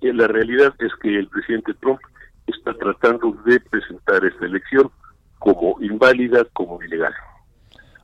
Y 0.00 0.12
la 0.12 0.28
realidad 0.28 0.74
es 0.78 0.92
que 1.02 1.18
el 1.18 1.28
presidente 1.28 1.74
Trump 1.74 2.00
está 2.46 2.72
tratando 2.74 3.32
de 3.44 3.60
presentar 3.60 4.24
esta 4.24 4.46
elección 4.46 4.90
como 5.38 5.76
inválida, 5.80 6.44
como 6.52 6.82
ilegal. 6.82 7.14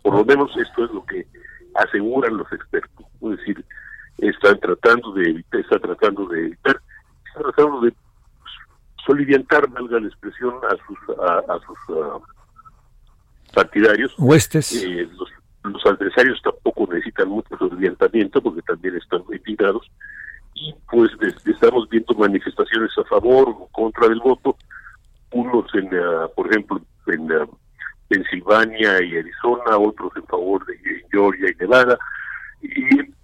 Por 0.03 0.15
lo 0.15 0.24
menos 0.24 0.51
esto 0.57 0.85
es 0.85 0.91
lo 0.91 1.05
que 1.05 1.27
aseguran 1.74 2.37
los 2.37 2.51
expertos. 2.53 3.07
Es 3.23 3.39
decir, 3.39 3.65
están 4.19 4.59
tratando 4.61 5.12
de 5.12 5.31
evitar, 5.31 5.61
está 5.61 5.78
tratando 5.78 6.27
de 6.27 6.47
evitar, 6.47 6.81
tratando 7.36 7.80
de 7.80 7.92
soliviantar, 9.04 9.68
valga 9.70 10.00
la 10.00 10.08
expresión, 10.08 10.54
a 10.68 10.76
sus, 10.86 11.18
a, 11.18 11.58
sus 11.66 11.96
ah, 11.96 12.18
partidarios. 13.54 14.14
Huestes. 14.18 14.84
Eh, 14.84 15.08
los, 15.64 15.84
adversarios 15.84 16.40
tampoco 16.42 16.86
necesitan 16.92 17.28
mucho 17.28 17.56
soliviantamiento 17.58 18.40
porque 18.40 18.62
también 18.62 18.96
están 18.96 19.22
muy 19.26 19.38
tirados. 19.40 19.90
Y 20.54 20.74
pues 20.90 21.10
estamos 21.44 21.88
viendo 21.88 22.14
manifestaciones 22.14 22.90
a 22.98 23.04
favor 23.04 23.48
o 23.48 23.68
contra 23.72 24.08
del 24.08 24.20
voto, 24.20 24.56
unos 25.32 25.66
en, 25.74 25.90
ah, 25.94 26.28
por 26.34 26.48
ejemplo, 26.48 26.80
en 27.06 27.32
ah, 27.32 27.46
Pensilvania 28.08 29.02
y 29.02 29.18
Arizona, 29.18 29.76
otros 29.76 30.12
en 30.16 30.24
favor 30.24 30.64
de 30.66 30.76
Georgia 31.10 31.50
y 31.50 31.60
Nevada, 31.60 31.98
y 32.62 33.15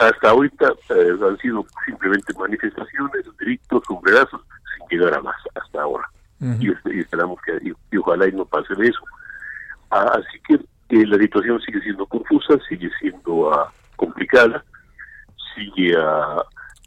hasta 0.00 0.30
ahorita 0.30 0.72
eh, 0.88 1.12
han 1.22 1.36
sido 1.38 1.66
simplemente 1.84 2.32
manifestaciones, 2.32 3.26
gritos, 3.38 3.82
sombrerazos, 3.86 4.40
sin 4.74 4.98
llegar 4.98 5.14
a 5.14 5.20
más 5.20 5.36
hasta 5.54 5.82
ahora. 5.82 6.08
y, 6.58 6.70
esperamos 6.98 7.38
que, 7.42 7.52
y, 7.62 7.96
ojalá 7.98 8.26
y 8.26 8.32
no 8.32 8.46
pase 8.46 8.74
de 8.76 8.88
eso. 8.88 9.00
Ah, 9.90 10.10
así 10.14 10.40
que 10.48 11.06
la 11.06 11.18
situación 11.18 11.60
sigue 11.60 11.80
siendo 11.82 12.06
confusa, 12.06 12.54
sigue 12.66 12.90
siendo 12.98 13.52
ah, 13.52 13.70
complicada, 13.96 14.64
sigue 15.54 15.94
uh, 15.94 16.40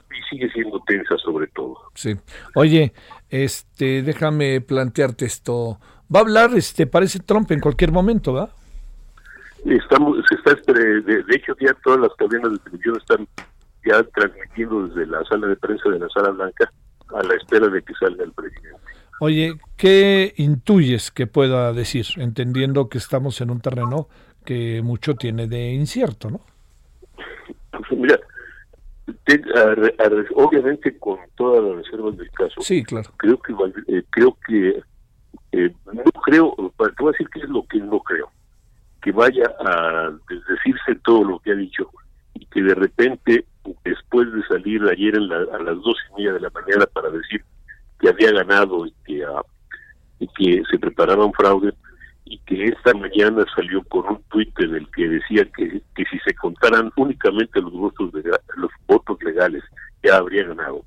y 0.09 0.29
sigue 0.29 0.49
siendo 0.51 0.79
tensa 0.87 1.15
sobre 1.19 1.45
todo. 1.47 1.77
Sí. 1.93 2.15
Oye, 2.55 2.93
este, 3.29 4.01
déjame 4.01 4.59
plantearte 4.61 5.25
esto. 5.25 5.79
Va 6.13 6.19
a 6.19 6.23
hablar, 6.23 6.51
este, 6.55 6.87
parece 6.87 7.19
Trump 7.19 7.51
en 7.51 7.59
cualquier 7.59 7.91
momento, 7.91 8.33
¿va? 8.33 8.49
Estamos, 9.65 10.17
se 10.27 10.35
está, 10.35 10.73
de, 10.73 11.01
de, 11.01 11.35
hecho 11.35 11.55
ya 11.59 11.73
todas 11.83 12.01
las 12.01 12.13
cadenas 12.15 12.51
de 12.51 12.57
televisión 12.59 12.97
están 12.97 13.27
ya 13.85 14.03
transmitiendo 14.03 14.87
desde 14.87 15.05
la 15.07 15.23
sala 15.25 15.47
de 15.47 15.55
prensa 15.55 15.89
de 15.89 15.99
la 15.99 16.09
Sala 16.09 16.29
Blanca 16.29 16.71
a 17.13 17.23
la 17.23 17.35
espera 17.35 17.67
de 17.67 17.81
que 17.81 17.93
salga 17.93 18.23
el 18.23 18.31
presidente. 18.31 18.79
Oye, 19.19 19.53
¿qué 19.77 20.33
intuyes 20.37 21.11
que 21.11 21.27
pueda 21.27 21.71
decir, 21.71 22.05
entendiendo 22.17 22.89
que 22.89 22.97
estamos 22.97 23.39
en 23.41 23.51
un 23.51 23.61
terreno 23.61 24.09
que 24.43 24.81
mucho 24.83 25.15
tiene 25.15 25.47
de 25.47 25.71
incierto, 25.71 26.29
no? 26.29 26.41
Pues, 27.71 27.99
mira, 27.99 28.19
obviamente 30.35 30.97
con 30.97 31.19
todas 31.35 31.63
las 31.63 31.85
reservas 31.85 32.17
del 32.17 32.29
caso. 32.31 32.61
Sí, 32.61 32.83
claro. 32.83 33.11
Creo 33.17 33.39
que 33.39 33.53
eh, 33.87 34.03
creo 34.09 34.37
que 34.45 34.83
eh, 35.53 35.73
no 35.85 36.03
creo, 36.25 36.53
te 36.77 37.03
voy 37.03 37.09
a 37.09 37.11
decir 37.11 37.29
qué 37.29 37.39
es 37.39 37.49
lo 37.49 37.65
que 37.67 37.79
no 37.79 37.99
creo 38.01 38.29
que 39.03 39.11
vaya 39.11 39.53
a 39.59 40.11
desdecirse 40.29 40.95
todo 41.03 41.23
lo 41.25 41.39
que 41.39 41.51
ha 41.51 41.55
dicho 41.55 41.89
y 42.33 42.45
que 42.47 42.63
de 42.63 42.73
repente, 42.73 43.45
después 43.83 44.31
de 44.31 44.41
salir 44.47 44.81
ayer 44.89 45.15
a 45.17 45.59
las 45.59 45.75
dos 45.81 45.97
y 46.09 46.15
media 46.15 46.33
de 46.33 46.39
la 46.39 46.49
mañana 46.49 46.85
para 46.87 47.09
decir 47.09 47.43
que 47.99 48.09
había 48.09 48.31
ganado 48.31 48.85
y 48.85 48.93
que, 49.05 49.23
ah, 49.25 49.43
se 50.71 50.79
preparaba 50.79 51.25
un 51.25 51.33
fraude, 51.33 51.73
y 52.25 52.37
que 52.39 52.69
esta 52.69 52.93
mañana 52.93 53.45
salió 53.53 53.83
con 53.83 54.07
un 54.07 54.23
tuit 54.29 54.57
en 54.61 54.75
el 54.75 54.89
que 54.91 55.07
decía 55.07 55.45
que, 55.55 55.81
que 55.93 56.05
si 56.05 56.17
se 56.19 56.33
contaran 56.35 56.91
únicamente 56.95 57.59
los 57.61 57.73
votos, 57.73 58.11
de, 58.13 58.23
los 58.55 58.71
votos 58.87 59.21
legales, 59.21 59.63
ya 60.01 60.15
habría 60.15 60.45
ganado. 60.45 60.85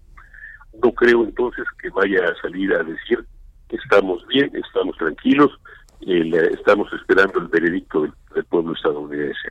No 0.83 0.91
creo 0.93 1.25
entonces 1.25 1.65
que 1.81 1.91
vaya 1.91 2.25
a 2.25 2.41
salir 2.41 2.73
a 2.73 2.83
decir 2.83 3.25
que 3.69 3.77
estamos 3.77 4.27
bien, 4.29 4.51
estamos 4.55 4.97
tranquilos, 4.97 5.53
estamos 6.01 6.93
esperando 6.93 7.39
el 7.39 7.49
veredicto 7.49 8.03
del, 8.03 8.45
pueblo 8.45 8.75
estadounidense. 8.75 9.49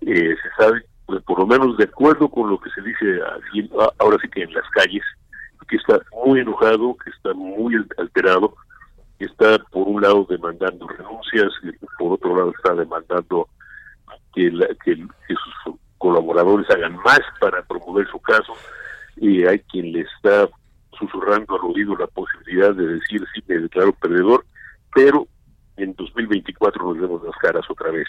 Eh, 0.00 0.36
se 0.42 0.62
sabe, 0.62 0.84
pues, 1.06 1.22
por 1.24 1.40
lo 1.40 1.46
menos 1.46 1.76
de 1.76 1.84
acuerdo 1.84 2.28
con 2.28 2.50
lo 2.50 2.60
que 2.60 2.70
se 2.70 2.82
dice 2.82 3.20
ahora 3.98 4.16
sí 4.22 4.28
que 4.28 4.42
en 4.42 4.54
las 4.54 4.68
calles, 4.70 5.02
que 5.68 5.76
está 5.76 5.98
muy 6.24 6.40
enojado, 6.40 6.96
que 6.96 7.10
está 7.10 7.34
muy 7.34 7.74
alterado, 7.98 8.54
que 9.18 9.24
está 9.24 9.58
por 9.70 9.88
un 9.88 10.02
lado 10.02 10.26
demandando 10.28 10.86
renuncias, 10.86 11.52
y 11.62 11.72
por 11.98 12.12
otro 12.12 12.36
lado 12.36 12.52
está 12.56 12.74
demandando 12.74 13.48
que, 14.34 14.50
que, 14.84 14.96
sus 15.64 15.74
colaboradores 15.98 16.68
hagan 16.70 16.96
más 16.96 17.20
para 17.40 17.62
promover 17.62 18.06
su 18.08 18.20
caso, 18.20 18.52
y 19.16 19.44
hay 19.44 19.58
quien 19.60 19.92
le 19.92 20.02
está 20.02 20.48
susurrando 20.98 21.56
al 21.56 21.70
oído 21.70 21.96
la 21.96 22.06
posibilidad 22.06 22.74
de 22.74 22.86
decir 22.86 23.24
sí 23.34 23.42
me 23.48 23.58
declaro 23.58 23.92
perdedor, 23.92 24.44
pero 24.94 25.26
en 25.76 25.94
2024 25.94 26.84
nos 26.84 26.98
vemos 26.98 27.22
las 27.24 27.36
caras 27.36 27.64
otra 27.68 27.90
vez. 27.90 28.06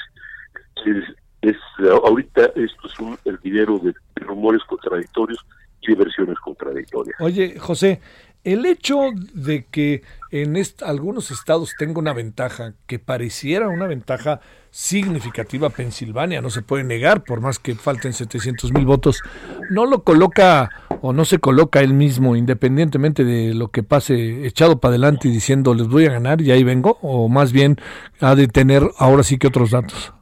Ahorita 2.03 2.45
esto 2.55 2.87
es 2.87 2.99
un 2.99 3.17
hervidero 3.25 3.79
de, 3.79 3.93
rumores 4.15 4.63
contradictorios 4.63 5.45
y 5.87 5.95
de 5.95 5.95
versiones 5.95 6.37
contradictorias. 6.39 7.19
Oye, 7.19 7.57
José, 7.59 7.99
el 8.43 8.65
hecho 8.65 9.09
de 9.33 9.65
que 9.65 10.03
en 10.31 10.55
algunos 10.85 11.31
estados 11.31 11.73
tenga 11.77 11.99
una 11.99 12.13
ventaja, 12.13 12.73
que 12.85 12.97
pareciera 12.97 13.67
una 13.67 13.87
ventaja 13.87 14.39
significativa 14.69 15.69
Pensilvania, 15.69 16.41
no 16.41 16.49
se 16.49 16.61
puede 16.61 16.83
negar, 16.83 17.23
por 17.23 17.41
más 17.41 17.59
que 17.59 17.75
falten 17.75 18.13
700 18.13 18.71
mil 18.71 18.85
votos, 18.85 19.21
no 19.69 19.85
lo 19.85 20.03
coloca 20.03 20.69
o 21.01 21.13
no 21.13 21.25
se 21.25 21.39
coloca 21.39 21.81
él 21.81 21.93
mismo, 21.93 22.35
independientemente 22.35 23.25
de 23.25 23.53
lo 23.53 23.69
que 23.69 23.83
pase, 23.83 24.47
echado 24.47 24.79
para 24.79 24.91
adelante 24.91 25.27
y 25.27 25.31
diciendo 25.31 25.73
les 25.73 25.87
voy 25.87 26.05
a 26.05 26.11
ganar 26.11 26.41
y 26.41 26.51
ahí 26.51 26.63
vengo, 26.63 26.99
o 27.01 27.27
más 27.27 27.51
bien 27.51 27.75
ha 28.21 28.35
de 28.35 28.47
tener 28.47 28.83
ahora 28.97 29.23
sí 29.23 29.37
que 29.37 29.47
otros 29.47 29.71
datos. 29.71 30.13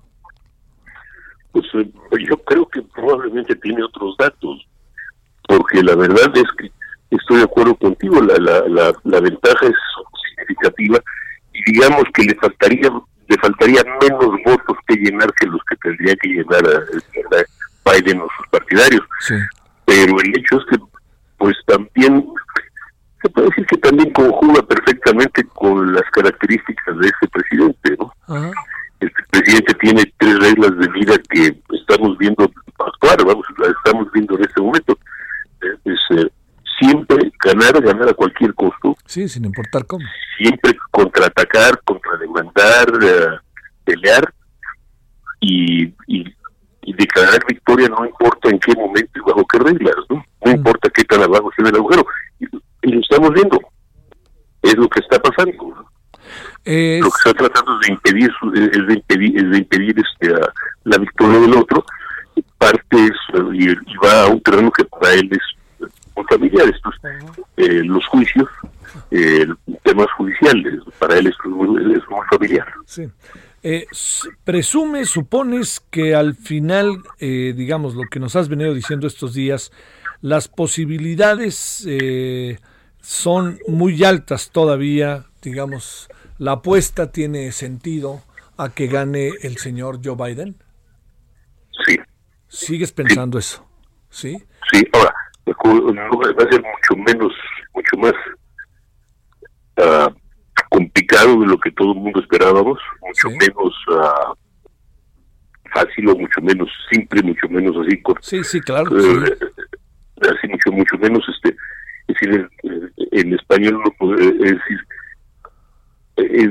Pues 1.52 1.66
eh, 1.76 1.92
yo 2.28 2.38
creo 2.44 2.68
que 2.68 2.82
probablemente 2.82 3.56
tiene 3.56 3.84
otros 3.84 4.16
datos, 4.18 4.68
porque 5.48 5.84
la 5.84 5.96
verdad 5.96 6.32
es 6.36 6.48
que 6.58 6.72
estoy 7.12 7.38
de 7.38 7.44
acuerdo 7.44 7.76
contigo, 7.76 8.22
la, 8.22 8.38
la, 8.38 8.94
la, 9.04 9.20
ventaja 9.20 9.66
es 9.66 9.76
significativa 10.30 11.00
y 11.54 11.72
digamos 11.72 12.04
que 12.14 12.24
le 12.24 12.36
faltaría 12.36 12.92
le 13.28 13.38
faltaría 13.38 13.84
menos 14.02 14.36
votos 14.46 14.78
que 14.88 14.96
llenar 14.96 15.34
que 15.34 15.48
los 15.48 15.62
que 15.70 15.76
tendría 15.78 16.16
que 16.18 16.30
llenar 16.30 16.64
a, 16.68 17.92
Biden 17.92 18.20
o 18.20 18.28
sus 18.38 18.48
partidarios. 18.50 19.02
Pero 19.86 20.20
el 20.20 20.40
hecho 20.40 20.58
es 20.58 20.66
que, 20.72 20.78
pues 21.38 21.56
también, 21.68 22.28
se 23.22 23.30
puede 23.30 23.50
decir 23.50 23.66
que 23.68 23.78
también 23.78 24.12
conjuga 24.12 24.64
perfectamente 24.64 25.44
con 25.54 25.94
las 25.94 26.04
características 26.12 26.98
de 26.98 27.08
ese 27.08 27.28
presidente, 27.32 27.98
¿no? 28.00 28.12
Este 29.00 29.24
presidente 29.30 29.74
tiene 29.76 30.14
tres 30.18 30.40
reglas 30.40 30.78
de 30.78 30.88
vida 30.88 31.16
que 31.30 31.56
estamos 31.74 32.18
viendo 32.18 32.52
actuar, 32.80 33.24
vamos, 33.24 33.46
las 33.58 33.70
estamos 33.70 34.12
viendo 34.12 34.36
en 34.36 34.46
este 34.46 34.62
momento. 34.62 34.98
Es, 35.86 36.18
eh, 36.18 36.30
siempre 36.80 37.32
ganar, 37.44 37.82
ganar 37.82 38.10
a 38.10 38.14
cualquier 38.14 38.54
costo. 38.54 38.96
Sí, 39.06 39.28
sin 39.30 39.46
importar 39.46 39.86
cómo. 39.86 40.06
Siempre 40.38 40.78
contraatacar, 40.92 41.82
contrademandar, 41.84 42.90
uh, 42.94 43.40
pelear 43.84 44.34
y, 45.40 45.94
y, 46.08 46.36
declarar 46.98 47.40
victoria 47.48 47.90
no 47.90 48.06
importa 48.06 48.50
en 48.50 48.60
qué 48.60 48.74
momento 48.74 49.12
y 49.16 49.20
bajo 49.20 49.46
qué 49.52 49.60
reglas, 49.60 49.96
¿no? 50.10 50.24
No 50.46 50.52
mm. 50.52 50.56
importa 50.56 50.90
qué 50.90 51.04
tan 51.04 51.24
abajo 51.24 51.50
esté 51.50 51.70
el 51.70 51.76
agujero. 51.76 52.06
Y, 52.40 52.46
lo 52.92 53.00
estamos 53.00 53.32
viendo. 53.34 53.60
Es 54.62 54.76
lo 54.76 54.88
que 54.88 55.00
está 55.00 55.20
pasando. 55.20 55.52
Lo 55.58 55.84
que 56.64 57.18
está 57.18 57.34
tratando 57.34 57.78
de 57.80 57.92
impedir 57.92 58.32
es 58.54 58.88
de 58.88 58.94
impedir, 58.94 59.38
es 59.38 59.52
de 59.52 59.58
impedir 59.58 59.96
este, 59.98 60.34
la 60.84 60.98
victoria 60.98 61.40
del 61.40 61.56
otro. 61.56 61.86
Parte 62.66 63.12
y, 63.54 63.70
y 63.70 63.98
va 64.04 64.24
a 64.24 64.28
un 64.28 64.42
terreno 64.42 64.72
que 64.72 64.86
para 64.86 65.14
él 65.14 65.30
es 65.32 65.56
familiares, 66.30 66.76
pues, 66.84 66.96
eh, 67.58 67.84
los 67.84 68.06
juicios, 68.08 68.48
eh, 69.12 69.48
temas 69.84 70.08
judiciales, 70.18 70.82
para 71.00 71.18
él 71.18 71.28
es 71.28 71.36
muy, 71.46 72.02
familiar. 72.30 72.68
Sí. 72.86 73.10
Eh, 73.64 73.86
presume, 74.44 75.06
supones 75.06 75.82
que 75.90 76.16
al 76.16 76.36
final, 76.36 77.02
eh, 77.20 77.54
digamos, 77.56 77.96
lo 77.96 78.04
que 78.10 78.20
nos 78.20 78.36
has 78.36 78.48
venido 78.48 78.74
diciendo 78.74 79.08
estos 79.08 79.34
días, 79.34 79.72
las 80.22 80.48
posibilidades 80.48 81.88
son 83.02 83.60
muy 83.68 84.04
altas 84.04 84.52
todavía, 84.52 85.26
digamos, 85.42 86.08
la 86.38 86.54
apuesta 86.54 87.12
tiene 87.12 87.52
sentido 87.52 88.22
a 88.58 88.70
que 88.70 88.88
gane 88.88 89.30
el 89.42 89.58
señor 89.58 90.00
Joe 90.04 90.16
Biden. 90.16 90.56
Sí. 91.86 91.98
¿Sigues 92.48 92.92
pensando 92.92 93.38
eso? 93.38 93.66
Sí. 94.10 94.38
Sí, 94.72 94.84
ahora, 94.94 95.14
va 95.48 96.44
a 96.44 96.50
ser 96.50 96.62
mucho 96.62 96.96
menos, 97.06 97.34
mucho 97.74 97.98
más 97.98 98.14
de 101.34 101.48
lo 101.48 101.60
que 101.60 101.72
todo 101.72 101.94
el 101.94 102.00
mundo 102.00 102.20
esperábamos, 102.20 102.80
mucho 103.02 103.30
menos 103.30 103.74
uh, 103.90 104.34
fácil 105.74 106.10
o 106.10 106.16
mucho 106.16 106.42
menos 106.42 106.70
simple, 106.92 107.24
mucho 107.24 107.48
menos 107.50 107.76
así. 107.78 108.02
sí, 108.22 108.44
sí, 108.44 108.62
claro. 108.62 108.92
Eh, 108.98 109.38
así 110.22 110.48
mucho, 110.48 110.72
mucho 110.72 110.98
menos, 110.98 111.24
este, 111.28 111.56
es 112.08 112.16
decir, 112.20 112.50
en, 113.12 113.34
español 113.34 113.82
no 114.00 114.14
es 114.16 114.40
decir, 114.40 114.80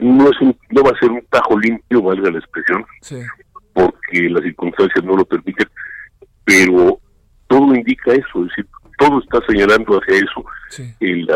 no 0.02 0.30
es 0.30 0.40
un, 0.40 0.58
no 0.70 0.82
va 0.82 0.90
a 0.90 0.98
ser 0.98 1.10
un 1.10 1.24
tajo 1.30 1.58
limpio, 1.58 2.02
valga 2.02 2.30
la 2.30 2.38
expresión, 2.38 2.84
porque 3.74 4.30
las 4.30 4.42
circunstancias 4.42 5.04
no 5.04 5.16
lo 5.16 5.24
permiten, 5.24 5.68
pero 6.44 6.98
todo 7.46 7.74
indica 7.74 8.12
eso, 8.12 8.42
es 8.42 8.48
decir, 8.48 8.66
todo 8.98 9.20
está 9.20 9.40
señalando 9.46 9.98
hacia 9.98 10.16
eso. 10.16 10.44
El, 11.00 11.28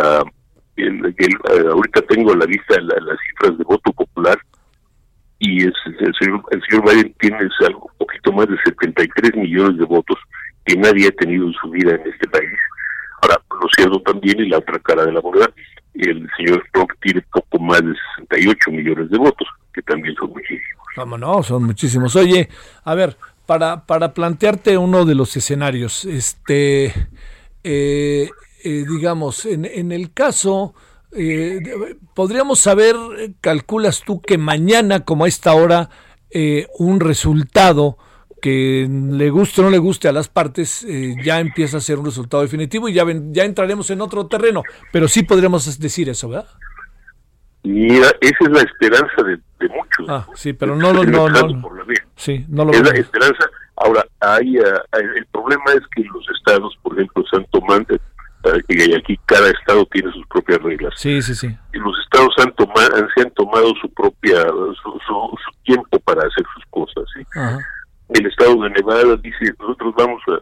el, 0.76 1.06
eh, 1.06 1.68
ahorita 1.70 2.02
tengo 2.02 2.32
a 2.32 2.36
la 2.36 2.46
vista 2.46 2.80
las 2.80 3.18
cifras 3.26 3.58
de 3.58 3.64
voto 3.64 3.92
popular 3.92 4.38
y 5.40 5.64
es, 5.64 5.74
el, 6.00 6.14
señor, 6.18 6.42
el 6.50 6.62
señor 6.68 6.84
Biden 6.84 7.14
tiene 7.20 7.38
algo, 7.66 7.90
un 7.92 8.06
poquito 8.06 8.32
más 8.32 8.48
de 8.48 8.56
73 8.64 9.36
millones 9.36 9.78
de 9.78 9.84
votos 9.84 10.18
que 10.64 10.76
nadie 10.76 11.08
ha 11.08 11.12
tenido 11.12 11.46
en 11.46 11.52
su 11.54 11.70
vida 11.70 11.94
en 11.94 12.12
este 12.12 12.28
país. 12.28 12.58
Ahora, 13.22 13.40
lo 13.60 13.68
cierto 13.76 14.00
también, 14.00 14.40
y 14.40 14.48
la 14.48 14.58
otra 14.58 14.78
cara 14.80 15.04
de 15.04 15.12
la 15.12 15.20
moneda, 15.20 15.50
el 15.94 16.28
señor 16.36 16.64
Trump 16.72 16.90
tiene 17.00 17.22
poco 17.32 17.58
más 17.58 17.80
de 17.80 17.94
68 18.28 18.70
millones 18.70 19.10
de 19.10 19.18
votos, 19.18 19.48
también 19.82 20.14
son 20.16 20.30
muchísimos. 20.30 20.86
Vamos, 20.96 21.20
no, 21.20 21.42
son 21.42 21.64
muchísimos. 21.64 22.16
Oye, 22.16 22.48
a 22.84 22.94
ver, 22.94 23.16
para, 23.48 23.86
para 23.86 24.12
plantearte 24.12 24.76
uno 24.76 25.04
de 25.04 25.14
los 25.14 25.34
escenarios, 25.36 26.04
este, 26.04 26.92
eh, 27.64 28.30
eh, 28.62 28.84
digamos, 28.86 29.46
en, 29.46 29.64
en, 29.64 29.90
el 29.90 30.12
caso, 30.12 30.74
eh, 31.12 31.96
podríamos 32.14 32.58
saber, 32.58 32.94
calculas 33.40 34.02
tú 34.04 34.20
que 34.20 34.36
mañana, 34.36 35.04
como 35.04 35.24
a 35.24 35.28
esta 35.28 35.54
hora, 35.54 35.88
un 36.78 37.00
resultado 37.00 37.96
que 38.42 38.86
le 38.86 39.30
guste 39.30 39.62
o 39.62 39.64
no 39.64 39.70
le 39.70 39.78
guste 39.78 40.08
a 40.08 40.12
las 40.12 40.28
partes, 40.28 40.86
ya 41.24 41.40
empieza 41.40 41.78
a 41.78 41.80
ser 41.80 41.98
un 41.98 42.04
resultado 42.04 42.42
definitivo 42.42 42.86
y 42.88 42.92
ya, 42.92 43.06
ya 43.30 43.44
entraremos 43.44 43.88
en 43.90 44.02
otro 44.02 44.26
terreno, 44.26 44.62
pero 44.92 45.08
sí 45.08 45.22
podríamos 45.22 45.78
decir 45.80 46.10
eso, 46.10 46.28
¿verdad? 46.28 46.50
Mira, 47.68 48.08
esa 48.22 48.38
es 48.40 48.50
la 48.50 48.62
esperanza 48.62 49.22
de, 49.24 49.68
muchos. 49.68 50.06
Ah, 50.08 50.26
sí, 50.34 50.54
pero 50.54 50.74
no, 50.74 50.90
no, 50.90 51.04
no, 51.04 51.28
no, 51.28 51.40
sí, 52.16 52.46
no 52.48 52.64
lo 52.64 52.72
Es 52.72 52.80
la 52.80 52.98
esperanza. 52.98 53.44
Ahora, 53.76 54.06
hay, 54.20 54.56
ah, 54.56 54.98
el 55.16 55.26
problema 55.26 55.72
es 55.74 55.82
que 55.94 56.02
los 56.04 56.26
estados, 56.34 56.74
por 56.82 56.94
ejemplo, 56.94 57.22
se 57.30 57.36
han 57.36 57.44
tomado, 57.50 57.84
y 58.68 58.94
aquí 58.94 59.20
cada 59.26 59.50
estado 59.50 59.84
tiene 59.92 60.10
sus 60.12 60.26
propias 60.28 60.62
reglas. 60.62 60.94
Sí, 60.96 61.20
sí, 61.20 61.34
sí. 61.34 61.54
Y 61.74 61.78
los 61.78 61.94
estados 62.00 62.34
han 62.38 62.54
tomado, 62.54 63.06
se 63.14 63.20
han 63.20 63.30
tomado 63.32 63.74
su 63.82 63.92
propia, 63.92 64.42
su, 64.46 65.00
su, 65.06 65.62
tiempo 65.64 66.00
para 66.00 66.22
hacer 66.22 66.46
sus 66.54 66.64
cosas. 66.70 67.04
¿sí? 67.14 67.22
El 68.14 68.26
estado 68.28 68.62
de 68.62 68.70
Nevada 68.70 69.14
dice, 69.16 69.52
nosotros 69.58 69.94
vamos 69.94 70.22
a 70.28 70.40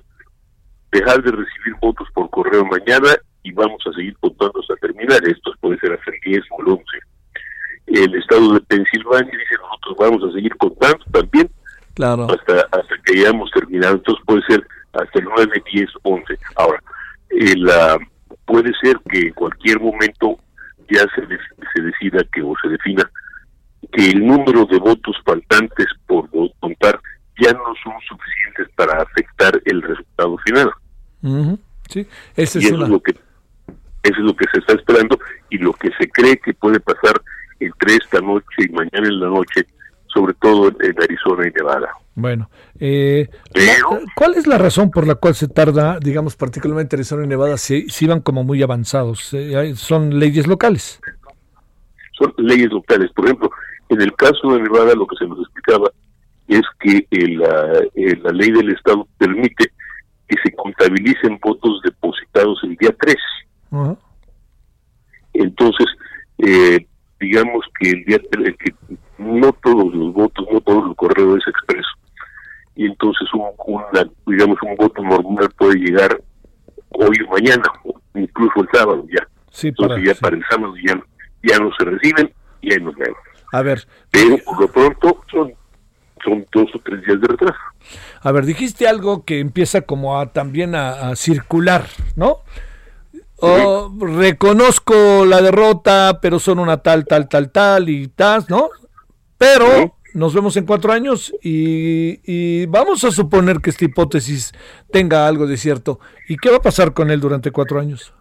dejar 0.93 1.25
de 1.25 1.33
recibir 1.33 1.75
votos 1.83 2.07
por 2.15 2.31
correo 2.31 2.65
mañana 2.65 3.17
y 3.43 3.51
vamos 3.51 3.83
a 3.85 3.93
seguir 3.95 4.17
contando 4.21 4.61
hasta 4.61 4.77
terminar. 4.77 5.19
Esto 5.27 5.53
puede 5.61 5.77
ser 5.81 5.93
hasta 5.93 6.13
el 6.13 6.21
10 6.21 6.45
o 6.53 6.63
el 6.63 6.69
11 6.69 6.85
el 7.87 8.15
estado 8.15 8.55
de 8.55 8.61
Pensilvania 8.61 9.33
dice 9.33 9.63
nosotros 9.63 9.97
vamos 9.99 10.25
a 10.25 10.35
seguir 10.35 10.57
contando 10.57 11.05
también 11.13 11.51
claro. 11.95 12.27
hasta, 12.31 12.61
hasta 12.73 12.95
que 13.05 13.19
hayamos 13.19 13.51
terminado. 13.51 13.95
Entonces 13.97 14.25
puede 14.27 14.43
ser 14.49 14.67
hasta 14.93 15.19
el 15.19 15.25
9, 15.25 15.63
10, 15.73 15.91
11. 16.03 16.39
Ahora, 16.57 16.83
el, 17.31 17.71
puede 18.45 18.73
ser 18.83 18.99
que 19.11 19.29
en 19.29 19.35
cualquier 19.35 19.81
momento 19.81 20.39
ya 20.91 21.01
se, 21.15 21.27
se 21.27 21.83
decida 21.83 22.25
que 22.33 22.43
o 22.43 22.55
se 22.63 22.69
defina 22.69 23.09
que 23.93 24.11
el 24.11 24.27
número 24.27 24.65
de 24.67 24.79
votos 24.79 25.17
faltantes 25.25 25.87
por 26.07 26.29
contar 26.61 27.01
ya 27.39 27.53
no 27.53 27.65
son 27.83 27.95
suficientes 28.09 28.69
para 28.75 29.03
afectar 29.03 29.61
el 29.65 29.83
resultado 29.83 30.39
final. 30.39 30.71
Sí, 31.89 32.07
Ese 32.37 32.61
y 32.61 32.67
es, 32.67 32.73
lo 32.73 33.01
que 33.01 33.13
eso 33.13 34.19
es 34.19 34.25
lo 34.25 34.37
que 34.37 34.47
se 34.53 34.59
está 34.59 34.75
esperando 34.75 35.19
y 35.51 35.59
lo 35.59 35.73
que 35.73 35.91
se 35.99 36.09
cree 36.09 36.37
que 36.39 36.55
puede 36.55 36.81
pasar 36.81 37.21
entre 37.61 37.97
esta 37.97 38.21
noche 38.21 38.45
y 38.59 38.69
mañana 38.69 39.09
en 39.09 39.21
la 39.21 39.29
noche, 39.29 39.67
sobre 40.07 40.35
todo 40.35 40.69
en, 40.69 41.03
Arizona 41.03 41.49
y 41.49 41.53
Nevada. 41.53 41.89
Bueno, 42.15 42.49
eh, 42.81 43.29
¿cuál 44.15 44.35
es 44.35 44.47
la 44.47 44.57
razón 44.57 44.91
por 44.91 45.07
la 45.07 45.17
cual 45.17 45.35
se 45.35 45.49
tarda, 45.49 45.99
digamos, 46.01 46.35
particularmente 46.37 46.97
Arizona 46.97 47.25
y 47.25 47.29
Nevada, 47.29 47.59
si, 47.59 47.89
si 47.89 48.07
van 48.07 48.21
como 48.21 48.43
muy 48.43 48.63
avanzados? 48.63 49.35
Eh, 49.35 49.75
¿Son 49.77 50.19
leyes 50.19 50.47
locales? 50.47 51.01
Son 52.13 52.33
leyes 52.39 52.71
locales. 52.71 53.11
Por 53.13 53.27
ejemplo, 53.27 53.51
en 53.91 54.01
el 54.01 54.15
caso 54.15 54.53
de 54.53 54.63
Nevada, 54.63 54.95
lo 54.95 55.07
que 55.07 55.17
se 55.17 55.27
nos 55.27 55.41
explicaba 55.41 55.91
es 56.49 56.63
que 56.81 57.07
la, 57.11 57.83
la 58.23 58.31
ley 58.33 58.51
del 58.51 58.71
Estado 58.71 59.07
permite 59.19 59.71
que 60.29 60.37
se 60.43 60.53
contabilicen 60.55 61.39
votos 61.43 61.81
depositados 61.85 62.59
el 62.65 62.77
día 62.77 62.95
3. 62.99 63.17
Entonces, 65.35 65.87
eh, 66.39 66.87
digamos 67.21 67.65
que 67.79 67.91
el 67.91 68.05
día 68.05 68.19
que 68.19 68.75
no 69.19 69.53
todos 69.63 69.95
los 69.95 70.13
votos, 70.13 70.47
no 70.53 70.61
todo 70.61 70.89
el 70.89 70.97
correo 70.97 71.37
es 71.37 71.45
expreso. 71.47 71.89
Y 72.75 72.87
entonces 72.87 73.29
un, 73.33 73.43
una, 73.67 74.11
digamos 74.27 74.59
un 74.63 74.77
voto 74.77 75.03
normal 75.03 75.49
puede 75.57 75.77
llegar 75.77 76.21
hoy 76.91 77.17
o 77.27 77.31
mañana, 77.31 77.65
incluso 78.15 78.61
el 78.61 78.69
sábado 78.73 79.07
ya. 79.11 79.27
entonces 79.63 80.05
ya 80.05 80.15
para 80.21 80.37
el 80.37 80.45
sábado 80.49 80.75
ya, 80.85 81.01
ya 81.43 81.59
no 81.59 81.71
se 81.79 81.85
reciben 81.85 82.33
y 82.61 82.73
ahí 82.73 82.81
nos 82.81 82.95
vemos. 82.97 83.19
A 83.53 83.63
ver. 83.63 83.87
Pero 84.11 84.37
por 84.45 84.61
lo 84.61 84.69
pronto 84.69 85.25
son, 85.31 85.55
son 86.23 86.47
dos 86.53 86.69
o 86.75 86.79
tres 86.81 87.03
días 87.07 87.21
de 87.21 87.29
retraso. 87.29 87.59
A 88.21 88.33
ver, 88.33 88.45
dijiste 88.45 88.87
algo 88.87 89.25
que 89.25 89.41
empieza 89.41 89.83
como 89.83 90.21
a 90.21 90.33
también 90.33 90.75
a 90.75 91.15
circular, 91.17 91.87
¿no? 92.17 92.41
Oh, 93.41 93.93
reconozco 93.99 95.25
la 95.25 95.43
derrota, 95.43 96.19
pero 96.21 96.39
son 96.39 96.59
una 96.59 96.79
tal, 96.79 97.07
tal, 97.07 97.29
tal, 97.29 97.51
tal 97.51 97.89
y 97.89 98.09
tal, 98.09 98.45
¿no? 98.49 98.71
Pero 99.39 99.97
nos 100.15 100.35
vemos 100.35 100.57
en 100.57 100.65
cuatro 100.65 100.93
años 100.93 101.33
y, 101.43 102.65
vamos 102.67 103.05
a 103.05 103.11
suponer 103.11 103.59
que 103.59 103.71
esta 103.71 103.85
hipótesis 103.85 104.53
tenga 104.91 105.29
algo 105.29 105.47
de 105.47 105.57
cierto. 105.57 106.01
¿Y 106.29 106.37
qué 106.37 106.51
va 106.51 106.57
a 106.57 106.63
pasar 106.63 106.95
con 106.95 107.11
él 107.11 107.21
durante 107.21 107.51
cuatro 107.51 107.79
años? 107.79 108.15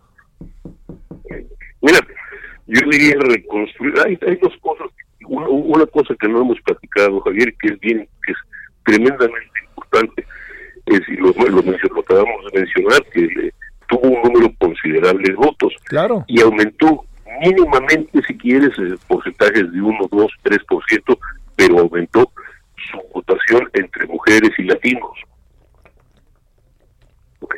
Mira, 1.81 1.99
yo 2.67 2.81
diría 2.91 3.15
reconstruir. 3.19 3.93
Hay, 4.05 4.35
dos 4.41 4.53
cosas. 4.61 4.87
Una, 5.27 5.85
cosa 5.87 6.13
que 6.19 6.27
no 6.27 6.41
hemos 6.41 6.59
platicado, 6.61 7.21
Javier, 7.21 7.55
que 7.61 7.73
es 7.73 7.79
bien, 7.79 8.07
que 8.25 8.31
es 8.33 8.37
tremendamente 8.83 9.59
importante, 9.69 10.25
es, 10.87 11.01
y 11.07 11.15
lo, 11.15 11.31
lo, 11.31 11.61
lo 11.61 11.99
acabamos 12.01 12.51
de 12.51 12.59
mencionar, 12.59 13.03
que 13.11 13.53
tuvo 13.87 14.09
un 14.09 14.21
número 14.21 14.53
considerable 14.59 15.23
de 15.29 15.35
votos. 15.35 15.73
Claro. 15.85 16.23
Y 16.27 16.41
aumentó 16.41 17.05
mínimamente, 17.41 18.21
si 18.27 18.37
quieres, 18.37 18.71
porcentajes 19.07 19.71
de 19.71 19.81
1, 19.81 20.07
2, 20.11 20.31
3%, 20.43 21.17
pero 21.55 21.79
aumentó 21.79 22.31
su 22.91 23.01
votación 23.13 23.69
entre 23.73 24.07
mujeres 24.07 24.51
y 24.57 24.63
latinos. 24.63 25.11
¿Ok? 27.39 27.55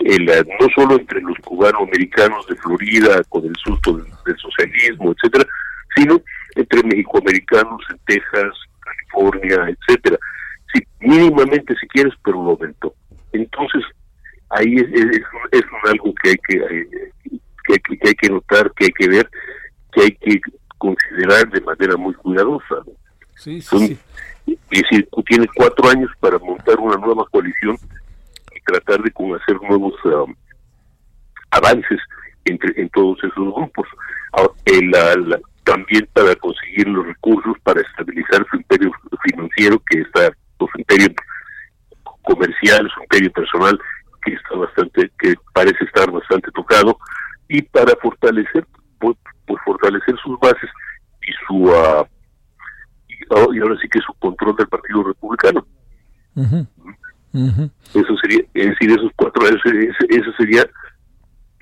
El, 0.00 0.28
eh, 0.28 0.44
no 0.60 0.66
solo 0.74 0.96
entre 0.96 1.20
los 1.20 1.36
cubanoamericanos 1.38 2.46
de 2.46 2.54
Florida 2.56 3.20
con 3.28 3.44
el 3.44 3.56
susto 3.56 3.96
del, 3.96 4.06
socialismo, 4.36 5.12
etcétera, 5.12 5.44
sino 5.96 6.20
entre 6.54 6.82
mexicoamericanos 6.84 7.80
en 7.90 7.98
Texas, 8.06 8.54
California, 8.80 9.68
etcétera. 9.68 10.18
Sí, 10.72 10.82
mínimamente 11.00 11.74
si 11.80 11.88
quieres, 11.88 12.12
pero 12.24 12.42
lo 12.42 12.50
aumentó. 12.50 12.94
Entonces, 13.32 13.82
ahí 14.50 14.76
es, 14.76 14.88
es, 15.52 15.64
algo 15.84 16.14
que 16.22 16.30
hay 16.30 16.36
que, 16.48 16.88
que, 17.66 18.08
hay 18.08 18.14
que 18.14 18.28
notar, 18.28 18.72
que 18.74 18.86
hay 18.86 18.92
que 18.92 19.08
ver, 19.08 19.30
que 19.92 20.02
hay 20.02 20.10
que 20.12 20.40
considerar 20.78 21.48
de 21.50 21.60
manera 21.60 21.96
muy 21.96 22.14
cuidadosa. 22.14 22.76
Sí, 23.36 23.60
sí, 23.60 23.98
Es 24.46 24.58
decir, 24.70 25.08
tiene 25.26 25.46
cuatro 25.54 25.90
años 25.90 26.10
para 26.20 26.38
montar 26.38 26.78
una 26.78 26.96
nueva 26.96 27.26
coalición 27.30 27.76
y 28.54 28.60
tratar 28.62 29.02
de 29.02 29.12
hacer 29.36 29.60
nuevos 29.62 29.94
um, 30.04 30.34
avances 31.50 32.00
entre 32.44 32.80
en 32.80 32.88
todos 32.90 33.18
esos 33.18 33.54
grupos. 33.54 33.86
también 35.64 36.08
para 36.14 36.34
conseguir 36.36 36.88
los 36.88 37.06
recursos 37.06 37.56
para 37.62 37.80
estabilizar 37.82 38.44
su 38.50 38.56
imperio 38.56 38.90
financiero, 39.22 39.80
que 39.90 40.00
está, 40.00 40.32
su 40.58 40.68
imperio 40.78 41.08
comercial, 42.22 42.90
su 42.94 43.02
imperio 43.02 43.30
personal, 43.32 43.78
que 44.30 44.36
está 44.36 44.56
bastante, 44.56 45.10
que 45.18 45.34
parece 45.52 45.84
estar 45.84 46.10
bastante 46.10 46.50
tocado, 46.52 46.98
y 47.48 47.62
para 47.62 47.94
fortalecer, 48.02 48.66
pues, 48.98 49.16
pues 49.46 49.60
fortalecer 49.64 50.16
sus 50.22 50.38
bases 50.40 50.70
y 51.22 51.32
su 51.46 51.64
uh, 51.64 52.06
y, 53.08 53.60
ahora 53.60 53.76
sí 53.80 53.88
que 53.88 54.00
su 54.00 54.12
control 54.14 54.56
del 54.56 54.68
Partido 54.68 55.02
Republicano. 55.02 55.66
Eso 57.94 58.16
sería, 58.22 58.40
es 58.54 58.66
decir, 58.70 58.90
esos 58.90 59.10
cuatro 59.16 59.46
años, 59.46 59.60
eso 60.08 60.32
sería, 60.38 60.64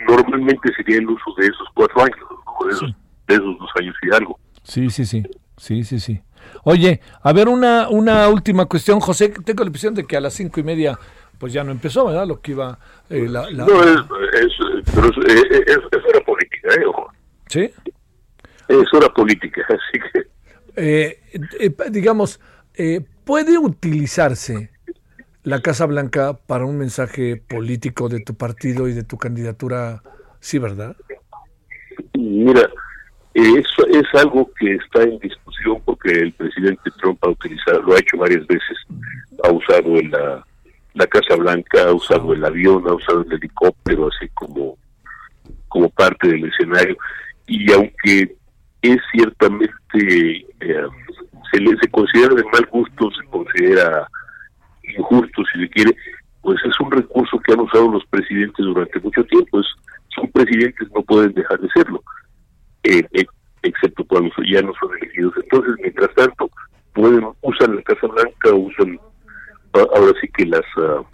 normalmente 0.07 0.73
sería 0.75 0.99
el 0.99 1.09
uso 1.09 1.35
de 1.39 1.47
esos 1.47 1.69
cuatro 1.75 2.03
años, 2.03 2.19
de, 2.67 2.73
esos, 2.73 2.95
de 3.29 3.35
esos 3.35 3.59
dos 3.59 3.71
años 3.81 3.95
y 4.03 4.15
algo. 4.15 4.39
Sí, 4.63 4.91
sí, 4.91 5.05
sí. 5.05 5.25
Sí, 5.57 5.85
sí, 5.85 6.01
sí. 6.01 6.21
Oye, 6.65 7.01
a 7.23 7.33
ver, 7.33 7.49
una, 7.49 7.89
una 7.89 8.29
última 8.29 8.67
cuestión, 8.67 9.01
José. 9.01 9.31
Tengo 9.45 9.63
la 9.63 9.69
impresión 9.69 9.95
de 9.95 10.05
que 10.05 10.17
a 10.17 10.21
las 10.21 10.35
cinco 10.35 10.61
y 10.61 10.63
media 10.63 10.99
pues 11.39 11.53
ya 11.53 11.65
no 11.65 11.73
empezó, 11.73 12.07
¿verdad? 12.07 12.27
Lo 12.27 12.41
que 12.41 12.53
iba... 12.53 12.79
Eh, 13.11 13.27
la, 13.29 13.51
la... 13.51 13.67
No, 13.67 13.83
es, 13.83 13.97
es, 14.33 14.53
pero 14.95 15.09
es, 15.09 15.45
es, 15.67 15.79
es 15.91 16.05
hora 16.09 16.21
política, 16.25 16.75
¿eh? 16.75 16.87
Ojo. 16.87 17.13
¿Sí? 17.49 17.71
Es 18.69 18.95
hora 18.95 19.09
política, 19.13 19.63
así 19.69 20.01
que... 20.13 20.27
Eh, 20.77 21.21
eh, 21.59 21.75
digamos, 21.91 22.41
eh, 22.75 23.01
¿puede 23.25 23.59
utilizarse 23.59 24.71
la 25.43 25.61
Casa 25.61 25.87
Blanca 25.87 26.35
para 26.35 26.67
un 26.67 26.77
mensaje 26.77 27.37
político 27.37 28.09
de 28.09 28.21
tu 28.21 28.35
partido 28.35 28.89
y 28.89 28.93
de 28.93 29.05
tu 29.05 29.17
candidatura? 29.17 30.03
Sí, 30.41 30.59
¿verdad? 30.59 30.97
Mira, 32.15 32.69
eso 33.33 33.87
es 33.87 34.05
algo 34.15 34.51
que 34.59 34.75
está 34.75 35.03
en 35.03 35.19
discusión 35.19 35.81
porque 35.85 36.11
el 36.11 36.33
presidente 36.33 36.91
Trump 36.99 37.19
ha 37.23 37.29
utilizado, 37.29 37.83
lo 37.83 37.95
ha 37.95 37.99
hecho 37.99 38.19
varias 38.19 38.47
veces, 38.47 38.77
ha 39.45 39.51
usado 39.51 39.97
en 39.97 40.11
la, 40.11 40.47
la 40.97 41.07
Casa 41.07 41.37
Blanca, 41.37 41.85
ha 41.85 41.93
usado 41.93 42.33
el 42.33 42.45
avión, 42.45 42.83
ha 42.89 42.95
usado 42.95 43.23
el 43.23 43.33
helicóptero, 43.33 44.09
así 44.09 44.29
como, 44.31 44.79
como 45.69 45.91
parte 45.91 46.29
del 46.29 46.47
escenario. 46.47 46.97
Y 47.47 47.71
aunque 47.73 48.35
es 48.81 48.97
ciertamente, 49.13 49.73
eh, 50.61 50.87
se 51.53 51.61
le 51.61 51.77
se 51.79 51.89
considera 51.91 52.35
de 52.35 52.45
mal 52.45 52.67
gusto, 52.71 53.11
se 53.11 53.29
considera 53.29 54.09
injusto 54.97 55.43
si 55.53 55.61
se 55.61 55.69
quiere, 55.69 55.97
pues 56.41 56.59
es 56.65 56.81
un 56.81 56.91
recurso 56.91 57.39
que 57.41 57.53
han 57.53 57.61
usado 57.61 57.91
los 57.91 58.05
presidentes 58.07 58.65
durante 58.65 58.99
mucho 59.01 59.23
tiempo. 59.25 59.61
Es, 59.61 59.67
son 60.15 60.31
presidentes, 60.31 60.89
no 60.95 61.03
pueden 61.03 61.35
dejar 61.35 61.61
de 61.61 61.69
serlo, 61.75 62.03
eh, 62.85 63.07
eh, 63.13 63.27
excepto 63.63 64.03
cuando 64.07 64.31
ya 64.51 64.63
no 64.63 64.73
son 64.81 64.97
elegidos. 64.97 65.35
Entonces, 65.43 65.75
mientras 65.83 66.15
tanto, 66.15 66.49
pueden 66.95 67.27
usan 67.43 67.77
la 67.77 67.83
Casa 67.83 68.07
Blanca, 68.07 68.55
usan 68.55 68.99
ahora 69.81 70.13
sí 70.21 70.29
que 70.29 70.47
las 70.47 70.65
uh, 70.77 71.05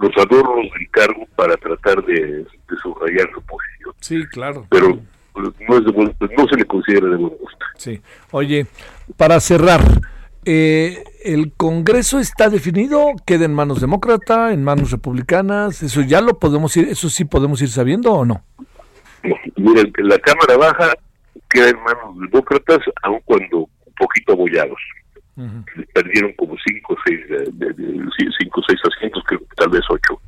los 0.00 0.16
adornos 0.16 0.72
del 0.72 0.90
cargo 0.90 1.26
para 1.36 1.56
tratar 1.56 2.02
de, 2.04 2.14
de 2.14 2.76
subrayar 2.82 3.28
su 3.34 3.42
posición. 3.42 3.94
Sí, 4.00 4.26
claro. 4.28 4.66
Pero 4.70 4.98
no, 5.34 5.78
es 5.78 5.84
de 5.84 5.92
buen, 5.92 6.14
no 6.36 6.48
se 6.48 6.56
le 6.56 6.64
considera 6.64 7.06
de 7.06 7.16
buen 7.16 7.36
gusto. 7.36 7.58
Sí. 7.76 8.00
Oye, 8.30 8.66
para 9.16 9.40
cerrar, 9.40 9.82
eh, 10.44 11.04
¿el 11.22 11.52
Congreso 11.52 12.18
está 12.18 12.48
definido? 12.48 13.12
¿Queda 13.26 13.44
en 13.44 13.54
manos 13.54 13.80
demócrata, 13.80 14.52
en 14.52 14.64
manos 14.64 14.90
republicanas? 14.90 15.82
¿Eso 15.82 16.00
ya 16.02 16.20
lo 16.20 16.38
podemos 16.38 16.76
ir, 16.76 16.88
eso 16.88 17.10
sí 17.10 17.24
podemos 17.24 17.60
ir 17.62 17.68
sabiendo 17.68 18.12
o 18.12 18.24
no? 18.24 18.42
Mira, 19.56 19.82
la 19.98 20.18
Cámara 20.18 20.56
Baja 20.56 20.94
queda 21.50 21.68
en 21.68 21.76
manos 21.82 22.30
demócratas, 22.30 22.78
aun 23.02 23.20
cuando 23.26 23.58
un 23.58 23.94
poquito 23.98 24.32
abollados. 24.32 24.80
Uh 25.36 25.42
-huh. 25.42 25.86
Perdieron 25.94 26.32
como 26.34 26.56
cinco 26.66 26.94
o 26.94 26.96
seis, 27.06 27.20
de, 27.28 27.72
de, 27.72 28.10
cinco, 28.38 28.62
seis 28.66 28.80
asientos, 28.84 29.22
creo 29.26 29.40
que 29.40 29.56
tal 29.56 29.70
vez 29.70 29.82
ocho. 29.88 30.20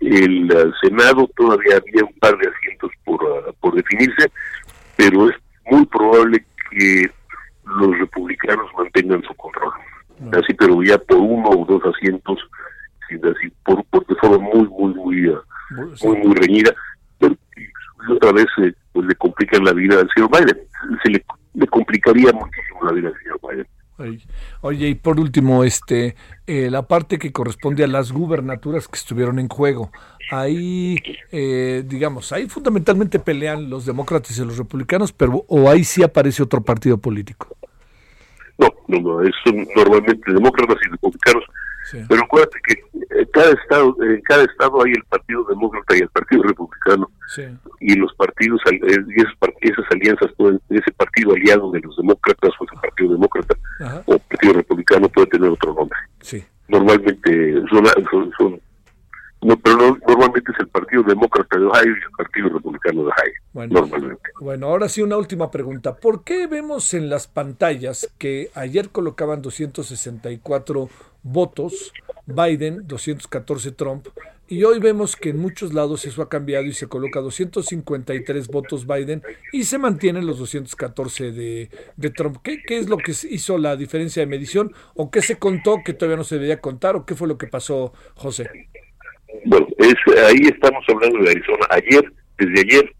El 0.00 0.44
uh, 0.52 0.72
Senado 0.80 1.28
todavía 1.36 1.76
había 1.76 2.04
un 2.04 2.14
par 2.20 2.38
de 2.38 2.48
asientos 2.48 2.90
por, 3.04 3.22
uh, 3.22 3.52
por 3.60 3.74
definirse, 3.74 4.30
pero 4.96 5.28
es 5.28 5.36
muy 5.70 5.84
probable 5.86 6.44
que 6.70 7.10
los 7.64 7.98
republicanos 7.98 8.70
mantengan 8.76 9.22
su 9.22 9.34
control. 9.34 9.72
Así, 10.32 10.52
pero 10.54 10.82
ya 10.82 10.98
por 10.98 11.18
uno 11.18 11.48
o 11.50 11.64
dos 11.64 11.94
asientos, 11.94 12.38
así, 13.06 13.52
por, 13.64 13.84
por 13.84 14.04
de 14.06 14.14
forma 14.16 14.38
muy, 14.38 14.66
muy, 14.68 14.94
muy, 14.94 15.28
uh, 15.28 15.40
sí. 15.94 16.06
muy, 16.06 16.16
muy 16.18 16.34
reñida. 16.34 16.72
Pero, 17.18 17.36
otra 18.10 18.32
vez 18.32 18.46
eh, 18.58 18.72
pues, 18.92 19.06
le 19.06 19.14
complican 19.14 19.64
la 19.64 19.72
vida 19.72 20.00
al 20.00 20.08
señor 20.14 20.30
Biden. 20.30 20.58
Se 21.02 21.10
le, 21.10 21.24
le 21.54 21.66
complicaría 21.66 22.32
muchísimo 22.32 22.84
la 22.84 22.92
vida 22.92 23.08
al 23.08 23.18
señor 23.18 23.40
Biden. 23.48 23.66
Oye, 24.60 24.88
y 24.88 24.94
por 24.94 25.18
último, 25.18 25.64
este, 25.64 26.14
eh, 26.46 26.70
la 26.70 26.82
parte 26.82 27.18
que 27.18 27.32
corresponde 27.32 27.82
a 27.82 27.88
las 27.88 28.12
gubernaturas 28.12 28.86
que 28.86 28.96
estuvieron 28.96 29.38
en 29.38 29.48
juego. 29.48 29.90
Ahí, 30.30 30.96
eh, 31.32 31.82
digamos, 31.86 32.32
ahí 32.32 32.48
fundamentalmente 32.48 33.18
pelean 33.18 33.70
los 33.70 33.86
demócratas 33.86 34.38
y 34.38 34.44
los 34.44 34.58
republicanos, 34.58 35.12
pero 35.12 35.44
o 35.48 35.68
ahí 35.68 35.84
sí 35.84 36.02
aparece 36.02 36.42
otro 36.42 36.60
partido 36.60 36.98
político. 36.98 37.56
No, 38.58 38.68
no, 38.88 39.00
no, 39.00 39.30
son 39.44 39.66
normalmente 39.74 40.32
demócratas 40.32 40.76
y 40.84 40.90
republicanos. 40.90 41.44
Sí. 41.90 42.04
Pero 42.08 42.22
acuérdate 42.22 42.58
que 42.66 42.74
en 43.20 43.26
cada 43.32 43.50
estado, 43.52 43.96
en 44.02 44.20
cada 44.22 44.44
estado 44.44 44.84
hay 44.84 44.92
el 44.92 45.04
partido 45.04 45.44
demócrata 45.44 45.96
y 45.96 46.00
el 46.00 46.08
partido 46.08 46.42
republicano. 46.42 47.10
Sí. 47.34 47.44
Y 47.80 47.94
los 47.94 48.12
partidos 48.14 48.60
y 48.70 49.20
esas, 49.20 49.34
esas 49.60 49.84
alianzas, 49.90 50.32
pueden, 50.36 50.60
ese 50.70 50.92
partido 50.92 51.32
aliado 51.32 51.70
de 51.70 51.80
los 51.80 51.96
demócratas 51.96 52.50
o 52.58 52.64
ese 52.64 52.80
partido 52.80 53.12
demócrata 53.12 53.56
Ajá. 53.80 54.02
o 54.06 54.18
partido 54.18 54.52
republicano 54.54 55.08
puede 55.08 55.26
tener 55.28 55.50
otro 55.50 55.74
nombre. 55.74 55.98
Sí. 56.20 56.44
Normalmente 56.68 57.62
son, 57.70 57.86
son, 58.10 58.32
son 58.36 58.60
no, 59.40 59.56
pero 59.56 59.76
no, 59.76 59.98
normalmente 60.06 60.50
es 60.52 60.58
el 60.58 60.68
Partido 60.68 61.04
Demócrata 61.04 61.58
de 61.58 61.64
Ohio 61.64 61.92
y 61.92 62.04
el 62.04 62.10
Partido 62.16 62.48
Republicano 62.48 63.02
de 63.02 63.08
Ohio. 63.08 63.32
Bueno, 63.52 63.80
normalmente. 63.80 64.30
Bueno, 64.40 64.66
ahora 64.66 64.88
sí 64.88 65.00
una 65.00 65.16
última 65.16 65.50
pregunta. 65.50 65.96
¿Por 65.96 66.24
qué 66.24 66.48
vemos 66.48 66.92
en 66.92 67.08
las 67.08 67.28
pantallas 67.28 68.12
que 68.18 68.50
ayer 68.54 68.90
colocaban 68.90 69.40
264 69.40 70.88
votos 71.22 71.92
Biden, 72.26 72.86
214 72.86 73.72
Trump, 73.72 74.06
y 74.50 74.64
hoy 74.64 74.80
vemos 74.80 75.14
que 75.14 75.28
en 75.28 75.38
muchos 75.38 75.74
lados 75.74 76.06
eso 76.06 76.22
ha 76.22 76.28
cambiado 76.30 76.64
y 76.64 76.72
se 76.72 76.88
coloca 76.88 77.20
253 77.20 78.48
votos 78.48 78.86
Biden 78.86 79.22
y 79.52 79.64
se 79.64 79.76
mantienen 79.76 80.26
los 80.26 80.38
214 80.38 81.32
de, 81.32 81.68
de 81.96 82.10
Trump. 82.10 82.38
¿Qué, 82.42 82.62
¿Qué, 82.66 82.78
es 82.78 82.88
lo 82.88 82.96
que 82.96 83.12
hizo 83.30 83.58
la 83.58 83.76
diferencia 83.76 84.20
de 84.20 84.26
medición? 84.26 84.72
¿O 84.94 85.10
qué 85.10 85.20
se 85.20 85.36
contó 85.36 85.82
que 85.84 85.92
todavía 85.92 86.16
no 86.16 86.24
se 86.24 86.38
debía 86.38 86.62
contar? 86.62 86.96
¿O 86.96 87.04
qué 87.04 87.14
fue 87.14 87.28
lo 87.28 87.36
que 87.36 87.46
pasó, 87.46 87.92
José? 88.14 88.48
Bueno, 89.44 89.66
es, 89.76 89.94
ahí 90.24 90.46
estamos 90.46 90.82
hablando 90.88 91.22
de 91.24 91.30
Arizona. 91.30 91.66
Ayer, 91.68 92.12
desde 92.38 92.60
ayer, 92.60 92.92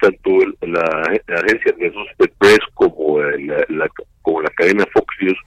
tanto 0.00 0.30
el, 0.42 0.72
la, 0.72 0.82
agencia 1.28 1.72
de 1.78 1.88
Associated 1.88 2.32
Press 2.38 2.58
como 2.74 3.20
la, 3.20 3.88
como 4.22 4.42
la 4.42 4.50
cadena 4.50 4.84
Fox 4.92 5.14
News 5.20 5.38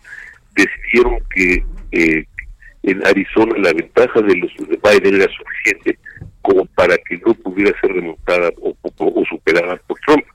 decidieron 0.56 1.20
que 1.36 1.64
eh, 1.92 2.26
en 2.84 3.06
Arizona 3.06 3.54
la 3.58 3.74
ventaja 3.74 4.22
de 4.22 4.36
los 4.36 4.52
de 4.58 4.80
Biden 4.84 5.22
era 5.22 5.32
suficiente 5.34 6.00
como 6.42 6.66
para 6.68 6.98
que 6.98 7.18
no 7.26 7.34
pudiera 7.36 7.80
ser 7.80 7.92
remontada 7.94 8.50
o, 8.62 8.76
o, 8.82 9.22
o 9.22 9.26
superada 9.26 9.78
por 9.88 10.00
Trump 10.00 10.26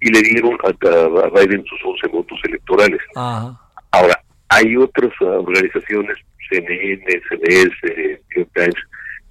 y 0.00 0.10
le 0.10 0.20
dieron 0.20 0.58
a, 0.64 0.68
a, 0.68 1.30
Biden 1.30 1.64
sus 1.64 1.80
11 1.82 2.08
votos 2.08 2.38
electorales. 2.44 3.00
Ajá. 3.14 3.58
Ahora, 3.90 4.20
hay 4.48 4.76
otras 4.76 5.10
organizaciones, 5.20 6.16
CNN, 6.50 7.22
CBS, 7.28 7.74
New 7.96 8.18
York 8.36 8.50
Times, 8.54 8.74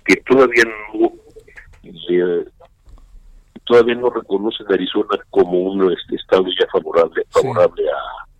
que 0.06 0.16
todavía 0.18 0.64
no 0.94 1.12
eh, 1.84 2.46
todavía 3.66 3.96
no 3.96 4.10
reconocen 4.10 4.66
a 4.70 4.74
Arizona 4.74 5.18
como 5.30 5.60
un 5.60 5.92
este, 5.92 6.16
estado 6.16 6.46
ya 6.60 6.68
favorable 6.72 7.24
favorable 7.30 7.84
sí. 7.84 7.90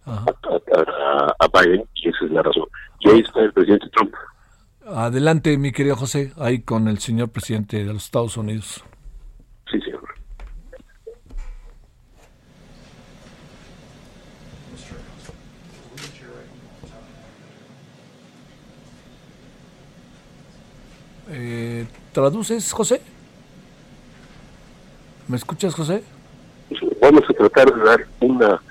A, 0.06 0.26
a, 0.26 1.36
a, 1.40 1.48
Biden 1.48 1.86
y 1.96 2.10
esa 2.10 2.26
es 2.26 2.32
la 2.32 2.42
razón. 2.42 2.66
Y 3.00 3.10
ahí 3.10 3.20
está 3.20 3.42
el 3.42 3.54
presidente 3.54 3.88
Trump. 3.90 4.14
Adelante, 4.86 5.58
mi 5.58 5.72
querido 5.72 5.96
José, 5.96 6.34
ahí 6.38 6.62
con 6.62 6.88
el 6.88 7.00
señor 7.00 7.30
presidente 7.30 7.84
de 7.84 7.94
los 7.94 8.06
Estados 8.06 8.36
Unidos. 8.36 8.84
Sí, 9.72 9.80
señor. 9.82 10.04
Eh, 21.30 21.88
¿Traduces, 22.12 22.72
José? 22.74 23.02
¿Me 25.28 25.38
escuchas, 25.38 25.74
José? 25.74 26.04
Vamos 27.02 27.24
a 27.30 27.34
tratar 27.34 27.74
de 27.74 27.84
dar 27.84 28.08
una, 28.20 28.62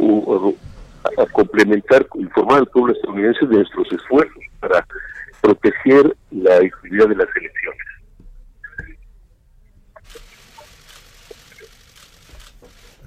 a, 0.00 1.26
complementar, 1.26 2.06
informar 2.14 2.58
al 2.58 2.66
pueblo 2.66 2.92
estadounidense 2.92 3.46
de 3.46 3.56
nuestros 3.56 3.92
esfuerzos 3.92 4.42
para 4.60 4.86
proteger 5.40 6.16
la 6.30 6.62
integridad 6.62 7.08
de 7.08 7.16
las 7.16 7.28
elecciones. 7.36 7.80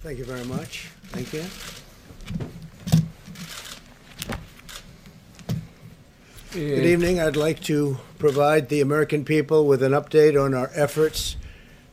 Thank 0.01 0.19
you 0.19 0.25
very 0.25 0.43
much. 0.45 0.89
Thank 1.11 1.33
you. 1.33 1.43
Good 6.51 6.85
evening. 6.85 7.19
I'd 7.19 7.35
like 7.35 7.61
to 7.63 7.97
provide 8.19 8.69
the 8.69 8.81
American 8.81 9.25
people 9.25 9.65
with 9.65 9.81
an 9.81 9.93
update 9.93 10.39
on 10.39 10.53
our 10.53 10.69
efforts 10.75 11.37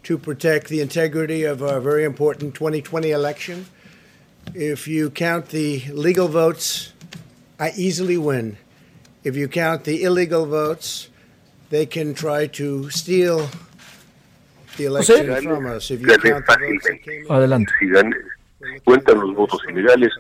to 0.03 0.19
protect 0.19 0.69
the 0.69 0.81
integrity 0.81 1.45
of 1.45 1.63
our 1.63 1.81
very 1.81 2.05
important 2.05 2.55
2020 2.55 3.11
election. 3.11 3.67
If 4.55 4.89
you 4.89 5.11
count 5.11 5.49
the 5.49 5.83
legal 5.93 6.29
votes, 6.29 6.93
I 7.59 7.73
easily 7.77 8.19
win. 8.19 8.57
If 9.23 9.37
you 9.37 9.49
count 9.49 9.85
the 9.85 10.03
illegal 10.03 10.47
votes, 10.47 11.09
they 11.69 11.87
can 11.87 12.15
try 12.15 12.47
to 12.49 12.91
steal 12.91 13.49
the 14.77 14.87
election 14.87 15.43
from 15.43 15.67
us. 15.67 15.91
If 15.91 16.01
you 16.01 16.09
count 16.09 16.47
the 16.47 16.57
votes 16.59 16.85
that 16.89 17.03
came 17.03 17.27
Adelante. 17.31 17.73
Si 17.79 17.87
gané, 17.87 18.17
cuentan 18.85 19.21
los 19.21 19.35
votos 19.35 19.61
ilegales, 19.69 20.11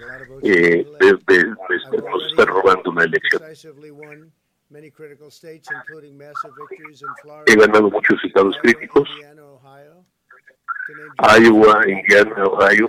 eh, 0.42 0.84
de, 1.00 1.12
de, 1.26 1.44
de, 1.44 1.98
nos 2.10 2.26
están 2.30 2.46
robando 2.46 2.90
una 2.90 3.04
elección. 3.04 3.42
He 7.46 7.56
ganado 7.56 7.90
muchos 7.90 8.24
estados 8.24 8.56
críticos, 8.62 9.08
Iowa, 11.18 11.88
Indiana, 11.88 12.44
Ohio. 12.44 12.88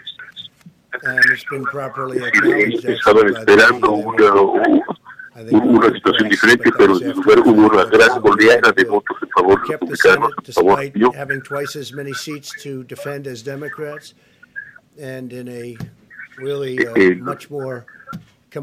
Estaban 2.83 3.27
esperando 3.35 3.91
una, 3.91 4.33
una 5.51 5.93
situación 5.93 6.29
diferente, 6.29 6.71
pero 6.77 6.99
en 7.01 7.11
lugar 7.11 7.39
hubo 7.39 7.67
una 7.67 7.85
gran 7.85 8.09
oleada 8.21 8.71
de 8.75 8.83
votos 8.85 9.17
en 9.21 9.29
favor 9.29 9.61
de 9.61 9.73
los 9.73 9.79
republicanos, 9.79 10.31
en 10.45 10.53
favor 10.53 10.79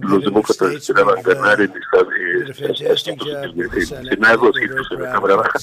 los 0.07 0.23
demócratas 0.23 0.75
esperaban 0.75 1.23
ganar 1.23 1.61
en 1.61 1.73
el 2.43 2.55
Senado, 3.87 4.51
asientos 4.51 4.87
en 4.93 5.03
la 5.03 5.13
Cámara 5.13 5.37
Baja. 5.37 5.59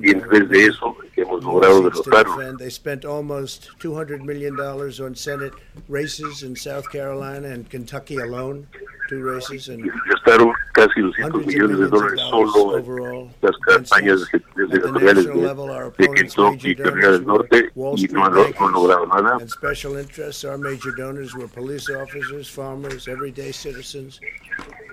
Y 0.00 0.12
en 0.12 0.26
vez 0.28 0.48
de 0.48 0.66
eso, 0.66 0.96
hemos 1.14 1.44
logrado 1.44 1.82
derrotarlo. 1.82 2.56
They 2.56 2.70
spent 2.70 3.04
almost 3.04 3.68
$200 3.80 4.24
million 4.24 4.58
on 4.58 5.14
Senate 5.14 5.52
races 5.88 6.42
in 6.42 6.56
South 6.56 6.88
Carolina 6.90 7.48
and 7.48 7.68
Kentucky 7.68 8.16
alone, 8.16 8.66
two 9.10 9.22
races. 9.22 9.68
And 9.68 9.84
gastaron 10.08 10.54
casi 10.72 11.02
200 11.02 11.46
millones 11.46 11.78
de 11.80 11.86
dólares 11.88 12.20
solo 12.30 12.78
en 12.78 13.30
las 13.42 13.56
campañas 13.66 14.20
senatoriales 14.56 15.26
de, 15.26 15.32
de 15.32 16.14
Kentucky 16.14 16.70
y 16.70 16.74
Carolina 16.74 17.10
del 17.12 17.26
Norte 17.26 17.70
y 17.96 18.06
no, 18.08 18.30
no, 18.30 18.48
no 18.48 18.70
lograron 18.70 19.08
nada. 19.10 19.36
And 19.38 19.50
special 19.50 19.98
interests, 19.98 20.44
our 20.44 20.56
major 20.56 20.92
donors 20.96 21.34
were 21.34 21.46
police 21.46 21.90
officers, 21.90 22.48
farmers, 22.48 23.06
everyday 23.06 23.52
citizens. 23.52 24.18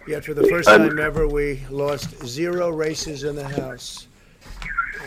Yet 0.08 0.24
for 0.24 0.34
the 0.34 0.48
first 0.48 0.70
time 0.70 1.00
ever, 1.00 1.28
we 1.28 1.62
lost 1.72 2.24
zero 2.26 2.70
races 2.70 3.24
in 3.24 3.36
the 3.36 3.48
House. 3.48 4.08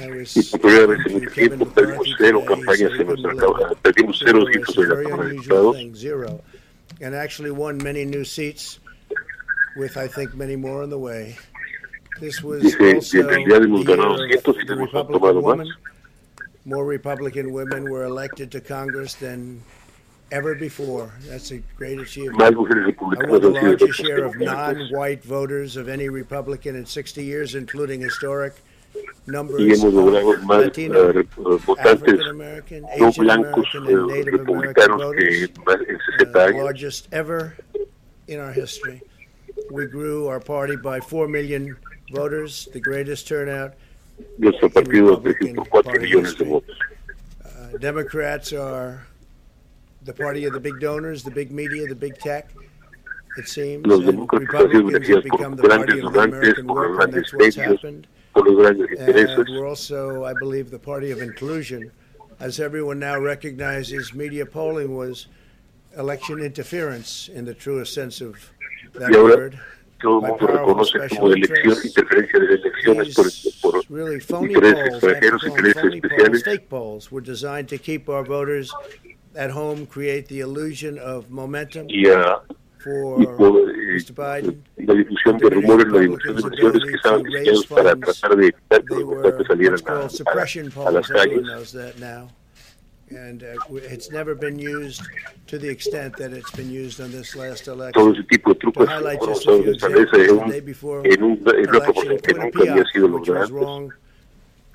y 0.01 0.43
por 0.51 0.61
primera 0.61 0.87
vez 0.87 1.07
en 1.07 1.13
mucho 1.13 1.31
tiempo 1.31 1.67
perdimos 1.67 2.15
cero 2.19 2.45
campañas 2.47 2.93
en 2.99 3.07
nuestra 3.07 3.35
Cámara, 3.35 3.75
perdimos 3.83 4.23
cero 4.25 4.45
en 4.49 4.89
la 4.89 5.03
Cámara 5.03 5.29
de 5.29 5.35
Diputados. 5.35 6.41
And 7.01 7.15
actually 7.15 7.51
won 7.51 7.79
many 7.79 8.05
new 8.05 8.25
seats, 8.25 8.81
with 9.77 9.97
I 9.97 10.09
think 10.09 10.35
many 10.35 10.57
more 10.57 10.83
on 10.83 10.91
the 10.91 10.99
way. 10.99 11.37
This 12.21 12.43
was 12.43 12.63
Dice, 12.63 13.15
en 13.15 13.29
realidad 13.29 13.63
hemos 13.63 13.85
ganado 13.85 14.19
cientos 14.27 14.57
y 14.57 14.73
hemos 14.73 14.91
tomado 14.91 15.43
más. 15.43 15.69
More 16.65 16.85
Republican 16.85 17.53
women 17.53 17.89
were 17.89 18.05
elected 18.05 18.51
to 18.51 18.61
Congress 18.61 19.15
than 19.15 19.63
ever 20.31 20.55
before. 20.55 21.13
That's 21.27 21.51
a 21.51 21.59
great 21.77 21.99
achievement. 21.99 22.43
I 22.43 22.51
won 22.51 22.69
the 23.41 23.51
largest 23.51 23.99
share 23.99 24.25
of 24.25 24.39
non-white 24.39 25.25
voters 25.25 25.77
of 25.77 25.89
any 25.89 26.09
Republican 26.09 26.77
in 26.77 26.87
60 26.87 27.25
years, 27.25 27.55
including 27.55 28.01
historic 28.01 28.55
y 29.59 29.73
hemos 29.73 29.93
logrado 29.93 30.39
más 30.45 30.67
uh, 30.67 31.59
votantes 31.67 32.19
no 32.99 33.13
blancos 33.19 33.67
uh, 33.75 33.81
republicanos 34.25 35.15
que 35.17 35.45
en 35.45 35.99
60 36.19 36.45
años. 36.45 36.65
largest 36.65 37.09
ever 37.13 37.55
in 38.27 38.41
our 38.41 38.53
history. 38.53 39.03
We 39.71 39.87
grew 39.87 40.29
our 40.29 40.41
party 40.41 40.77
by 40.77 41.01
4 41.01 41.29
million 41.29 41.77
voters, 42.13 42.69
the 42.73 42.81
greatest 42.81 43.29
turnout. 43.29 43.75
Nuestro 44.39 44.71
partido 44.71 45.21
creció 45.23 45.55
por 45.57 45.69
4 45.69 46.01
millones 46.01 46.39
de 46.39 46.45
votos. 46.45 46.79
Uh, 47.45 47.77
Democrats 47.79 48.53
are 48.53 49.07
the 50.03 50.13
party 50.13 50.45
of 50.45 50.53
the 50.53 50.61
big 50.61 50.81
donors, 50.81 51.23
the 51.23 51.31
big 51.31 51.51
media, 51.51 51.87
the 51.87 51.95
big 51.95 52.19
tech. 52.19 52.51
It 53.37 53.49
seems. 53.49 53.87
Los 53.87 54.01
demócratas 54.01 54.73
han 54.73 55.23
become 55.23 55.57
por 55.57 55.69
grandes 55.69 56.05
of 56.05 56.13
the 56.13 56.19
grandes 56.93 57.33
medios 57.35 58.07
por 58.35 58.45
los 58.45 58.57
grandes 58.57 58.91
intereses. 58.91 59.39
And 59.39 59.49
we're 59.51 59.67
also, 59.67 60.25
I 60.25 60.33
believe, 60.39 60.71
the 60.71 60.79
party 60.79 61.11
of 61.11 61.21
inclusion. 61.21 61.91
As 62.41 62.61
everyone 62.61 62.99
now 62.99 63.19
recognizes, 63.19 64.15
media 64.15 64.47
polling 64.47 64.97
was 64.97 65.27
election 65.97 66.41
interference 66.41 67.29
in 67.29 67.45
the 67.45 67.55
truest 67.55 67.95
sense 67.95 68.21
of 68.21 68.37
that 68.95 69.11
word. 69.11 69.59
Todo 70.01 70.25
el 70.25 70.29
mundo 70.29 70.47
reconoce 70.47 71.09
como 71.09 71.33
elección, 71.33 71.77
interferencia 71.85 72.39
de 72.39 72.55
elecciones 72.55 73.15
por, 73.61 73.73
por 73.73 73.83
really 73.89 74.21
phony 74.21 74.55
intereses 74.55 75.01
polls, 75.01 75.03
extranjeros, 75.03 75.45
intereses 75.45 76.43
phony 76.45 76.61
polls, 76.69 77.09
especiales. 77.11 78.71
Fake 79.39 79.53
polls 79.53 79.79
were 79.79 79.87
designed 79.87 79.87
to 79.87 79.87
keep 79.87 79.87
our 79.87 79.87
voters 79.87 79.87
at 79.87 79.87
home, 79.87 79.87
create 79.87 80.29
the 80.29 80.41
illusion 80.41 80.99
of 80.99 81.31
momentum 81.31 81.87
y 81.89 82.05
por 82.85 83.23
eh, 83.23 84.03
la 84.77 84.95
difusión 84.95 85.39
de 85.39 85.51
rumores, 85.51 85.87
la 85.89 86.01
difusión 86.01 86.37
de 86.37 86.43
elecciones 86.43 86.85
que 86.85 86.95
estaban 86.95 87.23
diseñados 87.23 87.67
para 87.67 87.97
tratar 87.97 88.37
de 88.37 88.47
evitar 88.47 88.85
que 88.85 88.95
los 88.95 89.05
votantes 89.05 89.47
salieran 89.47 89.81
a, 89.87 89.93
a, 89.93 90.89
a 90.89 90.91
las 90.93 91.09
calles. 91.09 91.43
And 93.11 93.43
uh, 93.43 93.77
it's 93.77 94.11
never 94.11 94.35
been 94.35 94.59
used 94.59 95.01
to 95.47 95.59
the 95.59 95.67
extent 95.67 96.15
that 96.19 96.35
it's 96.35 96.51
been 96.51 96.71
used 96.71 97.01
on 97.01 97.11
this 97.11 97.35
last 97.35 97.67
election. 97.67 97.93
Todo 97.95 98.13
ese 98.13 98.23
tipo 98.25 98.53
de 98.53 98.59
trucos 98.61 98.87
fueron 98.87 99.31
usados 99.31 99.67
esta 99.67 99.89
vez 99.89 100.09
en, 100.13 100.31
un, 100.37 100.53
en, 100.53 101.23
un, 101.23 101.43
en 101.47 101.69
una 101.71 101.81
proporción 101.81 102.19
que 102.19 102.35
nunca 102.35 102.71
había 102.71 102.85
sido 102.93 103.09
lograda 103.09 103.49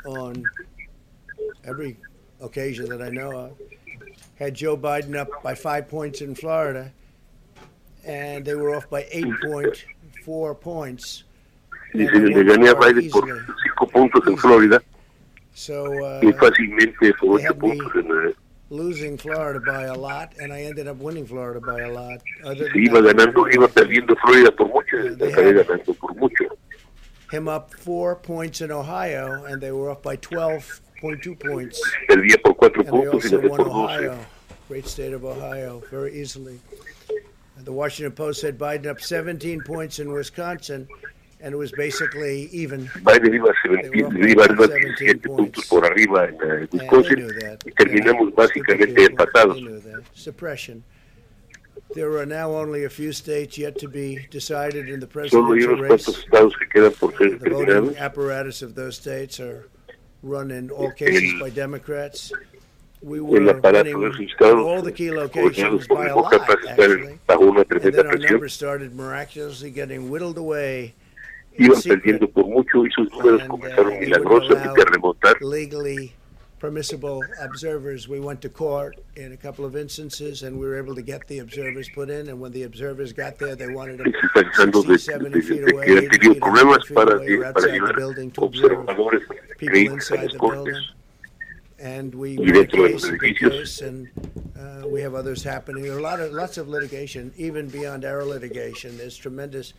on 0.06 0.44
every 1.64 1.96
occasion 2.42 2.90
that 2.90 3.04
I 3.04 3.12
know 3.12 3.32
of. 3.38 3.52
Had 4.44 4.56
Joe 4.56 4.76
Biden 4.76 5.16
up 5.16 5.30
by 5.42 5.56
five 5.56 5.88
points 5.88 6.20
in 6.20 6.36
Florida, 6.36 6.92
and 8.06 8.44
they 8.44 8.56
were 8.56 8.76
off 8.76 8.90
by 8.90 9.04
8.4 9.04 10.60
points. 10.60 11.24
Y 11.94 12.06
se 12.06 12.20
le 12.20 12.44
gané 12.44 12.70
a 12.70 12.76
Biden 12.76 13.10
por 13.10 13.24
cinco 13.24 13.88
puntos 13.88 14.28
en 14.28 14.36
Florida 14.36 14.82
So 15.54 15.86
uh, 15.86 16.20
y 16.22 16.34
fácilmente 16.34 17.14
por 17.20 17.38
they 17.38 17.46
ocho 17.46 17.54
had 17.54 17.62
me 17.62 17.70
puntos 17.70 17.96
en 17.96 18.36
losing 18.70 19.18
Florida 19.18 19.62
by 19.66 19.84
a 19.84 19.96
lot, 19.96 20.34
and 20.42 20.52
I 20.52 20.64
ended 20.64 20.90
up 20.90 20.98
winning 20.98 21.26
Florida 21.26 21.62
by 21.62 21.80
a 21.80 21.90
lot. 21.94 22.22
Other 22.44 22.66
se 22.66 22.72
than 22.74 22.88
iba 22.88 23.02
that, 23.02 23.16
ganando, 23.16 23.48
iba 23.50 23.68
perdiendo 23.70 24.14
Florida 24.18 24.52
por 24.52 24.68
mucho, 24.68 24.98
y 24.98 25.32
acabé 25.32 25.54
ganando 25.54 25.94
por 25.94 26.16
mucho. 26.16 26.46
him 27.32 27.48
up 27.48 27.74
four 27.74 28.16
points 28.16 28.62
in 28.62 28.72
Ohio, 28.72 29.46
and 29.46 29.62
they 29.62 29.72
were 29.72 29.90
off 29.90 30.02
by 30.02 30.16
12.2 31.04 31.40
points. 31.40 31.82
Perdía 32.08 32.42
por 32.42 32.56
cuatro 32.56 32.82
And 32.82 32.94
they 32.94 33.06
puntos 33.10 33.32
y 33.32 33.36
won 33.36 33.58
por 33.58 33.66
doce. 33.66 34.08
Ohio, 34.08 34.18
great 34.70 34.88
state 34.88 35.14
of 35.14 35.26
Ohio, 35.26 35.82
very 35.92 36.20
easily. 36.20 36.60
The 37.58 37.72
Washington 37.72 38.14
Post 38.14 38.42
said 38.42 38.58
Biden 38.58 38.88
up 38.88 39.00
17 39.00 39.62
points 39.62 40.00
in 40.00 40.12
Wisconsin, 40.12 40.88
and 41.42 41.54
it 41.54 41.58
was 41.58 41.72
basically 41.74 42.50
even. 42.52 42.88
Biden 43.04 43.34
iba, 43.34 43.54
17, 43.64 44.12
iba 44.32 44.46
arriba 44.46 44.68
17 44.68 45.20
puntos 45.20 45.68
por 45.68 45.86
arriba 45.86 46.28
en 46.28 46.36
eh, 46.42 46.68
Wisconsin 46.72 47.28
y 47.66 47.72
terminamos 47.72 48.34
básicamente 48.34 49.06
empatados. 49.06 49.60
Suppression. 50.14 50.84
There 51.94 52.18
are 52.18 52.26
now 52.26 52.50
only 52.52 52.86
a 52.86 52.90
few 52.90 53.12
states 53.12 53.58
yet 53.58 53.78
to 53.80 53.88
be 53.88 54.28
decided 54.32 54.90
in 54.90 55.00
the 55.00 55.08
Solo 55.30 55.54
hay 55.54 55.66
presidential 55.66 55.74
unos 55.76 55.90
race. 55.90 56.08
estados 56.08 56.54
que 56.58 56.68
quedan 56.68 56.92
por 56.98 57.12
ser 57.18 57.38
The 57.38 57.50
voting 57.50 57.98
apparatus 57.98 58.62
of 58.62 58.74
those 58.74 58.96
states 58.98 59.40
are 59.40 59.68
run 60.24 60.52
in 60.52 60.72
all 60.72 60.92
cases 60.92 61.40
by 61.40 61.50
Democrats. 61.50 62.32
We 63.02 63.20
were 63.20 63.38
El 63.42 63.50
aparato 63.50 63.92
gobernados 63.92 65.00
locations 65.00 65.88
por 65.88 66.06
demócratas, 66.06 66.56
están 66.70 67.20
bajo 67.28 67.42
una 67.42 67.66
tremenda 67.66 68.04
presión. 68.04 68.32
numbers 68.32 68.54
started 68.54 68.96
miraculously 68.96 69.72
getting 69.72 70.10
whittled 70.10 70.38
away 70.38 70.94
in 71.58 71.66
Iban 71.66 71.82
perdiendo 71.84 72.30
por 72.30 72.46
mucho 72.46 72.86
y 72.86 72.92
sus 72.92 73.12
números 73.12 73.44
comenzaron 73.44 74.00
milagrosamente 74.00 74.82
a 74.82 74.86
remontar. 74.86 75.38
Permissible 76.64 77.22
observers. 77.42 78.08
We 78.08 78.22
went 78.22 78.40
to 78.44 78.48
court 78.48 78.98
in 79.18 79.34
a 79.34 79.38
couple 79.38 79.66
of 79.66 79.76
instances, 79.76 80.44
and 80.44 80.58
we 80.58 80.66
were 80.66 80.78
able 80.78 80.96
to 80.96 81.02
get 81.02 81.28
the 81.28 81.40
observers 81.40 81.90
put 81.90 82.10
in. 82.10 82.30
And 82.30 82.40
when 82.40 82.54
the 82.54 82.64
observers 82.64 83.12
got 83.12 83.38
there, 83.38 83.54
they 83.54 83.68
wanted 83.68 83.98
them 83.98 84.14
Se 84.14 84.28
está 84.28 84.44
tratando 84.50 84.82
de, 84.82 84.98
60, 84.98 85.12
de, 85.12 85.20
70 85.20 85.30
de, 85.30 85.42
feet 85.42 85.74
away, 85.74 85.86
80 85.88 86.18
feet, 86.20 86.42
100 86.42 86.86
feet 86.86 86.98
away, 86.98 87.46
outside 87.46 87.82
the 87.82 87.94
building 87.98 88.32
to 88.32 88.46
observe 88.46 88.88
people 89.58 89.94
inside 89.94 90.32
the 90.32 90.40
building. 90.40 90.82
and 91.80 92.16
we 92.16 92.38
dentro 92.38 92.88
case 92.88 93.12
case, 93.38 93.82
and 93.82 94.08
uh, 94.58 94.88
we 94.88 95.02
have 95.02 95.16
others 95.16 95.44
happening. 95.44 95.84
There 95.84 95.96
are 95.96 96.00
a 96.00 96.02
lot 96.02 96.22
of 96.22 96.32
lots 96.32 96.58
of 96.58 96.70
litigation, 96.70 97.34
even 97.36 97.68
beyond 97.68 98.06
our 98.06 98.24
litigation. 98.24 98.98
There's 98.98 99.18
tremendous 99.18 99.74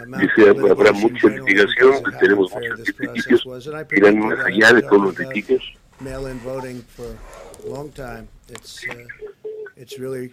amount 0.00 0.22
Dice, 0.34 0.48
habrá 0.48 0.90
litigation 0.90 1.12
mucha 1.12 1.28
litigación, 1.28 2.02
because 2.02 2.08
of 2.08 2.14
how 2.14 2.18
tenemos 2.18 2.50
muchos 2.52 2.88
litigios 2.98 3.44
was. 3.44 3.68
And 3.68 3.76
I 3.76 3.84
que 3.84 3.98
irán 3.98 4.18
más 4.18 4.40
allá 4.44 4.72
de 4.72 4.82
todos 4.82 5.00
los 5.00 5.18
litigios. 5.20 5.77
Mail-in 6.00 6.38
voting 6.40 6.80
for 6.82 7.16
a 7.64 7.68
long 7.68 7.90
time. 7.90 8.28
It's 8.48 8.84
uh, 8.88 8.94
it's 9.76 9.98
really 9.98 10.32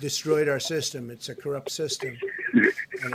destroyed 0.00 0.48
our 0.48 0.60
system. 0.60 1.10
It's 1.10 1.28
a 1.30 1.34
corrupt 1.34 1.70
system. 1.70 2.16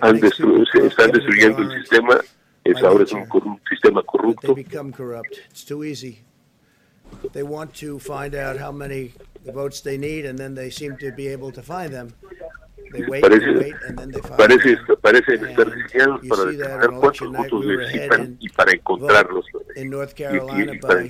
Han 0.01 0.19
destru- 0.19 0.65
se 0.71 0.79
están 0.87 1.11
destruyendo 1.11 1.59
el 1.61 1.71
sistema, 1.81 2.19
es 2.63 2.81
ahora 2.83 3.03
es 3.03 3.11
un, 3.13 3.25
corru- 3.27 3.59
un 4.25 4.35
They 4.41 4.53
become 4.53 4.91
corrupt. 4.91 5.39
It's 5.51 5.63
too 5.63 5.83
easy. 5.83 6.19
They 7.31 7.43
want 7.43 7.73
to 7.75 7.99
find 7.99 8.33
out 8.33 8.57
how 8.57 8.71
many 8.71 9.13
votes 9.53 9.81
they 9.81 9.97
need, 9.97 10.25
and 10.25 10.37
then 10.37 10.55
they 10.55 10.71
seem 10.71 10.97
to 10.97 11.11
be 11.11 11.27
able 11.27 11.51
to 11.51 11.61
find 11.61 11.93
them. 11.93 12.13
They 12.91 13.01
wait, 13.07 13.21
they 13.23 13.29
Parece, 13.29 13.59
wait, 13.59 13.75
and 13.87 13.97
then 13.97 14.11
they 14.11 14.21
find 14.21 14.37
parece, 14.39 14.75
them. 14.87 14.97
parecen 15.01 15.43
estar 15.45 15.65
diseñados 15.75 16.21
para 16.27 16.41
see 16.51 16.57
that 16.57 16.79
determinar 16.79 16.89
on 16.89 17.01
cuántos 17.01 17.31
votos 17.37 17.65
we 17.65 17.75
were 17.75 17.83
ahead 17.85 18.09
necesitan 18.09 18.25
in 18.25 18.37
y 18.39 18.49
para 18.49 18.71
encontrarlos. 18.71 19.45
in 19.75 19.89
North 19.89 20.13
Y- 20.17 20.23
y- 20.23 20.27
Carolina 20.27 20.73
y 20.73 20.77
para, 20.79 20.95
by 20.95 21.09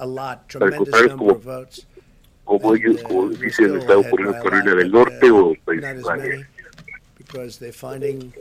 a 0.00 0.06
lot, 0.06 0.48
para 0.48 0.70
tremendous 0.70 0.94
number 0.94 1.12
of 1.12 1.18
como, 1.18 1.34
votes. 1.34 1.86
como 2.44 2.74
ellos, 2.74 3.00
uh, 3.04 3.08
como 3.08 3.28
dicen, 3.30 3.76
está 3.78 3.96
ocurriendo 3.96 4.34
en 4.36 4.42
Carolina 4.42 4.74
del 4.74 4.90
Norte 4.90 5.30
uh, 5.30 5.36
o 5.36 5.54
Pensilvania. 5.64 6.46
because 7.18 7.58
they're 7.58 7.72
finding 7.72 8.32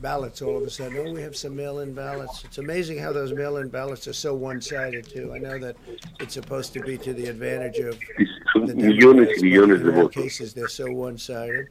ballots 0.00 0.40
all 0.42 0.56
of 0.56 0.62
a 0.62 0.70
sudden. 0.70 0.96
Oh, 0.98 1.12
we 1.12 1.22
have 1.22 1.36
some 1.36 1.56
mail-in 1.56 1.94
ballots. 1.94 2.44
It's 2.44 2.58
amazing 2.58 2.98
how 2.98 3.12
those 3.12 3.32
mail-in 3.32 3.68
ballots 3.68 4.06
are 4.06 4.12
so 4.12 4.34
one-sided 4.34 5.08
too. 5.08 5.32
I 5.34 5.38
know 5.38 5.58
that 5.58 5.76
it's 6.20 6.34
supposed 6.34 6.72
to 6.74 6.80
be 6.80 6.96
to 6.98 7.12
the 7.12 7.26
advantage 7.26 7.78
of 7.78 7.98
Son 8.52 8.66
the 8.66 8.74
millones 8.74 9.28
y 9.40 9.48
millones 9.48 9.80
de 9.80 9.88
in 9.88 9.94
all 9.96 10.02
votos. 10.02 10.22
cases 10.22 10.54
they're 10.54 10.68
so 10.68 10.90
one-sided. 10.92 11.68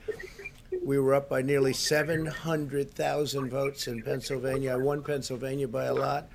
We 0.84 1.00
were 1.00 1.14
up 1.14 1.30
by 1.30 1.42
nearly 1.42 1.74
700,000 1.74 3.50
votes 3.50 3.88
in 3.88 4.02
Pennsylvania. 4.02 4.74
I 4.74 4.78
won 4.78 5.02
Pennsylvania 5.04 5.68
by 5.68 5.86
a 5.86 5.94
lot. 5.94 6.28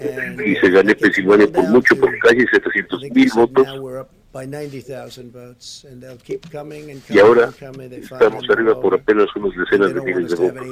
And 0.00 0.38
Dice, 0.38 0.70
gané 0.70 0.94
Pensilvania 0.94 1.46
por 1.48 1.68
mucho, 1.68 1.94
por 1.96 2.18
casi 2.20 2.46
700 2.46 3.10
mil 3.12 3.28
votos. 3.34 3.66
now 3.66 3.80
we're 3.80 4.00
up 4.00 4.10
by 4.32 4.46
90,000 4.46 5.32
votes, 5.32 5.84
and 5.84 6.00
they'll 6.00 6.16
keep 6.16 6.50
coming 6.50 6.90
and 6.90 7.02
Y 7.08 7.18
ahora 7.18 7.50
estamos 7.50 8.48
arriba 8.48 8.80
por 8.80 8.94
apenas 8.94 9.28
unas 9.36 9.54
And 9.56 9.56
decenas 9.56 9.94
de 9.94 10.00
miles 10.00 10.30
de 10.30 10.36
votos. 10.36 10.66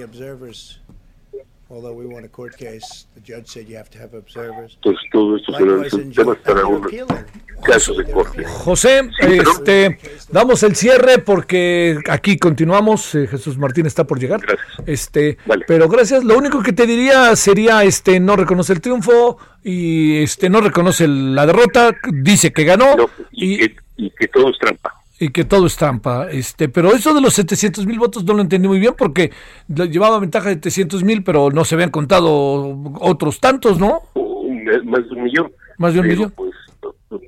Entonces 4.75 5.11
todo 5.13 5.37
esto 5.37 5.53
será 5.53 5.77
temas 6.11 6.39
para 6.39 6.67
un 6.67 6.89
they're 7.63 7.77
appealing. 7.77 7.79
caso 7.79 7.95
de 7.95 8.05
corte. 8.13 8.45
José, 8.45 9.11
este, 9.21 9.99
damos 10.31 10.63
el 10.63 10.75
cierre 10.77 11.19
porque 11.19 11.99
aquí 12.09 12.39
continuamos. 12.39 13.15
eh, 13.15 13.27
Jesús 13.27 13.59
Martín 13.59 13.87
está 13.87 14.05
por 14.05 14.19
llegar. 14.19 14.41
Este, 14.87 15.39
pero 15.67 15.89
gracias. 15.89 16.25
Lo 16.25 16.37
único 16.37 16.63
que 16.63 16.73
te 16.73 16.87
diría 16.87 17.35
sería, 17.37 17.85
este, 17.85 18.21
no 18.21 18.37
reconoce 18.37 18.73
el 18.73 18.81
triunfo 18.81 19.39
y 19.65 20.23
este, 20.23 20.49
no 20.49 20.61
reconoce 20.61 21.07
la 21.09 21.47
derrota. 21.47 21.95
Dice 22.13 22.53
que 22.53 22.65
ganó 22.65 22.95
y, 23.33 23.65
y 23.97 24.11
que 24.11 24.29
todo 24.29 24.51
es 24.51 24.59
trampa. 24.59 24.95
Y 25.21 25.31
que 25.31 25.45
todo 25.45 25.67
es 25.67 25.77
trampa. 25.77 26.29
Este, 26.31 26.69
pero 26.69 26.93
eso 26.95 27.13
de 27.13 27.21
los 27.21 27.35
700 27.35 27.87
mil 27.87 27.99
votos 27.99 28.25
no 28.25 28.35
lo 28.35 28.41
entendí 28.43 28.69
muy 28.69 28.79
bien 28.79 28.95
porque 28.97 29.33
le- 29.67 29.89
llevaba 29.89 30.21
ventaja 30.21 30.49
de 30.51 30.55
700 30.55 31.03
mil, 31.03 31.25
pero 31.25 31.51
no 31.51 31.65
se 31.65 31.75
habían 31.75 31.91
contado 31.91 32.79
otros 33.01 33.41
tantos, 33.41 33.81
¿no? 33.81 34.03
Un- 34.15 34.65
más 34.85 35.09
de 35.09 35.15
un 35.17 35.25
millón. 35.25 35.53
Más 35.77 35.93
de 35.95 36.01
un 36.01 36.07
Pero, 36.07 36.17
millón. 36.19 36.33
Pues, 36.37 36.53
lo 37.11 37.19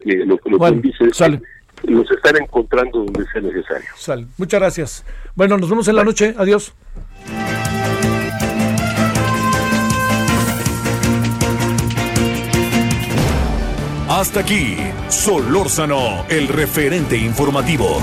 que 0.00 0.16
lo, 0.24 0.38
lo 0.44 0.58
Bueno, 0.58 0.80
que 0.80 0.88
él 0.88 0.94
dice 0.98 1.04
es 1.04 1.18
que 1.18 1.92
los 1.92 2.10
están 2.10 2.36
encontrando 2.42 3.04
donde 3.04 3.24
sea 3.32 3.40
necesario. 3.40 3.88
Sale. 3.96 4.26
Muchas 4.36 4.60
gracias. 4.60 5.04
Bueno, 5.34 5.56
nos 5.56 5.70
vemos 5.70 5.88
en 5.88 5.96
la 5.96 6.04
noche. 6.04 6.34
Adiós. 6.36 6.74
Hasta 14.08 14.40
aquí, 14.40 14.76
Solórzano, 15.08 16.26
el 16.28 16.48
referente 16.48 17.16
informativo. 17.16 18.02